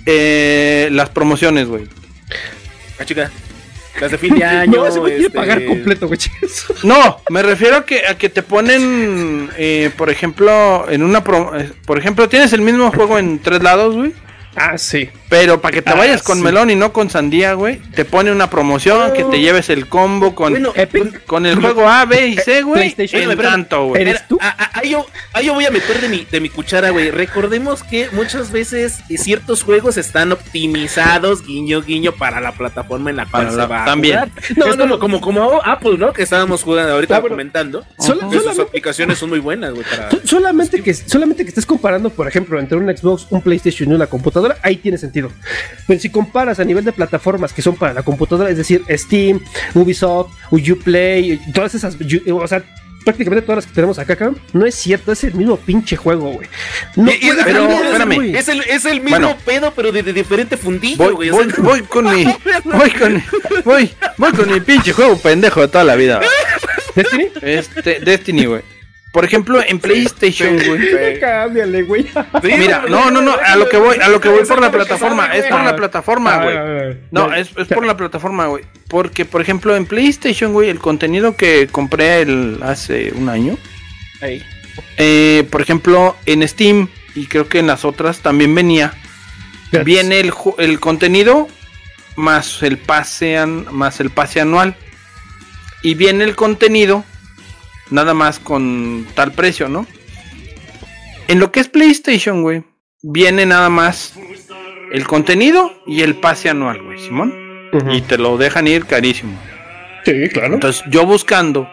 eh, 0.06 0.88
las 0.92 1.08
promociones, 1.10 1.66
güey. 1.66 1.86
Ah, 2.98 3.04
chica. 3.04 3.30
Las 4.00 4.10
de 4.10 4.18
fin 4.18 4.34
de 4.34 4.44
año. 4.44 4.72
No, 4.84 5.00
güey 5.00 5.12
quiere 5.12 5.26
este, 5.26 5.30
pagar 5.38 5.64
completo, 5.64 6.06
güey. 6.08 6.18
No, 6.84 7.20
me 7.30 7.42
refiero 7.42 7.76
a 7.76 7.84
que, 7.86 8.06
a 8.06 8.16
que 8.16 8.28
te 8.28 8.42
ponen, 8.42 9.50
eh, 9.56 9.90
por 9.96 10.10
ejemplo, 10.10 10.86
en 10.90 11.02
una 11.02 11.24
pro- 11.24 11.58
eh, 11.58 11.72
por 11.86 11.98
ejemplo, 11.98 12.28
tienes 12.28 12.52
el 12.52 12.60
mismo 12.60 12.90
juego 12.92 13.18
en 13.18 13.38
tres 13.40 13.62
lados, 13.62 13.96
güey. 13.96 14.12
Ah, 14.56 14.76
sí. 14.78 15.08
Pero 15.28 15.60
para 15.60 15.72
que 15.74 15.80
te 15.82 15.90
Ah, 15.90 15.94
vayas 15.94 16.22
con 16.24 16.38
sí. 16.38 16.42
melón 16.44 16.70
y 16.70 16.74
no 16.74 16.92
con 16.92 17.08
sandía, 17.08 17.52
güey, 17.54 17.78
te 17.94 18.04
pone 18.04 18.32
una 18.32 18.50
promoción 18.50 19.12
que 19.12 19.22
te 19.24 19.40
lleves 19.40 19.70
el 19.70 19.88
combo 19.88 20.34
con, 20.34 20.52
Bueno, 20.52 20.72
Epic. 20.74 21.24
con 21.24 21.46
el 21.46 21.54
juego 21.60 21.88
A, 21.88 22.04
B 22.04 22.26
y 22.28 22.36
C, 22.36 22.62
güey. 22.62 22.92
PlayStation. 22.92 23.30
En 23.30 23.38
tanto, 23.38 23.86
güey. 23.86 24.02
¿Eres 24.02 24.26
tú? 24.26 24.38
Ah, 24.40 24.54
ah, 24.58 24.70
Ahí 24.74 24.90
yo, 24.90 25.06
ahí 25.34 25.46
yo 25.46 25.54
voy 25.54 25.66
a 25.66 25.70
meter 25.70 26.00
de 26.00 26.08
mi, 26.08 26.24
de 26.30 26.40
mi 26.40 26.48
cuchara, 26.48 26.90
güey. 26.90 27.10
Recordemos 27.10 27.82
que 27.84 28.08
muchas 28.12 28.50
veces 28.50 29.00
eh, 29.08 29.18
ciertos 29.18 29.62
juegos 29.62 29.96
están 29.98 30.32
optimizados, 30.32 31.44
guiño, 31.46 31.82
guiño, 31.82 32.12
para 32.12 32.40
la 32.40 32.52
plataforma 32.52 33.10
en 33.10 33.16
la 33.16 33.26
cual 33.26 33.42
Para 33.44 33.50
se 33.50 33.56
la- 33.56 33.66
va 33.66 33.82
a 33.82 33.84
también. 33.84 34.18
jugar. 34.18 34.30
No, 34.56 34.66
es 34.66 34.76
no, 34.76 34.82
como, 34.82 34.94
no. 34.94 34.98
como, 34.98 35.20
como 35.20 35.62
Apple, 35.64 35.96
¿no? 35.98 36.12
Que 36.12 36.22
estábamos 36.22 36.62
jugando 36.62 36.92
ahorita 36.94 37.16
Ah, 37.16 37.20
bueno. 37.20 37.34
comentando. 37.34 37.84
Solo- 37.98 38.28
que 38.30 38.40
sus 38.40 38.58
aplicaciones 38.58 39.18
son 39.18 39.28
muy 39.30 39.38
buenas, 39.38 39.72
güey. 39.72 39.84
Para... 39.84 40.08
Solamente 40.24 40.82
que, 40.82 40.94
solamente 40.94 41.42
que 41.44 41.50
estés 41.50 41.66
comparando, 41.66 42.10
por 42.10 42.26
ejemplo, 42.26 42.58
entre 42.58 42.78
un 42.78 42.86
Xbox, 42.96 43.26
un 43.30 43.42
PlayStation 43.42 43.90
y 43.90 43.94
una 43.94 44.06
computadora, 44.06 44.39
ahí 44.62 44.76
tiene 44.76 44.98
sentido. 44.98 45.30
Pero 45.86 46.00
si 46.00 46.08
comparas 46.10 46.58
a 46.60 46.64
nivel 46.64 46.84
de 46.84 46.92
plataformas 46.92 47.52
que 47.52 47.62
son 47.62 47.76
para 47.76 47.92
la 47.94 48.02
computadora, 48.02 48.50
es 48.50 48.56
decir, 48.56 48.82
Steam, 48.90 49.40
Ubisoft, 49.74 50.32
Uplay, 50.50 51.40
todas 51.54 51.74
esas, 51.74 51.96
o 52.32 52.46
sea, 52.48 52.62
prácticamente 53.04 53.42
todas 53.42 53.56
las 53.58 53.66
que 53.66 53.72
tenemos 53.74 53.98
acá, 53.98 54.14
cabrón, 54.16 54.38
no 54.52 54.66
es 54.66 54.74
cierto, 54.74 55.10
es 55.12 55.24
el 55.24 55.34
mismo 55.34 55.56
pinche 55.56 55.96
juego, 55.96 56.32
güey. 56.32 56.48
No 56.96 57.10
Y- 57.10 57.14
y- 57.14 57.18
puede 57.28 57.44
pero, 57.44 57.70
espérame. 57.70 58.34
Es 58.36 58.48
el, 58.48 58.60
es 58.62 58.84
el 58.84 59.00
mismo 59.00 59.18
Bueno. 59.18 59.36
pedo, 59.44 59.72
pero 59.74 59.90
de, 59.92 60.02
de 60.02 60.12
diferente 60.12 60.56
fundillo, 60.56 60.96
Voy, 61.04 61.14
güey. 61.14 61.30
voy, 61.30 61.50
sea, 61.50 61.62
voy 61.64 61.82
con 61.82 62.04
mi. 62.14 62.24
Voy 62.64 62.90
con, 62.90 63.22
voy, 63.64 63.90
voy 64.18 64.32
con 64.32 64.52
mi 64.52 64.60
pinche 64.60 64.92
juego 64.92 65.16
pendejo 65.18 65.62
de 65.62 65.68
toda 65.68 65.84
la 65.84 65.96
vida. 65.96 66.20
¿Destiny? 66.94 67.28
Este, 67.40 68.00
Destiny, 68.00 68.44
güey. 68.46 68.62
Por 69.12 69.24
ejemplo, 69.24 69.60
en 69.66 69.80
PlayStation, 69.80 70.56
güey. 70.64 71.18
Cámbiale, 71.18 71.82
güey. 71.82 72.04
sí, 72.04 72.52
Mira, 72.56 72.84
no, 72.88 73.10
no, 73.10 73.20
no, 73.20 73.34
a 73.34 73.56
lo 73.56 73.68
que 73.68 73.76
voy, 73.76 73.96
a 74.00 74.08
lo 74.08 74.20
que 74.20 74.28
voy 74.28 74.44
por 74.44 74.60
la 74.60 74.70
plataforma, 74.70 75.34
es 75.34 75.46
por 75.46 75.64
la 75.64 75.74
plataforma, 75.74 76.34
Ah, 76.36 76.44
güey. 76.44 76.96
No, 77.10 77.34
es, 77.34 77.50
es 77.56 77.66
por 77.66 77.84
la 77.84 77.96
plataforma, 77.96 78.46
güey. 78.46 78.64
Porque, 78.88 79.24
por 79.24 79.40
ejemplo, 79.40 79.74
en 79.74 79.86
PlayStation, 79.86 80.52
güey, 80.52 80.68
el 80.70 80.78
contenido 80.78 81.36
que 81.36 81.66
compré 81.66 82.20
el, 82.22 82.60
hace 82.62 83.12
un 83.16 83.28
año, 83.28 83.56
Ahí. 84.20 84.44
eh, 84.96 85.44
por 85.50 85.60
ejemplo, 85.60 86.16
en 86.26 86.46
Steam 86.46 86.88
y 87.16 87.26
creo 87.26 87.48
que 87.48 87.58
en 87.58 87.66
las 87.66 87.84
otras 87.84 88.20
también 88.20 88.54
venía, 88.54 88.94
viene 89.84 90.20
el, 90.20 90.32
el 90.58 90.78
contenido 90.78 91.48
más 92.16 92.62
el 92.62 92.78
pase 92.78 93.38
an- 93.38 93.66
más 93.72 93.98
el 94.00 94.10
pase 94.10 94.40
anual 94.40 94.76
y 95.82 95.94
viene 95.94 96.22
el 96.24 96.36
contenido 96.36 97.04
nada 97.90 98.14
más 98.14 98.38
con 98.38 99.06
tal 99.14 99.32
precio, 99.32 99.68
¿no? 99.68 99.86
En 101.28 101.38
lo 101.38 101.52
que 101.52 101.60
es 101.60 101.68
PlayStation, 101.68 102.42
güey, 102.42 102.64
viene 103.02 103.46
nada 103.46 103.68
más 103.68 104.14
el 104.92 105.06
contenido 105.06 105.72
y 105.86 106.02
el 106.02 106.16
pase 106.16 106.48
anual, 106.48 106.82
güey, 106.82 106.98
Simón. 106.98 107.34
Y 107.92 108.00
te 108.00 108.18
lo 108.18 108.36
dejan 108.36 108.66
ir 108.66 108.84
carísimo. 108.86 109.38
Sí, 110.04 110.28
claro. 110.32 110.54
Entonces 110.54 110.82
yo 110.90 111.06
buscando, 111.06 111.68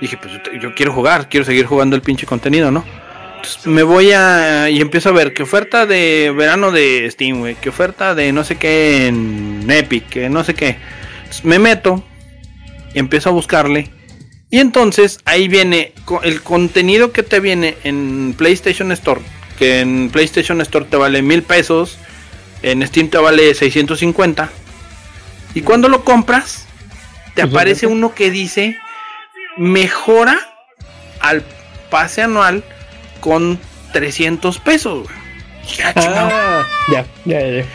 dije, 0.00 0.16
pues 0.16 0.32
yo 0.62 0.74
quiero 0.74 0.92
jugar, 0.92 1.28
quiero 1.28 1.44
seguir 1.44 1.66
jugando 1.66 1.96
el 1.96 2.02
pinche 2.02 2.26
contenido, 2.26 2.70
¿no? 2.70 2.84
Entonces 3.36 3.66
me 3.66 3.82
voy 3.82 4.12
a... 4.12 4.68
y 4.70 4.80
empiezo 4.80 5.08
a 5.08 5.12
ver 5.12 5.32
qué 5.32 5.42
oferta 5.42 5.86
de 5.86 6.32
verano 6.36 6.70
de 6.70 7.08
Steam, 7.10 7.38
güey, 7.38 7.56
qué 7.56 7.68
oferta 7.68 8.14
de 8.14 8.32
no 8.32 8.44
sé 8.44 8.56
qué 8.56 9.08
en 9.08 9.64
Epic, 9.68 10.08
que 10.08 10.28
no 10.28 10.44
sé 10.44 10.54
qué. 10.54 10.76
Entonces, 11.18 11.44
me 11.44 11.58
meto 11.58 12.04
y 12.94 12.98
empiezo 12.98 13.30
a 13.30 13.32
buscarle. 13.32 13.90
Y 14.50 14.58
entonces 14.60 15.20
ahí 15.24 15.46
viene 15.48 15.92
el 16.22 16.42
contenido 16.42 17.12
que 17.12 17.22
te 17.22 17.38
viene 17.40 17.76
en 17.84 18.34
PlayStation 18.36 18.90
Store, 18.92 19.20
que 19.58 19.80
en 19.80 20.08
PlayStation 20.10 20.60
Store 20.62 20.86
te 20.86 20.96
vale 20.96 21.20
mil 21.22 21.42
pesos, 21.42 21.98
en 22.62 22.86
Steam 22.86 23.08
te 23.08 23.18
vale 23.18 23.54
650. 23.54 24.50
Y 25.54 25.60
cuando 25.62 25.88
lo 25.88 26.02
compras, 26.04 26.66
te 27.34 27.42
Pues, 27.42 27.52
aparece 27.54 27.86
uno 27.86 28.14
que 28.14 28.30
dice 28.30 28.78
mejora 29.58 30.38
al 31.20 31.44
pase 31.90 32.22
anual 32.22 32.64
con 33.20 33.58
300 33.92 34.58
pesos. 34.60 35.08
Dije, 35.62 35.82
"Ah, 35.84 35.94
chingado". 35.94 36.30
Ya, 36.90 37.06
ya, 37.24 37.40
ya. 37.40 37.48
ya. 37.62 37.66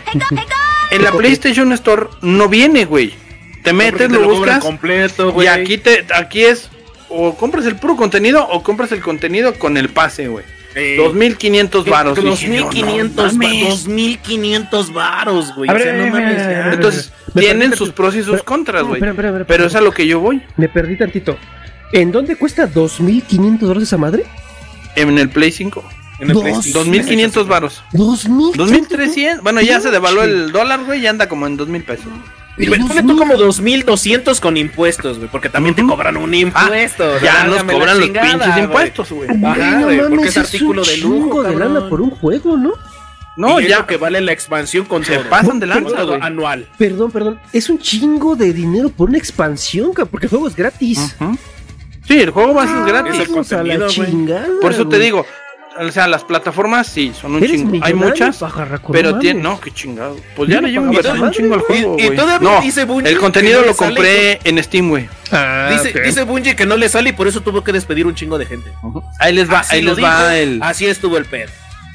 en 0.92 1.04
la 1.04 1.12
PlayStation 1.12 1.72
Store 1.74 2.08
no 2.22 2.50
viene, 2.50 2.86
güey. 2.86 3.14
Te 3.64 3.74
metes, 3.74 4.12
lo 4.12 4.28
buscas 4.28 4.60
completo, 4.64 5.42
y 5.42 5.48
aquí 5.48 5.78
te 5.78 6.06
aquí 6.14 6.44
es 6.44 6.70
o 7.10 7.36
compras 7.36 7.66
el 7.66 7.76
puro 7.76 7.96
contenido 7.96 8.48
o 8.50 8.62
compras 8.64 8.92
el 8.92 9.02
contenido 9.02 9.54
con 9.58 9.78
el 9.78 9.90
pase, 9.90 10.28
güey. 10.28 10.46
Eh, 10.76 10.96
2500 10.98 11.86
varos. 11.86 12.16
Dije, 12.16 12.28
yo, 12.28 12.32
2500 12.64 13.34
no 13.36 13.40
va- 13.44 13.48
mames. 13.48 13.70
2500 13.70 14.92
varos, 14.94 15.54
güey. 15.56 15.70
A 15.70 15.74
O 15.74 15.76
ver, 15.76 15.84
sea, 15.84 15.94
no 15.94 16.04
ver, 16.04 16.12
mames. 16.12 16.36
ver, 16.36 16.40
ya. 16.58 16.64
ver. 16.66 16.74
Entonces, 16.74 17.14
Me 17.36 17.42
tienen 17.44 17.76
sus 17.76 17.92
pros 17.92 18.16
y 18.16 18.24
sus 18.24 18.32
pero- 18.32 18.44
contras, 18.46 18.82
No, 18.82 18.88
güey. 18.90 19.04
espera, 19.04 19.46
Pero 19.46 19.66
es 19.68 19.76
a 19.76 19.82
lo 19.82 19.92
que 19.92 20.08
yo 20.08 20.20
voy. 20.20 20.42
Me 20.58 20.68
perdí 20.70 20.98
tantito. 20.98 21.38
¿En 21.92 22.12
dónde 22.12 22.36
cuesta 22.38 22.66
2500 22.66 23.68
dólares 23.70 23.88
esa 23.88 23.98
madre? 23.98 24.26
En 24.96 25.16
el 25.20 25.30
Play 25.30 25.52
5. 25.52 25.84
En 26.20 26.30
el 26.30 26.34
Dos. 26.34 26.44
PlayStation. 26.44 26.74
2500 26.86 27.48
varos. 27.48 27.84
2000. 27.92 28.54
2300. 28.58 29.44
Bueno, 29.44 29.62
ya 29.62 29.78
No 29.78 29.84
se 29.84 29.92
devaluó 29.92 30.24
el 30.24 30.52
dólar, 30.52 30.84
güey, 30.86 31.02
ya 31.02 31.12
anda 31.12 31.30
como 31.30 31.46
en 31.46 31.56
2000 31.56 31.84
pesos. 31.84 32.08
Y 32.58 32.68
me 32.68 32.78
pone 32.80 33.02
tú 33.04 33.18
como 33.18 33.36
2200 33.36 34.40
con 34.40 34.58
impuestos, 34.58 35.18
güey, 35.18 35.30
porque 35.30 35.50
también 35.50 35.74
te 35.76 35.82
Ujú. 35.82 35.92
cobran 35.92 36.18
un 36.18 36.34
impuesto. 36.34 37.20
sea, 37.20 37.44
Ya 37.44 37.44
nos 37.46 37.64
cobran 37.64 38.00
los 38.00 38.10
pinches 38.10 38.48
güey. 38.48 38.60
impuestos, 38.64 39.12
güey. 39.12 39.30
Ajá, 39.30 39.72
no 39.80 39.86
güey, 39.86 40.00
porque 40.10 40.28
es 40.28 40.38
artículo 40.38 40.82
un 40.84 40.88
de 40.88 40.98
lujo, 40.98 41.16
chingo 41.18 41.44
de 41.44 41.56
lana 41.56 41.90
por 41.90 42.02
un 42.02 42.12
juego, 42.12 42.56
¿no? 42.58 42.74
No, 43.36 43.60
Y 43.60 43.68
ya. 43.68 43.80
lo 43.80 43.88
que 43.88 43.98
vale 43.98 44.22
la 44.22 44.32
expansión 44.32 44.86
con 44.86 45.04
Se 45.04 45.18
todo. 45.18 45.30
pasan 45.30 45.60
de 45.60 45.66
lanza, 45.66 46.04
güey. 46.04 46.20
anual. 46.22 46.68
Perdón, 46.78 47.10
perdón. 47.12 47.40
Es 47.52 47.68
un 47.70 47.80
chingo 47.80 48.36
de 48.36 48.54
dinero 48.54 48.90
por 48.90 49.10
una 49.10 49.18
expansión, 49.18 49.92
porque 50.12 50.28
el 50.28 50.30
juego 50.30 50.48
es 50.48 50.56
gratis. 50.56 51.16
Ujú. 51.20 51.36
Sí, 52.08 52.20
el 52.22 52.30
juego 52.30 52.54
base 52.54 52.72
es 52.78 52.86
gratis. 52.86 53.14
Es 53.16 53.20
el 53.22 53.28
Vamos 53.30 53.52
a 53.52 53.56
la 53.56 53.62
contenido, 53.64 53.86
güey. 53.96 54.12
chingada. 54.12 54.48
Por 54.62 54.72
eso 54.72 54.84
te 54.84 54.98
güey. 54.98 55.02
digo, 55.02 55.26
o 55.80 55.92
sea, 55.92 56.08
las 56.08 56.24
plataformas 56.24 56.88
sí, 56.88 57.14
son 57.20 57.36
un 57.36 57.44
Eres 57.44 57.52
chingo. 57.62 57.80
Hay 57.84 57.94
muchas, 57.94 58.38
pajarraco, 58.38 58.92
pero 58.92 59.12
no 59.12 59.20
tiene, 59.20 59.42
no, 59.42 59.60
qué 59.60 59.72
chingado. 59.72 60.16
Pues 60.36 60.50
ya 60.50 60.56
le 60.62 60.72
no 60.72 60.90
llevo 60.92 61.24
un 61.24 61.32
chingo 61.32 61.54
al 61.56 61.62
juego, 61.62 61.98
Y- 62.00 62.16
todavía 62.16 62.40
No, 62.50 62.62
dice 62.62 62.86
Bungie 62.86 63.12
el 63.12 63.18
contenido 63.20 63.62
no 63.62 63.68
lo 63.68 63.76
compré 63.76 64.40
en 64.44 64.62
Steam, 64.64 64.90
güey. 64.90 65.10
Ah, 65.32 65.70
Dice, 65.72 65.98
ok. 65.98 66.06
dice 66.06 66.24
Bungie 66.24 66.56
que 66.56 66.66
no 66.66 66.78
le 66.78 66.90
sale 66.90 67.10
y 67.10 67.14
por 67.14 67.28
eso 67.28 67.42
tuvo 67.42 67.64
que 67.64 67.72
despedir 67.72 68.06
un 68.06 68.14
chingo 68.16 68.38
de 68.38 68.46
gente. 68.46 68.72
Ahí 69.20 69.34
les 69.34 69.50
va, 69.52 69.60
Así 69.60 69.76
ahí 69.78 69.82
les 69.82 70.02
va 70.04 70.38
el, 70.38 70.62
Así 70.62 70.86
estuvo 70.86 71.18
el 71.18 71.26
pedo. 71.26 71.50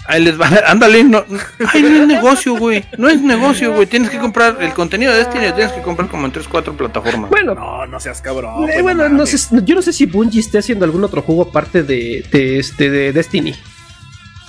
Ahí 0.08 0.24
les 0.24 0.40
va, 0.40 0.46
ándale, 0.66 1.04
no, 1.04 1.24
ay, 1.72 1.82
no 1.82 1.88
es 2.02 2.06
negocio, 2.08 2.56
güey, 2.56 2.84
no 2.96 3.08
es 3.08 3.20
negocio, 3.20 3.72
güey, 3.74 3.86
tienes 3.86 4.10
que 4.10 4.18
comprar 4.18 4.56
el 4.60 4.72
contenido 4.72 5.12
de 5.12 5.18
Destiny, 5.18 5.52
tienes 5.52 5.72
que 5.72 5.82
comprar 5.82 6.08
como 6.08 6.26
en 6.26 6.32
3, 6.32 6.48
4 6.48 6.76
plataformas. 6.76 7.30
Bueno, 7.30 7.54
No, 7.54 7.86
no 7.86 8.00
seas 8.00 8.20
cabrón. 8.20 8.68
eh, 8.70 8.82
bueno, 8.82 9.08
no 9.08 9.24
sé, 9.26 9.38
yo 9.64 9.74
no 9.76 9.82
sé 9.82 9.92
si 9.92 10.06
Bungie 10.06 10.40
esté 10.40 10.58
haciendo 10.58 10.84
algún 10.84 11.04
otro 11.04 11.22
juego 11.22 11.42
aparte 11.42 11.82
de, 11.84 12.24
de 12.32 12.58
este 12.58 12.90
de 12.90 13.12
Destiny. 13.12 13.54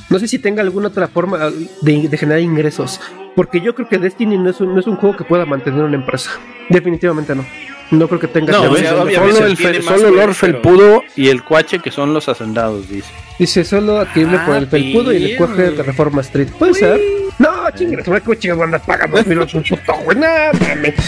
No 0.10 0.18
sé 0.18 0.28
si 0.28 0.40
tenga 0.40 0.64
alguna 0.64 0.88
otra 0.88 1.08
forma 1.08 1.52
de, 1.82 2.08
de 2.08 2.18
generar 2.18 2.42
ingresos. 2.42 3.00
Porque 3.40 3.62
yo 3.62 3.74
creo 3.74 3.88
que 3.88 3.98
Destiny 3.98 4.38
no 4.38 4.50
es, 4.50 4.60
un, 4.60 4.74
no 4.74 4.82
es 4.82 4.86
un 4.88 4.98
juego 4.98 5.16
que 5.16 5.24
pueda 5.24 5.46
mantener 5.46 5.82
una 5.86 5.96
empresa. 5.96 6.30
Definitivamente 6.68 7.34
no. 7.34 7.46
No 7.90 8.06
creo 8.10 8.20
que 8.20 8.28
tenga 8.28 8.52
No, 8.52 8.64
o 8.70 8.76
sea, 8.76 9.02
obviamente 9.02 9.34
Solo 9.34 9.46
el, 9.48 9.56
fe- 9.56 9.82
solo 9.82 10.14
pero- 10.14 10.34
Felpudo 10.34 11.04
y 11.16 11.30
el 11.30 11.42
Cuache 11.46 11.80
que 11.80 11.90
son 11.90 12.14
los 12.14 12.28
hacendados, 12.28 12.90
dice. 12.90 13.10
Dice 13.40 13.64
solo 13.64 13.98
adquirible 14.02 14.40
Ah, 14.42 14.46
por 14.46 14.56
el 14.58 14.68
pelpudo 14.68 15.14
y 15.14 15.24
el 15.32 15.38
cuaje 15.38 15.72
de. 15.72 15.84
Reforma 15.84 16.20
Street. 16.20 16.50
Puede 16.60 16.74
ser. 16.74 17.00
No, 17.40 17.72
chingas. 17.74 18.06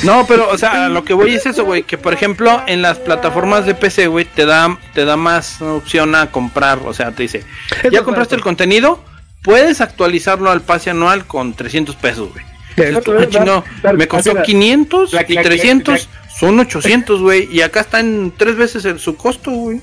No, 0.06 0.26
pero, 0.26 0.50
o 0.50 0.58
sea, 0.58 0.88
lo 0.88 1.04
que 1.04 1.14
voy 1.14 1.34
es 1.36 1.46
eso, 1.46 1.66
güey, 1.66 1.84
que 1.84 1.98
por 1.98 2.14
ejemplo 2.14 2.62
en 2.68 2.82
las 2.82 2.98
plataformas 3.00 3.66
de 3.66 3.76
PC, 3.76 4.08
güey, 4.08 4.24
te 4.24 4.46
da, 4.46 4.78
te 4.94 5.04
da 5.04 5.18
más 5.18 5.62
opción 5.62 6.16
a 6.16 6.32
comprar, 6.32 6.80
o 6.86 6.94
sea, 6.94 7.12
te 7.12 7.24
dice, 7.24 7.44
ya 7.92 8.04
compraste 8.04 8.36
el 8.36 8.42
contenido, 8.42 9.04
puedes 9.42 9.82
actualizarlo 9.82 10.52
al 10.52 10.62
pase 10.62 10.90
anual 10.90 11.26
con 11.26 11.54
300 11.54 11.96
pesos, 11.96 12.32
güey. 12.34 12.46
Pero- 12.76 13.00
Ah, 13.20 13.26
chingado, 13.30 13.64
me 13.96 14.08
costó 14.08 14.42
500 14.44 15.14
la- 15.14 15.26
y 15.28 15.34
la- 15.34 15.42
300, 15.44 16.10
son 16.40 16.60
800, 16.60 17.22
güey, 17.22 17.50
y 17.52 17.62
acá 17.62 17.82
está 17.82 18.00
en 18.00 18.32
tres 18.38 18.56
veces 18.56 18.86
el, 18.86 19.00
su 19.00 19.16
costo, 19.18 19.52
güey. 19.52 19.82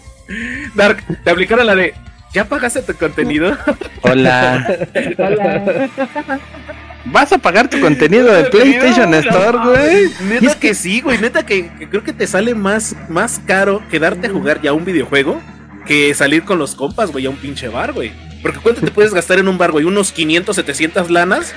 Dark, 0.75 1.05
te 1.25 1.31
aplicaron 1.31 1.67
la 1.67 1.75
de. 1.77 1.95
¿Ya 2.35 2.45
pagaste 2.47 2.83
tu 2.83 2.95
contenido? 2.95 3.57
Hola. 4.03 4.67
¿Vas 7.07 7.33
a 7.33 7.39
pagar 7.39 7.71
tu 7.71 7.81
contenido 7.81 8.31
de 8.33 8.45
PlayStation 8.51 9.15
Store, 9.15 9.59
güey? 9.65 10.11
Neta 10.29 10.59
que 10.61 10.75
sí, 10.75 11.01
güey. 11.01 11.19
Neta 11.19 11.47
que, 11.47 11.71
que 11.79 11.89
creo 11.89 12.05
que 12.05 12.13
te 12.13 12.27
sale 12.27 12.55
más, 12.55 12.95
más 13.09 13.41
caro 13.47 13.83
quedarte 13.91 14.27
a 14.27 14.31
jugar 14.31 14.61
ya 14.61 14.73
un 14.75 14.85
videojuego 14.85 15.41
que 15.87 16.13
salir 16.15 16.45
con 16.45 16.59
los 16.59 16.75
compas, 16.75 17.11
güey, 17.13 17.25
a 17.27 17.31
un 17.31 17.37
pinche 17.37 17.69
bar, 17.69 17.93
güey. 17.95 18.13
Porque 18.43 18.59
cuánto 18.61 18.81
te 18.83 18.91
puedes 18.91 19.13
gastar 19.15 19.39
en 19.39 19.49
un 19.49 19.59
bar, 19.59 19.73
güey, 19.73 19.85
unos 19.85 20.13
500, 20.13 20.55
700 20.57 21.11
lanas 21.11 21.55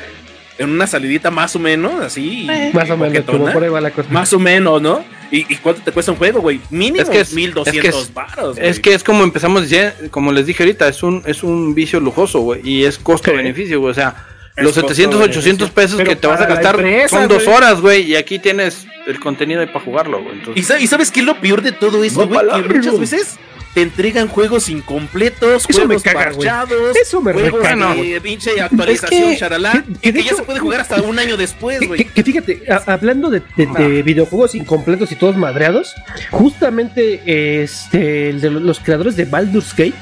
en 0.58 0.70
una 0.70 0.86
salidita 0.86 1.32
más 1.32 1.56
o 1.56 1.60
menos, 1.60 2.02
así. 2.02 2.48
Más 2.74 2.90
o 2.90 2.98
menos, 2.98 3.14
coquetona. 3.20 3.38
como 3.40 3.52
por 3.54 3.64
ahí 3.64 3.70
va 3.70 3.82
la 3.82 3.92
cosa. 3.92 4.10
Más 4.12 4.32
o 4.34 4.40
menos, 4.40 4.82
¿no? 4.82 5.04
¿Y, 5.32 5.52
y 5.52 5.56
cuánto 5.58 5.82
te 5.82 5.92
cuesta 5.92 6.12
un 6.12 6.18
juego, 6.18 6.42
güey? 6.42 6.60
Mínimo 6.70 7.02
Es 7.02 7.10
que 7.10 7.22
es- 7.22 7.34
1200 7.34 7.68
es 7.76 7.82
que 7.82 7.88
es- 8.10 8.14
baros. 8.14 8.58
Es 8.60 8.80
que 8.80 8.94
es 8.94 9.04
como 9.04 9.24
empezamos 9.24 9.64
diciendo, 9.64 9.94
como 10.12 10.32
les 10.32 10.46
dije 10.46 10.62
ahorita, 10.64 10.88
es 10.88 11.02
un, 11.04 11.24
es 11.26 11.42
un 11.44 11.74
vicio 11.74 12.00
lujoso, 12.00 12.42
güey, 12.42 12.62
y 12.68 12.84
es 12.84 12.98
costo-beneficio, 13.00 13.80
güey, 13.80 13.92
o 13.92 13.94
sea, 13.96 14.28
los 14.58 14.74
700, 14.76 15.16
costo-beneficio. 15.22 15.40
800 15.40 15.70
pesos 15.72 15.98
Pero 15.98 16.10
que 16.10 16.16
te 16.18 16.28
vas 16.28 16.42
a 16.42 16.46
gastar 16.46 16.76
empresa, 16.76 17.08
son 17.20 17.28
dos 17.30 17.48
horas, 17.48 17.80
güey, 17.82 18.04
y 18.12 18.16
aquí 18.18 18.38
tienes 18.40 18.86
el 19.08 19.20
contenido 19.20 19.62
ahí 19.62 19.68
para 19.68 19.80
jugarlo, 19.80 20.22
güey. 20.22 20.36
¿Y, 20.36 20.40
Entonces, 20.40 20.68
sa- 20.68 20.80
y 20.80 20.86
sabes 20.88 21.10
qué 21.12 21.22
es 21.22 21.26
lo 21.26 21.40
peor 21.40 21.62
de 21.62 21.72
todo 21.72 22.04
eso, 22.04 22.28
Va 22.30 22.44
güey? 22.44 22.64
Que 22.68 22.74
muchas 22.76 23.00
veces 23.00 23.40
te 23.74 23.82
entregan 23.82 24.28
juegos 24.28 24.67
incompletos, 24.69 25.65
Eso 25.69 25.80
me 25.82 25.86
juegos 25.88 26.03
caga, 26.03 26.19
parchados, 26.26 26.95
Eso 26.97 27.22
me 27.22 27.34
juegos 27.34 27.61
recaga, 27.63 27.95
de 27.95 28.22
pinche 28.22 28.59
actualización, 28.59 29.24
Es 29.24 29.30
que- 29.32 29.38
charalá, 29.38 29.72
que- 29.72 29.93
que 29.99 30.13
que 30.13 30.24
ya 30.24 30.26
hecho- 30.28 30.38
se 30.38 30.43
puede 30.43 30.59
jugar 30.59 30.82
hasta 30.82 31.01
un 31.01 31.17
año 31.19 31.38
después, 31.38 31.80
Que, 31.80 31.88
güey. 31.88 32.03
que- 32.03 32.11
que 32.11 32.24
fíjate, 32.24 32.63
a- 32.69 32.91
hablando 32.93 33.30
de, 33.30 33.41
de- 33.55 33.65
de 33.67 34.03
videojuegos 34.03 34.55
incompletos 34.55 35.11
y 35.11 35.15
todos 35.15 35.38
madreados, 35.38 35.93
justamente 36.32 37.61
este, 37.63 38.30
el 38.30 38.41
de 38.41 38.49
lo- 38.49 38.59
los 38.59 38.80
creadores 38.80 39.15
de 39.15 39.26
Baldur's 39.26 39.72
Gate 39.76 39.93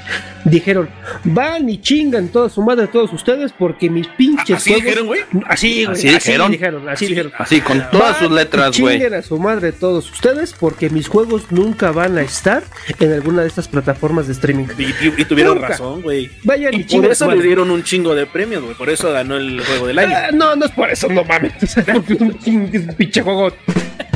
dijeron, 0.46 0.90
van 1.26 1.70
y 1.70 1.80
chingan 1.82 2.30
toda 2.30 2.50
su 2.50 2.62
madre 2.64 2.88
todos 2.88 3.12
ustedes 3.14 3.52
porque 3.52 3.90
mis 3.90 4.08
pinches 4.08 4.56
¿Así 4.58 4.70
juegos... 4.72 4.84
dijeron, 4.86 5.08
güey? 5.08 5.22
Así, 5.48 5.84
güey, 5.86 5.98
¿Así 5.98 6.08
así 6.08 6.16
dijeron? 6.28 6.52
dijeron, 6.52 6.90
así 6.90 7.08
dijeron. 7.08 7.32
así, 7.38 7.62
con 7.62 7.78
todas 7.92 8.14
Van 8.14 8.20
sus 8.20 8.32
letras, 8.32 8.80
güey. 8.80 8.96
Chinguen 8.96 9.14
a 9.16 9.22
su 9.22 9.38
madre 9.38 9.74
todos 9.74 10.10
ustedes 10.10 10.54
porque 10.58 10.90
mis 10.90 11.08
juegos 11.10 11.52
nunca 11.52 11.92
van 11.92 12.18
a 12.18 12.22
estar 12.22 12.64
en 13.00 13.12
alguna 13.14 13.42
de 13.42 13.48
estas 13.50 13.59
plataformas 13.68 14.28
de 14.28 14.34
streaming. 14.34 14.66
Y, 14.78 14.84
y- 14.84 15.14
y 15.18 15.26
tuvieron 15.26 15.56
Nunca. 15.56 15.70
razón, 15.70 16.02
güey. 16.02 16.30
Vayan 16.44 16.74
y, 16.74 16.78
Y 16.82 16.84
por 16.84 17.06
eso 17.12 17.30
le 17.30 17.42
dieron 17.44 17.70
un 17.72 17.84
chingo 17.84 18.16
de 18.16 18.26
premios, 18.26 18.64
güey. 18.64 18.76
Por 18.76 18.90
eso 18.90 19.12
ganó 19.12 19.36
el 19.38 19.62
juego 19.64 19.88
del 19.88 20.00
año. 20.00 20.16
Ah, 20.16 20.30
no, 20.34 20.56
no 20.56 20.66
es 20.66 20.72
por 20.72 20.90
eso, 20.90 21.08
no 21.10 21.24
mames. 21.24 21.54
un 22.20 22.40
ching- 22.40 22.96
pinche 22.96 23.22
juego 23.22 23.52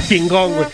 chingón, 0.07 0.53
güey. 0.53 0.67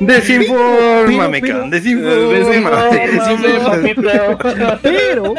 Desinfórmame, 0.00 1.40
cabrón, 1.40 1.70
pero- 1.70 2.30
desinfórmame. 2.30 3.94
Pero, 4.82 5.34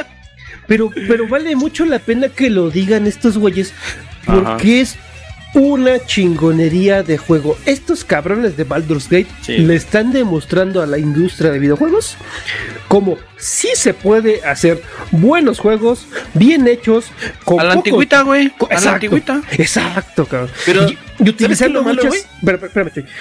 pero, 0.67 0.91
pero 1.07 1.27
vale 1.27 1.55
mucho 1.55 1.85
la 1.85 1.99
pena 1.99 2.29
que 2.29 2.49
lo 2.49 2.69
digan 2.69 3.07
estos 3.07 3.37
güeyes 3.37 3.73
Ajá. 4.25 4.41
porque 4.57 4.81
es 4.81 4.97
una 5.53 6.05
chingonería 6.05 7.03
de 7.03 7.17
juego. 7.17 7.57
Estos 7.65 8.03
cabrones 8.03 8.57
de 8.57 8.63
Baldur's 8.63 9.05
Gate 9.09 9.27
Sí. 9.41 9.57
le 9.59 9.75
están 9.75 10.11
demostrando 10.11 10.81
a 10.81 10.85
la 10.87 10.97
industria 10.97 11.51
de 11.51 11.59
videojuegos 11.59 12.17
como 12.87 13.17
sí 13.37 13.69
se 13.75 13.93
puede 13.93 14.43
hacer 14.45 14.81
buenos 15.11 15.59
juegos 15.59 16.05
bien 16.33 16.67
hechos 16.67 17.05
con 17.43 17.59
A 17.59 17.63
la 17.63 17.69
poco- 17.75 17.79
antigüita, 17.79 18.21
güey, 18.21 18.45
a 18.47 18.49
la 18.49 18.75
Exacto. 18.75 18.89
antigüita. 18.89 19.41
Exacto, 19.51 20.25
cabrón. 20.25 20.49
Pero, 20.65 20.87
y, 20.89 20.97
y 21.19 21.29
utilizando 21.29 21.83
malo, 21.83 22.03
muchas, 22.03 22.27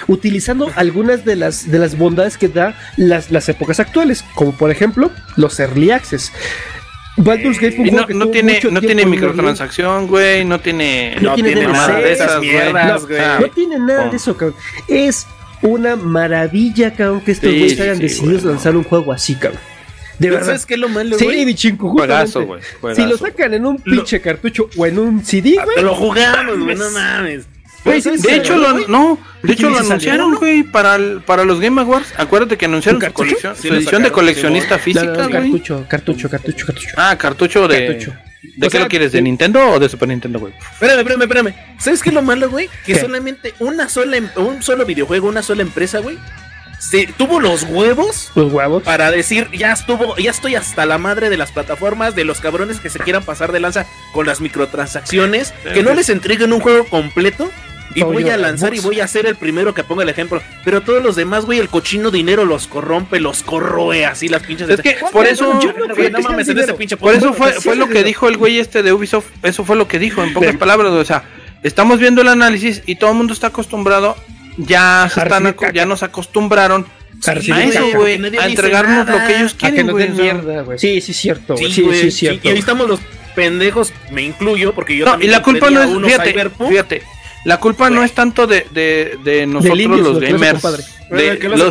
utilizando 0.07 0.71
algunas 0.75 1.25
de 1.25 1.35
las 1.35 1.69
de 1.69 1.79
las 1.79 1.97
bondades 1.97 2.37
que 2.37 2.47
da 2.47 2.75
las, 2.97 3.31
las 3.31 3.49
épocas 3.49 3.79
actuales, 3.79 4.23
como 4.35 4.51
por 4.53 4.71
ejemplo 4.71 5.11
los 5.35 5.59
early 5.59 5.91
access. 5.91 6.31
Baldur's 7.17 7.59
Gate 7.59 7.71
fue 7.75 7.85
un 7.85 7.89
juego 7.89 8.01
no, 8.01 8.07
que 8.07 8.13
no 8.13 8.27
tiene, 8.29 8.53
mucho 8.53 8.71
no 8.71 8.79
tiempo 8.79 8.87
tiene 8.95 9.05
microtransacción, 9.05 10.07
güey, 10.07 10.45
no 10.45 10.59
tiene... 10.59 11.17
No 11.21 11.33
tiene 11.33 11.55
nada 11.65 11.87
DLC, 11.97 12.03
de 12.03 12.13
esas, 12.13 12.37
güey. 12.37 12.49
mierdas, 12.51 13.01
No, 13.01 13.07
güey. 13.07 13.19
ah, 13.19 13.37
No 13.41 13.47
tiene 13.49 13.79
nada 13.79 14.05
Oh. 14.07 14.09
de 14.11 14.17
eso, 14.17 14.37
cabrón. 14.37 14.55
Es 14.87 15.27
una 15.63 15.95
maravilla, 15.95 16.93
cabrón, 16.93 17.21
que 17.21 17.31
estos 17.31 17.49
Sí, 17.51 17.57
güeyes 17.57 17.75
sí, 17.77 17.81
hayan 17.83 17.95
sí, 17.97 18.01
decidido 18.03 18.31
güey, 18.33 18.43
no. 18.45 18.49
lanzar 18.51 18.75
un 18.77 18.83
juego 18.83 19.11
así, 19.11 19.35
cabrón. 19.35 19.59
De 20.19 20.27
¿Pero 20.27 20.33
verdad. 20.35 20.47
¿Sabes 20.47 20.65
qué 20.65 20.73
es 20.75 20.79
lo 20.79 20.89
malo, 20.89 21.17
Sí, 21.17 21.25
güey? 21.25 21.45
bichinco, 21.45 21.89
Juegazo, 21.89 22.39
justamente. 22.41 22.67
güey, 22.81 22.95
Si 22.95 23.05
lo 23.05 23.17
sacan 23.17 23.53
en 23.53 23.65
un 23.65 23.77
pinche 23.77 24.19
cartucho 24.21 24.69
o 24.77 24.85
en 24.85 24.97
un 24.99 25.23
CD, 25.25 25.55
güey. 25.63 25.75
Te 25.75 25.81
lo 25.83 25.95
jugamos, 25.95 26.59
güey, 26.59 26.75
no 26.75 26.89
mames. 26.91 27.47
Güey, 27.87 28.01
¿sabes 28.01 28.21
De 28.21 28.35
hecho, 28.35 28.55
lo, 28.57 28.87
no, 28.87 29.19
de 29.43 29.53
hecho 29.53 29.67
¿Quién 29.69 29.73
lo 29.73 29.79
anunciaron, 29.79 30.31
no? 30.31 30.39
güey, 30.39 30.63
para, 30.63 30.95
el- 30.95 31.21
para 31.25 31.43
los 31.45 31.59
Game 31.59 31.81
Awards. 31.81 32.13
Acuérdate 32.17 32.57
que 32.57 32.65
anunciaron 32.65 33.01
¿Un 33.01 33.07
su 33.07 33.13
colección, 33.13 33.55
Sí, 33.55 33.67
su 33.67 33.73
edición 33.73 34.03
de 34.03 34.11
coleccionista 34.11 34.77
física, 34.77 35.05
no, 35.05 35.29
cartucho, 35.29 35.85
cartucho, 35.87 36.29
cartucho, 36.29 36.65
cartucho. 36.65 36.89
Ah, 36.97 37.15
cartucho 37.17 37.67
de. 37.67 37.87
Cartucho. 37.87 38.13
¿De 38.55 38.67
O 38.67 38.69
qué 38.69 38.77
sea, 38.77 38.81
lo 38.81 38.87
quieres? 38.87 39.11
¿De 39.11 39.17
sí. 39.19 39.23
Nintendo 39.23 39.59
o 39.71 39.79
de 39.79 39.89
Super 39.89 40.07
Nintendo, 40.07 40.39
güey? 40.39 40.53
Espérame, 40.73 40.99
espérame, 40.99 41.21
espérame. 41.23 41.53
¿Sabes 41.79 42.01
qué 42.03 42.09
es 42.09 42.15
lo 42.15 42.21
malo, 42.21 42.49
güey? 42.49 42.67
Que 42.85 42.93
¿Qué? 42.93 42.99
solamente 43.01 43.53
una 43.59 43.89
sola, 43.89 44.17
em- 44.17 44.29
un 44.35 44.61
solo 44.61 44.85
videojuego, 44.85 45.27
una 45.27 45.41
sola 45.41 45.63
empresa, 45.63 45.99
güey, 45.99 46.17
se 46.79 47.07
tuvo 47.17 47.39
los 47.39 47.63
huevos 47.63 48.31
Los 48.35 48.53
huevos. 48.53 48.83
para 48.83 49.09
decir, 49.09 49.49
ya 49.51 49.73
estuvo, 49.73 50.15
ya 50.17 50.29
estoy 50.29 50.53
hasta 50.55 50.85
la 50.85 50.97
madre 50.99 51.29
de 51.31 51.37
las 51.37 51.51
plataformas, 51.51 52.15
de 52.15 52.23
los 52.25 52.39
cabrones 52.39 52.79
que 52.79 52.89
se 52.91 52.99
quieran 52.99 53.23
pasar 53.23 53.51
de 53.51 53.59
lanza 53.59 53.85
con 54.13 54.27
las 54.27 54.39
microtransacciones, 54.39 55.53
que 55.73 55.81
no 55.83 55.93
les 55.95 56.09
entreguen 56.09 56.53
un 56.53 56.59
juego 56.61 56.85
completo. 56.85 57.51
Y 57.99 58.03
voy 58.03 58.23
yo, 58.23 58.33
a 58.33 58.37
lanzar 58.37 58.73
y 58.73 58.79
voy 58.79 58.99
a 58.99 59.07
ser 59.07 59.25
el 59.25 59.35
primero 59.35 59.73
que 59.73 59.83
ponga 59.83 60.03
el 60.03 60.09
ejemplo. 60.09 60.41
Pero 60.63 60.81
todos 60.81 61.01
los 61.03 61.15
demás, 61.15 61.45
güey, 61.45 61.59
el 61.59 61.67
cochino 61.69 62.11
dinero 62.11 62.45
los 62.45 62.67
corrompe, 62.67 63.19
los 63.19 63.43
corroe 63.43 64.05
así 64.05 64.27
las 64.29 64.43
pinches. 64.43 64.69
Es 64.69 64.81
que 64.81 64.97
por 65.11 65.25
eso. 65.25 65.59
yo 65.59 65.73
no 65.73 65.95
Güey, 65.95 66.11
mames, 66.11 66.27
en 66.29 66.39
ese 66.39 66.53
dinero. 66.53 66.75
pinche 66.77 66.97
Por 66.97 67.13
eso 67.13 67.33
fue, 67.33 67.53
fue 67.53 67.75
lo 67.75 67.87
que 67.89 68.03
dijo 68.03 68.27
el 68.29 68.37
güey 68.37 68.59
este 68.59 68.83
de 68.83 68.93
Ubisoft. 68.93 69.27
Eso 69.43 69.65
fue 69.65 69.75
lo 69.75 69.87
que 69.87 69.99
dijo, 69.99 70.23
en 70.23 70.33
pocas 70.33 70.49
Bien. 70.49 70.59
palabras. 70.59 70.91
O 70.91 71.03
sea, 71.05 71.23
estamos 71.63 71.99
viendo 71.99 72.21
el 72.21 72.27
análisis 72.27 72.83
y 72.85 72.95
todo 72.95 73.11
el 73.11 73.17
mundo 73.17 73.33
está 73.33 73.47
acostumbrado. 73.47 74.15
Ya 74.57 75.09
se 75.13 75.21
están, 75.21 75.55
ya 75.73 75.85
nos 75.85 76.01
acostumbraron 76.03 76.85
A 77.27 77.33
eso, 77.63 77.87
güey. 77.95 78.13
A 78.37 78.45
entregarnos 78.47 79.05
nada. 79.05 79.21
lo 79.21 79.27
que 79.27 79.37
ellos 79.37 79.53
A 79.53 79.57
que 79.57 79.67
quieren, 79.69 79.85
nos 79.87 79.93
güey. 79.93 80.05
den 80.07 80.13
o 80.13 80.17
sea. 80.17 80.33
mierda, 80.33 80.61
güey. 80.63 80.79
Sí, 80.79 81.01
sí, 81.01 81.11
es 81.11 81.17
cierto. 81.17 81.57
Sí, 81.57 81.71
Sí, 81.71 81.81
y- 81.83 82.11
cierto. 82.11 82.47
Y 82.47 82.51
ahí 82.51 82.59
estamos 82.59 82.87
los 82.87 82.99
pendejos, 83.35 83.93
me 84.11 84.23
incluyo, 84.23 84.73
porque 84.73 84.97
yo 84.97 85.05
No, 85.05 85.11
y 85.11 85.13
también 85.13 85.31
la 85.31 85.41
culpa 85.43 85.69
no 85.69 85.81
es. 85.83 85.89
Fíjate, 86.11 86.49
fíjate. 86.67 87.03
La 87.45 87.59
culpa 87.59 87.89
no 87.89 88.03
es 88.03 88.11
tanto 88.13 88.45
de, 88.47 88.65
de, 88.71 89.17
de 89.23 89.45
nosotros 89.47 89.77
los 89.87 89.99
lo 90.15 90.19
gamers. 90.19 90.61
de 91.09 91.39
lo- 91.59 91.69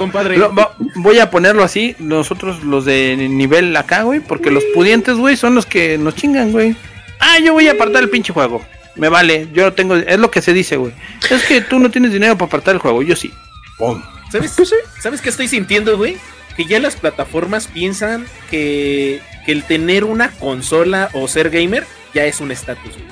voy 0.97 1.19
a 1.19 1.31
ponerlo 1.31 1.63
así, 1.63 1.95
nosotros 1.99 2.65
los 2.65 2.85
de 2.85 3.17
nivel 3.17 3.77
acá, 3.77 4.03
güey, 4.03 4.21
porque 4.21 4.51
los 4.51 4.65
pudientes, 4.75 5.17
güey, 5.17 5.37
son 5.37 5.55
los 5.55 5.67
que 5.67 5.99
nos 5.99 6.15
chingan, 6.15 6.53
güey. 6.53 6.75
Ah, 7.21 7.39
yo 7.45 7.53
voy 7.53 7.69
a 7.69 7.73
apartar 7.73 8.03
el 8.03 8.11
pinche 8.11 8.33
juego. 8.33 8.65
Me 8.95 9.09
vale, 9.11 9.49
yo 9.53 9.75
tengo, 9.75 9.95
es 9.97 10.19
lo 10.19 10.31
que 10.31 10.41
se 10.41 10.55
dice, 10.55 10.77
güey. 10.79 10.93
Es 11.31 11.45
que 11.45 11.61
tú 11.61 11.79
no 11.79 11.91
tienes 11.91 12.13
dinero 12.13 12.35
para 12.39 12.47
apartar 12.47 12.75
el 12.75 12.81
juego, 12.81 13.03
yo 13.03 13.15
sí. 13.15 13.31
Pum. 13.77 14.03
¿Sabes, 14.33 14.55
Pues. 14.57 14.73
¿Sabes 15.03 15.21
qué 15.21 15.29
estoy 15.29 15.49
sintiendo, 15.49 15.97
güey? 15.99 16.17
Que 16.57 16.65
ya 16.65 16.81
las 16.81 16.97
plataformas 16.97 17.67
piensan 17.67 18.25
que, 18.51 19.21
que 19.45 19.53
el 19.53 19.65
tener 19.65 20.05
una 20.05 20.31
consola 20.31 21.11
o 21.13 21.29
ser 21.29 21.51
gamer 21.51 21.87
ya 22.15 22.25
es 22.25 22.41
un 22.41 22.51
estatus, 22.51 22.95
güey. 22.95 23.05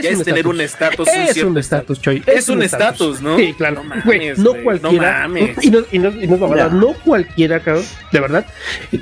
Ya 0.00 0.10
es 0.10 0.22
tener 0.22 0.46
un 0.46 0.60
estatus, 0.60 1.08
un 1.08 1.14
Es 1.20 1.42
un 1.42 1.58
estatus, 1.58 2.00
Choy. 2.00 2.22
Es 2.26 2.48
un 2.48 2.62
estatus, 2.62 3.20
¿no? 3.20 3.36
Sí, 3.36 3.54
claro. 3.54 3.82
No 3.82 3.84
mames, 3.84 4.38
cualquiera. 4.62 5.22
no 5.22 5.28
mames. 5.28 5.64
y 5.64 5.70
no, 5.70 5.80
y 5.90 5.98
no, 5.98 6.08
y 6.10 6.26
no 6.26 6.94
cualquiera, 7.04 7.60
cabrón, 7.60 7.84
de 8.10 8.20
verdad, 8.20 8.46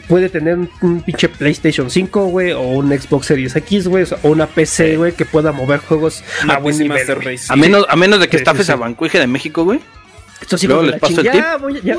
puede 0.08 0.28
tener 0.28 0.56
un, 0.56 0.70
un 0.80 1.02
pinche 1.02 1.28
PlayStation 1.28 1.90
5, 1.90 2.26
güey, 2.26 2.52
o 2.52 2.60
un 2.60 2.90
Xbox 2.98 3.26
Series 3.26 3.54
X, 3.56 3.88
güey, 3.88 4.04
o 4.22 4.28
una 4.28 4.46
PC, 4.46 4.96
güey, 4.96 5.12
que 5.12 5.24
pueda 5.24 5.52
mover 5.52 5.80
juegos 5.80 6.22
Una 6.44 6.54
a 6.54 6.58
buen 6.58 6.76
nivel. 6.78 6.98
Master 6.98 7.16
güey. 7.16 7.36
Race. 7.36 7.46
A 7.52 7.56
menos, 7.56 7.86
a 7.88 7.96
menos 7.96 8.20
de 8.20 8.28
que 8.28 8.38
Sí, 8.38 8.42
estafes 8.42 8.62
sí, 8.62 8.66
sí. 8.66 8.72
a 8.72 8.76
Bancuije 8.76 9.18
de 9.18 9.26
México, 9.26 9.64
güey. 9.64 9.80
Estos 10.40 10.64
Luego 10.64 10.82
les 10.82 10.92
la 10.92 10.98
paso 10.98 11.20
el 11.20 11.30
chingada, 11.30 11.56
voy 11.58 11.76
a- 11.76 11.80
ya, 11.82 11.96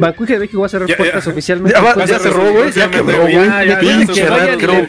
Bancuije 0.00 0.32
de 0.34 0.38
México 0.40 0.60
va 0.60 0.66
a 0.66 0.68
cerrar 0.70 0.88
Ya, 0.88 0.96
puertas 0.96 1.24
ya. 1.24 1.30
oficialmente. 1.30 1.78
Ya 1.78 1.94
ya 1.94 2.06
de- 2.06 2.18
cerró, 2.24 2.52
güey, 2.52 2.72
ya 2.72 2.90
quebró, 2.90 3.20
güey. 3.20 3.32
Ya, 3.34 3.64
ya, 3.64 3.78
Pinche 3.80 4.14
ya, 4.14 4.46
ya, 4.46 4.56
Crow. 4.58 4.86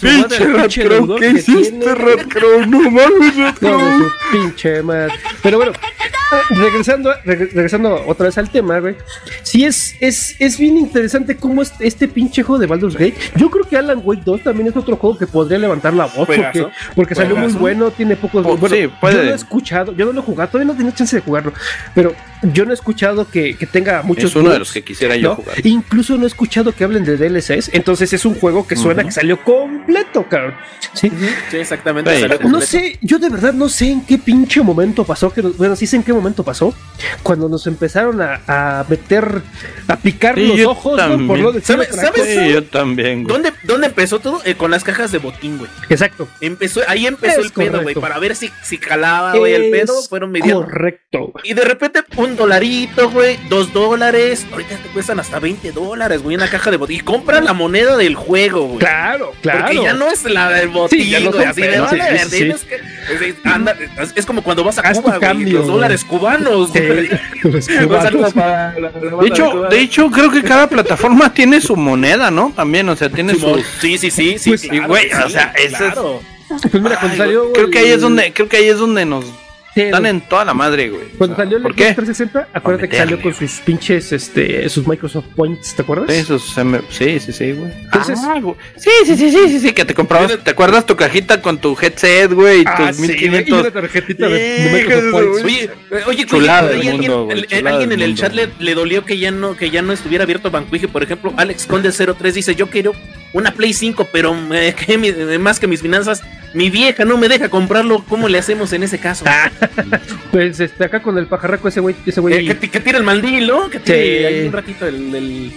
Pinche 0.00 0.38
Red 0.38 0.70
Crow, 1.06 1.16
¿qué 1.18 1.30
hiciste. 1.30 1.94
Red 1.94 2.28
Crow? 2.28 2.66
No 2.66 2.90
mames, 2.90 3.36
Red 3.36 3.54
Crow. 3.58 4.08
pinche 4.32 4.82
madre. 4.82 5.12
Pero 5.42 5.58
bueno, 5.58 5.72
ah, 6.30 6.40
regresando, 6.50 7.10
reg- 7.24 7.50
regresando 7.52 8.02
otra 8.06 8.26
vez 8.26 8.38
al 8.38 8.48
tema, 8.50 8.78
güey. 8.80 8.96
Sí, 9.42 9.64
es, 9.64 9.96
es, 10.00 10.36
es 10.38 10.58
bien 10.58 10.76
interesante 10.78 11.36
cómo 11.36 11.60
es 11.62 11.72
este 11.80 12.08
pinche 12.08 12.42
juego 12.42 12.58
de 12.60 12.66
Baldur's 12.66 12.94
Gate. 12.94 13.14
Yo 13.36 13.50
creo 13.50 13.64
que 13.64 13.76
Alan 13.76 14.00
Wake 14.02 14.22
2 14.24 14.42
también 14.42 14.68
es 14.68 14.76
otro 14.76 14.96
juego 14.96 15.18
que 15.18 15.26
podría 15.26 15.58
levantar 15.58 15.92
la 15.92 16.06
voz. 16.06 16.26
Porque, 16.26 16.66
porque 16.94 17.14
salió 17.14 17.36
muy 17.36 17.52
bueno, 17.52 17.90
tiene 17.90 18.16
pocos. 18.16 18.42
Po- 18.44 18.56
bueno, 18.56 18.74
sí, 18.76 18.88
puede. 19.00 19.16
Yo 19.16 19.22
no 19.24 19.30
he 19.30 19.34
escuchado, 19.34 19.92
yo 19.94 20.06
no 20.06 20.12
lo 20.12 20.20
he 20.20 20.24
jugado, 20.24 20.50
todavía 20.50 20.72
no 20.72 20.76
tenido 20.78 20.94
chance 20.96 21.16
de 21.16 21.22
jugarlo. 21.22 21.52
Pero 21.94 22.14
yo 22.52 22.64
no 22.64 22.70
he 22.72 22.74
escuchado 22.74 23.28
que, 23.30 23.56
que 23.56 23.66
tenga 23.66 24.02
muchos. 24.02 24.30
Es 24.30 24.36
uno 24.36 24.50
de 24.50 24.58
los 24.58 24.72
que 24.72 24.82
quisiera 24.82 25.16
yo 25.16 25.30
¿no? 25.30 25.36
jugar. 25.36 25.66
Incluso 25.66 26.16
no 26.16 26.24
he 26.24 26.26
escuchado 26.26 26.72
que 26.72 26.84
hablen 26.84 27.04
de 27.04 27.16
DLCs. 27.16 27.70
Entonces 27.72 28.12
es 28.12 28.24
un 28.24 28.34
juego 28.34 28.66
que 28.66 28.76
suena 28.76 29.04
que 29.04 29.10
salió 29.12 29.42
completo, 29.42 30.26
cabrón. 30.28 30.54
Sí. 30.92 31.10
Sí, 31.50 31.56
exactamente. 31.56 32.14
Sí. 32.14 32.20
salió 32.20 32.38
No 32.48 32.60
sé, 32.60 32.98
yo 33.00 33.18
de 33.18 33.28
verdad 33.30 33.52
no 33.52 33.68
sé 33.68 33.90
en 33.90 34.04
qué 34.04 34.18
pinche 34.18 34.62
momento 34.62 35.04
pasó, 35.04 35.32
que 35.32 35.42
nos- 35.42 35.56
bueno, 35.56 35.74
sí 35.76 35.86
sé 35.86 35.96
en 35.96 36.02
qué 36.02 36.12
momento 36.12 36.44
pasó, 36.44 36.74
cuando 37.22 37.48
nos 37.48 37.66
empezaron 37.66 38.20
a, 38.20 38.40
a 38.46 38.84
meter, 38.88 39.42
a 39.88 39.96
picar 39.96 40.34
Sí, 40.36 40.46
los 40.56 40.66
ojos, 40.66 40.92
¿no? 40.92 40.98
también. 40.98 41.26
Por 41.28 41.38
no 41.38 41.52
decir 41.52 41.76
¿Sabe- 41.76 41.86
sabes? 41.92 42.52
yo 42.52 42.62
también, 42.64 43.24
güey. 43.24 43.32
¿Dónde, 43.32 43.52
¿Dónde 43.64 43.86
empezó 43.88 44.18
todo? 44.20 44.40
Eh, 44.44 44.54
con 44.54 44.70
las 44.70 44.84
cajas 44.84 45.10
de 45.12 45.18
botín, 45.18 45.58
güey. 45.58 45.70
Exacto. 45.88 46.28
Empezó, 46.40 46.80
ahí 46.88 47.06
empezó 47.06 47.40
Es 47.40 47.46
el 47.46 47.52
pedo, 47.52 47.70
güey. 47.82 47.94
correcto. 47.94 48.00
Para 48.00 48.18
ver 48.18 48.36
si, 48.36 48.50
si 48.62 48.78
calaba, 48.78 49.34
güey, 49.36 49.54
el 49.54 49.70
pedo. 49.70 49.94
Fueron 50.08 50.30
midiendo. 50.30 50.64
Correcto. 50.64 51.32
Y 51.42 51.54
de 51.54 51.62
repente, 51.64 52.00
un 52.16 52.33
dolarito, 52.36 53.10
güey, 53.10 53.38
dos 53.48 53.72
dólares. 53.72 54.46
Ahorita 54.52 54.76
te 54.76 54.88
cuestan 54.90 55.20
hasta 55.20 55.38
20 55.40 55.72
dólares, 55.72 56.22
güey, 56.22 56.36
una 56.36 56.48
caja 56.48 56.70
de 56.70 56.76
botín. 56.76 56.96
Y 56.96 57.00
compra 57.00 57.40
la 57.40 57.52
moneda 57.52 57.96
del 57.96 58.14
juego, 58.14 58.66
güey. 58.66 58.78
Claro, 58.78 59.32
claro. 59.42 59.60
Porque 59.66 59.82
ya 59.82 59.92
no 59.94 60.08
es 60.10 60.24
la 60.24 60.50
del 60.50 60.68
botín, 60.68 61.00
Sí, 61.02 61.10
ya 61.10 61.20
no 61.20 61.30
güey, 61.32 61.44
así 61.44 61.60
de 61.62 61.80
vale, 61.80 61.90
sí, 61.90 61.96
ver, 62.10 62.18
sí, 62.20 62.30
sí. 62.30 62.36
tienes 62.36 62.64
que- 62.64 62.74
es, 62.76 63.20
es- 63.22 63.34
anda- 63.44 63.76
es- 64.00 64.12
es 64.16 64.26
como 64.26 64.42
cuando 64.42 64.64
vas 64.64 64.78
a 64.78 64.82
Haz 64.82 64.98
Cuba, 65.00 65.16
güey, 65.18 65.20
cambio, 65.20 65.52
los 65.58 65.62
güey. 65.66 65.74
dólares 65.74 66.04
cubanos, 66.04 66.70
güey. 66.72 67.08
Los 67.42 67.54
Un 67.54 67.62
saludo 67.62 67.88
cubanos. 67.88 68.32
para 68.34 68.72
la- 68.72 68.80
la 68.80 68.90
banda 68.90 69.16
De 69.22 69.26
hecho, 69.28 69.62
de 69.70 69.80
hecho, 69.80 70.10
creo 70.10 70.30
que 70.30 70.42
cada 70.42 70.68
plataforma 70.68 71.32
tiene 71.32 71.60
su 71.60 71.76
moneda, 71.76 72.30
¿no? 72.30 72.52
También, 72.54 72.88
o 72.88 72.96
sea, 72.96 73.08
tiene 73.10 73.34
su. 73.34 73.62
Sí, 73.80 73.98
sí, 73.98 74.10
sí, 74.10 74.38
sí. 74.38 74.50
Pues, 74.50 74.64
y, 74.64 74.78
güey, 74.80 75.10
o 75.12 75.28
sea, 75.28 75.52
eso 75.56 75.68
es- 75.84 75.92
claro. 75.92 76.20
Pues 76.48 76.74
mira, 76.74 76.96
cuando 77.00 77.12
Ay, 77.12 77.16
salió. 77.18 77.52
Creo 77.52 77.70
que 77.70 77.78
ahí 77.78 77.88
es 77.88 78.00
donde, 78.00 78.32
creo 78.32 78.48
que 78.48 78.56
ahí 78.58 78.68
es 78.68 78.78
donde 78.78 79.04
nos 79.06 79.24
Sí, 79.74 79.82
dan 79.90 80.06
en 80.06 80.20
toda 80.20 80.44
la 80.44 80.54
madre, 80.54 80.88
güey. 80.88 81.02
Cuando 81.18 81.34
salió 81.34 81.56
el 81.56 81.62
¿Por 81.64 81.72
Xbox 81.72 81.88
qué? 81.88 81.94
360, 81.94 82.48
acuérdate 82.52 82.88
que 82.88 82.96
salió 82.96 83.20
con 83.20 83.34
sus 83.34 83.50
pinches, 83.60 84.12
este, 84.12 84.68
sus 84.68 84.86
Microsoft 84.86 85.24
Points, 85.34 85.74
¿te 85.74 85.82
acuerdas? 85.82 86.08
Sí, 86.10 86.22
sí, 86.90 87.18
sí, 87.20 87.32
sí, 87.32 87.52
güey. 87.52 87.72
Entonces- 87.82 88.20
Ah, 88.22 88.38
güey. 88.40 88.54
sí, 88.76 88.90
sí, 89.04 89.16
sí, 89.16 89.30
sí, 89.32 89.48
sí, 89.48 89.58
sí, 89.60 89.72
que 89.72 89.84
te 89.84 89.92
comprabas, 89.94 90.38
¿te 90.44 90.50
acuerdas 90.50 90.86
tu 90.86 90.94
cajita 90.94 91.42
con 91.42 91.58
tu 91.58 91.76
headset, 91.80 92.32
güey? 92.32 92.60
y 92.60 92.64
Ah, 92.66 92.88
tus 92.88 92.96
sí, 92.98 93.02
y 93.04 93.06
1500. 93.28 93.60
una 93.62 93.70
tarjetita 93.72 94.28
de, 94.28 94.70
Microsoft 94.72 95.10
Points. 95.10 95.44
Oye, 95.44 95.64
eh, 95.90 96.02
oye, 96.06 96.26
Chulada 96.26 96.60
oye, 96.60 96.68
del 96.68 96.76
alguien, 96.76 96.96
mundo, 96.96 97.24
güey, 97.24 97.38
el- 97.38 97.46
chulada 97.46 97.70
alguien 97.70 97.92
en 97.92 98.02
el 98.02 98.14
chat 98.14 98.32
le, 98.32 98.74
dolió 98.74 99.04
que 99.04 99.18
ya 99.18 99.32
no 99.32 99.56
que 99.56 99.70
ya 99.70 99.82
no 99.82 99.92
estuviera 99.92 100.22
abierto 100.24 100.50
Banquije, 100.52 100.86
por 100.86 101.02
ejemplo, 101.02 101.34
Alex 101.36 101.66
Conde 101.66 101.90
03 101.90 102.34
dice, 102.34 102.54
"Yo 102.54 102.68
quiero 102.68 102.92
una 103.32 103.52
Play 103.52 103.72
5, 103.72 104.06
pero 104.12 104.36
eh, 104.52 104.72
que 104.86 104.98
mi- 104.98 105.08
eh, 105.08 105.38
más 105.38 105.58
que 105.58 105.66
mis 105.66 105.82
finanzas, 105.82 106.22
mi 106.54 106.70
vieja 106.70 107.04
no 107.04 107.16
me 107.18 107.28
deja 107.28 107.48
comprarlo, 107.48 108.04
¿cómo 108.08 108.28
le 108.28 108.38
hacemos 108.38 108.72
en 108.72 108.84
ese 108.84 108.98
caso?" 108.98 109.24
Pues 110.30 110.58
este, 110.58 110.84
acá 110.84 111.00
con 111.00 111.16
el 111.16 111.26
pajarraco 111.26 111.68
ese 111.68 111.80
güey, 111.80 111.94
ese 112.04 112.18
Eh, 112.18 112.22
güey. 112.22 112.46
que, 112.58 112.68
que 112.70 112.80
tire 112.80 112.98
el 112.98 113.04
mandil, 113.04 113.46
¿no? 113.46 113.70
Que 113.70 113.78
tire 113.78 114.18
Sí. 114.18 114.24
ahí 114.24 114.46
un 114.48 114.52
ratito 114.52 114.86
el, 114.86 115.14
el- 115.14 115.52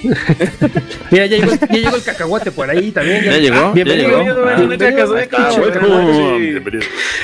Mira, 1.11 1.25
ya 1.25 1.37
llegó, 1.37 1.51
ya 1.55 1.67
llegó 1.77 1.95
el 1.95 2.03
cacahuate 2.03 2.51
por 2.51 2.69
ahí 2.69 2.91
también. 2.91 3.23
¿Ya 3.25 3.37
llegó? 3.37 3.71
Bienvenido, 3.73 4.09
¿Ya 4.23 4.23
llegó? 4.23 4.55
bienvenido. 4.57 4.97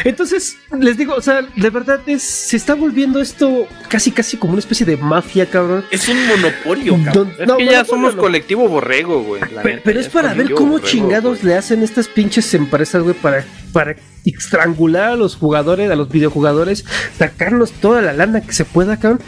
Entonces, 0.03 0.57
les 0.79 0.97
digo, 0.97 1.13
o 1.15 1.21
sea, 1.21 1.41
de 1.55 1.69
verdad 1.69 2.01
es, 2.07 2.23
se 2.23 2.57
está 2.57 2.73
volviendo 2.75 3.21
esto 3.21 3.67
casi 3.87 4.11
casi 4.11 4.37
como 4.37 4.53
una 4.53 4.59
especie 4.59 4.85
de 4.85 4.97
mafia, 4.97 5.45
cabrón. 5.45 5.85
Es 5.91 6.07
un 6.09 6.17
monopolio, 6.27 6.93
cabrón. 7.05 7.13
Don- 7.13 7.31
Es 7.39 7.47
no, 7.47 7.57
que 7.57 7.63
bueno, 7.65 7.71
ya 7.71 7.85
somos 7.85 8.15
no, 8.15 8.21
colectivo 8.21 8.67
borrego, 8.67 9.23
güey. 9.23 9.41
Pero, 9.83 9.99
es 9.99 10.09
para 10.09 10.33
ver 10.33 10.51
cómo 10.51 10.73
borrego, 10.73 10.87
chingados 10.87 11.39
güey. 11.41 11.53
le 11.53 11.57
hacen 11.59 11.83
estas 11.83 12.07
pinches 12.07 12.53
empresas, 12.53 13.01
güey, 13.03 13.15
para, 13.15 13.45
para 13.73 13.95
estrangular 14.25 15.11
a 15.11 15.15
los 15.17 15.35
jugadores, 15.35 15.91
a 15.91 15.95
los 15.95 16.09
videojugadores, 16.09 16.85
sacarnos 17.17 17.71
toda 17.73 18.01
la 18.01 18.13
lana 18.13 18.39
que 18.41 18.53
se 18.53 18.63
pueda, 18.63 18.97
cabrón. 18.97 19.19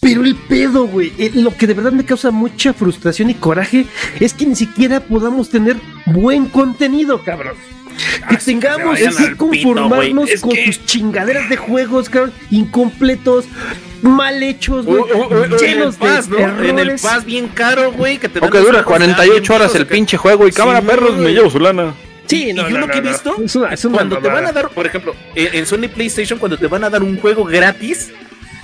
Pero 0.00 0.24
el 0.24 0.34
pedo, 0.34 0.86
güey, 0.88 1.12
eh, 1.18 1.30
lo 1.34 1.56
que 1.56 1.68
de 1.68 1.74
verdad 1.74 1.92
me 1.92 2.04
causa 2.04 2.32
mucha 2.32 2.72
frustración 2.72 3.30
y 3.30 3.34
coraje 3.34 3.86
es 4.18 4.34
que 4.34 4.46
ni 4.46 4.56
siquiera 4.56 4.98
podamos 4.98 5.48
tener 5.50 5.76
buen 6.06 6.46
contenido, 6.46 7.22
cabrón. 7.22 7.54
Que 8.28 8.40
sí, 8.40 8.52
tengamos 8.58 8.98
que 8.98 9.04
que 9.04 9.10
pito, 9.10 9.36
conformarnos 9.36 10.30
con 10.40 10.50
que- 10.50 10.64
tus 10.64 10.84
chingaderas 10.86 11.48
de 11.48 11.56
juegos, 11.56 12.08
cabrón, 12.08 12.32
incompletos, 12.50 13.44
mal 14.00 14.42
hechos, 14.42 14.86
güey, 14.86 15.02
o- 15.02 15.44
en 15.44 15.52
el 15.52 15.58
llenos 15.58 15.98
de 16.00 16.06
Paz, 16.06 16.28
¿no? 16.28 16.38
En 16.38 16.48
el 16.78 16.78
errores. 16.88 17.02
Paz 17.02 17.24
bien 17.24 17.46
caro, 17.48 17.92
güey, 17.92 18.18
que 18.18 18.28
te 18.28 18.40
dan 18.40 18.48
O 18.48 18.52
que 18.52 18.58
dura 18.58 18.78
esos- 18.78 18.86
48 18.86 19.54
horas 19.54 19.72
el 19.74 19.84
bien 19.84 19.88
pinche 19.98 20.16
juego 20.16 20.48
y 20.48 20.52
Sí, 20.52 20.56
cámara 20.56 20.80
perros, 20.80 21.14
me 21.16 21.22
güey. 21.22 21.34
llevo 21.34 21.50
su 21.50 21.60
lana. 21.60 21.94
Sí, 22.26 22.50
y 22.50 22.52
no, 22.52 22.68
yo 22.68 22.78
no, 22.78 22.86
lo 22.86 22.92
que 22.92 22.98
he 22.98 23.02
no, 23.02 23.06
no. 23.08 23.12
visto, 23.12 23.36
Es 23.44 23.56
una- 23.56 23.68
es 23.74 23.84
una 23.84 23.94
cuando 23.96 24.18
te 24.18 24.28
van 24.28 24.46
a 24.46 24.52
dar, 24.52 24.68
por 24.70 24.86
ejemplo, 24.86 25.14
eh, 25.34 25.50
en 25.52 25.66
Sony 25.66 25.88
PlayStation, 25.94 26.38
cuando 26.38 26.56
te 26.56 26.66
van 26.66 26.84
a 26.84 26.90
dar 26.90 27.02
un 27.02 27.18
juego 27.18 27.44
gratis, 27.44 28.10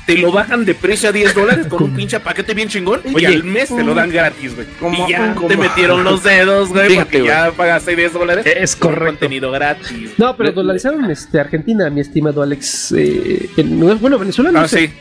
te 0.06 0.16
lo 0.16 0.32
bajan 0.32 0.64
de 0.64 0.74
precio 0.74 1.10
a 1.10 1.12
10 1.12 1.34
dólares 1.34 1.66
con 1.66 1.82
un 1.82 1.90
pinche 1.96 2.18
paquete 2.18 2.54
bien 2.54 2.68
chingón 2.70 3.02
y 3.04 3.24
al 3.26 3.44
mes 3.44 3.68
te 3.68 3.84
lo 3.84 3.92
dan 3.94 4.08
gratis, 4.10 4.54
güey. 4.54 4.66
¿cómo- 4.80 5.06
Y 5.06 5.10
ya 5.10 5.34
cómo? 5.34 5.48
te 5.48 5.56
metieron 5.58 6.02
los 6.02 6.22
dedos, 6.22 6.70
güey, 6.70 6.94
porque 6.94 7.24
ya 7.24 7.50
pagaste 7.54 7.94
10 7.94 8.12
dólares. 8.14 8.46
Es 8.46 8.74
correcto. 8.74 9.04
contenido 9.06 9.50
gratis. 9.50 10.12
No, 10.16 10.34
pero 10.34 10.52
dolarizaron 10.52 11.10
este, 11.10 11.38
Argentina, 11.40 11.90
mi 11.90 12.00
estimado 12.00 12.42
Alex. 12.42 12.92
eh, 12.96 13.50
en- 13.58 13.78
bueno, 14.00 14.18
Venezuela 14.18 14.50
no 14.50 14.60
Ah, 14.60 14.68
sé. 14.68 14.86
sí. 14.86 14.92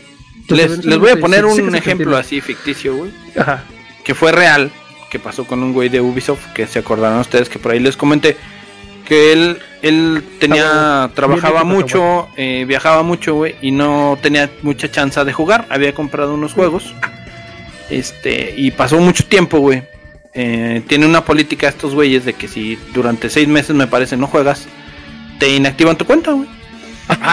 Entonces, 0.42 0.58
Les, 0.58 0.70
Venezuela 0.72 0.90
les 0.96 1.00
voy 1.00 1.12
no 1.12 1.18
a 1.18 1.22
poner 1.22 1.46
un 1.46 1.76
ejemplo 1.76 2.18
así 2.18 2.42
ficticio, 2.42 2.96
güey. 2.98 3.12
Ajá. 3.38 3.64
que 4.04 4.14
fue 4.16 4.32
real, 4.32 4.72
que 5.10 5.20
pasó 5.20 5.46
con 5.46 5.64
un 5.64 5.74
güey 5.74 5.90
de 5.90 6.02
Ubisoft, 6.02 6.54
que 6.54 6.68
se 6.68 6.80
acordarán 6.80 7.20
ustedes 7.20 7.50
que 7.50 7.60
por 7.60 7.72
ahí 7.72 7.80
les 7.80 7.98
comenté, 7.98 8.38
que 9.06 9.32
él, 9.32 9.60
él 9.82 10.24
tenía, 10.40 11.10
trabajaba 11.14 11.64
mucho, 11.64 12.28
eh, 12.36 12.66
viajaba 12.68 13.04
mucho, 13.04 13.36
güey, 13.36 13.56
y 13.62 13.72
no 13.72 14.18
tenía 14.22 14.50
mucha 14.64 14.92
chance 14.92 15.24
de 15.24 15.34
jugar, 15.34 15.66
había 15.70 15.94
comprado 15.94 16.34
unos 16.34 16.54
juegos, 16.54 16.94
este, 17.90 18.54
y 18.58 18.72
pasó 18.72 19.00
mucho 19.00 19.26
tiempo, 19.26 19.60
güey. 19.60 19.84
Eh, 20.34 20.84
tiene 20.88 21.06
una 21.06 21.26
política 21.26 21.68
estos 21.68 21.96
güeyes 21.96 22.26
de 22.26 22.34
que 22.34 22.48
si 22.48 22.78
durante 22.94 23.30
seis 23.30 23.48
meses 23.48 23.76
me 23.76 23.88
parece 23.88 24.18
no 24.18 24.28
juegas, 24.28 24.68
te 25.40 25.56
inactivan 25.56 25.98
tu 25.98 26.06
cuenta, 26.06 26.32
güey. 26.34 26.48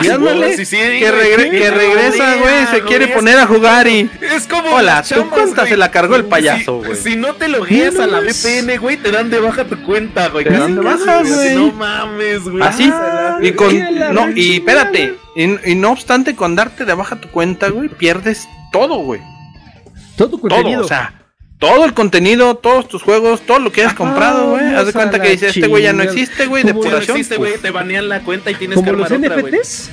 Y 0.02 0.08
ándale, 0.08 0.56
sí, 0.56 0.64
sí, 0.64 0.76
que, 0.76 1.10
regre- 1.10 1.70
regresa, 1.70 2.36
güey, 2.36 2.66
se 2.70 2.82
quiere 2.82 3.08
poner 3.08 3.38
a 3.38 3.46
jugar 3.46 3.86
y... 3.88 4.08
Es 4.20 4.46
como 4.46 4.70
Hola, 4.70 5.02
chamas, 5.02 5.28
cuenta 5.32 5.66
se 5.66 5.76
la 5.76 5.90
cargó 5.90 6.14
el 6.16 6.26
payaso, 6.26 6.78
güey. 6.78 6.94
Si, 6.96 7.16
no 7.16 7.34
te 7.34 7.48
logueas 7.48 7.98
a 7.98 8.06
la 8.06 8.20
VPN, 8.20 8.78
güey, 8.78 8.96
te 8.96 9.10
dan 9.10 9.30
de 9.30 9.40
baja 9.40 9.64
tu 9.64 9.82
cuenta, 9.82 10.28
güey. 10.28 10.44
Te 10.44 10.56
dan 10.56 10.76
de 10.76 10.80
baja, 10.80 11.22
güey. 11.22 11.54
No 11.56 11.72
mames, 11.72 12.44
güey. 12.44 12.62
Así, 12.62 12.88
Ah, 12.92 13.38
y 13.42 13.52
con 13.52 13.74
no, 14.14 14.30
y 14.34 14.56
espérate, 14.56 15.16
y, 15.34 15.70
y 15.72 15.74
no 15.74 15.90
obstante 15.90 16.36
con 16.36 16.54
darte 16.54 16.84
de 16.84 16.94
baja 16.94 17.16
tu 17.16 17.28
cuenta, 17.30 17.68
güey, 17.68 17.88
pierdes 17.88 18.46
todo, 18.72 18.96
güey. 18.98 19.20
Todo 20.16 20.28
tu 20.30 20.38
Todo, 20.38 20.50
contenido. 20.50 20.84
o 20.84 20.88
sea, 20.88 21.12
todo 21.58 21.84
el 21.84 21.94
contenido, 21.94 22.56
todos 22.56 22.88
tus 22.88 23.02
juegos, 23.02 23.42
todo 23.42 23.58
lo 23.58 23.72
que 23.72 23.80
hayas 23.82 23.94
Ajá, 23.94 23.98
comprado, 24.04 24.50
güey. 24.50 24.74
Haz 24.74 24.86
de 24.86 24.92
cuenta 24.92 25.20
que 25.20 25.30
dice, 25.30 25.48
este 25.48 25.66
güey 25.66 25.82
ya 25.84 25.92
no 25.92 26.02
existe, 26.02 26.46
güey, 26.46 26.64
Ya 26.64 26.72
no 26.72 26.80
depuración. 26.80 27.16
existe, 27.16 27.36
güey, 27.36 27.58
te 27.58 27.70
banean 27.70 28.08
la 28.08 28.20
cuenta 28.20 28.50
y 28.50 28.54
tienes 28.54 28.78
que 28.80 28.92
los 28.92 29.10
armar 29.10 29.30
otra, 29.30 29.40
güey. 29.40 29.52
NFTs. 29.54 29.90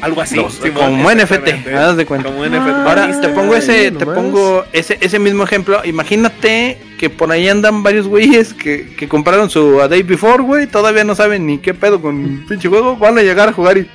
Algo 0.00 0.22
así. 0.22 0.36
Los- 0.36 0.54
como 0.72 1.10
NFT, 1.10 1.20
exactamente. 1.22 1.74
haz 1.74 1.96
de 1.98 2.06
cuenta. 2.06 2.28
Como 2.30 2.42
NFT. 2.46 2.88
Ahora 2.88 3.04
Ah, 3.12 3.20
te 3.20 3.28
pongo 3.28 3.54
ese, 3.54 3.90
te 3.90 4.06
pongo 4.06 4.64
ese, 4.72 4.96
ese 5.02 5.18
mismo 5.18 5.44
ejemplo. 5.44 5.82
Imagínate 5.84 6.78
que 6.98 7.10
por 7.10 7.30
ahí 7.30 7.46
andan 7.50 7.82
varios 7.82 8.06
güeyes 8.06 8.54
que, 8.54 8.94
que 8.96 9.08
compraron 9.08 9.50
su 9.50 9.78
A 9.82 9.88
Day 9.88 10.02
Before, 10.02 10.42
güey. 10.42 10.66
Todavía 10.66 11.04
no 11.04 11.14
saben 11.14 11.46
ni 11.46 11.58
qué 11.58 11.74
pedo 11.74 12.00
con 12.00 12.46
pinche 12.48 12.70
juego. 12.70 12.96
Van 12.96 13.18
a 13.18 13.22
llegar 13.22 13.50
a 13.50 13.52
jugar 13.52 13.76
y, 13.76 13.86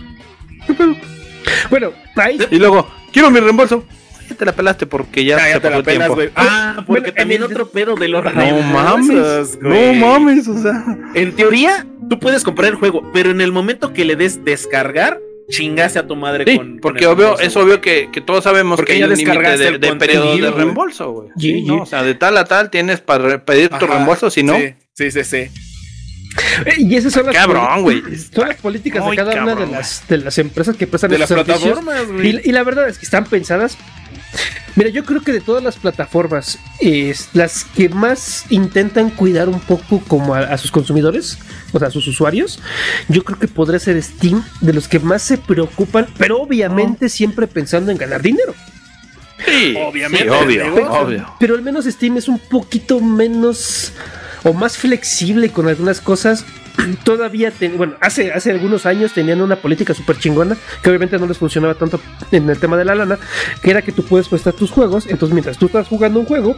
Bueno, 1.71 1.93
ahí. 2.17 2.39
y 2.51 2.57
luego, 2.57 2.89
quiero 3.13 3.31
mi 3.31 3.41
reembolso. 3.41 3.85
Ya 4.29 4.35
te 4.37 4.45
la 4.45 4.53
pelaste 4.53 4.87
porque 4.87 5.25
ya, 5.25 5.37
Ya, 5.39 5.45
se 5.45 5.49
ya 5.51 5.55
te 5.57 5.61
pasó 5.61 5.71
la 5.71 5.77
el 5.79 5.85
pelas, 5.85 5.99
tiempo. 5.99 6.15
güey. 6.15 6.31
Ah, 6.37 6.75
porque 6.87 7.01
Bueno, 7.01 7.15
también 7.15 7.43
el- 7.43 7.51
otro 7.53 7.69
pedo 7.71 7.95
de 7.95 8.09
los 8.09 8.25
No 8.25 8.61
mames, 8.63 9.59
no 9.61 9.95
mames, 9.95 10.49
o 10.49 10.61
sea. 10.61 10.85
En 11.15 11.33
teoría, 11.37 11.87
tú 12.11 12.19
puedes 12.19 12.43
comprar 12.45 12.71
el 12.71 12.77
juego, 12.77 13.11
pero 13.13 13.31
en 13.31 13.41
el 13.41 13.53
momento 13.53 13.93
que 13.93 14.05
le 14.05 14.17
des 14.17 14.45
descargar, 14.45 15.21
chingase 15.49 15.99
a 16.01 16.07
tu 16.09 16.17
madre 16.17 16.45
Sí, 16.45 16.57
con. 16.57 16.79
porque 16.81 17.07
obvio, 17.07 17.37
reembolso, 17.37 17.43
es 17.45 17.57
obvio 17.57 17.81
que, 17.81 18.09
que 18.13 18.21
todos 18.21 18.43
sabemos 18.43 18.77
Porque 18.77 18.89
que 18.89 18.93
hay 18.95 18.99
ya 19.01 19.07
un 19.07 19.15
límite 19.17 19.57
de, 19.57 19.79
de 19.79 19.95
periodo 19.95 20.33
de 20.35 20.41
güey. 20.41 20.53
reembolso, 20.53 21.13
güey. 21.13 21.29
Sí, 21.39 21.53
Sí, 21.53 21.63
¿no? 21.63 21.75
sí. 21.77 21.81
O 21.83 21.87
sea, 21.87 22.03
de 22.03 22.15
tal 22.17 22.37
a 22.37 22.45
tal 22.47 22.69
tienes 22.71 23.01
para 23.01 23.45
pedir 23.45 23.69
tu 23.69 23.87
reembolso, 23.87 24.29
si 24.29 24.43
no, 24.43 24.57
Sí, 24.57 24.75
sí, 24.95 25.11
sí. 25.13 25.23
sí. 25.25 25.37
Eh, 26.67 26.75
Y 26.79 26.97
esas 26.97 27.13
son 27.15 27.27
las, 27.27 27.35
cabrón, 27.35 27.83
güey. 27.83 28.03
son 28.35 28.49
las 28.49 28.57
políticas 28.61 29.09
de 29.09 29.17
cada 29.17 29.43
una 29.43 29.55
de 29.55 29.67
las, 29.69 30.05
de 30.09 30.19
las 30.19 30.37
empresas 30.39 30.77
que 30.77 30.87
prestan 30.87 31.11
De 31.11 31.19
las 31.19 31.31
esos 31.31 31.47
servicios. 31.47 31.79
plataformas, 31.79 32.13
güey. 32.13 32.41
Y, 32.45 32.51
y 32.51 32.53
la 32.53 32.63
verdad 32.65 32.89
es 32.89 32.99
que 32.99 33.05
están 33.05 33.25
pensadas. 33.25 33.79
Mira, 34.75 34.91
yo 34.91 35.05
creo 35.05 35.23
que 35.23 35.33
de 35.33 35.41
todas 35.41 35.63
las 35.63 35.77
plataformas, 35.77 36.59
es 36.81 37.31
las 37.33 37.65
que 37.65 37.89
más 37.89 38.45
intentan 38.51 39.11
cuidar 39.11 39.49
un 39.49 39.61
poco 39.61 40.01
como 40.07 40.35
a, 40.35 40.41
a 40.41 40.59
sus 40.59 40.71
consumidores, 40.71 41.39
o 41.73 41.79
sea, 41.79 41.89
a 41.89 41.91
sus 41.91 42.07
usuarios, 42.07 42.61
yo 43.09 43.25
creo 43.25 43.39
que 43.39 43.49
podría 43.49 43.79
ser 43.79 44.03
Steam 44.03 44.45
de 44.61 44.73
los 44.73 44.89
que 44.89 44.99
más 44.99 45.23
se 45.23 45.39
preocupan, 45.39 46.07
pero 46.19 46.41
obviamente 46.41 47.09
siempre 47.09 47.47
pensando 47.47 47.91
en 47.91 47.99
ganar 47.99 48.23
dinero. 48.23 48.55
Sí, 49.45 49.77
Obviamente, 49.77 50.25
sí, 50.25 50.29
obvio, 50.29 50.91
obvio. 50.91 51.35
Pero 51.39 51.55
al 51.55 51.63
menos 51.63 51.85
Steam 51.85 52.17
es 52.17 52.29
un 52.29 52.39
poquito 52.39 53.01
menos 53.01 53.93
o 54.45 54.53
más 54.53 54.79
flexible 54.79 55.51
con 55.51 55.69
algunas 55.69 56.01
cosas. 56.01 56.45
Todavía, 57.05 57.51
ten- 57.51 57.77
bueno, 57.77 57.95
hace, 58.01 58.33
hace 58.33 58.51
algunos 58.51 58.87
años 58.87 59.13
tenían 59.13 59.41
una 59.41 59.57
política 59.57 59.95
súper 59.95 60.19
chingona 60.19 60.57
que 60.83 60.89
obviamente 60.89 61.19
no 61.19 61.27
les 61.27 61.39
funcionaba 61.39 61.75
tanto 61.75 62.01
en 62.31 62.49
el 62.49 62.59
tema 62.59 62.77
de 62.77 62.85
la 62.85 62.95
lana, 62.95 63.19
que 63.63 63.71
era 63.71 63.83
que 63.83 63.93
tú 63.93 64.05
puedes 64.05 64.29
prestar 64.29 64.53
tus 64.53 64.71
juegos, 64.71 65.07
entonces 65.07 65.33
mientras 65.35 65.59
tú 65.59 65.67
estás 65.67 65.89
jugando 65.89 66.21
un 66.21 66.27
juego, 66.27 66.57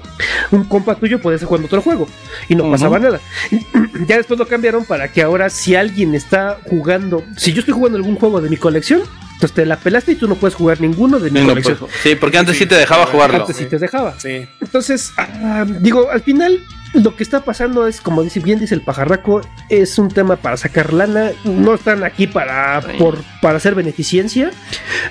un 0.51 0.65
compa 0.65 0.95
tuyo 0.97 1.21
puede 1.21 1.37
estar 1.37 1.49
jugando 1.49 1.67
otro 1.67 1.83
juego 1.83 2.09
y 2.49 2.55
no 2.55 2.71
pasaba 2.71 2.99
nada. 2.99 3.21
Ya 4.07 4.17
después 4.17 4.39
lo 4.39 4.47
cambiaron 4.47 4.85
para 4.85 5.11
que 5.13 5.23
ahora 5.23 5.51
si 5.51 5.75
alguien 5.75 6.15
está 6.15 6.59
jugando, 6.65 7.25
si 7.37 7.53
yo 7.53 7.61
estoy 7.61 7.75
jugando 7.75 7.97
algún 7.99 8.15
juego 8.17 8.41
de 8.41 8.49
mi 8.49 8.57
colección, 8.57 9.03
entonces 9.35 9.53
te 9.53 9.67
la 9.67 9.77
pelaste 9.77 10.13
y 10.13 10.15
tú 10.15 10.29
no 10.29 10.35
puedes 10.37 10.55
jugar 10.55 10.81
ninguno 10.81 11.19
de 11.19 11.31
mi 11.31 11.41
Sí, 11.41 11.47
colección. 11.47 11.77
pues, 11.79 11.93
sí, 12.03 12.15
porque 12.15 12.39
antes 12.39 12.57
sí 12.57 12.67
te 12.67 12.75
dejaba 12.77 13.07
jugarlo. 13.07 13.41
Antes 13.41 13.57
sí 13.57 13.65
te 13.67 13.79
dejaba. 13.79 14.15
Sí. 14.19 14.47
Entonces, 14.61 15.13
ah, 15.17 15.65
digo, 15.81 16.11
al 16.11 16.23
final 16.23 16.61
lo 16.95 17.17
que 17.17 17.23
está 17.23 17.45
pasando 17.45 17.87
es, 17.87 18.01
como 18.01 18.23
dice 18.23 18.41
bien 18.41 18.59
dice 18.59 18.75
el 18.75 18.81
pajarraco, 18.81 19.43
es 19.69 19.99
un 19.99 20.09
tema 20.09 20.37
para 20.37 20.57
sacar 20.57 20.93
lana. 20.93 21.33
No 21.45 21.75
están 21.75 22.05
aquí 22.05 22.27
para, 22.27 22.81
por, 22.99 23.19
para 23.43 23.59
hacer 23.59 23.75
beneficencia, 23.75 24.51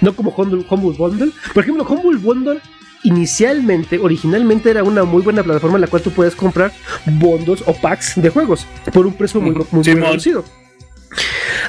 no 0.02 0.16
como 0.16 0.32
Humble, 0.32 0.66
Humble 0.70 0.98
Bundle. 0.98 1.32
Por 1.54 1.64
ejemplo, 1.64 1.86
Humble 1.88 2.20
Bundle 2.20 2.62
inicialmente, 3.04 3.99
originalmente 3.99 4.70
era 4.70 4.84
una 4.84 5.04
muy 5.04 5.22
buena 5.22 5.44
plataforma 5.44 5.78
en 5.78 5.82
la 5.82 5.88
cual 5.88 6.02
tú 6.02 6.12
puedes 6.12 6.36
comprar 6.36 6.74
bundles 7.06 7.64
o 7.66 7.74
packs 7.74 8.14
de 8.16 8.30
juegos 8.30 8.66
por 8.91 9.06
un 9.06 9.14
precio 9.14 9.40
muy, 9.40 9.56
muy, 9.72 9.84
reducido. 9.84 10.44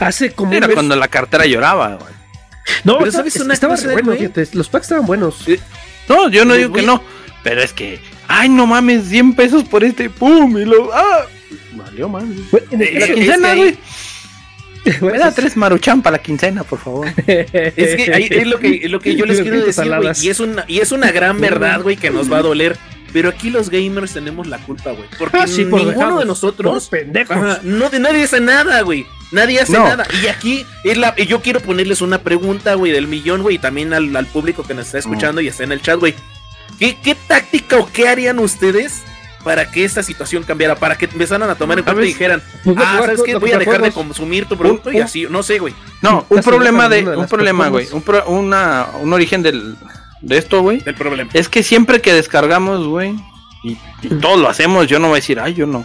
Hace 0.00 0.32
como 0.32 0.52
Era 0.52 0.68
cuando 0.68 0.96
la 0.96 1.08
cartera 1.08 1.46
lloraba, 1.46 1.96
güey. 1.96 2.12
No, 2.84 2.98
Pero 2.98 3.12
¿sabes 3.12 3.36
una 3.36 3.54
estaba 3.54 3.76
cosa, 3.76 3.92
bueno, 3.92 4.12
los 4.52 4.68
packs 4.68 4.84
estaban 4.86 5.06
buenos. 5.06 5.44
No, 6.08 6.28
yo 6.28 6.44
no 6.44 6.54
digo 6.54 6.72
que 6.72 6.82
no. 6.82 7.02
Pero 7.42 7.62
es 7.62 7.72
que, 7.72 8.00
ay, 8.28 8.48
no 8.48 8.66
mames, 8.66 9.06
100 9.08 9.34
pesos 9.34 9.64
por 9.64 9.82
este, 9.84 10.08
pum, 10.10 10.56
y 10.58 10.64
lo. 10.64 10.90
¡Ah! 10.94 11.26
Valió, 11.74 12.08
mames. 12.08 12.50
Bueno, 12.50 12.66
La 12.70 13.06
quincena, 13.14 13.54
güey. 13.54 13.76
bueno, 15.00 15.12
Me 15.12 15.18
da 15.18 15.32
tres 15.32 15.56
maruchan 15.56 16.02
para 16.02 16.16
la 16.18 16.22
quincena, 16.22 16.62
por 16.64 16.78
favor. 16.78 17.08
Es 17.26 17.96
que 17.96 18.10
ahí 18.14 18.28
es 18.30 18.46
lo 18.46 18.58
que, 18.58 18.80
es 18.84 18.90
lo 18.90 19.00
que 19.00 19.14
yo 19.16 19.26
les 19.26 19.40
quiero 19.40 19.64
decir, 19.64 19.86
güey. 19.88 20.12
Y 20.22 20.28
es 20.28 20.40
una, 20.40 20.64
y 20.68 20.78
es 20.78 20.92
una 20.92 21.10
gran 21.10 21.40
verdad, 21.40 21.82
güey, 21.82 21.96
que 21.96 22.10
nos 22.10 22.30
va 22.32 22.38
a 22.38 22.42
doler. 22.42 22.76
Pero 23.10 23.30
aquí 23.30 23.48
los 23.48 23.70
gamers 23.70 24.12
tenemos 24.12 24.46
la 24.46 24.58
culpa, 24.58 24.90
güey. 24.92 25.08
Porque 25.18 25.38
Ah, 25.38 25.46
sí, 25.46 25.64
por 25.64 25.82
ninguno 25.82 26.18
de 26.18 26.26
nosotros. 26.26 26.88
Pendejos. 26.90 27.34
Ajá, 27.36 27.60
no, 27.62 27.88
de 27.88 28.00
nadie 28.00 28.24
hace 28.24 28.38
nada, 28.38 28.82
güey. 28.82 29.06
Nadie 29.32 29.60
hace 29.60 29.72
No. 29.72 29.84
nada. 29.84 30.06
Y 30.22 30.26
aquí 30.26 30.66
es 30.84 30.98
la, 30.98 31.14
y 31.16 31.24
yo 31.24 31.40
quiero 31.40 31.60
ponerles 31.60 32.02
una 32.02 32.18
pregunta, 32.18 32.74
güey, 32.74 32.92
del 32.92 33.06
millón, 33.08 33.40
güey, 33.42 33.56
y 33.56 33.58
también 33.58 33.94
al, 33.94 34.14
al 34.14 34.26
público 34.26 34.62
que 34.62 34.74
nos 34.74 34.86
está 34.86 34.98
escuchando 34.98 35.40
y 35.40 35.48
está 35.48 35.64
en 35.64 35.72
el 35.72 35.80
chat, 35.80 35.98
güey. 35.98 36.14
¿Qué, 36.78 36.96
¿Qué 37.02 37.14
táctica 37.14 37.76
o 37.78 37.88
qué 37.92 38.08
harían 38.08 38.38
ustedes 38.38 39.02
para 39.44 39.70
que 39.70 39.84
esta 39.84 40.02
situación 40.02 40.42
cambiara? 40.44 40.74
Para 40.76 40.96
que 40.96 41.06
empezaran 41.06 41.48
a 41.50 41.54
tomar 41.54 41.78
en 41.78 41.84
cuenta 41.84 42.02
y 42.02 42.06
dijeran, 42.06 42.42
Pues 42.64 42.76
ah, 42.78 42.98
¿sabes 43.00 43.22
qué? 43.24 43.34
Voy 43.36 43.52
a 43.52 43.58
dejar 43.58 43.82
de 43.82 43.92
consumir 43.92 44.46
tu 44.46 44.56
producto 44.56 44.92
y 44.92 45.00
así, 45.00 45.26
no 45.28 45.42
sé, 45.42 45.58
güey. 45.58 45.74
No, 46.02 46.24
un 46.28 46.40
problema 46.42 46.88
de. 46.88 47.16
Un 47.16 47.26
problema, 47.26 47.68
güey. 47.68 47.88
Un, 47.92 48.02
pro- 48.02 48.26
una, 48.28 48.86
un 49.00 49.12
origen 49.12 49.42
del, 49.42 49.76
de 50.20 50.38
esto, 50.38 50.62
güey. 50.62 50.78
Del 50.80 50.94
problema. 50.94 51.30
Es 51.34 51.48
que 51.48 51.62
siempre 51.62 52.00
que 52.00 52.12
descargamos, 52.12 52.86
güey, 52.86 53.14
y, 53.64 53.76
y 54.02 54.08
todos 54.20 54.38
lo 54.38 54.48
hacemos, 54.48 54.86
yo 54.86 54.98
no 54.98 55.08
voy 55.08 55.16
a 55.16 55.20
decir, 55.20 55.40
ay, 55.40 55.54
yo 55.54 55.66
no. 55.66 55.84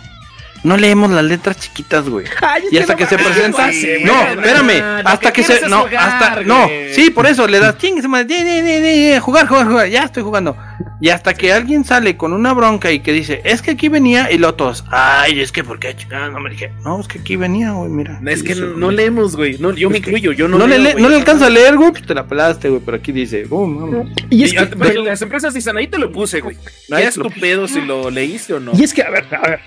No 0.63 0.77
leemos 0.77 1.11
las 1.11 1.23
letras 1.25 1.57
chiquitas, 1.57 2.07
güey. 2.07 2.25
Ay, 2.41 2.63
es 2.67 2.73
Y 2.73 2.77
hasta 2.77 2.93
no 2.93 2.97
que 2.99 3.05
se 3.05 3.17
presenta. 3.17 3.67
No, 3.67 3.71
güey, 3.73 4.33
espérame. 4.37 4.79
no, 4.79 5.01
lo 5.03 5.09
Hasta 5.09 5.33
que 5.33 5.43
se. 5.43 5.67
No, 5.67 5.81
jugar, 5.81 5.95
hasta. 5.97 6.41
No, 6.43 6.67
sí, 6.93 7.09
por 7.09 7.27
eso 7.27 7.47
le 7.47 7.59
das 7.59 7.77
chingue 7.77 8.01
di, 8.25 9.19
Jugar, 9.19 9.47
jugar, 9.47 9.67
jugar. 9.67 9.87
Ya 9.89 10.03
estoy 10.03 10.23
jugando. 10.23 10.55
Y 11.01 11.09
hasta 11.09 11.33
que 11.33 11.51
alguien 11.51 11.83
sale 11.83 12.15
con 12.15 12.31
una 12.31 12.53
bronca 12.53 12.89
y 12.89 13.01
que 13.01 13.11
dice, 13.11 13.41
es 13.43 13.61
que 13.61 13.71
aquí 13.71 13.89
venía, 13.89 14.31
y 14.31 14.37
los 14.37 14.55
todos, 14.55 14.85
ay, 14.89 15.41
es 15.41 15.51
que, 15.51 15.61
¿por 15.61 15.77
qué 15.77 15.93
chingada? 15.97 16.29
No 16.29 16.39
me 16.39 16.49
dije, 16.49 16.71
no, 16.85 16.97
es 17.01 17.09
que 17.09 17.19
aquí 17.19 17.35
venía, 17.35 17.71
güey, 17.71 17.89
mira. 17.89 18.21
Es 18.25 18.41
que 18.41 18.53
Eso, 18.53 18.67
no 18.77 18.89
leemos, 18.89 19.35
güey. 19.35 19.57
No, 19.57 19.73
yo 19.73 19.89
me 19.89 19.97
incluyo, 19.97 20.31
yo 20.31 20.47
no 20.47 20.57
No, 20.57 20.65
le, 20.65 20.75
leo, 20.77 20.83
le- 20.85 20.91
güey. 20.93 21.03
no 21.03 21.09
le 21.09 21.15
alcanza 21.17 21.47
a 21.47 21.49
leer, 21.49 21.75
güey, 21.75 21.91
pues 21.91 22.05
te 22.05 22.13
la 22.15 22.25
pelaste, 22.25 22.69
güey, 22.69 22.81
pero 22.85 22.95
aquí 22.95 23.11
dice, 23.11 23.45
no, 23.49 24.05
Y 24.29 24.43
es 24.45 24.53
Y, 24.53 24.55
que, 24.55 24.63
ah, 24.63 24.69
pero 24.79 25.03
las 25.03 25.21
empresas 25.21 25.53
dicen, 25.53 25.75
ahí 25.75 25.87
te 25.87 25.97
lo 25.97 26.09
puse, 26.09 26.39
güey. 26.39 26.55
Ahí 26.89 27.03
es 27.03 27.17
lo 27.17 27.25
tu 27.25 27.31
pedo 27.37 27.67
si 27.67 27.81
lo 27.81 28.09
leíste 28.09 28.53
o 28.53 28.61
no. 28.61 28.71
y 28.73 28.83
es 28.85 28.93
que, 28.93 29.01
a 29.03 29.09
ver, 29.09 29.25
a 29.35 29.41
ver. 29.41 29.59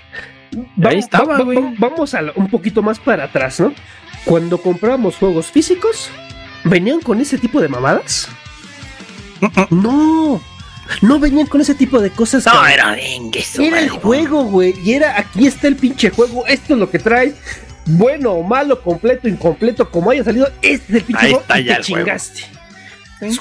Vamos, 0.76 0.94
estaba, 1.04 1.38
va- 1.38 1.44
güey. 1.44 1.58
va- 1.58 1.72
vamos 1.78 2.14
a 2.14 2.22
lo- 2.22 2.32
un 2.36 2.48
poquito 2.48 2.82
más 2.82 2.98
para 2.98 3.24
atrás, 3.24 3.60
¿no? 3.60 3.74
Cuando 4.24 4.58
comprábamos 4.60 5.16
juegos 5.16 5.46
físicos, 5.46 6.10
¿venían 6.64 7.00
con 7.00 7.20
ese 7.20 7.38
tipo 7.38 7.60
de 7.60 7.68
mamadas? 7.68 8.28
No, 9.70 10.40
no 11.02 11.18
venían 11.20 11.46
con 11.46 11.60
ese 11.60 11.74
tipo 11.74 12.00
de 12.00 12.10
cosas. 12.10 12.44
cabrón. 12.44 12.66
era 12.68 12.96
Era 13.58 13.80
el 13.80 13.88
juego, 13.90 14.44
güey. 14.44 14.74
Y 14.82 14.92
era, 14.94 15.18
aquí 15.18 15.46
está 15.46 15.68
el 15.68 15.76
pinche 15.76 16.10
juego. 16.10 16.46
Esto 16.46 16.74
es 16.74 16.80
lo 16.80 16.90
que 16.90 16.98
trae. 16.98 17.34
Bueno 17.86 18.32
o 18.32 18.42
malo, 18.42 18.82
completo, 18.82 19.28
incompleto, 19.28 19.90
como 19.90 20.10
haya 20.10 20.24
salido. 20.24 20.48
Este 20.62 20.92
es 20.92 20.98
el 20.98 21.02
pinche 21.04 21.22
Ahí 21.26 21.30
juego. 21.32 21.40
está 21.42 21.60
y 21.60 21.64
ya 21.64 21.74
te 21.74 21.80
el 21.80 21.86
juego. 21.86 22.04
chingaste. 22.04 22.42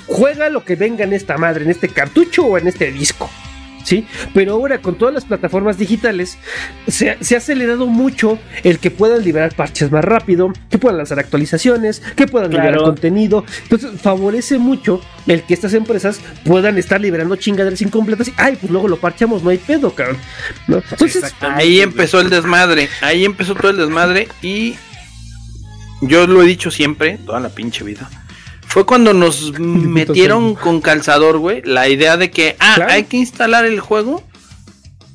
Juega 0.06 0.50
lo 0.50 0.64
que 0.64 0.76
venga 0.76 1.04
en 1.04 1.14
esta 1.14 1.38
madre, 1.38 1.64
en 1.66 1.72
este 1.72 1.90
cartucho 1.90 2.46
o 2.46 2.58
en 2.58 2.68
este 2.68 2.92
disco. 2.92 3.30
¿Sí? 3.86 4.06
Pero 4.34 4.54
ahora 4.54 4.80
con 4.82 4.96
todas 4.96 5.14
las 5.14 5.26
plataformas 5.26 5.78
digitales 5.78 6.40
se, 6.88 7.18
se 7.22 7.36
ha 7.36 7.38
acelerado 7.38 7.86
mucho 7.86 8.40
el 8.64 8.80
que 8.80 8.90
puedan 8.90 9.24
liberar 9.24 9.54
parches 9.56 9.92
más 9.92 10.04
rápido, 10.04 10.52
que 10.72 10.80
puedan 10.80 10.98
lanzar 10.98 11.20
actualizaciones, 11.20 12.02
que 12.16 12.26
puedan 12.28 12.50
Claro. 12.50 12.64
liberar 12.66 12.84
contenido. 12.84 13.46
Entonces 13.62 13.92
favorece 14.02 14.58
mucho 14.58 15.02
el 15.28 15.44
que 15.44 15.54
estas 15.54 15.74
empresas 15.76 16.20
puedan 16.46 16.80
estar 16.80 17.00
liberando 17.00 17.36
chingaderas 17.36 17.80
incompletas 17.84 18.28
y, 18.30 18.34
ay, 18.38 18.56
pues 18.60 18.72
luego 18.72 18.88
lo 18.88 18.98
parchamos, 18.98 19.44
no 19.44 19.52
hay 19.52 19.60
pedo, 19.60 19.94
cabrón. 19.94 20.18
¿no? 20.68 20.82
Entonces, 20.92 21.32
Ahí 21.42 21.80
empezó 21.82 22.20
el 22.22 22.32
desmadre, 22.32 22.90
ahí 23.02 23.24
empezó 23.24 23.54
todo 23.54 23.70
el 23.70 23.78
desmadre 23.78 24.28
y 24.42 24.76
yo 26.02 26.26
lo 26.26 26.42
he 26.42 26.48
dicho 26.48 26.72
siempre, 26.72 27.20
toda 27.24 27.40
la 27.40 27.50
pinche 27.50 27.84
vida. 27.84 28.10
Fue 28.76 28.86
cuando 28.86 29.14
nos 29.14 29.58
metieron 29.60 30.54
con 30.54 30.82
calzador, 30.82 31.38
güey, 31.38 31.62
la 31.64 31.88
idea 31.88 32.18
de 32.18 32.30
que, 32.30 32.58
ah, 32.60 32.74
Claro. 32.76 32.92
hay 32.92 33.04
que 33.06 33.16
instalar 33.16 33.64
el 33.64 33.80
juego 33.80 34.22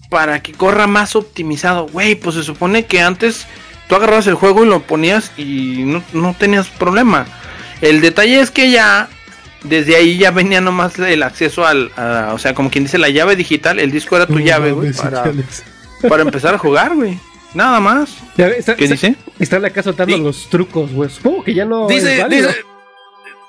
para 0.08 0.42
que 0.42 0.52
corra 0.52 0.86
más 0.86 1.14
optimizado. 1.14 1.86
Güey, 1.86 2.14
pues 2.14 2.36
se 2.36 2.42
supone 2.42 2.86
que 2.86 3.02
antes 3.02 3.46
tú 3.86 3.96
agarrabas 3.96 4.26
el 4.28 4.34
juego 4.34 4.64
y 4.64 4.68
lo 4.68 4.80
ponías 4.80 5.32
y 5.36 5.82
no, 5.84 6.02
no 6.14 6.34
tenías 6.38 6.68
problema. 6.68 7.26
El 7.82 8.00
detalle 8.00 8.40
es 8.40 8.50
que 8.50 8.70
ya, 8.70 9.10
desde 9.62 9.94
ahí 9.94 10.16
ya 10.16 10.30
venía 10.30 10.62
nomás 10.62 10.98
el 10.98 11.22
acceso 11.22 11.66
al, 11.66 11.92
a- 11.98 12.30
o 12.32 12.38
sea, 12.38 12.54
como 12.54 12.70
quien 12.70 12.84
dice, 12.84 12.96
la 12.96 13.10
llave 13.10 13.36
digital, 13.36 13.78
el 13.78 13.90
disco 13.90 14.16
era 14.16 14.26
tu 14.26 14.38
llave, 14.40 14.72
güey, 14.72 14.94
para, 14.94 15.24
para 16.08 16.22
empezar 16.22 16.54
a 16.54 16.58
jugar, 16.58 16.94
güey. 16.94 17.18
Nada 17.52 17.78
más. 17.80 18.10
ya 18.38 18.46
está, 18.48 18.74
¿Qué 18.74 18.84
está- 18.84 18.94
dice? 18.94 19.16
Están 19.38 19.64
acá 19.66 19.82
soltando 19.82 20.16
Di- 20.16 20.22
los 20.22 20.48
trucos, 20.48 20.90
güey. 20.92 21.10
Supongo 21.10 21.44
que 21.44 21.52
ya 21.52 21.66
no. 21.66 21.90
es 21.90 21.96
Dice, 22.02 22.22
válido. 22.22 22.48
dice, 22.48 22.60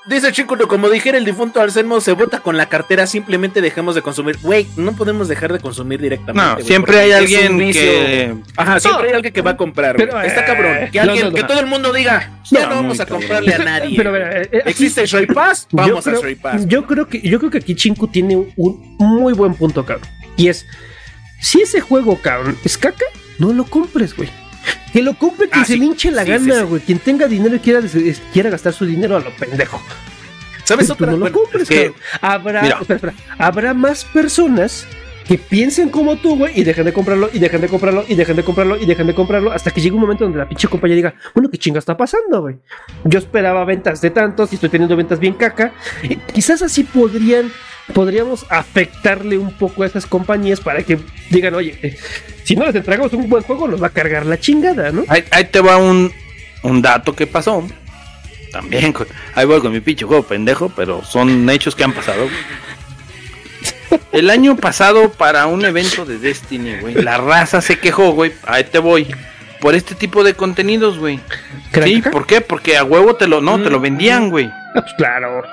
Dice 0.07 0.31
Chico, 0.31 0.57
como 0.67 0.89
dijera 0.89 1.19
el 1.19 1.25
difunto 1.25 1.61
Arselmo, 1.61 2.01
se 2.01 2.13
vota 2.13 2.39
con 2.39 2.57
la 2.57 2.65
cartera, 2.67 3.05
simplemente 3.05 3.61
dejemos 3.61 3.93
de 3.93 4.01
consumir. 4.01 4.35
Güey, 4.41 4.65
no 4.75 4.93
podemos 4.93 5.27
dejar 5.27 5.53
de 5.53 5.59
consumir 5.59 6.01
directamente. 6.01 6.41
No, 6.61 6.65
siempre 6.67 6.99
hay 6.99 7.11
alguien 7.11 7.57
que. 7.71 8.35
Ajá, 8.57 8.79
siempre 8.79 9.03
No. 9.03 9.09
hay 9.09 9.15
alguien 9.15 9.33
que 9.33 9.41
va 9.43 9.51
a 9.51 9.57
comprar. 9.57 9.95
Pero, 9.97 10.19
Está 10.21 10.41
eh, 10.41 10.45
cabrón. 10.47 10.73
Que, 10.91 10.97
no, 10.97 11.03
alguien, 11.03 11.25
no, 11.25 11.29
no. 11.31 11.35
que 11.35 11.43
todo 11.43 11.59
el 11.59 11.67
mundo 11.67 11.93
diga, 11.93 12.31
ya 12.49 12.61
No, 12.61 12.69
no 12.69 12.75
vamos 12.77 12.99
a 12.99 13.05
cabrón. 13.05 13.21
comprarle 13.21 13.53
a 13.53 13.57
nadie. 13.59 13.95
Pero, 13.95 14.15
eh, 14.17 14.49
eh, 14.51 14.61
¿Existe 14.65 15.05
Shoy 15.05 15.27
Pass? 15.27 15.67
Vamos 15.71 16.03
creo, 16.03 16.17
a 16.17 16.21
Shoy 16.21 16.35
Pass. 16.35 16.67
Yo 16.67 16.87
creo 16.87 17.07
que 17.07 17.21
yo 17.21 17.37
creo 17.37 17.51
que 17.51 17.59
aquí 17.59 17.75
Chinku 17.75 18.07
tiene 18.07 18.35
un, 18.37 18.95
un 18.97 19.21
muy 19.21 19.33
buen 19.33 19.53
punto, 19.53 19.85
cabrón. 19.85 20.07
Y 20.35 20.47
es 20.47 20.65
si 21.39 21.61
ese 21.61 21.79
juego, 21.79 22.19
cabrón, 22.19 22.57
es 22.65 22.75
caca, 22.75 23.05
no 23.37 23.53
lo 23.53 23.65
compres, 23.65 24.15
güey. 24.15 24.29
Que 24.93 25.01
lo 25.01 25.13
compre 25.15 25.47
quien 25.49 25.61
Ah, 25.63 25.65
se 25.65 25.73
sí. 25.73 25.79
le 25.79 25.85
hinche 25.85 26.11
la 26.11 26.23
Sí, 26.23 26.29
gana, 26.29 26.55
sí. 26.59 26.63
güey. 26.63 26.81
Quien 26.81 26.99
tenga 26.99 27.27
dinero 27.27 27.55
y 27.55 27.59
quiera, 27.59 27.81
quiera 28.33 28.49
gastar 28.49 28.73
su 28.73 28.85
dinero 28.85 29.15
a 29.15 29.19
lo 29.19 29.29
pendejo. 29.35 29.81
¿Sabes 30.63 30.87
Tú 30.87 30.93
otra? 30.93 31.11
no 31.11 31.17
lo 31.17 31.31
compres, 31.31 31.63
es 31.63 31.69
que-. 31.69 31.93
Habrá, 32.21 32.61
Mira. 32.61 32.77
espera, 32.81 32.95
espera. 32.95 33.13
habrá 33.37 33.73
más 33.73 34.03
personas 34.05 34.85
que 35.27 35.37
piensen 35.37 35.89
como 35.89 36.17
tú, 36.17 36.35
güey, 36.35 36.59
y 36.59 36.63
dejen 36.63 36.83
de 36.85 36.93
comprarlo, 36.93 37.29
y 37.31 37.39
dejen 37.39 37.61
de 37.61 37.67
comprarlo, 37.67 38.03
y 38.07 38.15
dejen 38.15 38.35
de 38.35 38.43
comprarlo, 38.43 38.75
y 38.77 38.85
dejen 38.85 39.07
de 39.07 39.13
comprarlo, 39.15 39.51
hasta 39.51 39.71
que 39.71 39.79
llegue 39.79 39.95
un 39.95 40.01
momento 40.01 40.23
donde 40.25 40.39
la 40.39 40.47
pinche 40.49 40.67
compañía 40.67 40.95
diga, 40.95 41.13
bueno, 41.33 41.49
¿qué 41.49 41.57
chinga 41.57 41.79
está 41.79 41.95
pasando, 41.95 42.41
güey? 42.41 42.57
Yo 43.05 43.19
esperaba 43.19 43.63
ventas 43.63 44.01
de 44.01 44.09
tantos 44.09 44.51
y 44.51 44.55
estoy 44.55 44.69
teniendo 44.69 44.95
ventas 44.95 45.19
bien 45.19 45.33
caca. 45.35 45.71
Y 46.03 46.15
quizás 46.17 46.61
así 46.61 46.83
podrían, 46.83 47.49
podríamos 47.91 48.45
afectarle 48.49 49.37
un 49.37 49.51
poco 49.53 49.83
a 49.83 49.85
esas 49.85 50.05
compañías 50.05 50.59
para 50.59 50.83
que 50.83 50.99
digan, 51.29 51.53
oye, 51.55 51.77
eh, 51.81 51.97
si 52.43 52.55
no 52.55 52.65
les 52.65 52.75
entregamos 52.75 53.13
un 53.13 53.29
buen 53.29 53.43
juego, 53.43 53.67
nos 53.67 53.81
va 53.81 53.87
a 53.87 53.91
cargar 53.91 54.25
la 54.25 54.39
chingada, 54.39 54.91
¿no? 54.91 55.03
Ahí, 55.07 55.23
ahí 55.31 55.45
te 55.45 55.59
va 55.61 55.77
un, 55.77 56.11
un 56.63 56.81
dato 56.81 57.15
que 57.15 57.27
pasó. 57.27 57.65
También, 58.51 58.91
con- 58.91 59.07
ahí 59.35 59.45
voy 59.45 59.61
con 59.61 59.71
mi 59.71 59.79
pinche 59.79 60.05
juego 60.05 60.23
pendejo, 60.23 60.69
pero 60.75 61.03
son 61.05 61.49
hechos 61.49 61.75
que 61.75 61.83
han 61.83 61.93
pasado. 61.93 62.27
El 64.11 64.29
año 64.29 64.55
pasado, 64.57 65.11
para 65.11 65.47
un 65.47 65.63
evento 65.65 66.05
de 66.05 66.17
Destiny, 66.17 66.79
güey, 66.81 66.95
la 66.95 67.17
raza 67.17 67.61
se 67.61 67.79
quejó, 67.79 68.11
güey. 68.11 68.33
Ahí 68.45 68.63
te 68.65 68.79
voy. 68.79 69.07
Por 69.61 69.75
este 69.75 69.95
tipo 69.95 70.23
de 70.23 70.33
contenidos, 70.33 70.97
güey. 70.97 71.19
¿Que 71.71 71.79
era 71.79 71.87
Sí? 71.87 72.01
¿por 72.11 72.25
qué? 72.25 72.41
Porque 72.41 72.77
a 72.77 72.83
huevo 72.83 73.15
te 73.15 73.27
lo, 73.27 73.41
no, 73.41 73.61
te 73.61 73.69
lo 73.69 73.79
vendían, 73.79 74.29
güey. 74.29 74.49
Pues 74.73 74.85
claro. 74.97 75.43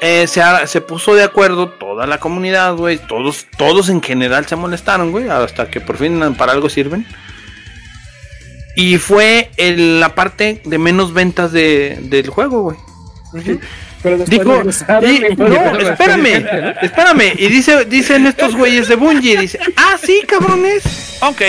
Eh, 0.00 0.26
se, 0.26 0.42
se 0.66 0.80
puso 0.80 1.14
de 1.14 1.22
acuerdo 1.22 1.68
toda 1.68 2.06
la 2.06 2.18
comunidad, 2.18 2.74
güey. 2.74 2.98
Todos, 2.98 3.46
todos 3.58 3.88
en 3.90 4.02
general 4.02 4.46
se 4.46 4.56
molestaron, 4.56 5.10
güey. 5.12 5.28
Hasta 5.28 5.70
que 5.70 5.80
por 5.80 5.96
fin 5.98 6.34
para 6.36 6.52
algo 6.52 6.68
sirven. 6.70 7.06
Y 8.76 8.98
fue 8.98 9.50
el- 9.56 10.00
la 10.00 10.14
parte 10.14 10.62
de 10.64 10.78
menos 10.78 11.12
ventas 11.12 11.52
de, 11.52 11.98
del 12.02 12.30
juego, 12.30 12.62
güey. 12.62 12.76
Y- 15.02 15.16
y- 15.32 15.36
no, 15.36 15.78
espérame, 15.78 16.46
espérame. 16.80 17.32
Y 17.36 17.48
dice, 17.48 17.84
dicen 17.84 18.26
estos 18.26 18.56
güeyes 18.56 18.88
de 18.88 18.94
Bungie, 18.94 19.36
dice, 19.38 19.58
ah, 19.76 19.96
sí, 20.02 20.22
cabrones. 20.26 21.18
Ok. 21.20 21.42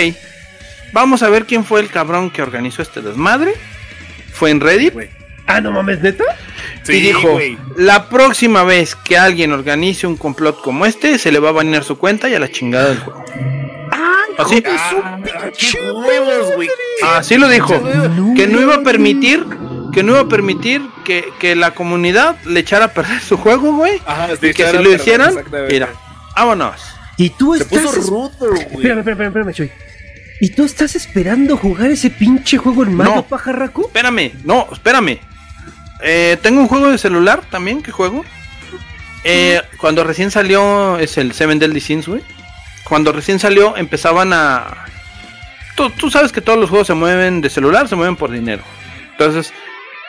Vamos 0.92 1.22
a 1.22 1.30
ver 1.30 1.46
quién 1.46 1.64
fue 1.64 1.80
el 1.80 1.88
cabrón 1.88 2.30
que 2.30 2.42
organizó 2.42 2.82
este 2.82 3.00
desmadre. 3.00 3.54
Fue 4.32 4.50
en 4.50 4.60
Reddit. 4.60 4.92
Ah, 5.46 5.60
no 5.62 5.72
mames, 5.72 6.00
neta. 6.02 6.24
Sí, 6.82 6.94
y 6.94 7.00
dijo, 7.00 7.30
güey. 7.32 7.56
la 7.76 8.08
próxima 8.08 8.64
vez 8.64 8.94
que 8.94 9.16
alguien 9.18 9.52
organice 9.52 10.06
un 10.06 10.16
complot 10.16 10.60
como 10.62 10.86
este, 10.86 11.18
se 11.18 11.30
le 11.32 11.38
va 11.38 11.50
a 11.50 11.52
banear 11.52 11.84
su 11.84 11.96
cuenta 11.98 12.28
y 12.28 12.34
a 12.34 12.40
la 12.40 12.50
chingada 12.50 12.88
del 12.90 12.98
juego. 13.00 13.24
Así, 14.38 14.62
Ah, 14.66 15.18
qué 15.58 15.78
huevos, 15.90 16.54
güey. 16.56 16.68
así 17.04 17.36
lo 17.36 17.48
dijo. 17.48 17.78
No 17.78 18.34
Que 18.34 18.46
no 18.46 18.60
iba 18.60 18.76
a 18.76 18.82
permitir, 18.82 19.44
que 19.92 20.02
no 20.02 20.12
iba 20.12 20.20
a 20.22 20.28
permitir 20.28 20.82
que, 21.04 21.24
que 21.38 21.54
la 21.54 21.72
comunidad 21.72 22.36
le 22.46 22.60
echara 22.60 22.86
a 22.86 22.88
perder 22.94 23.20
su 23.20 23.36
juego, 23.36 23.72
güey. 23.74 24.00
Ajá, 24.06 24.28
Y 24.40 24.52
que 24.54 24.66
si 24.66 24.78
lo 24.78 24.92
hicieran, 24.94 25.34
mira, 25.70 25.90
vámonos. 26.34 26.80
Y 27.18 27.28
tú 27.30 27.54
Se 27.54 27.62
estás. 27.64 27.82
puso 27.82 28.00
rudo, 28.10 28.30
güey. 28.40 28.62
Espérame, 28.62 28.98
espérame, 29.00 29.26
espérame, 29.28 29.52
Chuy. 29.52 29.70
¿Y 30.40 30.48
tú 30.50 30.64
estás 30.64 30.96
esperando 30.96 31.56
jugar 31.56 31.90
ese 31.90 32.10
pinche 32.10 32.56
juego 32.56 32.82
en 32.84 32.94
mano, 32.96 33.16
No. 33.16 33.22
pajarraco? 33.22 33.82
Espérame, 33.82 34.32
no, 34.44 34.66
espérame. 34.72 35.20
Eh, 36.02 36.36
tengo 36.42 36.60
un 36.60 36.68
juego 36.68 36.90
de 36.90 36.98
celular 36.98 37.42
también 37.50 37.82
que 37.82 37.92
juego. 37.92 38.24
Eh, 39.24 39.62
cuando 39.78 40.04
recién 40.04 40.30
salió, 40.30 40.98
es 40.98 41.16
el 41.16 41.32
Seven 41.32 41.58
Deadly 41.58 41.80
Sins, 41.80 42.08
güey. 42.08 42.22
Cuando 42.84 43.12
recién 43.12 43.38
salió, 43.38 43.76
empezaban 43.76 44.32
a. 44.32 44.86
Tú, 45.76 45.90
tú 45.90 46.10
sabes 46.10 46.32
que 46.32 46.40
todos 46.40 46.58
los 46.58 46.68
juegos 46.68 46.88
se 46.88 46.94
mueven 46.94 47.40
de 47.40 47.48
celular, 47.48 47.88
se 47.88 47.96
mueven 47.96 48.16
por 48.16 48.30
dinero. 48.30 48.62
Entonces, 49.12 49.52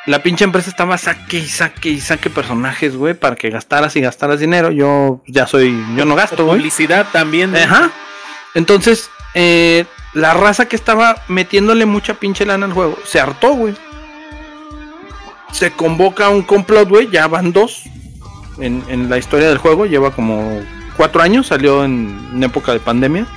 la 0.06 0.22
pinche 0.22 0.44
empresa 0.44 0.70
estaba 0.70 0.98
saque 0.98 1.38
y 1.38 1.48
saque 1.48 1.90
y 1.90 2.02
saque 2.02 2.30
personajes, 2.30 2.95
güey, 2.95 3.14
para 3.14 3.36
que 3.36 3.49
gastaras 3.49 3.95
y 3.95 4.02
gastaras 4.02 4.40
dinero. 4.40 4.72
Yo 4.72 5.22
ya 5.28 5.48
soy, 5.48 5.78
yo 5.95 6.06
no 6.06 6.15
gasto, 6.15 6.45
güey. 6.45 6.57
Publicidad 6.57 7.07
también. 7.11 7.56
Ajá. 7.56 7.91
Entonces, 8.56 9.10
eh, 9.34 9.86
la 10.14 10.34
raza 10.34 10.68
que 10.68 10.76
estaba 10.76 11.24
metiéndole 11.28 11.86
mucha 11.86 12.15
pinche 12.15 12.45
lana 12.45 12.65
al 12.65 12.74
juego 12.74 12.98
se 13.06 13.20
hartó, 13.20 13.53
güey. 13.53 13.76
Se 15.53 15.71
convoca 15.71 16.30
un 16.30 16.41
complot, 16.41 16.89
güey. 16.89 17.09
Ya 17.09 17.27
van 17.27 17.53
dos 17.53 17.84
en, 18.59 19.09
la 19.09 19.17
historia 19.17 19.47
del 19.47 19.59
juego. 19.59 19.85
Lleva 19.85 20.11
como 20.11 20.59
cuatro 20.97 21.21
años. 21.21 21.47
Salió 21.47 21.85
en, 21.85 22.43
época 22.43 22.73
de 22.73 22.80
pandemia. 22.80 23.27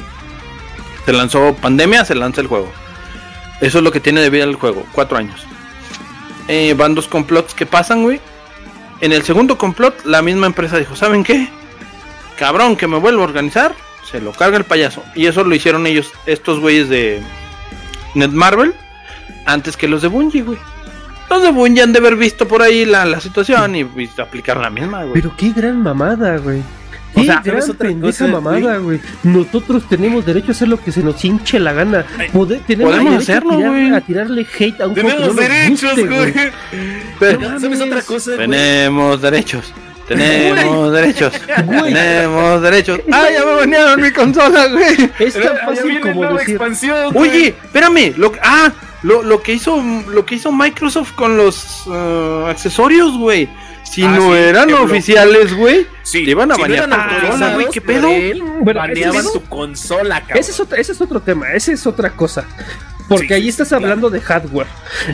Se 1.04 1.12
lanzó 1.12 1.54
pandemia, 1.54 2.04
se 2.04 2.14
lanza 2.14 2.40
el 2.40 2.48
juego. 2.48 2.72
Eso 3.60 3.78
es 3.78 3.84
lo 3.84 3.92
que 3.92 4.00
tiene 4.00 4.22
de 4.22 4.30
vida 4.30 4.44
el 4.44 4.56
juego. 4.56 4.84
Cuatro 4.92 5.18
años. 5.18 5.46
Eh, 6.48 6.74
van 6.76 6.94
dos 6.94 7.06
complots 7.06 7.54
que 7.54 7.66
pasan, 7.66 8.02
güey. 8.02 8.20
En 9.00 9.12
el 9.12 9.22
segundo 9.22 9.58
complot, 9.58 10.04
la 10.04 10.22
misma 10.22 10.46
empresa 10.46 10.78
dijo: 10.78 10.96
¿Saben 10.96 11.22
qué? 11.22 11.48
Cabrón, 12.38 12.76
que 12.76 12.86
me 12.86 12.98
vuelvo 12.98 13.22
a 13.22 13.26
organizar. 13.26 13.74
Se 14.10 14.20
lo 14.20 14.32
carga 14.32 14.56
el 14.56 14.64
payaso. 14.64 15.02
Y 15.14 15.26
eso 15.26 15.44
lo 15.44 15.54
hicieron 15.54 15.86
ellos, 15.86 16.12
estos 16.26 16.60
güeyes 16.60 16.88
de 16.88 17.22
Netmarble, 18.14 18.72
antes 19.44 19.76
que 19.76 19.88
los 19.88 20.02
de 20.02 20.08
Bungie, 20.08 20.42
güey. 20.42 20.58
Los 21.30 21.42
de 21.42 21.50
Bungie 21.50 21.82
han 21.82 21.92
de 21.92 21.98
haber 21.98 22.16
visto 22.16 22.46
por 22.46 22.62
ahí 22.62 22.84
la, 22.84 23.04
la 23.04 23.20
situación 23.20 23.74
y, 23.76 23.80
y 23.80 24.10
aplicar 24.20 24.56
la 24.58 24.70
misma, 24.70 25.02
güey. 25.02 25.14
Pero 25.14 25.34
qué 25.36 25.50
gran 25.54 25.82
mamada, 25.82 26.36
güey. 26.38 26.62
Qué 27.14 27.20
O 27.22 27.24
sea, 27.24 27.40
gran 27.42 27.60
¿sabes 27.62 27.70
otra 27.74 27.88
pendeja 27.88 28.26
mamada, 28.26 28.76
güey. 28.78 29.00
Nosotros 29.22 29.88
tenemos 29.88 30.24
derecho 30.26 30.48
a 30.48 30.50
hacer 30.52 30.68
lo 30.68 30.78
que 30.78 30.92
se 30.92 31.02
nos 31.02 31.24
hinche 31.24 31.58
la 31.58 31.72
gana. 31.72 32.04
Tenemos 32.04 32.46
podemos 32.46 33.12
derecho 33.12 33.16
hacerlo, 33.18 33.52
a, 33.52 33.56
tirar- 33.56 33.70
güey. 33.70 33.90
a 33.94 34.00
tirarle 34.02 34.46
hate 34.58 34.80
a 34.82 34.86
un 34.86 34.94
juego 34.94 35.08
que 35.08 35.14
Tenemos 35.14 35.34
no 35.34 35.40
derechos, 35.42 35.96
guste, 35.96 36.06
güey. 36.06 36.34
Pero- 37.18 37.60
¿Sabes 37.60 37.80
otra 37.80 38.02
cosa, 38.02 38.30
güey? 38.34 38.46
tenemos 38.48 39.22
derechos. 39.22 39.72
Tenemos 40.06 40.92
derechos. 40.92 41.32
Güey. 41.64 41.92
Tenemos 41.92 42.62
derechos. 42.62 43.00
¡Ah, 43.12 43.26
ya 43.32 43.44
me 43.44 43.54
banearon 43.54 44.00
mi 44.00 44.10
consola, 44.12 44.66
güey! 44.68 45.10
Es 45.18 45.34
tan 45.34 45.42
ya 45.42 45.56
fácil 45.66 46.00
como 46.00 46.34
decir. 46.34 46.60
Oye, 47.14 47.48
espérame, 47.48 48.12
lo, 48.16 48.32
ah, 48.40 48.72
lo, 49.02 49.22
lo 49.22 49.42
que 49.42 49.52
hizo 49.52 49.82
lo 50.08 50.24
que 50.26 50.36
hizo 50.36 50.52
Microsoft 50.52 51.12
con 51.12 51.36
los 51.36 51.84
eh, 51.92 52.44
accesorios, 52.48 53.16
güey. 53.18 53.48
Si 53.84 54.02
Ah, 54.02 54.08
no 54.16 54.32
sí, 54.32 54.38
eran 54.38 54.72
oficiales, 54.74 55.54
güey, 55.54 55.86
Sí, 56.02 56.24
te 56.24 56.32
iban 56.32 56.50
a 56.50 56.56
si 56.56 56.60
no 56.62 56.68
banear 56.68 56.90
tu 56.90 57.26
consola, 57.28 57.54
güey, 57.54 57.66
¿qué 57.72 57.80
pedo? 57.80 58.08
él, 58.08 58.42
Bueno, 58.62 58.80
baneaban 58.80 59.24
es- 59.24 59.32
tu 59.32 59.42
consola, 59.44 60.20
cabrón. 60.22 60.38
Ese 60.38 60.50
es, 60.50 60.58
otro, 60.60 60.76
ese 60.76 60.90
es 60.92 61.00
otro 61.00 61.20
tema, 61.20 61.52
ese 61.52 61.72
es 61.72 61.86
otra 61.86 62.10
cosa. 62.10 62.44
Porque 63.08 63.28
Sí, 63.28 63.34
ahí 63.34 63.48
estás 63.48 63.68
claro. 63.68 63.84
hablando 63.84 64.10
de 64.10 64.20
hardware 64.20 64.66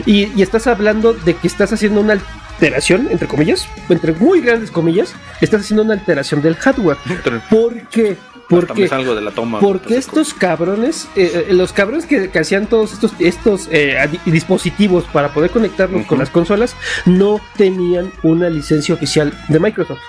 y, 0.07 0.31
y 0.35 0.41
estás 0.41 0.65
hablando 0.65 1.13
de 1.13 1.35
que 1.35 1.45
estás 1.45 1.71
haciendo 1.71 2.01
una 2.01 2.13
alteración, 2.13 3.07
entre 3.11 3.27
comillas, 3.27 3.67
entre 3.89 4.13
muy 4.13 4.41
grandes 4.41 4.71
comillas, 4.71 5.13
estás 5.39 5.61
haciendo 5.61 5.83
una 5.83 5.93
alteración 5.93 6.41
del 6.41 6.55
hardware. 6.55 6.97
¿Por 7.51 7.79
qué? 7.89 8.17
Hasta 8.31 8.32
Porque 8.55 8.81
me 8.83 8.87
salgo 8.87 9.15
de 9.15 9.21
la 9.21 9.31
toma. 9.31 9.59
Porque 9.59 9.97
estos 9.97 10.33
cabrones, 10.33 11.07
eh, 11.15 11.47
eh, 11.49 11.53
los 11.53 11.73
cabrones 11.73 12.05
que, 12.05 12.29
que 12.29 12.39
hacían 12.39 12.67
todos 12.67 12.93
estos, 12.93 13.13
estos 13.19 13.67
eh, 13.71 13.97
dispositivos 14.25 15.05
para 15.05 15.33
poder 15.33 15.51
conectarlos 15.51 16.05
con 16.05 16.19
las 16.19 16.29
consolas, 16.29 16.75
no 17.05 17.39
tenían 17.57 18.11
una 18.23 18.49
licencia 18.49 18.93
oficial 18.95 19.33
de 19.49 19.59
Microsoft. 19.59 19.99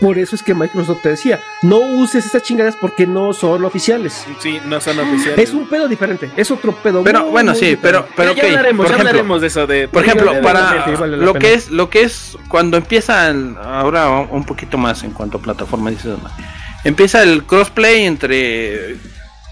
Por 0.00 0.18
eso 0.18 0.34
es 0.34 0.42
que 0.42 0.54
Microsoft 0.54 1.02
te 1.02 1.10
decía, 1.10 1.40
no 1.62 1.76
uses 1.78 2.26
estas 2.26 2.42
chingadas 2.42 2.74
porque 2.74 3.06
no 3.06 3.32
son 3.32 3.64
oficiales. 3.64 4.26
Sí, 4.40 4.58
no 4.66 4.80
son 4.80 4.98
oficiales. 4.98 5.38
Es 5.38 5.54
un 5.54 5.68
pedo 5.68 5.86
diferente, 5.86 6.28
es 6.36 6.50
otro 6.50 6.72
pedo. 6.72 7.04
Pero 7.04 7.22
muy, 7.22 7.30
bueno, 7.30 7.52
muy 7.52 7.60
sí, 7.60 7.66
diferente. 7.76 8.08
pero 8.16 8.16
pero 8.16 8.34
ya 8.34 8.42
hablaremos, 8.48 8.84
por 8.84 8.86
ya 8.86 8.94
ejemplo, 8.96 9.08
hablaremos 9.10 9.40
de 9.40 9.46
eso 9.46 9.66
de 9.68 9.86
por 9.86 10.02
ejemplo, 10.04 10.32
para 10.42 10.94
vale 10.98 11.16
lo 11.18 11.32
pena. 11.32 11.38
que 11.44 11.54
es 11.54 11.70
lo 11.70 11.88
que 11.90 12.02
es 12.02 12.36
cuando 12.48 12.76
empieza 12.76 13.28
el- 13.30 13.56
ahora 13.62 14.08
un 14.10 14.44
poquito 14.44 14.78
más 14.78 15.04
en 15.04 15.12
cuanto 15.12 15.38
a 15.38 15.42
plataforma 15.42 15.90
dices. 15.90 16.16
Empieza 16.84 17.22
el 17.22 17.44
crossplay 17.44 18.04
entre 18.06 18.96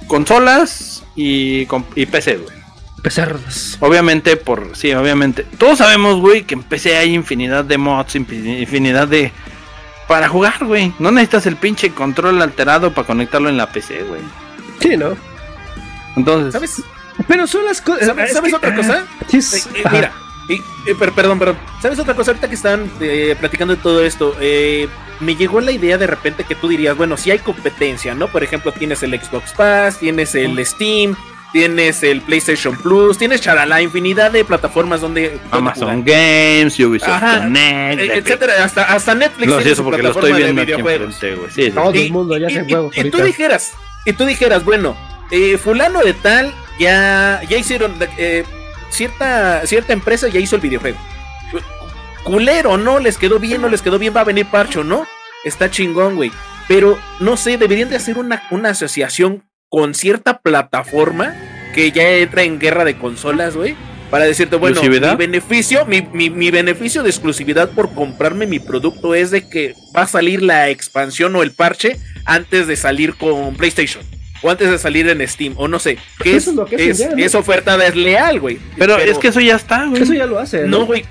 consolas 0.07 1.03
y, 1.17 1.67
y 1.95 2.07
PC, 2.07 2.37
güey. 2.37 2.57
Pecerdas. 3.03 3.77
Obviamente, 3.81 4.37
por. 4.37 4.77
Sí, 4.77 4.93
obviamente. 4.93 5.45
Todos 5.59 5.79
sabemos, 5.79 6.21
güey, 6.21 6.43
que 6.45 6.55
en 6.55 6.63
PC 6.63 6.97
hay 6.97 7.15
infinidad 7.15 7.65
de 7.65 7.79
mods, 7.79 8.17
infin- 8.17 8.61
infinidad 8.61 9.07
de. 9.09 9.33
Para 10.09 10.29
jugar, 10.29 10.65
güey. 10.65 10.93
No 10.99 11.11
necesitas 11.11 11.47
el 11.47 11.57
pinche 11.57 11.91
control 11.91 12.41
alterado 12.43 12.93
para 12.95 13.07
conectarlo 13.07 13.49
en 13.49 13.57
la 13.57 13.71
PC, 13.71 14.03
güey. 14.05 14.21
Sí, 14.81 14.97
¿no? 14.97 15.17
Entonces. 16.17 16.53
¿Sabes? 16.53 16.83
Pero 17.29 17.47
son 17.47 17.65
las 17.65 17.81
cosas. 17.81 18.07
¿Sabes, 18.07 18.31
es 18.31 18.33
sabes 18.37 18.51
que- 18.51 18.57
otra 18.57 18.75
cosa? 18.75 19.05
Es- 19.33 19.67
Eh, 19.67 19.71
eh, 19.77 19.83
ajá. 19.85 19.97
mira, 19.97 20.13
Y, 20.49 20.55
eh, 20.91 20.95
per- 20.99 21.13
perdón, 21.13 21.39
perdón. 21.41 21.59
¿Sabes 21.83 21.99
otra 21.99 22.15
cosa? 22.15 22.31
Ahorita 22.31 22.49
que 22.49 22.55
están 22.55 22.89
eh, 23.01 23.35
platicando 23.39 23.75
de 23.75 23.83
todo 23.83 24.05
esto, 24.05 24.37
eh, 24.41 24.89
me 25.21 25.35
llegó 25.37 25.61
la 25.61 25.73
idea 25.73 25.99
de 25.99 26.07
repente 26.07 26.45
que 26.45 26.55
tú 26.55 26.69
dirías, 26.69 26.97
bueno, 26.97 27.17
si 27.17 27.31
hay 27.31 27.39
competencia, 27.39 28.15
¿no? 28.15 28.29
Por 28.29 28.43
ejemplo, 28.45 28.73
tienes 28.73 29.03
el 29.03 29.19
Xbox 29.21 29.53
Pass, 29.53 29.99
tienes 29.99 30.35
el 30.35 30.65
Steam, 30.67 31.15
tienes 31.53 32.03
el 32.03 32.21
PlayStation 32.21 32.77
Plus, 32.77 33.17
tienes 33.17 33.41
charala, 33.41 33.81
infinidad 33.81 34.31
de 34.31 34.45
plataformas 34.45 35.01
donde... 35.01 35.39
Amazon. 35.51 36.05
Games, 36.05 36.79
Ubisoft 36.81 37.09
Ajá, 37.09 37.39
Connect, 37.39 37.99
de- 38.01 38.15
etcétera, 38.19 38.65
hasta, 38.65 38.83
hasta 38.93 39.15
Netflix 39.15 39.49
No 39.49 39.57
tiene 39.57 39.73
eso 39.73 39.85
porque 39.85 40.03
lo 40.03 40.11
estoy 40.11 40.33
viendo 40.35 40.61
aquí 40.63 40.73
videojuegos. 40.73 41.15
enfrente, 41.15 41.37
güey. 41.41 41.51
Sí, 41.51 41.63
sí. 41.65 41.71
Todo 41.71 41.95
Y- 41.95 42.07
el 42.07 42.13
mundo 42.13 42.37
ya 42.37 42.49
y- 42.51 42.55
se 42.55 42.61
y- 42.67 43.07
y, 43.07 43.11
tú 43.11 43.23
dijeras, 43.23 43.73
y 44.05 44.13
tú 44.13 44.25
dijeras, 44.27 44.65
bueno, 44.65 44.97
eh, 45.31 45.57
fulano 45.57 46.01
de 46.03 46.13
tal 46.13 46.53
ya, 46.79 47.41
ya 47.49 47.57
hicieron 47.57 47.95
eh, 48.19 48.45
cierta, 48.91 49.67
cierta 49.67 49.93
empresa 49.93 50.29
ya 50.29 50.41
hizo 50.41 50.57
el 50.57 50.63
videojuego. 50.63 50.99
Culero, 52.27 52.77
¿no? 52.77 52.99
Les 52.99 53.19
quedó 53.19 53.39
bien, 53.39 53.63
no 53.63 53.69
les 53.69 53.83
quedó 53.83 53.99
bien, 54.01 54.13
va 54.15 54.23
a 54.23 54.25
venir 54.25 54.47
parcho, 54.47 54.83
¿no? 54.83 55.07
Está 55.45 55.71
chingón, 55.71 56.17
güey. 56.17 56.33
Pero 56.67 56.99
no 57.21 57.37
sé, 57.37 57.57
deberían 57.57 57.89
de 57.89 57.95
hacer 57.97 58.19
una, 58.19 58.43
una 58.51 58.71
asociación 58.71 59.45
con 59.69 59.95
cierta 59.95 60.39
plataforma 60.41 61.35
que 61.73 61.93
ya 61.93 62.11
entra 62.11 62.43
en 62.43 62.59
guerra 62.59 62.85
de 62.85 62.99
consolas, 62.99 63.57
güey. 63.57 63.77
Para 64.11 64.25
decirte, 64.25 64.57
bueno, 64.57 64.81
mi 64.83 65.17
beneficio, 65.17 65.85
mi, 65.87 66.03
mi- 66.13 66.31
mi 66.31 66.51
beneficio 66.51 67.03
de 67.05 67.11
exclusividad 67.11 67.71
por 67.71 67.95
comprarme 67.95 68.47
mi 68.47 68.59
producto 68.59 69.15
es 69.15 69.31
de 69.31 69.49
que 69.49 69.75
va 69.97 70.03
a 70.03 70.07
salir 70.09 70.43
la 70.43 70.69
expansión 70.69 71.35
o 71.37 71.43
el 71.45 71.53
parche 71.53 71.97
antes 72.25 72.67
de 72.67 72.75
salir 72.77 73.15
con 73.15 73.55
PlayStation. 73.57 74.03
O 74.43 74.51
antes 74.51 74.71
de 74.71 74.79
salir 74.79 75.09
en 75.09 75.27
Steam, 75.27 75.55
o 75.57 75.67
no 75.67 75.79
sé. 75.79 75.99
Que 76.23 76.31
Eso 76.31 76.39
es, 76.39 76.47
es 76.49 76.55
lo 76.55 76.65
que 76.67 76.91
es, 76.91 77.01
¿no? 77.11 77.17
es 77.17 77.35
oferta 77.35 77.77
desleal, 77.79 78.39
güey. 78.39 78.59
Pero, 78.77 78.97
es 78.99 79.17
que 79.19 79.29
eso 79.29 79.41
ya 79.41 79.57
está, 79.57 79.87
güey. 79.87 80.03
Eso 80.03 80.13
ya 80.13 80.27
lo 80.27 80.39
hace. 80.39 80.67
No, 80.69 80.85
güey. 80.87 81.05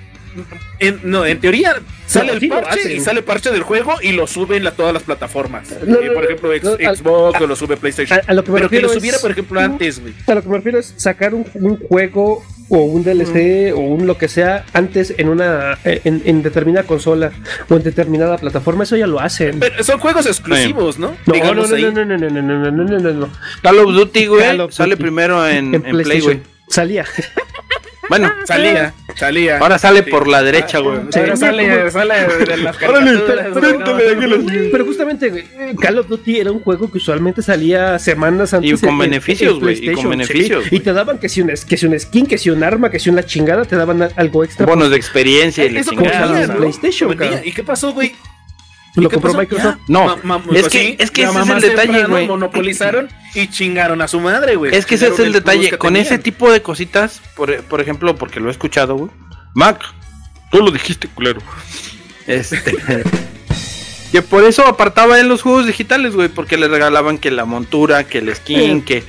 En, 0.80 1.00
no, 1.04 1.26
en 1.26 1.40
teoría 1.40 1.76
sale 2.06 2.34
el 2.34 2.40
sí 2.40 2.48
parche 2.48 2.94
y 2.94 3.00
sale 3.00 3.22
parche 3.22 3.52
del 3.52 3.64
juego 3.64 3.96
y 4.02 4.12
lo 4.12 4.28
suben 4.28 4.66
a 4.68 4.72
todas 4.72 4.94
las 4.94 5.04
plataformas. 5.04 5.70
No, 5.86 6.00
Eh, 6.00 6.08
no, 6.08 6.14
por 6.14 6.26
ejemplo, 6.26 6.54
ex- 6.54 6.64
no, 6.64 6.72
al- 6.88 6.98
Xbox 6.98 7.42
o 7.42 7.48
lo 7.48 7.56
sube 7.56 7.78
PlayStation. 7.78 8.20
A, 8.20 8.32
a 8.32 8.34
lo 8.34 8.44
que 8.44 8.52
me 8.52 8.58
Pero 8.58 8.70
que 8.70 8.76
refiero 8.78 8.88
lo 8.88 8.94
es- 8.94 9.00
subiera, 9.00 9.18
por 9.20 9.32
ejemplo, 9.32 9.60
antes, 9.60 10.00
güey. 10.02 10.14
A 10.28 10.36
lo 10.36 10.42
que 10.44 10.50
me 10.50 10.58
refiero 10.58 10.80
es 10.80 10.94
sacar 10.98 11.34
un, 11.34 11.46
un 11.56 11.78
juego 11.78 12.44
o 12.68 12.78
un 12.80 13.04
DLC 13.04 13.72
o 13.76 13.80
un 13.80 14.08
lo 14.08 14.18
que 14.18 14.28
sea 14.28 14.66
antes 14.74 15.14
en 15.20 15.30
una 15.30 15.78
en, 15.84 16.24
en 16.26 16.42
determinada 16.42 16.86
consola 16.88 17.32
o 17.70 17.76
en 17.76 17.84
determinada 17.84 18.38
plataforma, 18.40 18.84
eso 18.86 18.96
ya 18.98 19.06
lo 19.06 19.20
hacen. 19.20 19.60
Pero 19.60 19.84
son 19.84 20.00
juegos 20.00 20.26
exclusivos, 20.26 20.98
¿no? 20.98 21.16
No, 21.28 21.36
no, 21.36 21.54
no, 21.54 21.68
no, 21.68 21.92
no, 21.92 22.06
no, 22.06 22.18
no, 22.18 22.30
no, 22.30 22.72
no, 22.72 22.72
no, 22.72 23.00
no, 23.00 23.14
no. 23.14 23.30
Call 23.62 23.80
of 23.80 23.94
Duty, 23.94 24.26
güey, 24.28 24.58
sale 24.72 24.98
primero 24.98 25.48
en, 25.48 25.76
En 25.76 25.76
en 25.76 25.82
Play, 25.82 25.92
güey. 25.94 26.04
PlayStation. 26.04 26.44
Salía. 26.68 27.06
Bueno, 28.10 28.32
Salía, 28.46 28.94
salía. 29.16 29.58
ahora 29.60 29.78
sale 29.80 30.04
Sí. 30.04 30.10
por 30.12 30.28
la 30.28 30.44
derecha, 30.44 30.80
güey. 30.80 31.00
Sí. 31.12 31.20
Ahora 31.20 31.36
sale, 31.36 31.92
sale 31.92 32.14
de 32.46 32.58
las 32.58 32.78
caricaturas, 32.78 33.48
Pero 34.72 34.86
justamente 34.86 35.30
güey, 35.30 35.44
Call 35.80 36.00
of 36.00 36.08
Duty 36.08 36.40
era 36.40 36.52
un 36.52 36.60
juego 36.62 36.92
que 36.92 36.98
usualmente 36.98 37.42
salía 37.42 37.98
semanas 38.00 38.54
antes. 38.54 38.70
Y 38.72 38.74
con 38.74 38.90
en- 38.90 38.94
en- 38.96 39.00
beneficios, 39.00 39.54
en 39.56 39.60
güey, 39.60 39.90
y 39.90 39.94
con 39.94 40.10
beneficios, 40.10 40.66
sí. 40.66 40.76
Y 40.76 40.80
te 40.80 40.94
daban 40.94 41.18
que 41.18 41.30
si, 41.30 41.42
un, 41.42 41.48
que 41.68 41.78
si 41.78 41.86
un 41.86 42.00
skin, 42.00 42.26
que 42.26 42.38
si 42.38 42.50
un 42.50 42.64
arma, 42.64 42.90
que 42.90 43.00
si 43.00 43.10
una 43.10 43.24
chingada, 43.24 43.66
te 43.66 43.76
daban 43.76 44.08
algo 44.16 44.44
extra. 44.44 44.66
Bonos 44.66 44.90
de 44.90 44.98
experiencia 44.98 45.66
y 45.66 45.70
la 45.70 45.80
Eso 45.82 45.92
chingada, 45.92 46.48
¿no? 46.48 46.54
¿no? 46.54 46.60
PlayStation. 46.60 47.16
¿Y 47.44 47.52
qué 47.52 47.64
pasó, 47.64 47.94
güey? 47.94 48.14
Lo 48.96 49.04
¿Y 49.04 49.08
qué 49.08 49.14
compró 49.16 49.32
pasó? 49.32 49.40
Microsoft. 49.42 49.76
Ya, 49.78 49.84
No, 49.88 50.06
ma- 50.24 50.38
ma- 50.40 50.44
es 50.56 50.62
pues 50.62 50.70
que- 50.70 50.80
sí, 50.80 50.96
es 51.00 51.12
que 51.12 51.24
ese 51.24 51.40
es 51.40 51.50
el 51.50 51.62
detalle, 51.62 52.06
güey. 52.06 52.28
Monopolizaron 52.28 53.10
y 53.34 53.48
chingaron 53.50 54.02
a 54.02 54.08
su 54.08 54.20
madre, 54.20 54.56
güey. 54.56 54.74
Es 54.76 54.86
que 54.86 54.96
ese 54.96 55.08
es 55.10 55.20
el 55.20 55.34
detalle. 55.34 55.78
Con 55.78 55.96
ese 55.96 56.18
tipo 56.18 56.52
de 56.52 56.62
cositas, 56.62 57.22
por, 57.36 57.56
por 57.64 57.82
ejemplo, 57.82 58.16
porque 58.16 58.40
lo 58.40 58.48
he 58.48 58.52
escuchado, 58.52 58.96
güey. 58.96 59.12
Mac, 59.54 59.82
tú 60.52 60.58
lo 60.60 60.72
dijiste, 60.72 61.08
culero. 61.08 61.42
Este. 62.28 62.76
que 64.12 64.22
por 64.22 64.44
eso 64.46 64.66
apartaba 64.66 65.20
en 65.20 65.28
los 65.28 65.42
juegos 65.42 65.66
digitales, 65.68 66.16
güey. 66.16 66.30
Porque 66.30 66.58
le 66.58 66.68
regalaban 66.68 67.18
que 67.18 67.32
la 67.32 67.46
montura, 67.46 68.06
que 68.06 68.20
el 68.20 68.34
skin, 68.36 68.82
que. 68.82 69.04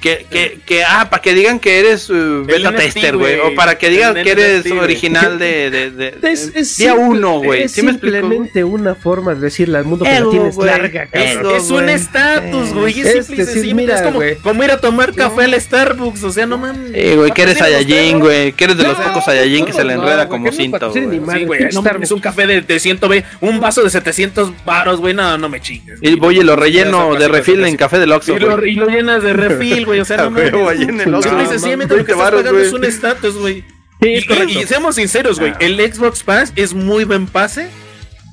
Que, 0.00 0.26
que, 0.30 0.60
que, 0.64 0.84
ah, 0.84 1.08
para 1.10 1.20
que 1.20 1.34
digan 1.34 1.58
que 1.58 1.80
eres 1.80 2.08
uh, 2.08 2.44
beta 2.46 2.70
NFT, 2.70 2.76
tester, 2.80 3.16
güey. 3.16 3.40
O 3.40 3.54
para 3.56 3.76
que 3.78 3.90
digan 3.90 4.14
que 4.14 4.30
eres 4.30 4.64
NFT, 4.64 4.80
original 4.80 5.38
de, 5.40 5.70
de, 5.70 5.90
de- 5.90 6.14
Es, 6.32 6.52
es 6.54 6.76
día 6.76 6.92
simple- 6.92 7.04
uno, 7.08 7.40
güey. 7.40 7.62
Es 7.64 7.72
¿Sí 7.72 7.82
me 7.82 7.90
explico? 7.90 8.16
simplemente 8.16 8.62
una 8.62 8.94
forma 8.94 9.34
de 9.34 9.40
decirle 9.40 9.78
al 9.78 9.84
mundo 9.86 10.04
que 10.04 10.12
la 10.20 10.30
tienes 10.30 10.56
larga, 10.56 11.06
cabrón. 11.06 11.56
Es 11.56 11.70
un 11.70 11.88
estatus, 11.88 12.72
güey. 12.72 13.00
Es, 13.00 13.06
Es 13.06 13.26
simple 13.26 13.44
decir, 13.44 13.74
mira, 13.74 13.96
es 13.96 14.02
como, 14.02 14.20
como 14.42 14.62
ir 14.64 14.70
a 14.70 14.80
tomar 14.80 15.12
café 15.14 15.42
al 15.44 15.60
Starbucks. 15.60 16.22
O 16.22 16.30
sea, 16.30 16.46
no 16.46 16.58
mames. 16.58 16.92
Eh, 16.94 17.16
güey, 17.16 17.32
que 17.32 17.42
eres 17.42 17.58
Saiyajin, 17.58 18.20
güey. 18.20 18.52
Que 18.52 18.64
eres 18.64 18.76
de 18.76 18.84
los 18.84 18.96
No, 18.98 19.04
pocos 19.04 19.24
Saiyajin 19.24 19.66
que 19.66 19.72
se 19.72 19.82
le 19.84 19.96
no, 19.96 20.02
enreda 20.02 20.28
como 20.28 20.46
no 20.48 20.70
patrocinen 20.70 21.24
güey. 21.46 21.64
No 21.72 21.80
Starbucks. 21.80 22.10
un 22.12 22.20
café 22.20 22.46
de, 22.46 22.60
de 22.60 22.78
100 22.78 23.00
ve 23.08 23.24
un 23.40 23.58
vaso 23.58 23.82
de 23.82 23.90
700 23.90 24.52
baros, 24.64 25.00
güey. 25.00 25.12
No, 25.12 25.36
no 25.38 25.48
me 25.48 25.60
chingues. 25.60 25.98
Y 26.02 26.14
voy 26.14 26.38
y 26.38 26.42
lo 26.44 26.54
relleno 26.54 27.14
de 27.16 27.26
refil 27.26 27.64
en 27.64 27.76
café 27.76 27.98
del 27.98 28.12
Oxxo, 28.12 28.36
y 28.36 28.74
lo 28.74 28.86
llenas 28.86 29.22
de 29.22 29.32
refil, 29.32 29.86
güey. 29.88 30.00
O 30.00 30.04
sea, 30.04 30.16
no 30.18 30.22
A 30.24 30.30
mames. 30.30 30.52
ahí 30.54 30.82
en 30.82 31.00
el 31.00 31.12
Oxxo. 31.14 31.48
sencillamente 31.48 31.96
lo 31.96 32.04
que 32.04 32.12
20 32.12 32.12
estás 32.12 32.30
pagando 32.30 32.52
güey. 32.52 32.66
es 32.66 32.72
un 32.72 32.84
estatus, 32.84 33.36
güey. 33.36 33.64
Sí, 34.00 34.08
Y, 34.08 34.58
y- 34.60 34.66
seamos 34.66 34.94
sinceros, 34.94 35.40
güey. 35.40 35.50
Ah. 35.52 35.56
El 35.58 35.80
Xbox 35.92 36.22
Pass 36.22 36.52
es 36.54 36.72
muy 36.74 37.02
buen 37.04 37.26
pase. 37.26 37.68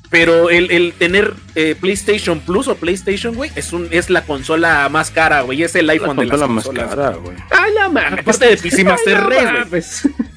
Pero 0.08 0.50
el, 0.50 0.70
el 0.70 0.92
tener 0.92 1.34
eh, 1.56 1.74
PlayStation 1.78 2.38
Plus 2.38 2.68
o 2.68 2.76
PlayStation, 2.76 3.34
güey, 3.34 3.50
es, 3.56 3.72
un, 3.72 3.88
es 3.90 4.08
la 4.08 4.22
consola 4.22 4.88
más 4.88 5.10
cara, 5.10 5.40
güey. 5.40 5.64
Es 5.64 5.74
el 5.74 5.88
La 5.88 5.94
iPhone 5.94 6.16
de 6.16 6.26
las 6.26 6.30
consola 6.38 6.52
más 6.54 6.64
consolas. 6.64 6.94
cara, 6.94 7.10
güey. 7.16 7.36
Ay, 7.50 7.72
no 7.76 7.90
mames. 7.92 8.20
Aparte 8.20 8.46
de 8.46 8.56
PC 8.62 8.84
Master 8.84 9.18
Race, 9.24 9.64
güey. 9.68 9.82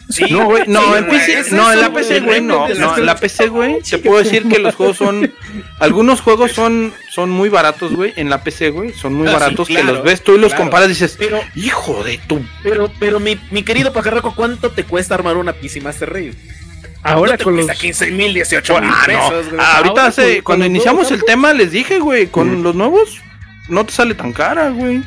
Sí, 0.10 0.26
No, 0.32 0.46
güey, 0.46 0.64
no, 0.66 0.82
sí, 0.82 0.98
en 0.98 1.08
PC, 1.08 1.40
es 1.40 1.52
no, 1.52 1.72
en 1.72 1.82
la 1.82 1.94
PC, 1.94 2.20
güey, 2.22 2.42
no, 2.42 2.68
no, 2.68 2.98
en 2.98 3.06
la 3.06 3.16
PC, 3.16 3.48
güey, 3.48 3.80
te 3.82 4.00
puedo 4.00 4.18
decir 4.18 4.48
que 4.48 4.58
los 4.58 4.74
juegos 4.74 4.98
son, 4.98 5.32
algunos 5.80 6.22
juegos 6.22 6.52
son, 6.52 6.92
son 7.12 7.30
muy 7.30 7.48
baratos, 7.50 7.94
güey, 7.94 8.14
en 8.16 8.28
la 8.28 8.44
PC, 8.44 8.72
güey, 8.72 8.92
son 8.92 9.14
muy 9.14 9.28
Ah, 9.28 9.32
sí, 9.32 9.40
baratos 9.40 9.68
que 9.68 9.76
claro, 9.76 9.94
los 9.94 10.04
ves 10.04 10.24
tú 10.24 10.34
y 10.34 10.40
los 10.40 10.50
claro. 10.50 10.64
comparas 10.64 10.88
y 10.88 10.94
dices, 10.94 11.16
Pero, 11.20 11.40
hijo 11.56 12.04
de 12.04 12.18
tu, 12.28 12.44
pero, 12.64 12.92
pero 13.00 13.20
mi, 13.20 13.40
mi 13.52 13.62
querido 13.62 13.94
pajarraco, 13.94 14.34
¿cuánto 14.36 14.72
te 14.72 14.84
cuesta 14.84 15.14
armar 15.14 15.38
una 15.38 15.54
PC 15.54 15.80
Master 15.82 16.12
Race? 16.12 16.34
Ahora 17.04 17.38
No 17.38 17.44
con 17.44 17.56
los. 17.56 17.66
cuesta 17.66 17.80
15 17.82 18.12
mil, 18.12 18.34
18 18.34 18.82
mil 18.82 18.90
ah, 18.92 19.00
no, 19.00 19.06
pesos, 19.06 19.50
güey. 19.52 19.62
Ah, 19.64 19.78
ahorita 19.78 20.06
hace, 20.08 20.42
cuando 20.42 20.66
iniciamos 20.66 21.12
el 21.12 21.24
tema 21.24 21.54
les 21.54 21.72
dije, 21.72 22.00
güey, 22.00 22.28
con 22.28 22.64
los 22.64 22.74
nuevos 22.74 23.22
no 23.68 23.86
te 23.86 23.94
sale 23.94 24.16
tan 24.16 24.34
cara, 24.34 24.70
güey. 24.70 25.04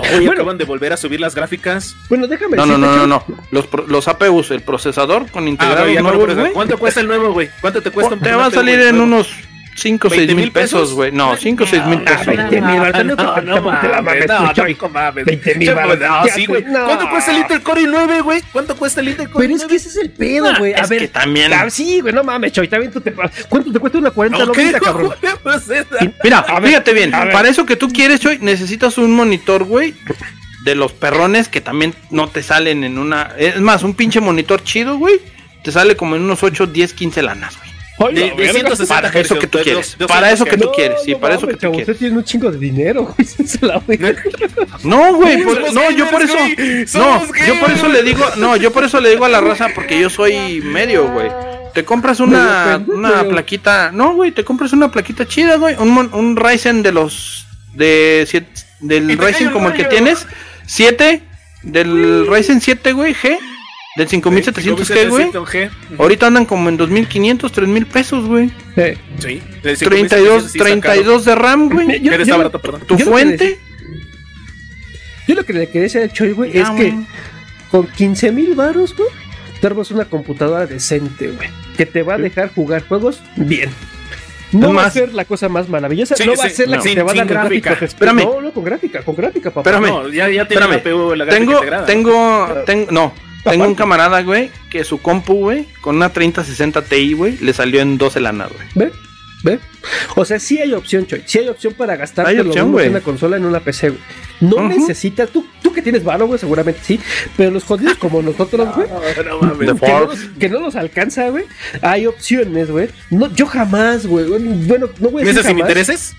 Bueno. 0.00 0.32
acaban 0.32 0.58
de 0.58 0.64
volver 0.64 0.92
a 0.92 0.96
subir 0.96 1.20
las 1.20 1.34
gráficas. 1.34 1.94
Bueno, 2.08 2.26
déjame 2.26 2.56
No, 2.56 2.66
no, 2.66 2.78
no, 2.78 2.96
no, 2.96 3.06
no, 3.06 3.24
los, 3.50 3.66
pro- 3.66 3.86
los 3.86 4.08
APUs, 4.08 4.50
el 4.50 4.62
procesador 4.62 5.30
con 5.30 5.44
Ah, 5.60 5.82
güey, 5.82 6.52
¿Cuánto 6.52 6.78
cuesta 6.78 7.00
el 7.00 7.06
nuevo, 7.06 7.32
güey? 7.32 7.48
¿Cuánto 7.60 7.80
te 7.82 7.90
cuesta 7.90 8.14
un 8.14 8.20
te 8.20 8.32
va 8.32 8.46
a 8.46 8.50
salir 8.50 8.80
en 8.80 8.96
nuevo? 8.98 9.04
unos 9.04 9.28
5 9.76 10.06
o 10.06 10.10
6 10.10 10.30
¿20 10.30 10.34
mil 10.36 10.52
pesos, 10.52 10.92
güey, 10.94 11.10
no, 11.10 11.36
5 11.36 11.64
o 11.64 11.66
6 11.66 11.86
mil 11.86 12.00
pesos. 12.02 12.26
veinte 12.26 12.60
mil, 12.60 12.76
no, 12.76 12.80
ahorita 12.84 13.04
no 13.04 13.14
no, 13.16 13.40
no 13.40 13.62
mames, 13.62 14.26
no, 14.28 14.52
tampoco 14.54 14.88
mames. 14.88 15.24
20 15.24 15.54
mil 15.56 15.68
Che, 15.68 15.74
varos, 15.74 15.98
no, 15.98 16.24
sí, 16.34 16.46
güey. 16.46 16.64
no. 16.64 16.84
¿Cuánto 16.86 17.10
cuesta 17.10 17.30
el 17.32 17.38
Intel 17.38 17.62
Core 17.62 17.82
i9, 17.82 18.22
güey? 18.22 18.42
¿Cuánto 18.52 18.76
cuesta 18.76 19.00
el 19.00 19.08
Intel 19.08 19.28
Core 19.30 19.46
Pero 19.48 19.56
es 19.56 19.64
que 19.64 19.74
ese 19.76 19.88
es 19.88 19.96
el 19.96 20.10
pedo, 20.10 20.46
Ah, 20.48 20.56
güey. 20.58 20.72
A 20.74 20.78
es 20.82 20.88
ver. 20.88 21.00
que 21.00 21.08
también- 21.08 21.52
ah, 21.52 21.68
sí, 21.70 22.00
güey, 22.00 22.14
no 22.14 22.22
mames, 22.22 22.52
Choy. 22.52 22.68
También 22.68 22.92
tú 22.92 23.00
te. 23.00 23.12
¿Cuánto 23.12 23.72
te 23.72 23.78
cuesta 23.80 23.98
una 23.98 24.10
40 24.10 24.44
Ok, 24.44 24.56
90, 24.56 24.80
cabrón? 24.84 25.14
pues, 25.42 25.62
Mira, 26.22 26.42
fíjate 26.62 26.92
bien, 26.92 27.14
a 27.14 27.24
ver. 27.24 27.32
para 27.32 27.48
eso 27.48 27.66
que 27.66 27.76
tú 27.76 27.88
quieres, 27.88 28.20
Choy, 28.20 28.38
necesitas 28.40 28.96
un 28.98 29.12
monitor, 29.12 29.64
güey, 29.64 29.94
de 30.64 30.74
los 30.74 30.92
perrones 30.92 31.48
que 31.48 31.60
también 31.60 31.94
no 32.10 32.28
te 32.28 32.42
salen 32.42 32.84
en 32.84 32.96
una... 32.98 33.32
Es 33.36 33.60
más, 33.60 33.82
un 33.82 33.94
pinche 33.94 34.20
monitor 34.20 34.62
chido, 34.62 34.96
güey, 34.98 35.16
te 35.62 35.72
sale 35.72 35.96
como 35.96 36.16
en 36.16 36.22
unos 36.22 36.42
8, 36.42 36.66
10, 36.68 36.92
15 36.94 37.22
lanas, 37.22 37.58
güey. 37.98 38.08
Ay, 38.08 38.14
De, 38.14 38.20
la 38.20 38.26
de 38.26 38.34
verga. 38.36 38.52
160 38.52 38.94
Para 38.94 39.20
eso 39.20 39.38
que 39.38 39.46
tú 39.46 39.58
quieres, 39.62 39.92
de- 39.92 40.04
de 40.04 40.08
para 40.08 40.30
eso 40.32 40.44
que 40.44 40.56
tú 40.56 40.64
200 40.66 40.76
quieres, 40.76 40.98
sí, 41.04 41.12
no 41.12 41.20
para 41.20 41.34
eso 41.36 41.46
que 41.46 41.54
tú 41.54 41.70
quieres. 41.70 41.88
Usted 41.88 41.96
tiene 41.98 42.16
un 42.18 42.24
chingo 42.24 42.50
de 42.50 42.58
dinero, 42.58 43.14
güey. 43.16 43.28
No, 44.84 45.14
güey, 45.14 45.38
no, 45.72 45.90
yo 45.90 46.10
por 46.10 46.22
eso, 46.22 46.36
no, 46.98 47.22
yo 47.46 47.60
por 47.60 47.70
eso 47.70 47.88
le 47.88 48.02
digo, 48.02 48.24
no, 48.36 48.56
yo 48.56 48.72
por 48.72 48.84
eso 48.84 49.00
le 49.00 49.10
digo 49.10 49.24
a 49.24 49.28
la 49.28 49.40
raza 49.40 49.68
porque 49.74 49.98
yo 49.98 50.10
soy 50.10 50.60
medio, 50.62 51.08
güey. 51.10 51.28
Te 51.72 51.84
compras 51.84 52.20
una, 52.20 52.82
una 52.86 53.24
plaquita, 53.24 53.90
no, 53.92 54.14
güey, 54.14 54.30
te 54.32 54.44
compras 54.44 54.72
una 54.72 54.90
plaquita 54.92 55.26
chida, 55.26 55.56
güey, 55.56 55.74
un, 55.78 55.88
mon- 55.90 56.14
un 56.14 56.36
Ryzen 56.36 56.82
de 56.82 56.92
los, 56.92 57.46
de, 57.74 58.24
siete- 58.28 58.62
del 58.80 59.18
Ryzen 59.18 59.50
como 59.50 59.68
el 59.68 59.74
que 59.74 59.84
tienes, 59.84 60.26
7, 60.66 61.22
del 61.62 62.26
Ryzen 62.28 62.60
7, 62.60 62.92
güey, 62.92 63.14
G, 63.14 63.36
del 63.96 64.08
5700G, 64.08 65.08
güey. 65.08 65.24
5700G. 65.30 65.70
Ahorita 65.98 66.26
andan 66.26 66.46
como 66.46 66.68
en 66.68 66.76
2500, 66.76 67.52
3000 67.52 67.86
pesos, 67.86 68.26
güey. 68.26 68.48
Sí, 69.18 69.40
32, 69.62 69.78
5700 69.78 70.42
sí 70.50 70.58
está 70.58 70.64
caro. 70.80 70.80
32 70.94 71.24
de 71.24 71.34
RAM, 71.34 71.68
güey. 71.70 72.00
Yo- 72.00 72.10
Pero 72.10 72.22
está 72.22 72.36
barato, 72.36 72.58
perdón. 72.60 72.80
Tu 72.86 72.94
yo 72.96 73.04
que 73.04 73.10
fuente. 73.10 73.58
Yo 75.26 75.34
lo 75.34 75.44
que 75.44 75.52
le 75.52 75.66
quería 75.68 75.82
decir 75.82 76.02
al 76.02 76.12
Choy, 76.12 76.32
güey, 76.32 76.50
es 76.58 76.68
que 76.70 76.90
güey. 76.90 77.06
con 77.70 77.86
15 77.86 78.30
mil 78.32 78.54
baros, 78.54 78.94
güey, 78.94 79.08
te 79.60 79.66
armas 79.66 79.90
una 79.90 80.04
computadora 80.04 80.66
decente, 80.66 81.28
güey. 81.28 81.48
Que 81.76 81.86
te 81.86 82.02
va 82.02 82.14
a 82.14 82.18
dejar 82.18 82.52
jugar 82.54 82.86
juegos 82.86 83.20
bien. 83.36 83.70
No 84.52 84.68
Es 84.70 84.76
va 84.76 84.84
a 84.86 84.90
ser 84.90 85.14
la 85.14 85.24
cosa 85.24 85.48
más 85.48 85.68
maravillosa, 85.68 86.14
Sí, 86.14 86.24
no 86.26 86.36
va 86.36 86.44
a 86.44 86.50
ser 86.50 86.68
la 86.68 86.76
no. 86.76 86.82
que 86.82 86.88
Sin- 86.90 86.96
te 86.98 87.02
va 87.02 87.12
a 87.12 87.14
dar 87.14 87.26
gráfica. 87.26 87.70
gráficos. 87.70 87.88
Espérame. 87.94 88.22
No, 88.24 88.40
no, 88.40 88.52
con 88.52 88.64
gráfica, 88.64 89.02
con 89.02 89.16
gráfica, 89.16 89.50
papá. 89.50 89.70
Espérame. 89.70 89.88
No, 89.90 90.08
ya, 90.10 90.28
ya 90.28 90.46
tiene 90.46 90.62
Espérame. 90.66 90.70
la 90.76 90.82
PU, 90.82 91.14
la 91.16 91.24
gráfica 91.24 91.38
Tengo, 91.44 91.52
integrada. 91.58 91.86
tengo, 91.86 92.48
tengo, 92.66 92.92
no, 92.92 93.14
Tengo 93.44 93.66
un 93.66 93.74
camarada, 93.74 94.22
güey, 94.22 94.50
que 94.70 94.84
su 94.84 95.00
compu, 95.00 95.34
güey, 95.34 95.66
con 95.80 95.96
una 95.96 96.10
3060 96.12 96.82
Ti, 96.82 97.12
güey, 97.12 97.36
le 97.38 97.52
salió 97.52 97.80
en 97.80 97.98
12 97.98 98.20
lana, 98.20 98.46
güey. 98.46 98.66
¿Ve? 98.74 98.92
¿Ve? 99.44 99.60
O 100.16 100.24
sea, 100.24 100.38
sí 100.38 100.58
hay 100.58 100.72
opción, 100.72 101.06
Choy. 101.06 101.22
Sí 101.26 101.38
hay 101.38 101.48
opción 101.48 101.74
para 101.74 101.96
gastar 101.96 102.26
Hay 102.26 102.38
opción, 102.38 102.72
güey. 102.72 102.88
una 102.88 103.02
consola 103.02 103.36
en 103.36 103.44
una 103.44 103.60
PC, 103.60 103.90
güey. 103.90 104.00
No 104.40 104.66
necesitas, 104.66 105.28
tú, 105.28 105.46
tú 105.62 105.72
que 105.72 105.82
tienes 105.82 106.02
varo, 106.02 106.26
güey, 106.26 106.38
seguramente 106.38 106.80
sí. 106.82 106.98
Pero 107.36 107.50
los 107.50 107.64
jodidos 107.64 107.96
como 107.98 108.22
nosotros, 108.22 108.74
güey, 108.74 108.88
No 109.66 109.76
que, 109.76 109.92
no 109.92 110.08
que 110.38 110.48
nos 110.48 110.76
alcanza, 110.76 111.28
güey. 111.28 111.44
Hay 111.82 112.06
opciones, 112.06 112.70
güey. 112.70 112.88
No, 113.10 113.30
yo 113.34 113.46
jamás, 113.46 114.06
güey. 114.06 114.26
Bueno, 114.26 114.88
no 114.98 115.10
voy 115.10 115.22
a 115.22 115.24
decir 115.26 115.34
¿Meses 115.34 115.46
sin 115.46 115.58
intereses? 115.58 116.16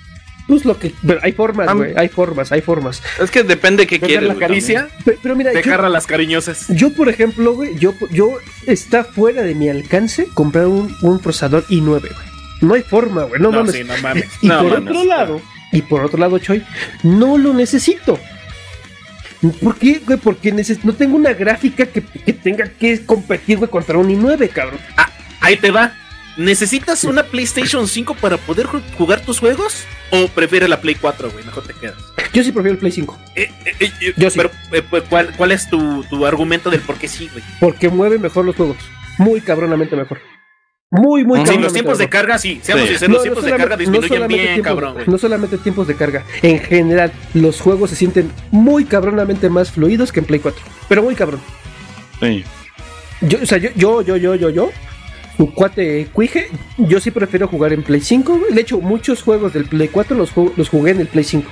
Pues 0.48 0.64
lo 0.64 0.78
que. 0.78 0.94
Pero 1.06 1.20
hay 1.24 1.32
formas, 1.32 1.74
güey. 1.74 1.94
Hay 1.98 2.08
formas, 2.08 2.52
hay 2.52 2.62
formas. 2.62 3.02
Es 3.20 3.32
que 3.32 3.44
depende 3.44 3.88
qué 3.88 3.98
¿Vender 3.98 4.20
quieres. 4.20 4.28
la 4.30 4.36
caricia? 4.48 4.88
Pero, 5.04 5.18
pero 5.24 5.36
mira, 5.36 5.52
Te 5.52 5.64
yo, 5.64 5.90
las 5.90 6.06
cariñosas. 6.06 6.68
yo, 6.70 6.92
por 6.94 7.10
ejemplo, 7.10 7.54
güey, 7.56 7.78
yo, 7.80 7.96
yo 8.12 8.38
está 8.68 9.04
fuera 9.04 9.42
de 9.42 9.56
mi 9.56 9.70
alcance 9.70 10.28
comprar 10.36 10.68
un, 10.68 10.96
un 11.02 11.20
procesador 11.20 11.66
i9, 11.68 11.84
güey. 12.00 12.12
No 12.62 12.76
hay 12.76 12.84
forma, 12.84 13.24
güey. 13.24 13.42
No, 13.42 13.52
No, 13.52 13.60
mames. 13.60 13.74
sí, 13.76 13.84
no 13.84 13.98
mames. 14.04 14.26
Y 14.42 14.48
No, 14.48 14.62
por 14.62 14.72
mames. 14.74 14.90
otro 14.92 15.04
lado, 15.06 15.42
y 15.72 15.82
por 15.82 16.06
otro 16.06 16.20
lado, 16.20 16.38
Choy, 16.38 16.64
no 17.04 17.38
lo 17.40 17.52
necesito. 17.54 18.20
¿Por 19.62 19.76
qué, 19.78 20.02
güey? 20.06 20.18
Porque 20.18 20.54
neces- 20.54 20.80
no 20.84 20.94
tengo 20.94 21.16
una 21.16 21.34
gráfica 21.34 21.86
que, 21.86 22.02
que 22.04 22.34
tenga 22.34 22.66
que 22.70 23.06
competir, 23.06 23.58
güey, 23.58 23.70
contra 23.70 23.98
un 23.98 24.10
i9, 24.10 24.50
cabrón. 24.50 24.80
Ah, 24.98 25.10
ahí 25.42 25.58
te 25.58 25.72
va. 25.72 25.94
¿Necesitas 26.38 27.04
una 27.04 27.24
PlayStation 27.24 27.88
5 27.88 28.16
para 28.16 28.38
poder 28.38 28.66
ju- 28.68 28.82
jugar 28.98 29.22
tus 29.22 29.40
juegos? 29.40 29.84
¿O 30.12 30.28
prefieres 30.30 30.70
la 30.70 30.80
Play 30.82 30.96
4, 30.96 31.32
güey? 31.32 31.44
Mejor 31.46 31.64
te 31.66 31.74
quedas. 31.74 31.96
Yo 32.34 32.44
sí 32.44 32.52
prefiero 32.52 32.74
el 32.74 32.78
Play 32.80 32.92
5, 32.92 33.18
Eh, 33.36 33.50
eh, 33.66 33.74
eh, 34.02 34.14
Yo 34.18 34.30
sí. 34.30 34.38
Pero, 34.38 34.52
eh, 34.72 34.82
pues, 34.90 35.04
¿cuál, 35.10 35.34
¿cuál 35.36 35.52
es 35.52 35.70
tu, 35.70 36.04
tu 36.10 36.26
argumento 36.26 36.70
del 36.70 36.82
por 36.82 36.96
qué 36.98 37.08
sí, 37.08 37.30
güey? 37.32 37.44
porque 37.60 37.90
mueve 37.90 38.20
mejor 38.20 38.46
los 38.46 38.56
juegos. 38.56 38.78
Muy 39.18 39.42
cabronamente 39.42 39.96
mejor. 39.96 40.20
Muy, 40.92 41.24
muy 41.26 41.40
Sí, 41.40 41.46
Sí, 41.46 41.52
cabronamente 41.52 41.64
los 41.64 41.74
tiempos 41.74 41.98
de 41.98 42.04
mejor. 42.06 42.12
carga, 42.12 42.38
sí. 42.38 42.60
Seamos 42.62 42.84
Sí. 42.84 42.90
sinceros, 42.92 43.14
los 43.16 43.24
tiempos 43.24 43.44
de 43.46 43.52
carga 43.56 43.78
disminuyen 43.78 44.08
solamente 44.10 44.36
bien, 44.36 44.54
tiempos- 44.56 44.64
cabrón, 44.72 44.94
güey. 44.94 45.06
no 45.08 45.18
solamente 45.18 45.58
tiempos 45.58 45.88
de 45.88 45.96
carga. 45.96 46.24
En 46.42 46.60
general, 46.60 47.12
los 47.34 47.60
juegos 47.60 47.90
se 47.90 47.96
sienten 47.96 48.32
muy 48.52 48.86
cabronamente 48.86 49.50
más 49.50 49.72
fluidos 49.72 50.12
que 50.12 50.20
en 50.20 50.26
Play 50.26 50.40
4. 50.40 50.64
Pero 50.88 51.02
muy 51.04 51.16
cabrón. 51.16 51.42
Sí. 52.22 52.44
Yo, 53.22 53.40
o 53.42 53.46
sea, 53.46 53.58
yo, 53.58 53.70
yo, 53.76 54.02
yo, 54.04 54.18
yo, 54.18 54.36
yo, 54.36 54.50
yo, 54.50 54.70
tu 55.38 55.54
cuate 55.54 56.08
Cuije, 56.14 56.48
yo 56.78 57.00
sí 57.00 57.12
prefiero 57.12 57.48
jugar 57.48 57.74
en 57.74 57.84
Play 57.84 58.02
5. 58.02 58.38
güey. 58.40 58.54
De 58.54 58.62
hecho, 58.62 58.80
muchos 58.80 59.22
juegos 59.24 59.54
del 59.54 59.66
Play 59.66 59.88
4 59.90 60.16
los, 60.16 60.34
ju- 60.34 60.54
los 60.56 60.70
jugué 60.70 60.92
en 60.92 61.02
el 61.02 61.08
Play 61.08 61.24
5. 61.24 61.50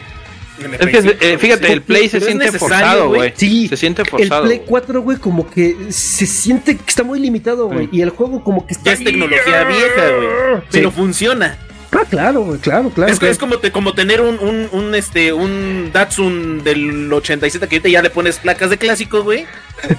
En 0.60 0.66
el 0.66 0.74
Es 0.74 0.80
que, 0.80 0.86
Play 0.86 1.02
5, 1.02 1.16
eh, 1.22 1.38
fíjate, 1.38 1.68
sí. 1.68 1.74
el 1.74 1.82
Play 1.82 2.10
se 2.10 2.20
Pero 2.20 2.26
siente 2.26 2.52
forzado, 2.60 3.08
güey. 3.10 3.34
Sí, 3.36 3.68
Se 3.68 3.78
siente 3.78 4.04
el. 4.04 4.28
Play 4.30 4.40
güey. 4.46 4.62
4, 4.66 5.02
güey, 5.02 5.18
como 5.18 5.50
que 5.50 5.76
se 5.90 6.26
siente 6.26 6.76
que 6.78 6.84
está 6.88 7.04
muy 7.04 7.20
limitado, 7.20 7.68
güey. 7.68 7.86
Sí. 7.86 7.90
Y 7.98 8.02
el 8.02 8.10
juego 8.12 8.44
como 8.44 8.66
que 8.68 8.74
está... 8.74 8.86
Ya 8.86 8.92
es 8.94 9.04
tecnología 9.04 9.64
vieja, 9.66 10.10
güey. 10.16 10.62
Pero 10.72 10.92
funciona. 10.92 11.58
Ah, 11.96 12.06
claro, 12.10 12.42
güey, 12.42 12.58
claro, 12.60 12.90
claro. 12.90 13.12
es, 13.12 13.20
claro. 13.20 13.32
es 13.32 13.38
como, 13.38 13.60
te, 13.60 13.72
como 13.72 13.94
tener 13.94 14.20
un, 14.22 14.40
un, 14.40 14.68
un, 14.72 14.96
este, 14.96 15.32
un 15.32 15.92
Datsun 15.94 16.64
del 16.64 17.12
87 17.14 17.68
que 17.68 17.76
ahorita 17.76 17.90
ya 17.90 18.02
le 18.02 18.10
pones 18.10 18.40
placas 18.40 18.72
de 18.72 18.78
clásico, 18.80 19.22
güey. 19.22 19.46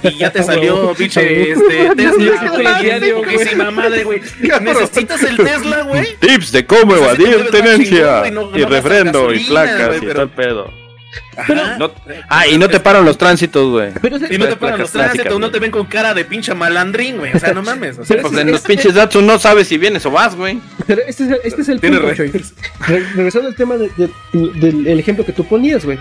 Y 0.03 0.17
ya 0.17 0.31
te 0.31 0.43
salió, 0.43 0.93
pinche, 0.93 1.51
este, 1.51 1.95
Tesla, 1.95 2.49
güey. 2.51 3.71
madre, 3.71 4.03
güey. 4.03 4.21
Necesitas 4.61 5.23
el 5.23 5.37
Tesla, 5.37 5.81
güey. 5.83 6.15
Tips 6.19 6.51
de 6.51 6.65
cómo 6.65 6.87
Pues 6.95 7.01
evadir 7.01 7.49
tenencia 7.51 8.23
y 8.55 8.63
refrendo 8.63 9.33
y 9.33 9.39
placas 9.45 9.97
y 10.01 10.05
todo 10.05 10.21
el 10.23 10.29
pedo. 10.29 10.85
No- 11.77 11.91
ah, 12.29 12.47
y 12.47 12.57
no 12.57 12.69
te 12.69 12.79
paran 12.79 13.05
los 13.05 13.17
tránsitos, 13.17 13.69
güey. 13.69 13.89
Y 14.29 14.37
no 14.37 14.47
te 14.47 14.55
paran 14.55 14.79
los 14.79 14.91
tránsitos, 14.91 15.39
no 15.39 15.51
te 15.51 15.59
ven 15.59 15.71
con 15.71 15.85
cara 15.85 16.13
de 16.13 16.25
pinche 16.25 16.53
malandrín, 16.53 17.17
güey. 17.17 17.33
O 17.33 17.39
sea, 17.39 17.53
no 17.53 17.61
mames. 17.61 17.97
O 17.99 18.05
sea, 18.05 18.21
Pues 18.21 18.33
en 18.37 18.51
los 18.51 18.61
pinches 18.61 18.93
datos 18.93 19.21
no 19.21 19.37
sabes 19.39 19.67
si 19.67 19.77
vienes 19.77 20.05
o 20.05 20.11
vas, 20.11 20.35
güey. 20.35 20.59
Pero 20.87 21.01
este 21.07 21.23
es 21.25 21.29
el, 21.31 21.39
este 21.43 21.61
es 21.61 21.69
el 21.69 21.79
Tienes 21.79 21.99
punto. 21.99 22.15
Re- 22.87 23.05
regresando 23.15 23.49
al 23.49 23.55
tema 23.55 23.75
de- 23.77 23.89
de- 23.97 24.09
del 24.59 24.87
el 24.87 24.99
ejemplo 24.99 25.25
que 25.25 25.31
tú 25.33 25.45
ponías, 25.45 25.83
güey. 25.85 25.99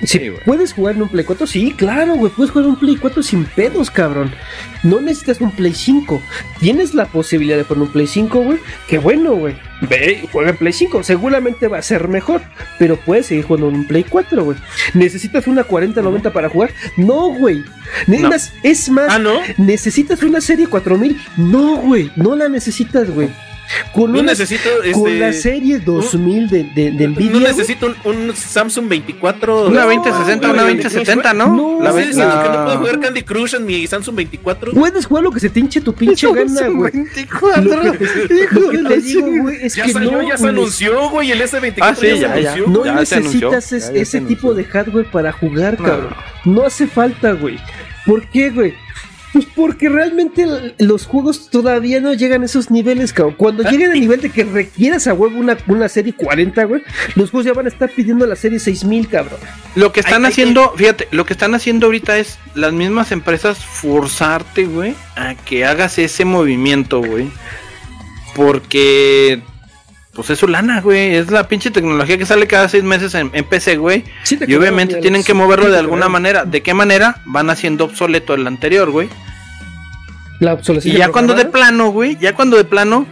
Si 0.00 0.06
Sí, 0.18 0.28
güey. 0.28 0.42
puedes 0.44 0.72
jugar 0.72 0.96
en 0.96 1.02
un 1.02 1.08
Play 1.08 1.24
4, 1.24 1.46
sí, 1.46 1.72
claro, 1.76 2.14
güey. 2.14 2.32
Puedes 2.32 2.50
jugar 2.50 2.64
en 2.66 2.70
un 2.72 2.78
Play 2.78 2.96
4 2.96 3.22
sin 3.22 3.44
pedos, 3.44 3.90
cabrón. 3.90 4.32
No 4.82 5.00
necesitas 5.00 5.40
un 5.40 5.50
Play 5.50 5.74
5. 5.74 6.22
Tienes 6.58 6.94
la 6.94 7.04
posibilidad 7.06 7.56
de 7.58 7.64
poner 7.64 7.82
un 7.82 7.92
Play 7.92 8.06
5, 8.06 8.40
güey. 8.40 8.58
Qué 8.88 8.98
bueno, 8.98 9.32
güey. 9.34 9.56
Ve, 9.82 10.20
y 10.24 10.26
juega 10.32 10.50
en 10.50 10.56
Play 10.56 10.72
5. 10.72 11.02
Seguramente 11.02 11.68
va 11.68 11.78
a 11.78 11.82
ser 11.82 12.08
mejor. 12.08 12.40
Pero 12.78 12.96
puedes 12.96 13.26
seguir 13.26 13.44
jugando 13.44 13.68
en 13.68 13.74
un 13.76 13.86
Play 13.86 14.04
4, 14.08 14.42
güey. 14.44 14.56
¿Necesitas 14.94 15.46
una 15.46 15.64
4090 15.64 16.32
para 16.32 16.48
jugar? 16.48 16.70
No, 16.96 17.28
güey. 17.34 17.62
No. 18.06 18.30
es 18.62 18.88
más, 18.90 19.12
Ah, 19.12 19.18
¿no? 19.18 19.34
¿necesitas 19.58 20.22
una 20.22 20.40
serie 20.40 20.66
4000? 20.66 21.20
No, 21.36 21.76
güey. 21.76 22.10
No 22.16 22.36
la 22.36 22.48
necesitas, 22.48 23.10
güey. 23.10 23.28
Con, 23.92 24.12
No 24.12 24.20
una- 24.20 24.32
necesito, 24.32 24.68
con 24.92 25.08
este... 25.08 25.18
la 25.20 25.32
serie 25.32 25.78
2000 25.78 26.48
de, 26.48 26.64
de, 26.64 26.90
de 26.92 27.08
Nvidia. 27.08 27.32
No 27.32 27.40
necesito 27.40 27.86
un, 28.04 28.28
un 28.28 28.36
Samsung 28.36 28.88
24. 28.88 29.66
Una 29.68 29.80
No, 29.80 29.86
2060, 29.86 30.48
güey, 30.48 30.52
una 30.52 30.64
de 30.64 30.74
2070, 30.74 31.22
Crush, 31.22 31.34
¿no? 31.36 31.56
No, 31.56 31.82
La 31.82 31.92
Sí, 31.92 32.04
sí, 32.12 32.20
que 32.20 32.26
no 32.26 32.30
puedo 32.42 32.64
la- 32.66 32.76
jugar 32.78 33.00
Candy 33.00 33.22
Crush 33.22 33.54
en 33.54 33.66
mi 33.66 33.86
Samsung 33.86 34.14
24. 34.16 34.72
Puedes 34.72 35.06
jugar 35.06 35.24
lo 35.24 35.30
que 35.30 35.40
se 35.40 35.50
te 35.50 35.60
hinche 35.60 35.80
tu 35.80 35.92
pinche 35.94 36.26
gana, 36.32 36.68
güey. 36.68 36.92
Lo 37.62 37.92
que, 37.92 38.48
lo 38.60 38.70
que 38.70 38.78
te 38.78 38.96
digo, 39.00 39.26
güey, 39.42 39.58
es 39.64 39.74
Ya 39.74 39.84
que 39.84 39.92
salió, 39.92 40.12
no, 40.12 40.22
ya 40.28 40.36
se 40.36 40.48
anunció, 40.48 41.08
güey, 41.10 41.30
el 41.32 41.40
S24 41.42 41.74
Ah, 41.82 41.94
sí, 41.94 42.06
ya, 42.06 42.14
ya, 42.16 42.34
se 42.54 42.60
ya. 42.60 42.66
no 42.66 42.84
necesitas 42.84 43.72
es- 43.72 43.86
ya, 43.88 43.92
ya 43.94 44.00
ese 44.00 44.20
se 44.20 44.20
tipo 44.26 44.54
de 44.54 44.64
hardware 44.64 45.10
para 45.10 45.32
jugar, 45.32 45.78
No. 45.80 45.86
cabrón. 45.86 46.14
No 46.44 46.64
hace 46.64 46.86
falta, 46.86 47.32
güey. 47.32 47.58
¿Por 48.06 48.26
qué, 48.28 48.50
güey? 48.50 48.74
Pues 49.32 49.46
porque 49.54 49.88
realmente 49.88 50.44
los 50.78 51.06
juegos 51.06 51.50
todavía 51.50 52.00
no 52.00 52.12
llegan 52.14 52.42
a 52.42 52.46
esos 52.46 52.70
niveles, 52.70 53.12
cabrón. 53.12 53.36
Cuando 53.38 53.62
Ah, 53.64 53.70
lleguen 53.70 53.92
al 53.92 54.00
nivel 54.00 54.20
de 54.20 54.30
que 54.30 54.42
requieras 54.42 55.06
a 55.06 55.14
huevo 55.14 55.38
una, 55.38 55.56
una 55.68 55.88
serie 55.88 56.12
40, 56.14 56.64
güey, 56.64 56.82
los 57.14 57.30
juegos 57.30 57.46
ya 57.46 57.52
van 57.52 57.66
a 57.66 57.68
estar 57.68 57.90
pidiendo 57.90 58.26
la 58.26 58.34
serie 58.34 58.58
6000, 58.58 59.06
cabrón. 59.08 59.38
Lo 59.76 59.92
que 59.92 60.00
están 60.00 60.24
Ay, 60.24 60.26
ay, 60.26 60.32
haciendo, 60.32 60.72
fíjate, 60.76 61.06
lo 61.12 61.24
que 61.26 61.34
están 61.34 61.54
haciendo 61.54 61.86
ahorita 61.86 62.18
es 62.18 62.38
las 62.56 62.72
mismas 62.72 63.12
empresas 63.12 63.64
forzarte, 63.64 64.64
güey, 64.64 64.94
a 65.14 65.36
que 65.36 65.64
hagas 65.64 65.98
ese 65.98 66.24
movimiento, 66.24 67.00
güey. 67.00 67.30
Porque, 68.34 69.42
pues 70.12 70.30
es 70.30 70.38
su 70.38 70.48
lana, 70.48 70.80
güey. 70.80 71.14
Es 71.14 71.30
la 71.30 71.46
pinche 71.48 71.70
tecnología 71.70 72.18
que 72.18 72.26
sale 72.26 72.46
cada 72.46 72.68
seis 72.68 72.82
meses 72.82 73.14
en, 73.14 73.30
en 73.32 73.44
PC, 73.44 73.76
güey. 73.76 74.04
Sí 74.24 74.38
Y 74.46 74.54
obviamente 74.54 74.94
creo, 74.94 75.02
tienen 75.02 75.22
que 75.24 75.34
moverlo 75.34 75.66
sí 75.66 75.72
de 75.72 75.78
alguna 75.78 76.02
creo. 76.02 76.10
manera. 76.10 76.44
¿De 76.44 76.62
qué 76.62 76.74
manera? 76.74 77.22
Van 77.26 77.48
haciendo 77.50 77.84
obsoleto 77.84 78.34
el 78.34 78.46
anterior, 78.46 78.90
güey. 78.90 79.08
La 80.40 80.52
Y 80.52 80.54
obsolescencia 80.54 80.98
ya 80.98 81.12
cuando 81.12 81.34
de 81.34 81.44
plano, 81.44 81.90
güey, 81.90 82.16
ya 82.18 82.34
cuando 82.34 82.56
de 82.56 82.64
plano, 82.64 83.06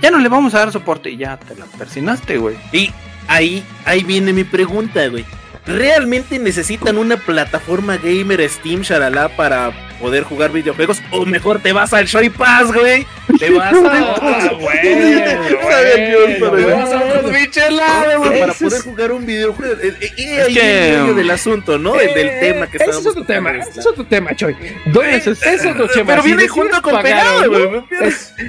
ya 0.00 0.10
no 0.10 0.18
le 0.18 0.28
vamos 0.28 0.54
a 0.54 0.58
dar 0.58 0.72
soporte 0.72 1.10
y 1.10 1.16
ya 1.16 1.36
te 1.38 1.54
la 1.54 1.64
persinaste, 1.66 2.38
güey. 2.38 2.56
Y 2.72 2.90
ahí, 3.28 3.64
ahí 3.84 4.02
viene 4.02 4.32
mi 4.32 4.44
pregunta, 4.44 5.06
güey. 5.08 5.24
¿Realmente 5.66 6.38
necesitan 6.38 6.98
una 6.98 7.16
plataforma 7.16 7.96
gamer 7.96 8.48
Steam, 8.48 8.80
shalala, 8.82 9.28
para 9.36 9.70
poder 10.00 10.24
jugar 10.24 10.50
videojuegos? 10.50 11.00
O 11.12 11.24
mejor 11.24 11.60
te 11.60 11.72
vas 11.72 11.92
al 11.92 12.06
Shoy 12.06 12.30
Pass, 12.30 12.72
güey. 12.72 13.06
Te 13.38 13.50
vas 13.50 13.72
a... 13.72 13.78
Ah, 14.22 14.50
Te 14.82 16.64
vas 16.64 16.92
a 16.92 17.70
lados, 17.70 18.26
güey, 18.26 18.40
para 18.40 18.52
poder 18.54 18.82
jugar 18.82 19.12
un 19.12 19.24
videojuego. 19.26 19.74
Eh, 19.82 19.94
eh, 20.00 20.12
eh, 20.16 20.36
Es 20.40 20.46
ahí 20.46 20.54
medio 20.54 21.14
del 21.14 21.30
asunto, 21.30 21.78
¿no? 21.78 21.98
El 21.98 22.14
del 22.14 22.26
Eh, 22.26 22.38
tema 22.40 22.66
que 22.66 22.76
ese 22.76 22.84
estábamos 22.84 23.06
es 23.06 23.10
otro 23.12 23.24
tema, 23.24 23.52
es 23.56 23.86
otro 23.86 24.04
tema, 24.06 24.34
Choy. 24.34 24.56
¿Dónde 24.86 25.16
Ese 25.16 25.30
es- 25.30 25.42
es 25.42 25.66
otro 25.66 25.88
tema? 25.88 26.06
Pero 26.10 26.22
viene 26.22 26.48
junto 26.48 26.82
con 26.82 27.00
pegado, 27.02 27.48
güey. 27.48 27.84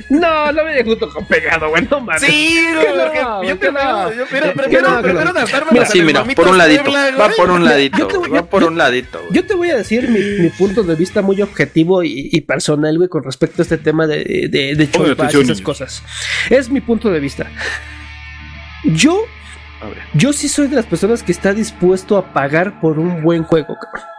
No, 0.09 0.51
no 0.51 0.65
viene 0.65 0.83
junto 0.83 1.09
con 1.09 1.25
pegado, 1.25 1.69
güey, 1.69 1.87
no 1.89 1.99
mames. 2.01 2.21
Sí, 2.21 2.65
güey, 2.73 2.85
yo 3.47 3.71
no. 3.71 4.11
yo 4.13 4.25
prefiero, 4.25 4.53
prefiero 4.53 4.89
no. 4.89 5.33
gastarme 5.33 5.71
Mira, 5.71 6.23
por 6.35 6.47
un 6.47 6.57
ladito. 6.57 6.91
Va 7.19 7.29
por 7.35 7.51
un 7.51 7.63
ladito, 7.65 8.07
güey, 8.07 8.29
yo- 8.29 8.35
va 8.35 8.45
por 8.49 8.63
un 8.63 8.77
ladito, 8.77 9.19
güey. 9.19 9.33
Yo 9.33 9.45
te 9.45 9.53
voy 9.55 9.69
a 9.69 9.75
decir 9.77 10.07
mi, 10.09 10.19
mi 10.41 10.49
punto 10.49 10.83
de 10.83 10.95
vista 10.95 11.21
muy 11.21 11.41
objetivo 11.41 12.03
y, 12.03 12.29
y 12.31 12.41
personal, 12.41 12.97
güey, 12.97 13.09
con 13.09 13.23
respecto 13.23 13.61
a 13.61 13.63
este 13.63 13.77
tema 13.77 14.07
de, 14.07 14.47
de, 14.49 14.73
y 14.73 15.41
esas 15.41 15.61
cosas. 15.61 16.03
Es 16.49 16.69
mi 16.69 16.81
punto 16.81 17.09
de 17.11 17.19
vista. 17.19 17.49
Yo, 18.85 19.21
A 19.81 19.85
ver. 19.87 19.97
yo 20.13 20.33
sí 20.33 20.49
soy 20.49 20.67
de 20.67 20.75
las 20.75 20.85
personas 20.85 21.23
que 21.23 21.31
está 21.31 21.53
dispuesto 21.53 22.17
a 22.17 22.33
pagar 22.33 22.79
por 22.81 22.99
un 22.99 23.23
buen 23.23 23.43
juego, 23.43 23.75
cabrón. 23.81 24.09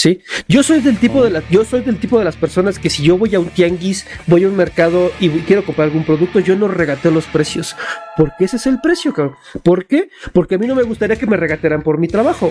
Sí, 0.00 0.22
yo 0.48 0.62
soy 0.62 0.80
del 0.80 0.96
tipo 0.96 1.22
de 1.22 1.28
la, 1.28 1.42
yo 1.50 1.62
soy 1.62 1.82
del 1.82 1.98
tipo 1.98 2.18
de 2.18 2.24
las 2.24 2.34
personas 2.34 2.78
que 2.78 2.88
si 2.88 3.02
yo 3.02 3.18
voy 3.18 3.34
a 3.34 3.38
un 3.40 3.50
tianguis, 3.50 4.06
voy 4.26 4.44
a 4.44 4.48
un 4.48 4.56
mercado 4.56 5.12
y 5.20 5.28
quiero 5.40 5.62
comprar 5.62 5.88
algún 5.88 6.04
producto, 6.04 6.40
yo 6.40 6.56
no 6.56 6.68
regateo 6.68 7.10
los 7.10 7.26
precios. 7.26 7.76
porque 8.16 8.44
ese 8.46 8.56
es 8.56 8.66
el 8.66 8.80
precio, 8.80 9.12
cabrón. 9.12 9.36
¿Por 9.62 9.84
qué? 9.86 10.08
Porque 10.32 10.54
a 10.54 10.58
mí 10.58 10.66
no 10.66 10.74
me 10.74 10.84
gustaría 10.84 11.16
que 11.16 11.26
me 11.26 11.36
regatearan 11.36 11.82
por 11.82 11.98
mi 11.98 12.08
trabajo. 12.08 12.50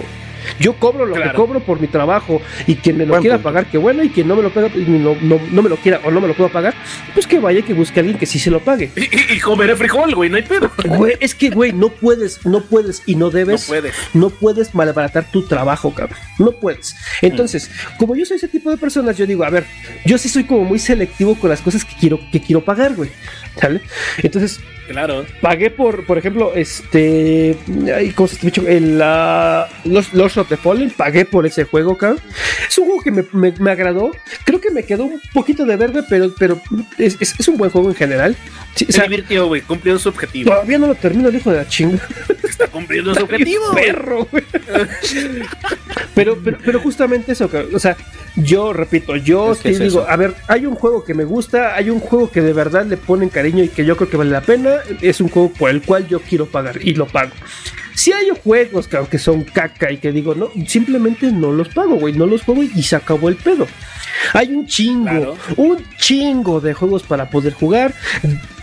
Yo 0.59 0.73
cobro 0.75 1.05
lo 1.05 1.15
que 1.15 1.31
cobro 1.33 1.59
por 1.59 1.79
mi 1.81 1.87
trabajo 1.87 2.41
y 2.67 2.75
quien 2.75 2.97
me 2.97 3.05
lo 3.05 3.09
Buen 3.13 3.21
quiera 3.21 3.37
punto. 3.37 3.49
pagar, 3.49 3.65
que 3.65 3.77
bueno, 3.77 4.03
y 4.03 4.09
quien 4.09 4.27
no 4.27 4.35
me 4.35 4.41
lo 4.43 4.51
paga, 4.51 4.69
no, 4.75 5.15
no, 5.21 5.39
no 5.51 5.61
me 5.61 5.69
lo 5.69 5.75
quiera 5.77 5.99
o 6.05 6.11
no 6.11 6.21
me 6.21 6.27
lo 6.27 6.33
puedo 6.35 6.49
pagar, 6.51 6.73
pues 7.13 7.27
que 7.27 7.39
vaya 7.39 7.61
que 7.63 7.73
busque 7.73 7.99
a 7.99 8.01
alguien 8.01 8.17
que 8.17 8.25
sí 8.25 8.37
se 8.39 8.49
lo 8.51 8.59
pague. 8.59 8.91
Y, 8.95 9.01
y- 9.01 9.37
y 9.37 9.39
comeré 9.39 9.75
frijol, 9.75 10.13
güey, 10.15 10.29
no 10.29 10.37
hay 10.37 10.43
pedo. 10.43 10.71
Güey, 10.85 11.15
es 11.19 11.33
que, 11.35 11.49
güey, 11.49 11.73
no 11.73 11.89
puedes, 11.89 12.45
no 12.45 12.61
puedes 12.61 13.01
y 13.05 13.15
no 13.15 13.25
No 13.25 13.31
debes 13.31 13.65
puedes. 13.65 13.95
no 14.13 14.29
puedes 14.29 14.73
malbaratar 14.75 15.29
tu 15.31 15.43
trabajo, 15.43 15.93
cabrón. 15.93 16.17
No 16.39 16.51
puedes. 16.53 16.95
Entonces, 17.21 17.38
como 17.97 18.15
yo 18.15 18.25
soy 18.25 18.37
ese 18.37 18.47
tipo 18.47 18.69
de 18.71 18.77
personas, 18.77 19.17
yo 19.17 19.25
digo, 19.25 19.43
a 19.43 19.49
ver, 19.49 19.65
yo 20.05 20.17
sí 20.17 20.29
soy 20.29 20.43
como 20.43 20.63
muy 20.63 20.79
selectivo 20.79 21.35
con 21.35 21.49
las 21.49 21.61
cosas 21.61 21.85
que 21.85 21.93
quiero, 21.99 22.19
que 22.31 22.41
quiero 22.41 22.63
pagar, 22.63 22.95
güey. 22.95 23.09
¿Sale? 23.59 23.81
Entonces, 24.23 24.59
Claro. 24.87 25.25
pagué 25.41 25.69
por, 25.69 26.05
por 26.05 26.17
ejemplo, 26.17 26.53
este. 26.55 27.55
Ay, 27.95 28.11
¿Cómo 28.11 28.27
se 28.27 28.37
dicho? 28.45 28.65
El, 28.67 28.99
ah, 29.03 29.67
los, 29.85 30.13
los 30.13 30.37
of 30.37 30.47
the 30.49 30.57
Fallen, 30.57 30.89
pagué 30.91 31.25
por 31.25 31.45
ese 31.45 31.63
juego, 31.65 31.95
cabrón. 31.97 32.19
Es 32.67 32.77
un 32.77 32.85
juego 32.85 33.01
que 33.01 33.11
me, 33.11 33.23
me- 33.33 33.53
me 33.59 33.71
agradó. 33.71 34.11
Creo 34.45 34.59
que 34.61 34.71
me 34.71 34.83
quedó 34.83 35.03
un 35.05 35.19
poquito 35.33 35.65
de 35.65 35.75
verde, 35.75 36.03
pero, 36.09 36.33
pero 36.39 36.59
es, 36.97 37.17
es- 37.19 37.35
es 37.39 37.47
un 37.47 37.57
buen 37.57 37.69
juego 37.69 37.89
en 37.89 37.95
general. 37.95 38.35
Sí, 38.75 38.85
o 38.89 38.91
Se 38.93 39.01
divirtió, 39.03 39.47
güey, 39.47 39.61
cumplió 39.61 39.99
su 39.99 40.09
objetivo. 40.09 40.51
todavía 40.51 40.77
no 40.79 40.87
lo 40.87 40.95
termino, 40.95 41.27
el 41.29 41.35
hijo 41.35 41.51
de 41.51 41.57
la 41.57 41.67
chinga. 41.67 41.99
Está 42.47 42.67
cumpliendo 42.67 43.13
su 43.13 43.23
objetivo, 43.23 43.71
perro, 43.75 44.27
güey. 44.31 44.43
pero, 46.15 46.37
pero, 46.43 46.57
pero 46.63 46.79
justamente 46.79 47.28
eso, 47.29 47.49
o 47.73 47.79
sea, 47.79 47.95
yo 48.35 48.73
repito, 48.73 49.15
yo 49.15 49.51
es 49.53 49.63
digo, 49.63 49.83
eso. 50.01 50.09
a 50.09 50.15
ver, 50.15 50.33
hay 50.47 50.65
un 50.65 50.75
juego 50.75 51.03
que 51.03 51.13
me 51.13 51.23
gusta, 51.25 51.75
hay 51.75 51.89
un 51.89 51.99
juego 51.99 52.29
que 52.31 52.41
de 52.41 52.53
verdad 52.53 52.85
le 52.85 52.97
ponen 52.97 53.29
cariño 53.29 53.63
y 53.63 53.69
que 53.69 53.85
yo 53.85 53.95
creo 53.97 54.09
que 54.09 54.17
vale 54.17 54.31
la 54.31 54.41
pena, 54.41 54.75
es 55.01 55.21
un 55.21 55.29
juego 55.29 55.51
por 55.53 55.69
el 55.69 55.81
cual 55.81 56.07
yo 56.07 56.19
quiero 56.21 56.45
pagar 56.45 56.79
y 56.81 56.93
lo 56.93 57.05
pago. 57.07 57.31
Si 57.95 58.13
hay 58.13 58.29
juegos 58.43 58.87
que 59.09 59.17
son 59.19 59.43
caca 59.43 59.91
y 59.91 59.97
que 59.97 60.11
digo, 60.13 60.33
no, 60.33 60.49
simplemente 60.67 61.31
no 61.31 61.51
los 61.51 61.67
pago, 61.69 61.95
güey, 61.95 62.13
no 62.13 62.25
los 62.25 62.43
juego 62.43 62.63
y 62.63 62.81
se 62.83 62.95
acabó 62.95 63.27
el 63.29 63.35
pedo. 63.35 63.67
Hay 64.33 64.53
un 64.53 64.65
chingo, 64.67 65.03
Claro. 65.05 65.37
un 65.57 65.83
chingo 65.97 66.59
de 66.61 66.73
juegos 66.73 67.03
para 67.03 67.29
poder 67.29 67.53
jugar. 67.53 67.93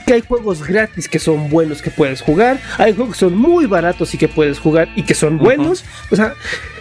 Que 0.07 0.15
hay 0.15 0.21
juegos 0.23 0.63
gratis 0.67 1.09
que 1.09 1.19
son 1.19 1.51
buenos 1.51 1.83
que 1.83 1.91
puedes 1.91 2.23
jugar. 2.23 2.61
Hay 2.79 2.95
juegos 2.95 3.15
que 3.15 3.21
son 3.21 3.37
muy 3.37 3.67
baratos 3.67 4.15
y 4.15 4.19
que 4.19 4.29
puedes 4.29 4.59
jugar 4.61 4.89
y 4.95 5.03
que 5.03 5.15
son 5.15 5.37
buenos. 5.39 5.85
O 6.11 6.17
sea, 6.17 6.35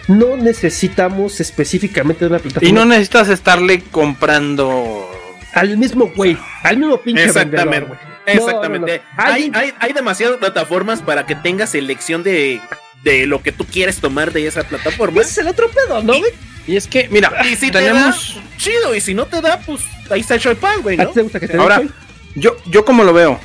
no 0.06 0.36
necesitamos 0.36 1.40
específicamente 1.40 2.20
de 2.24 2.30
una 2.30 2.38
plataforma. 2.38 2.68
Y 2.68 2.72
no 2.72 2.84
necesitas 2.84 3.28
estarle 3.28 3.82
comprando. 3.90 5.10
al 5.54 5.76
mismo 5.78 6.12
güey, 6.14 6.36
al 6.62 6.76
mismo 6.78 6.98
pinche 7.00 7.24
Exactamente. 7.24 7.64
vendedor, 7.64 7.88
güey. 7.88 8.36
Exactamente. 8.36 9.02
No, 9.16 9.24
no, 9.24 9.28
no. 9.28 9.32
Hay, 9.34 9.50
Hay- 9.54 9.72
hay, 9.78 9.92
demasiadas 9.92 10.36
plataformas 10.38 11.00
para 11.02 11.26
que 11.26 11.34
tengas 11.34 11.70
selección 11.70 12.22
de, 12.22 12.60
de 13.04 13.26
lo 13.26 13.42
que 13.42 13.52
tú 13.52 13.64
quieres 13.64 13.96
tomar 13.98 14.32
de 14.32 14.46
esa 14.46 14.62
plataforma. 14.64 15.20
Ese 15.22 15.30
es 15.30 15.38
el 15.38 15.46
otro 15.48 15.68
pedo, 15.70 16.02
¿no? 16.02 16.18
güey? 16.18 16.30
Y 16.66 16.76
es 16.76 16.86
que, 16.88 17.08
mira, 17.10 17.32
Y 17.50 17.56
si 17.56 17.70
tenemos. 17.70 18.34
te 18.34 18.40
da, 18.40 18.56
chido. 18.56 18.94
Y 18.94 19.00
si 19.00 19.14
no 19.14 19.26
te 19.26 19.40
da, 19.40 19.58
pues 19.64 19.82
ahí 20.10 20.20
está 20.20 20.34
el 20.34 20.56
pan, 20.56 20.82
güey, 20.82 21.00
¿A 21.00 21.04
¿no? 21.04 21.08
ti 21.10 21.14
te 21.14 21.22
gusta 21.22 21.40
que 21.40 21.48
te 21.48 21.56
Ahora, 21.56 21.78
den? 21.78 21.92
Yo, 22.36 22.56
yo 22.66 22.84
como 22.84 23.02
lo 23.04 23.12
veo, 23.12 23.40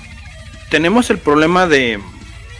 tenemos 0.69 1.09
el 1.09 1.17
problema 1.17 1.65
de, 1.67 1.99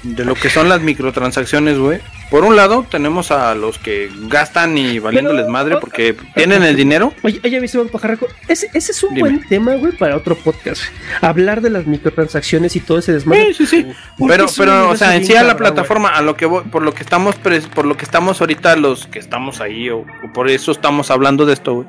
de 0.04 0.26
lo 0.26 0.34
que 0.36 0.50
son 0.50 0.70
las 0.70 0.82
microtransacciones, 0.82 1.78
güey. 1.78 2.00
Por 2.30 2.46
un 2.46 2.56
lado, 2.56 2.86
tenemos 2.90 3.30
a 3.30 3.54
los 3.56 3.78
que 3.78 4.10
gastan 4.30 4.78
y 4.78 5.00
valiéndoles 5.00 5.42
Pero- 5.42 5.52
madre 5.52 5.78
porque 5.82 6.16
tienen 6.34 6.64
el 6.64 6.78
dinero. 6.78 7.14
Oye, 7.24 7.42
oye, 7.44 7.60
mi 7.60 7.68
pajarraco, 7.92 8.26
ese, 8.48 8.70
ese 8.74 8.94
es 8.94 9.04
un 9.04 9.14
Dime. 9.16 9.30
buen 9.32 9.48
tema, 9.50 9.76
güey, 9.76 9.92
para 9.98 10.16
otro 10.16 10.36
podcast. 10.38 10.82
Hablar 11.20 11.60
de 11.60 11.70
las 11.72 11.88
microtransacciones 11.88 12.74
y 12.78 12.80
todo 12.80 13.00
ese 13.00 13.12
desmadre. 13.12 13.54
Sí, 13.54 13.66
sí, 13.66 13.84
sí. 13.84 13.88
Pero, 14.30 14.46
pero, 14.58 14.90
o 14.92 14.96
sea, 14.96 15.18
en 15.18 15.26
sí 15.26 15.36
a 15.36 15.44
la 15.44 15.58
plataforma, 15.58 16.08
a 16.16 16.22
lo 16.22 16.38
que 16.38 16.46
voy- 16.46 16.64
por 16.64 16.84
lo 16.84 16.94
que 16.94 17.04
estamos, 17.04 17.36
por 17.36 17.86
lo 17.86 17.98
que 17.98 18.06
estamos 18.06 18.40
ahorita, 18.40 18.78
los 18.78 19.08
que 19.08 19.20
estamos 19.20 19.60
ahí, 19.60 19.90
o, 19.90 19.98
o 20.00 20.34
por 20.34 20.50
eso 20.50 20.72
estamos 20.72 21.12
hablando 21.12 21.46
de 21.46 21.52
esto, 21.52 21.74
güey. 21.74 21.88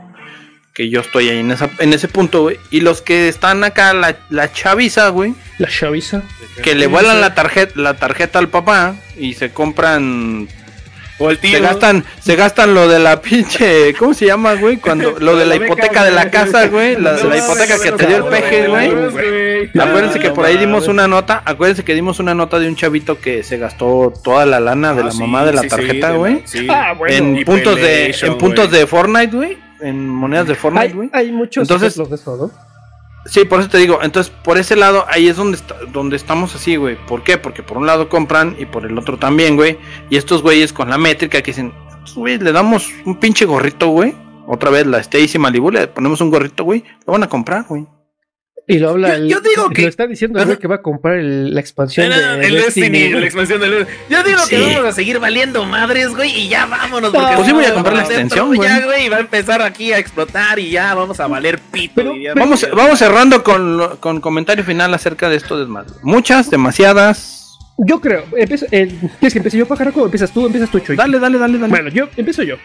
Que 0.74 0.88
yo 0.88 1.00
estoy 1.00 1.28
ahí 1.28 1.38
en, 1.38 1.50
esa, 1.50 1.68
en 1.80 1.92
ese 1.92 2.08
punto, 2.08 2.42
güey. 2.42 2.58
Y 2.70 2.80
los 2.80 3.02
que 3.02 3.28
están 3.28 3.62
acá, 3.62 3.92
la, 3.92 4.16
la 4.30 4.50
chaviza, 4.52 5.08
güey. 5.08 5.34
La 5.58 5.68
chaviza. 5.68 6.22
Que 6.62 6.74
le 6.74 6.86
vuelan 6.86 7.20
la 7.20 7.34
tarjeta, 7.34 7.72
la 7.76 7.94
tarjeta 7.94 8.38
al 8.38 8.48
papá 8.48 8.94
y 9.18 9.34
se 9.34 9.50
compran 9.52 10.48
O 11.18 11.30
el 11.30 11.38
tío. 11.38 11.58
Se 11.58 11.60
gastan, 11.60 12.04
se 12.20 12.36
gastan 12.36 12.72
lo 12.74 12.88
de 12.88 12.98
la 12.98 13.20
pinche, 13.20 13.92
¿cómo 13.94 14.14
se 14.14 14.24
llama, 14.26 14.54
güey? 14.54 14.78
Cuando 14.78 15.12
lo 15.20 15.36
de 15.36 15.44
la 15.44 15.56
hipoteca 15.56 16.04
de 16.04 16.10
la 16.10 16.30
casa, 16.30 16.66
güey, 16.68 16.96
la, 16.96 17.12
la 17.12 17.36
hipoteca 17.36 17.78
que 17.78 17.92
te 17.92 18.06
dio 18.06 18.16
el 18.16 18.24
peje, 18.24 18.68
güey. 18.68 19.70
Acuérdense 19.78 20.18
que 20.20 20.30
por 20.30 20.46
ahí 20.46 20.56
dimos 20.56 20.88
una 20.88 21.06
nota, 21.06 21.42
acuérdense 21.44 21.84
que 21.84 21.94
dimos 21.94 22.18
una 22.18 22.34
nota 22.34 22.58
de 22.58 22.66
un 22.66 22.76
chavito 22.76 23.20
que 23.20 23.42
se 23.42 23.58
gastó 23.58 24.12
toda 24.24 24.46
la 24.46 24.58
lana 24.58 24.94
de 24.94 25.02
Ah, 25.02 25.06
la 25.06 25.12
mamá 25.12 25.44
de 25.44 25.52
la 25.52 25.62
tarjeta, 25.62 26.12
güey. 26.12 26.42
En 27.08 27.44
puntos 27.44 27.76
de 27.76 28.16
en 28.22 28.38
puntos 28.38 28.70
de 28.70 28.86
Fortnite, 28.86 29.36
güey, 29.36 29.58
en 29.82 30.08
monedas 30.08 30.46
de 30.46 30.54
Fortnite, 30.54 30.86
Hay, 30.86 30.92
güey. 30.92 31.10
hay 31.12 31.32
muchos 31.32 31.62
Entonces- 31.62 31.96
de 31.96 32.14
eso, 32.14 32.36
¿no? 32.36 32.50
Sí, 33.24 33.44
por 33.44 33.60
eso 33.60 33.68
te 33.68 33.78
digo, 33.78 34.00
entonces 34.02 34.32
por 34.42 34.58
ese 34.58 34.74
lado 34.74 35.04
ahí 35.08 35.28
es 35.28 35.36
donde 35.36 35.56
está- 35.56 35.76
donde 35.92 36.16
estamos 36.16 36.54
así, 36.56 36.74
güey. 36.74 36.96
¿Por 37.06 37.22
qué? 37.22 37.38
Porque 37.38 37.62
por 37.62 37.76
un 37.78 37.86
lado 37.86 38.08
compran 38.08 38.56
y 38.58 38.66
por 38.66 38.84
el 38.84 38.98
otro 38.98 39.16
también, 39.16 39.54
güey. 39.54 39.78
Y 40.10 40.16
estos 40.16 40.42
güeyes 40.42 40.72
con 40.72 40.90
la 40.90 40.98
métrica 40.98 41.40
que 41.40 41.52
dicen, 41.52 41.72
güey, 42.16 42.38
le 42.38 42.50
damos 42.50 42.88
un 43.04 43.20
pinche 43.20 43.44
gorrito, 43.44 43.88
güey. 43.88 44.14
Otra 44.48 44.70
vez 44.70 44.86
la 44.88 44.98
Stacy 44.98 45.38
Malibu, 45.38 45.70
le 45.70 45.86
ponemos 45.86 46.20
un 46.20 46.30
gorrito, 46.30 46.64
güey. 46.64 46.82
Lo 47.06 47.12
van 47.12 47.22
a 47.22 47.28
comprar, 47.28 47.64
güey. 47.68 47.86
Y 48.68 48.78
lo 48.78 48.90
habla 48.90 49.08
Yo- 49.08 49.14
el- 49.14 49.28
yo 49.28 49.40
digo 49.40 49.70
que- 49.70 49.82
Lo 49.82 49.88
está 49.88 50.06
diciendo 50.06 50.38
el 50.38 50.46
güey 50.46 50.58
que 50.58 50.68
va 50.68 50.76
a 50.76 50.82
comprar 50.82 51.16
el- 51.18 51.52
la 51.52 51.60
expansión 51.60 52.06
Era 52.06 52.36
de 52.36 52.46
el 52.46 52.54
Destiny, 52.54 52.88
Destiny. 52.90 53.20
la 53.20 53.26
expansión 53.26 53.60
del 53.60 53.86
Yo 54.08 54.22
digo 54.22 54.38
que 54.48 54.60
vamos 54.60 54.84
a 54.84 54.92
seguir 54.92 55.18
valiendo 55.18 55.64
madres, 55.64 56.08
güey, 56.14 56.30
y 56.30 56.48
ya 56.48 56.66
vámonos. 56.66 57.12
No, 57.12 57.18
Porque 57.18 57.34
pues 57.34 57.46
sí 57.48 57.52
voy 57.52 57.64
a 57.64 57.74
comprar 57.74 57.96
la 57.96 58.02
extensión, 58.04 58.54
güey. 58.54 58.68
Ya, 58.68 58.80
güey, 58.84 59.08
va 59.08 59.16
a 59.16 59.20
empezar 59.20 59.62
aquí 59.62 59.92
a 59.92 59.98
explotar 59.98 60.58
y 60.60 60.70
ya 60.70 60.94
vamos 60.94 61.18
a 61.18 61.26
valer 61.26 61.58
pito. 61.72 61.92
Pero- 61.96 62.12
pero- 62.14 62.34
Vamos, 62.36 62.66
vamos 62.74 62.98
cerrando 62.98 63.42
con, 63.42 63.96
con 63.98 64.20
comentario 64.20 64.64
final 64.64 64.94
acerca 64.94 65.28
de 65.28 65.36
esto 65.36 65.58
desmadre. 65.58 65.90
Muchas, 66.02 66.48
demasiadas. 66.50 67.58
Yo 67.78 68.00
creo. 68.00 68.24
Empieza, 68.36 68.66
eh, 68.70 68.86
¿Quieres 69.18 69.32
que 69.32 69.38
empiece 69.38 69.58
yo, 69.58 69.66
Pajaraco? 69.66 70.02
o 70.02 70.04
¿Empiezas 70.04 70.30
tú? 70.32 70.46
¿Empiezas 70.46 70.70
tú, 70.70 70.78
Choy? 70.78 70.94
Dale, 70.94 71.18
dale, 71.18 71.36
dale, 71.38 71.58
dale. 71.58 71.70
Bueno, 71.70 71.88
yo 71.88 72.08
empiezo 72.16 72.42
yo. 72.44 72.56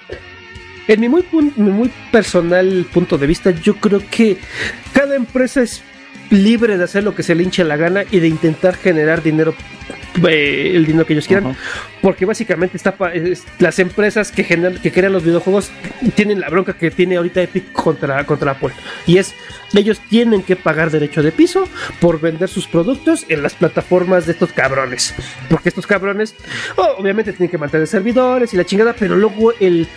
En 0.87 1.01
mi 1.01 1.09
muy, 1.09 1.25
mi 1.31 1.71
muy 1.71 1.91
personal 2.11 2.85
punto 2.93 3.17
de 3.17 3.27
vista, 3.27 3.51
yo 3.51 3.75
creo 3.75 4.01
que 4.09 4.37
cada 4.93 5.15
empresa 5.15 5.61
es 5.61 5.83
libre 6.29 6.77
de 6.77 6.83
hacer 6.83 7.03
lo 7.03 7.15
que 7.15 7.23
se 7.23 7.35
le 7.35 7.43
hinche 7.43 7.63
la 7.63 7.77
gana 7.77 8.03
y 8.09 8.19
de 8.19 8.27
intentar 8.27 8.75
generar 8.75 9.21
dinero, 9.21 9.53
eh, 10.27 10.71
el 10.75 10.85
dinero 10.85 11.05
que 11.05 11.13
ellos 11.13 11.27
quieran. 11.27 11.47
Ujú. 11.47 11.55
Porque 12.01 12.25
básicamente 12.25 12.77
está 12.77 12.95
pa- 12.95 13.13
es- 13.13 13.43
las 13.59 13.79
empresas 13.79 14.31
que, 14.31 14.43
generan, 14.43 14.79
que 14.81 14.91
crean 14.91 15.11
los 15.13 15.23
videojuegos 15.23 15.71
tienen 16.15 16.39
la 16.39 16.49
bronca 16.49 16.73
que 16.73 16.91
tiene 16.91 17.17
ahorita 17.17 17.41
Epic 17.41 17.71
contra, 17.71 18.23
contra 18.25 18.51
Apple. 18.51 18.69
Y 19.07 19.17
es, 19.17 19.33
ellos 19.73 19.99
tienen 20.09 20.43
que 20.43 20.55
pagar 20.55 20.91
derecho 20.91 21.23
de 21.23 21.31
piso 21.31 21.67
por 21.99 22.19
vender 22.21 22.49
sus 22.49 22.67
productos 22.67 23.25
en 23.29 23.41
las 23.43 23.53
plataformas 23.55 24.25
de 24.25 24.33
estos 24.33 24.53
cabrones. 24.53 25.13
Porque 25.49 25.69
estos 25.69 25.87
cabrones, 25.87 26.35
oh, 26.75 26.95
obviamente 26.99 27.33
tienen 27.33 27.49
que 27.49 27.57
mantener 27.57 27.87
servidores 27.87 28.53
y 28.53 28.57
la 28.57 28.63
chingada, 28.65 28.93
pero 28.97 29.15
luego 29.15 29.51
el, 29.59 29.87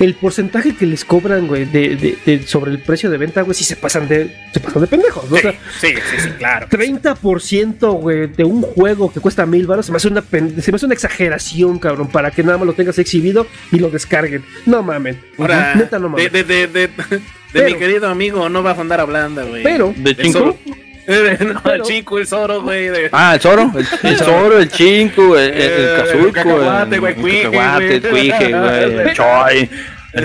el 0.00 0.14
porcentaje 0.14 0.74
que 0.74 0.86
les 0.86 1.04
cobran, 1.04 1.46
güey, 1.46 1.64
de, 1.66 1.96
de- 1.96 2.18
de- 2.26 2.46
sobre 2.46 2.72
el 2.72 2.78
precio 2.80 3.10
de 3.10 3.18
venta, 3.18 3.42
güey, 3.42 3.54
sí 3.54 3.64
se 3.64 3.76
pasan 3.76 4.08
de, 4.08 4.34
se 4.52 4.60
pasan 4.60 4.82
de 4.82 4.88
pendejos. 4.88 5.30
¿no? 5.30 5.36
O 5.36 5.38
Sí, 5.38 5.42
sea, 5.42 5.52
sí, 5.80 5.88
sí, 6.10 6.16
sí, 6.24 6.28
claro. 6.38 6.66
30% 6.68 7.92
güey, 8.00 8.26
de 8.26 8.44
un 8.44 8.62
juego 8.62 9.12
que 9.12 9.20
cuesta 9.20 9.33
mil 9.46 9.66
baros 9.66 9.86
se 9.86 9.92
me 9.92 9.96
hace 9.96 10.08
una 10.08 10.22
pen- 10.22 10.60
se 10.62 10.70
me 10.72 10.76
hace 10.76 10.86
una 10.86 10.94
exageración, 10.94 11.78
cabrón, 11.78 12.08
para 12.08 12.30
que 12.30 12.42
nada 12.42 12.56
más 12.58 12.66
lo 12.66 12.72
tengas 12.72 12.98
exhibido 12.98 13.46
y 13.72 13.78
lo 13.78 13.90
descarguen. 13.90 14.44
No 14.66 14.82
mames. 14.82 15.16
Ahora, 15.38 15.74
Neta 15.74 15.98
no 15.98 16.04
de, 16.04 16.10
mames. 16.10 16.32
de, 16.32 16.44
de, 16.44 16.66
de, 16.68 16.86
de 16.88 17.20
Pero- 17.52 17.66
mi 17.66 17.74
querido 17.74 18.08
amigo, 18.08 18.48
no 18.48 18.62
va 18.62 18.70
a 18.72 18.80
andar 18.80 19.00
hablando, 19.00 19.46
güey. 19.46 19.62
Pero 19.62 19.92
¿De? 19.96 20.14
Zoro. 20.32 20.56
Eh, 21.06 21.36
no, 21.40 21.70
el 21.70 21.82
chico, 21.82 22.18
el 22.18 22.26
Zoro, 22.26 22.62
güey. 22.62 22.86
de- 22.88 23.10
Ah, 23.12 23.34
el 23.34 23.40
Zoro, 23.42 23.70
el, 23.76 23.86
el 24.10 24.16
Zoro, 24.16 24.58
el 24.58 24.70
Chinco, 24.70 25.36
el, 25.36 25.50
el, 25.52 25.60
el 25.60 25.82
Eh, 25.84 25.96
Kazuiko, 25.98 26.26
el 26.28 26.32
cacahuate, 26.32 26.98
güey, 26.98 27.12
el 27.14 27.20
cuije, 27.20 27.46
güey. 27.48 28.00
cuije, 28.00 28.52
güey, 28.58 28.82
el 29.00 29.12
Choi, 29.14 29.58
el 29.58 29.68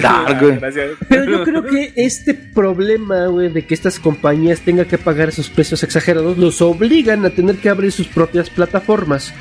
Dark, 0.01 0.39
güey. 0.41 0.57
Gracias. 0.59 0.91
Pero 1.07 1.25
yo 1.25 1.43
creo 1.43 1.63
que 1.63 1.93
este 1.95 2.33
problema, 2.33 3.27
güey, 3.27 3.49
de 3.49 3.65
que 3.65 3.73
estas 3.73 3.99
compañías 3.99 4.61
tengan 4.61 4.85
que 4.85 4.97
pagar 4.97 5.29
esos 5.29 5.49
precios 5.49 5.83
exagerados, 5.83 6.37
los 6.37 6.61
obligan 6.61 7.25
a 7.25 7.29
tener 7.29 7.57
que 7.57 7.69
abrir 7.69 7.91
sus 7.91 8.07
propias 8.07 8.49
plataformas. 8.49 9.33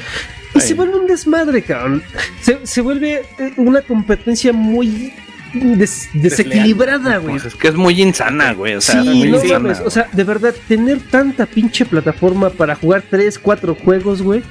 Y 0.54 0.58
Ay. 0.58 0.60
se 0.62 0.74
vuelve 0.74 0.96
un 0.98 1.06
desmadre, 1.06 1.62
cabrón. 1.62 2.02
Se, 2.40 2.58
se 2.66 2.80
vuelve 2.80 3.22
eh, 3.38 3.52
una 3.58 3.82
competencia 3.82 4.52
muy 4.52 5.12
des- 5.52 6.08
desequilibrada, 6.14 7.18
güey. 7.18 7.32
Pues 7.34 7.44
es 7.46 7.54
que 7.54 7.68
es 7.68 7.74
muy 7.74 8.00
insana, 8.00 8.54
güey. 8.54 8.74
O 8.74 8.80
sea, 8.80 9.02
sí, 9.02 9.08
muy 9.08 9.30
no 9.30 9.42
insana. 9.42 9.78
O 9.84 9.90
sea, 9.90 10.08
de 10.12 10.24
verdad, 10.24 10.54
tener 10.66 10.98
tanta 11.00 11.44
pinche 11.46 11.84
plataforma 11.84 12.50
para 12.50 12.74
jugar 12.74 13.02
3, 13.10 13.38
4 13.38 13.74
juegos, 13.74 14.22
güey. 14.22 14.42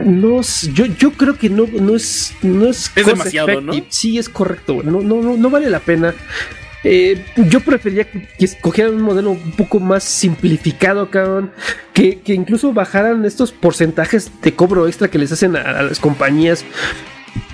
No, 0.00 0.40
yo, 0.72 0.86
yo 0.86 1.12
creo 1.12 1.38
que 1.38 1.48
no, 1.48 1.66
no 1.66 1.94
es 1.94 2.34
no 2.42 2.66
es, 2.68 2.90
Es 2.96 3.06
demasiado, 3.06 3.48
effective. 3.48 3.80
¿no? 3.80 3.86
Sí, 3.90 4.18
es 4.18 4.28
correcto, 4.28 4.74
güey. 4.74 4.86
No, 4.86 5.00
no, 5.00 5.22
no, 5.22 5.36
no 5.36 5.50
vale 5.50 5.70
la 5.70 5.80
pena. 5.80 6.14
eh, 6.82 7.24
yo 7.48 7.60
preferiría 7.60 8.04
que, 8.10 8.26
que 8.38 8.44
escogieran 8.44 8.94
un 8.94 9.02
modelo 9.02 9.30
un 9.30 9.52
poco 9.52 9.78
más 9.80 10.02
simplificado, 10.04 11.10
cabrón. 11.10 11.52
Que, 11.92 12.20
que 12.20 12.34
incluso 12.34 12.72
bajaran 12.72 13.24
estos 13.24 13.52
porcentajes 13.52 14.30
de 14.42 14.54
cobro 14.54 14.86
extra 14.88 15.08
que 15.08 15.18
les 15.18 15.30
hacen 15.32 15.54
a, 15.56 15.60
a 15.62 15.82
las 15.84 16.00
compañías 16.00 16.64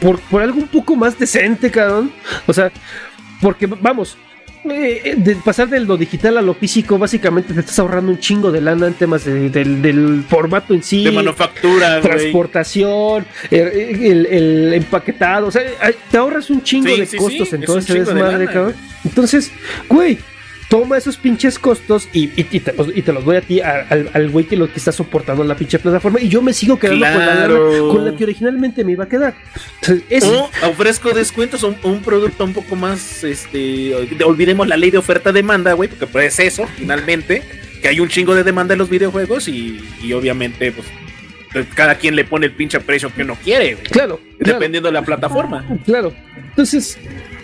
por, 0.00 0.18
por 0.18 0.42
algo 0.42 0.58
un 0.58 0.68
poco 0.68 0.96
más 0.96 1.18
decente, 1.18 1.70
cabrón. 1.70 2.10
O 2.46 2.52
sea, 2.54 2.72
porque 3.42 3.66
vamos, 3.66 4.16
eh, 4.69 5.15
de 5.16 5.37
pasar 5.37 5.69
de 5.69 5.81
lo 5.81 5.97
digital 5.97 6.37
a 6.39 6.43
lo 6.43 6.55
físico, 6.55 6.99
básicamente 6.99 7.55
te 7.55 7.61
estás 7.61 7.78
ahorrando 7.78 8.12
un 8.12 8.19
chingo 8.19 8.51
de 8.53 8.61
lana 8.61 8.87
en 8.87 8.95
temas 8.95 9.24
de- 9.24 9.49
del, 9.51 9.81
del 9.82 10.24
formato 10.28 10.74
en 10.74 10.82
sí. 10.82 11.05
De 11.05 11.11
manufactura, 11.12 12.01
transportación, 12.01 13.27
el, 13.51 13.69
el- 13.69 14.27
el 14.27 14.74
empaquetado, 14.74 15.47
o 15.47 15.51
sea, 15.51 15.62
ay, 15.81 15.95
te 16.11 16.19
ahorras 16.19 16.51
un 16.51 16.62
chingo 16.62 16.89
Sí, 16.89 17.01
de 17.01 17.07
sí, 17.07 17.16
costos 17.16 17.49
sí, 17.49 17.55
en 17.57 17.62
es 18.03 18.09
lana, 18.09 18.47
cabrón. 18.47 18.74
Entonces, 19.05 19.51
güey, 19.89 20.19
toma 20.70 20.97
esos 20.97 21.16
pinches 21.18 21.59
costos 21.59 22.09
y, 22.12 22.26
y- 22.40 22.47
y 22.52 22.60
te, 22.60 22.72
los, 22.72 22.88
y 22.97 23.02
te 23.02 23.12
los 23.12 23.24
doy 23.24 23.36
a 23.36 23.40
ti, 23.42 23.60
a- 23.60 23.86
al 23.90 24.09
al 24.14 24.30
güey 24.30 24.47
que 24.47 24.56
lo 24.56 24.68
que 24.72 24.78
está 24.78 24.92
soportando 24.92 25.44
la 25.44 25.56
pinche 25.56 25.78
plataforma, 25.78 26.20
y 26.20 26.28
yo 26.30 26.40
me 26.40 26.52
sigo 26.55 26.78
quedando 26.78 27.05
con, 27.06 27.18
la 27.18 27.92
con 27.92 28.05
la 28.06 28.16
que 28.16 28.24
originalmente 28.24 28.84
me 28.84 28.92
iba 28.92 29.05
a 29.05 29.09
quedar. 29.09 29.34
Entonces, 29.82 30.05
es, 30.09 30.24
O 30.24 30.48
ofrezco 30.70 31.10
descuentos 31.10 31.62
a 31.64 31.66
un, 31.66 31.76
un 31.82 32.01
producto 32.01 32.44
un 32.44 32.55
poco 32.55 32.76
más, 32.76 33.22
este, 33.24 33.59
de- 33.59 34.24
olvidemos 34.24 34.66
la 34.68 34.78
ley 34.78 34.90
de 34.90 34.98
oferta-demanda, 34.98 35.72
güey, 35.74 35.90
porque 35.90 36.06
pues 36.06 36.38
es 36.38 36.55
eso, 36.55 36.66
finalmente, 36.76 37.42
que 37.82 37.88
hay 37.88 37.98
un 38.01 38.09
chingo 38.09 38.34
de 38.34 38.44
demanda 38.44 38.72
en 38.74 38.78
los 38.78 38.88
videojuegos 38.88 39.48
y, 39.48 39.80
y 40.02 40.12
obviamente, 40.12 40.70
pues, 40.72 40.86
pues, 41.52 41.66
cada 41.74 41.97
quien 41.97 42.14
le 42.14 42.24
pone 42.24 42.47
el 42.47 42.52
pinche 42.52 42.78
precio 42.78 43.12
que 43.12 43.22
uno 43.22 43.36
quiere, 43.42 43.74
claro. 43.90 44.20
dependiendo 44.38 44.88
de 44.88 44.92
la 44.92 45.02
plataforma. 45.02 45.66
Claro. 45.84 46.12
Entonces, 46.51 46.97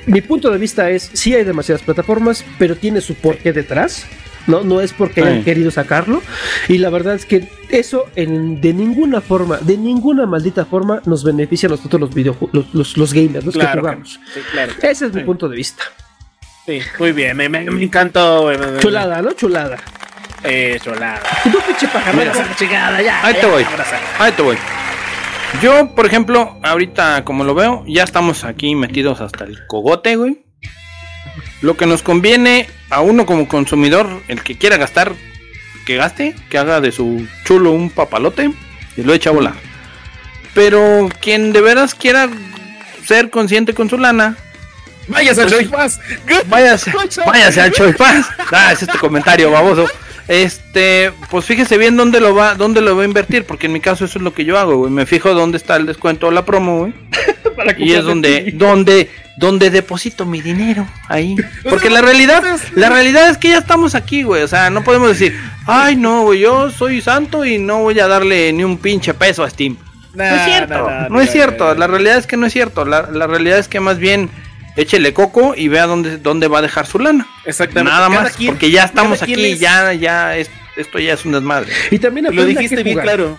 mi 0.06 0.20
punto 0.20 0.50
de 0.50 0.58
vista 0.58 0.90
es, 0.90 1.10
sí 1.12 1.34
hay 1.34 1.44
demasiadas 1.44 1.82
plataformas, 1.82 2.44
pero 2.58 2.76
tiene 2.76 3.00
su 3.00 3.14
porqué 3.14 3.52
detrás. 3.52 4.06
No, 4.46 4.62
no 4.62 4.80
es 4.80 4.92
porque 4.92 5.22
hayan 5.22 5.38
Sí. 5.38 5.44
querido 5.44 5.72
sacarlo. 5.72 6.22
Y 6.68 6.78
la 6.78 6.88
verdad 6.88 7.16
es 7.16 7.26
que 7.26 7.48
eso 7.68 8.04
en- 8.14 8.60
de 8.60 8.72
ninguna 8.72 9.20
forma, 9.20 9.56
de 9.58 9.76
ninguna 9.76 10.24
maldita 10.24 10.64
forma, 10.64 11.02
nos 11.04 11.24
beneficia 11.24 11.66
a 11.68 11.70
nosotros 11.70 12.00
los 12.00 12.14
videojuegos, 12.14 12.54
los, 12.54 12.72
los, 12.74 12.96
los 12.96 13.12
gamers, 13.12 13.44
los 13.44 13.56
que 13.56 13.66
jugamos. 13.66 14.20
sí, 14.32 14.40
claro. 14.52 14.72
Ese 14.82 15.06
es 15.06 15.12
mi 15.12 15.24
punto 15.24 15.48
de 15.48 15.56
vista. 15.56 15.82
Sí, 16.64 16.80
muy 17.00 17.10
bien, 17.10 17.36
me, 17.36 17.48
me, 17.48 17.64
me 17.68 17.82
encantó, 17.82 18.46
me- 18.46 18.78
Chulada, 18.78 19.20
¿no? 19.20 19.32
Chulada. 19.32 19.78
Eh, 20.44 20.78
chulada. 20.80 21.20
Y 21.44 21.50
tú, 21.50 21.58
pinche 21.66 21.88
chingada, 22.56 23.02
ya. 23.02 23.26
Ahí 23.26 23.34
te 23.40 23.46
voy. 23.46 23.64
Ahí 24.20 24.30
te 24.32 24.42
voy. 24.42 24.56
Yo, 25.62 25.94
por 25.94 26.06
ejemplo, 26.06 26.58
ahorita 26.62 27.24
como 27.24 27.44
lo 27.44 27.54
veo, 27.54 27.84
ya 27.86 28.04
estamos 28.04 28.44
aquí 28.44 28.74
metidos 28.74 29.20
hasta 29.20 29.44
el 29.44 29.66
cogote, 29.66 30.16
güey. 30.16 30.44
Lo 31.62 31.76
que 31.76 31.86
nos 31.86 32.02
conviene 32.02 32.68
a 32.90 33.00
uno 33.00 33.24
como 33.26 33.48
consumidor, 33.48 34.22
el 34.28 34.42
que 34.42 34.58
quiera 34.58 34.76
gastar, 34.76 35.14
que 35.86 35.96
gaste, 35.96 36.34
que 36.50 36.58
haga 36.58 36.80
de 36.80 36.92
su 36.92 37.26
chulo 37.44 37.72
un 37.72 37.90
papalote 37.90 38.52
y 38.96 39.02
lo 39.02 39.14
echa 39.14 39.30
a 39.30 39.32
volar. 39.32 39.54
Pero 40.54 41.08
quien 41.20 41.52
de 41.52 41.60
veras 41.60 41.94
quiera 41.94 42.28
ser 43.04 43.30
consciente 43.30 43.72
con 43.72 43.88
su 43.88 43.98
lana, 43.98 44.36
Váyase 45.08 45.42
al 45.42 45.50
Joy 45.50 45.66
Pass. 45.66 46.00
váyase, 46.46 46.92
váyase 47.24 47.60
al 47.60 47.70
Choy 47.72 47.92
Pass. 47.92 48.26
Ah, 48.50 48.72
es 48.72 48.82
este 48.82 48.98
comentario 48.98 49.50
baboso. 49.50 49.86
Este, 50.28 51.12
pues 51.30 51.44
fíjese 51.44 51.78
bien 51.78 51.96
dónde 51.96 52.20
lo 52.20 52.34
va, 52.34 52.54
dónde 52.54 52.80
lo 52.80 52.96
va 52.96 53.02
a 53.02 53.06
invertir, 53.06 53.44
porque 53.44 53.66
en 53.66 53.72
mi 53.72 53.80
caso 53.80 54.04
eso 54.04 54.18
es 54.18 54.24
lo 54.24 54.34
que 54.34 54.44
yo 54.44 54.58
hago, 54.58 54.76
güey. 54.76 54.90
Me 54.90 55.06
fijo 55.06 55.34
dónde 55.34 55.56
está 55.56 55.76
el 55.76 55.86
descuento 55.86 56.26
o 56.26 56.30
la 56.30 56.44
promo, 56.44 56.78
güey. 56.78 56.94
Y 57.78 57.94
es 57.94 58.04
donde, 58.04 58.52
donde, 58.54 59.10
donde 59.38 59.70
deposito 59.70 60.26
mi 60.26 60.42
dinero 60.42 60.86
ahí. 61.08 61.36
Porque 61.68 61.88
la 61.88 62.02
realidad, 62.02 62.42
la 62.74 62.90
realidad 62.90 63.30
es 63.30 63.38
que 63.38 63.48
ya 63.48 63.58
estamos 63.58 63.94
aquí, 63.94 64.24
güey. 64.24 64.42
O 64.42 64.48
sea, 64.48 64.68
no 64.68 64.84
podemos 64.84 65.08
decir, 65.08 65.34
ay 65.66 65.96
no, 65.96 66.22
güey, 66.22 66.40
yo 66.40 66.70
soy 66.70 67.00
santo 67.00 67.46
y 67.46 67.58
no 67.58 67.78
voy 67.78 67.98
a 67.98 68.08
darle 68.08 68.52
ni 68.52 68.62
un 68.62 68.76
pinche 68.76 69.14
peso 69.14 69.42
a 69.42 69.48
Steam. 69.48 69.78
No 70.14 70.24
es 70.24 70.44
cierto, 70.44 70.90
no, 71.10 71.20
es 71.20 71.30
cierto. 71.30 71.74
La 71.74 71.86
realidad 71.86 72.18
es 72.18 72.26
que 72.26 72.36
no 72.36 72.46
es 72.46 72.52
cierto. 72.52 72.84
La, 72.84 73.02
la 73.10 73.26
realidad 73.26 73.58
es 73.58 73.68
que 73.68 73.80
más 73.80 73.98
bien 73.98 74.30
échele 74.76 75.12
coco 75.14 75.54
y 75.56 75.68
vea 75.68 75.86
dónde, 75.86 76.18
dónde 76.18 76.48
va 76.48 76.58
a 76.58 76.62
dejar 76.62 76.86
su 76.86 76.98
lana. 76.98 77.26
Exactamente. 77.44 77.90
Nada 77.90 78.08
Cada 78.08 78.22
más, 78.22 78.36
quien- 78.36 78.52
porque 78.52 78.70
ya 78.70 78.84
estamos 78.84 79.22
aquí, 79.22 79.34
es- 79.52 79.58
ya, 79.60 79.92
ya, 79.94 80.36
es- 80.36 80.50
esto 80.76 80.98
ya 80.98 81.14
es 81.14 81.24
un 81.24 81.32
desmadre. 81.32 81.72
Y 81.90 81.98
también 81.98 82.26
Lo 82.34 82.44
dijiste 82.44 82.82
bien 82.82 82.98
claro. 82.98 83.38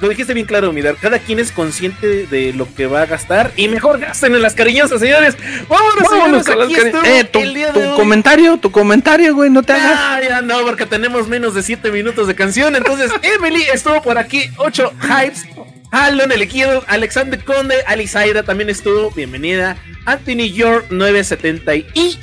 Lo 0.00 0.08
dijiste 0.08 0.34
bien 0.34 0.44
claro, 0.44 0.72
Midar. 0.72 0.96
Cada 1.00 1.20
quien 1.20 1.38
es 1.38 1.52
consciente 1.52 2.26
de 2.26 2.52
lo 2.52 2.66
que 2.74 2.86
va 2.88 3.02
a 3.02 3.06
gastar 3.06 3.52
y 3.56 3.68
mejor 3.68 4.00
gasten 4.00 4.34
en 4.34 4.42
las 4.42 4.54
cariñosas, 4.54 4.98
señores. 4.98 5.36
Vámonos, 5.68 6.02
Vámonos 6.10 6.44
señores. 6.44 6.66
Aquí 6.66 6.74
cari- 6.74 6.86
estuvo 6.88 7.04
eh, 7.04 7.24
tu, 7.24 7.38
el 7.38 7.54
día 7.54 7.72
tu 7.72 7.78
de 7.78 7.86
hoy. 7.90 7.96
comentario, 7.96 8.56
tu 8.56 8.72
comentario, 8.72 9.36
güey, 9.36 9.50
no 9.50 9.62
te 9.62 9.72
hagas. 9.72 9.92
Ah, 9.96 10.20
ya 10.20 10.42
no, 10.42 10.62
porque 10.62 10.84
tenemos 10.84 11.28
menos 11.28 11.54
de 11.54 11.62
7 11.62 11.92
minutos 11.92 12.26
de 12.26 12.34
canción. 12.34 12.74
Entonces, 12.74 13.12
Emily 13.22 13.62
estuvo 13.72 14.02
por 14.02 14.18
aquí, 14.18 14.50
8 14.56 14.92
hypes. 15.00 15.44
Alon 15.92 16.32
Elegido, 16.32 16.82
Alexander 16.88 17.38
Conde, 17.44 17.76
Alisaida 17.86 18.42
también 18.42 18.70
estuvo, 18.70 19.10
bienvenida. 19.10 19.76
Anthony 20.06 20.50
York 20.50 20.86
970 20.90 21.76
y 21.76 22.18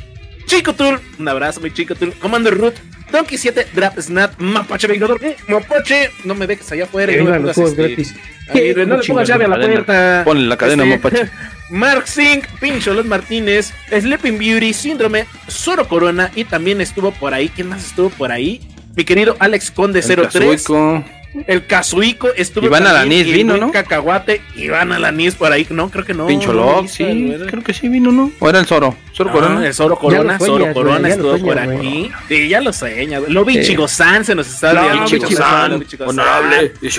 Chico 0.47 0.73
Tool, 0.73 0.99
un 1.19 1.27
abrazo, 1.27 1.61
mi 1.61 1.71
Chico 1.71 1.93
Tool. 1.93 2.11
Commander 2.13 2.57
Root, 2.57 2.73
Donkey 3.11 3.37
7, 3.37 3.67
Drap 3.73 3.99
Snap, 3.99 4.39
Mapache 4.39 4.87
Vengador, 4.87 5.23
eh, 5.23 5.35
Mapache, 5.47 6.09
no 6.23 6.33
me 6.33 6.47
dejes 6.47 6.71
allá 6.71 6.85
afuera. 6.85 7.13
Que 7.13 7.21
no 7.21 7.29
me 7.29 7.39
los 7.39 7.55
juegos 7.55 7.73
este, 7.73 7.83
gratis. 7.87 8.15
no 8.87 8.97
le 8.97 9.03
pongas 9.07 9.27
llave 9.27 9.45
a 9.45 9.47
la 9.47 9.55
cadena. 9.57 9.73
puerta. 9.75 10.21
Ponle 10.25 10.47
la 10.47 10.57
cadena, 10.57 10.83
Este, 10.83 10.95
Mapache. 10.97 11.29
Mark 11.69 12.07
Singh, 12.07 12.41
Pincholot 12.59 13.05
Martínez, 13.05 13.71
Sleeping 13.91 14.39
Beauty, 14.39 14.73
Síndrome, 14.73 15.27
Zoro 15.47 15.87
Corona 15.87 16.31
y 16.35 16.43
también 16.43 16.81
estuvo 16.81 17.11
por 17.11 17.35
ahí. 17.35 17.49
¿Quién 17.49 17.69
más 17.69 17.85
estuvo 17.85 18.09
por 18.09 18.31
ahí? 18.31 18.61
Mi 18.95 19.05
querido 19.05 19.35
Alex 19.37 19.69
Conde 19.69 19.99
El 19.99 20.05
03, 20.07 20.27
Kazuiko. 20.63 21.05
El 21.47 21.65
Kazuico 21.65 22.29
estuvo 22.35 22.65
Iván 22.65 22.87
Alanis 22.87 23.27
y 23.27 23.31
vino, 23.31 23.57
¿no? 23.57 23.71
Cacahuate, 23.71 24.41
Iván 24.55 24.91
Alanis 24.91 25.35
por 25.35 25.51
ahí, 25.51 25.65
no, 25.69 25.89
creo 25.89 26.03
que 26.05 26.13
no. 26.13 26.25
Pincho 26.27 26.53
no, 26.53 26.61
Lock, 26.65 26.81
no, 26.83 26.87
sí, 26.87 27.35
creo 27.47 27.63
que 27.63 27.73
sí 27.73 27.87
vino, 27.87 28.11
¿no? 28.11 28.31
¿O 28.39 28.49
era 28.49 28.59
el 28.59 28.65
Zoro? 28.65 28.95
¿Zoro 29.13 29.29
Ah, 29.29 29.33
Corona? 29.33 29.67
el 29.67 29.73
Zoro 29.73 29.95
Corona, 29.97 30.37
Zoro 30.39 30.53
sueñas, 30.57 30.73
Corona 30.73 31.09
estuvo 31.09 31.31
por 31.31 31.39
sueñas, 31.57 31.77
aquí. 31.77 32.11
Sí, 32.29 32.47
ya 32.49 32.61
lo 32.61 32.71
sueña. 32.73 33.19
Lo 33.27 33.43
vi 33.45 33.63
Sí. 33.63 33.75
San 33.87 34.23
se 34.25 34.33
nos 34.35 34.47
está 34.47 34.73
No, 34.73 34.81
viendo. 34.81 35.01
Bichigo-san, 35.03 35.83
honorable, 36.05 36.71
Que, 36.71 36.89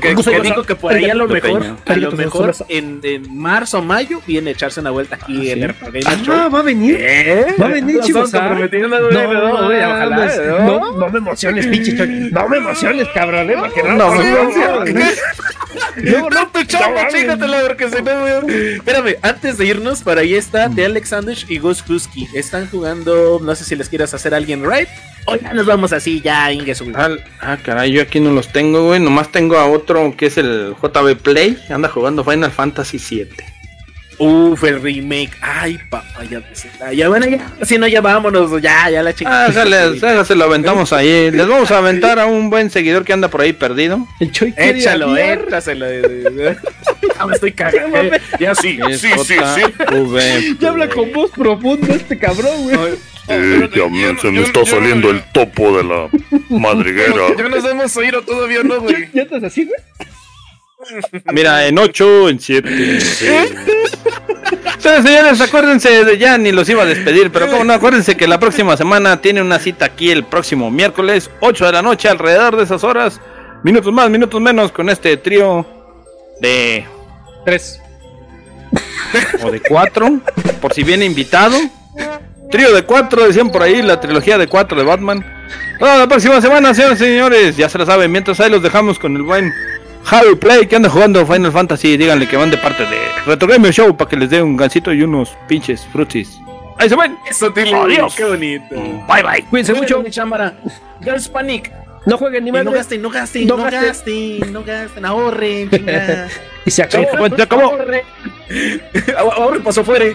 que- 0.00 0.14
Gusto 0.14 0.30
que 0.30 0.36
de- 0.38 0.42
dijo 0.42 0.62
que 0.64 0.74
por 0.74 0.92
ahí 0.92 1.04
a 1.10 1.14
lo 1.14 1.28
mejor, 1.28 1.64
a 1.86 1.96
lo 1.96 2.12
mejor 2.12 2.54
en, 2.68 3.00
en 3.02 3.36
marzo 3.38 3.78
o 3.78 3.82
mayo 3.82 4.20
viene 4.26 4.50
a 4.50 4.52
echarse 4.52 4.80
una 4.80 4.90
vuelta 4.90 5.16
aquí 5.16 5.50
Ah, 5.50 5.52
en 5.52 5.76
sí. 5.84 5.96
el. 5.96 6.30
Ah, 6.32 6.48
va 6.48 6.60
a 6.60 6.62
venir. 6.62 6.96
¿Eh? 6.98 7.46
Va 7.60 7.66
a 7.66 7.68
venir 7.68 8.00
comprometiendo, 8.00 8.88
güey, 9.10 9.12
No, 9.12 10.78
¿no? 10.80 10.92
no, 10.92 11.08
me 11.10 11.18
emociones, 11.18 11.66
pinche. 11.66 11.92
No 11.92 12.48
me 12.48 12.56
emociones, 12.58 13.06
cabrón, 13.14 13.50
eh, 13.50 13.56
porque 13.82 13.92
no, 13.92 14.14
No, 14.14 14.84
no. 14.84 14.84
No, 15.96 16.30
no, 16.30 16.48
tu 16.48 16.64
chamba, 16.64 17.02
mames. 17.02 17.14
chingatela, 17.14 17.60
porque 17.66 17.88
si 17.88 18.02
no, 18.02 18.40
güey. 18.42 18.74
Espérame, 18.76 19.16
antes 19.22 19.58
de 19.58 19.66
irnos, 19.66 20.02
para 20.02 20.22
ahí 20.22 20.34
está 20.34 20.70
The 20.70 20.86
Alexander 20.86 21.36
y 21.48 21.58
Ghost 21.58 21.88
Husky. 21.88 22.28
Están 22.34 22.68
jugando, 22.68 23.40
no 23.42 23.54
sé 23.54 23.64
si 23.64 23.76
les 23.76 23.88
quieras 23.88 24.14
hacer 24.14 24.34
alguien 24.34 24.62
right. 24.68 24.88
O 25.26 25.36
ya 25.36 25.52
nos 25.52 25.66
vamos 25.66 25.92
así, 25.92 26.20
ya, 26.20 26.50
Inges. 26.52 26.82
Ah, 26.94 27.10
ah, 27.40 27.58
caray, 27.62 27.92
yo 27.92 28.02
aquí 28.02 28.20
no 28.20 28.30
los 28.30 28.52
tengo, 28.52 28.86
güey. 28.86 29.00
Nomás 29.00 29.32
tengo 29.32 29.56
a 29.56 29.66
otro 29.66 30.14
que 30.16 30.26
es 30.26 30.38
el 30.38 30.74
JB 30.80 31.16
Play. 31.16 31.58
Anda 31.68 31.88
jugando 31.88 32.24
Final 32.24 32.52
Fantasy 32.52 32.98
7. 32.98 33.34
Uf, 34.18 34.64
el 34.64 34.80
remake. 34.80 35.30
Ay, 35.42 35.78
papá, 35.90 36.24
ya. 36.30 36.40
Ah, 36.80 36.92
Ya, 36.92 37.08
bueno, 37.08 37.26
ya. 37.26 37.50
Si 37.64 37.76
no, 37.78 37.86
ya 37.86 38.00
vámonos, 38.00 38.50
ya, 38.62 38.88
ya 38.90 39.02
la 39.02 39.10
Ah, 39.10 39.14
chingada. 39.14 39.46
hágale, 39.46 39.76
hágase, 40.02 40.34
lo 40.34 40.44
aventamos 40.44 40.92
ahí. 40.92 41.30
Les 41.30 41.46
vamos 41.46 41.70
a 41.70 41.78
aventar 41.78 42.18
a 42.18 42.26
un 42.26 42.48
buen 42.48 42.70
seguidor 42.70 43.04
que 43.04 43.12
anda 43.12 43.28
por 43.28 43.42
ahí 43.42 43.52
perdido. 43.52 44.06
Échalo, 44.56 45.16
échaselo. 45.16 45.86
Ya 45.90 47.26
me 47.26 47.34
estoy 47.34 47.52
cagando. 47.52 47.98
Ya 48.40 48.54
sí, 48.54 48.78
Es 48.88 49.00
sí, 49.00 49.08
sí, 49.24 49.34
sí. 49.54 50.56
Ya 50.60 50.68
habla 50.70 50.88
con 50.88 51.12
voz 51.12 51.30
profunda 51.32 51.94
este 51.94 52.18
cabrón, 52.18 52.62
güey. 52.64 52.94
Eh, 53.28 53.68
ya 53.74 53.88
me- 53.88 54.18
se 54.20 54.30
me 54.30 54.42
está 54.42 54.64
saliendo 54.64 55.10
el 55.10 55.22
topo 55.32 55.76
de 55.76 55.84
la 55.84 56.08
madriguera. 56.48 57.14
Ya 57.36 57.48
nos 57.48 57.64
hemos 57.64 57.96
oído 57.96 58.22
todavía, 58.22 58.62
¿no, 58.62 58.80
güey? 58.80 59.08
¿Ya 59.12 59.22
estás 59.22 59.42
así, 59.42 59.64
güey? 59.64 59.76
Mira, 61.32 61.66
en 61.66 61.78
8, 61.78 62.28
en 62.28 62.40
7. 62.40 62.68
Entonces, 64.76 65.04
señores, 65.04 65.40
acuérdense 65.40 66.04
de 66.04 66.18
ya 66.18 66.38
ni 66.38 66.52
los 66.52 66.68
iba 66.68 66.82
a 66.82 66.86
despedir, 66.86 67.30
pero 67.32 67.48
como 67.48 67.64
no, 67.64 67.72
acuérdense 67.72 68.16
que 68.16 68.26
la 68.26 68.38
próxima 68.38 68.76
semana 68.76 69.20
tiene 69.20 69.40
una 69.40 69.58
cita 69.58 69.86
aquí 69.86 70.10
el 70.10 70.24
próximo 70.24 70.70
miércoles, 70.70 71.30
8 71.40 71.66
de 71.66 71.72
la 71.72 71.82
noche, 71.82 72.08
alrededor 72.08 72.56
de 72.56 72.64
esas 72.64 72.84
horas, 72.84 73.20
minutos 73.64 73.92
más, 73.92 74.08
minutos 74.10 74.40
menos, 74.40 74.70
con 74.70 74.88
este 74.90 75.16
trío 75.16 75.66
de 76.40 76.84
Tres. 77.46 77.80
o 79.42 79.52
de 79.52 79.60
cuatro, 79.60 80.18
por 80.60 80.74
si 80.74 80.82
viene 80.82 81.04
invitado. 81.04 81.56
Trío 82.50 82.72
de 82.72 82.82
cuatro, 82.82 83.24
decían 83.24 83.50
por 83.50 83.62
ahí, 83.62 83.82
la 83.82 84.00
trilogía 84.00 84.36
de 84.36 84.48
cuatro 84.48 84.76
de 84.76 84.84
Batman. 84.84 85.24
Toda 85.78 85.96
la 85.96 86.08
próxima 86.08 86.40
semana, 86.40 86.74
señores 86.74 87.00
y 87.00 87.04
señores, 87.04 87.56
ya 87.56 87.68
se 87.68 87.78
lo 87.78 87.86
saben. 87.86 88.10
Mientras 88.10 88.40
ahí 88.40 88.50
los 88.50 88.62
dejamos 88.62 88.98
con 88.98 89.14
el 89.14 89.22
buen 89.22 89.52
Harry 90.10 90.36
Play 90.36 90.66
que 90.66 90.76
anda 90.76 90.88
jugando 90.88 91.26
Final 91.26 91.52
Fantasy. 91.52 91.96
Díganle 91.96 92.28
que 92.28 92.36
van 92.36 92.50
de 92.50 92.58
parte 92.58 92.84
de 92.84 92.98
Retro 93.26 93.48
Gamer 93.48 93.72
Show 93.72 93.96
para 93.96 94.08
que 94.08 94.16
les 94.16 94.30
dé 94.30 94.42
un 94.42 94.56
gancito 94.56 94.92
y 94.92 95.02
unos 95.02 95.36
pinches 95.48 95.84
frutis. 95.92 96.38
Ahí 96.78 96.88
se 96.88 96.96
ven. 96.96 97.16
Eso, 97.28 97.52
Tilly. 97.52 97.72
Adiós. 97.72 98.14
Qué 98.14 98.24
bonito. 98.24 98.74
Bye 99.08 99.22
bye. 99.22 99.42
Cuídense 99.50 99.74
mucho. 99.74 100.02
Mi 100.02 100.10
chámara. 100.10 100.54
Girls 101.02 101.28
Panic. 101.28 101.72
No 102.04 102.16
jueguen 102.18 102.44
ni 102.44 102.50
Y 102.50 102.52
no 102.52 102.70
gasten, 102.70 103.02
no 103.02 103.10
gasten, 103.10 103.48
No 103.48 103.56
no, 103.56 103.64
gasten. 103.64 103.82
gasten, 103.82 104.52
no 104.52 104.62
gasten, 104.62 105.04
ahorren. 105.04 105.68
Y 106.64 106.70
se 106.70 106.82
acabó. 106.82 107.04
Sí, 107.28 107.34
se 107.36 107.42
acabó. 107.42 107.62
Ahorren. 107.62 108.02
Ahorren, 109.18 109.62
pasó 109.62 109.84
fuera. 109.84 110.06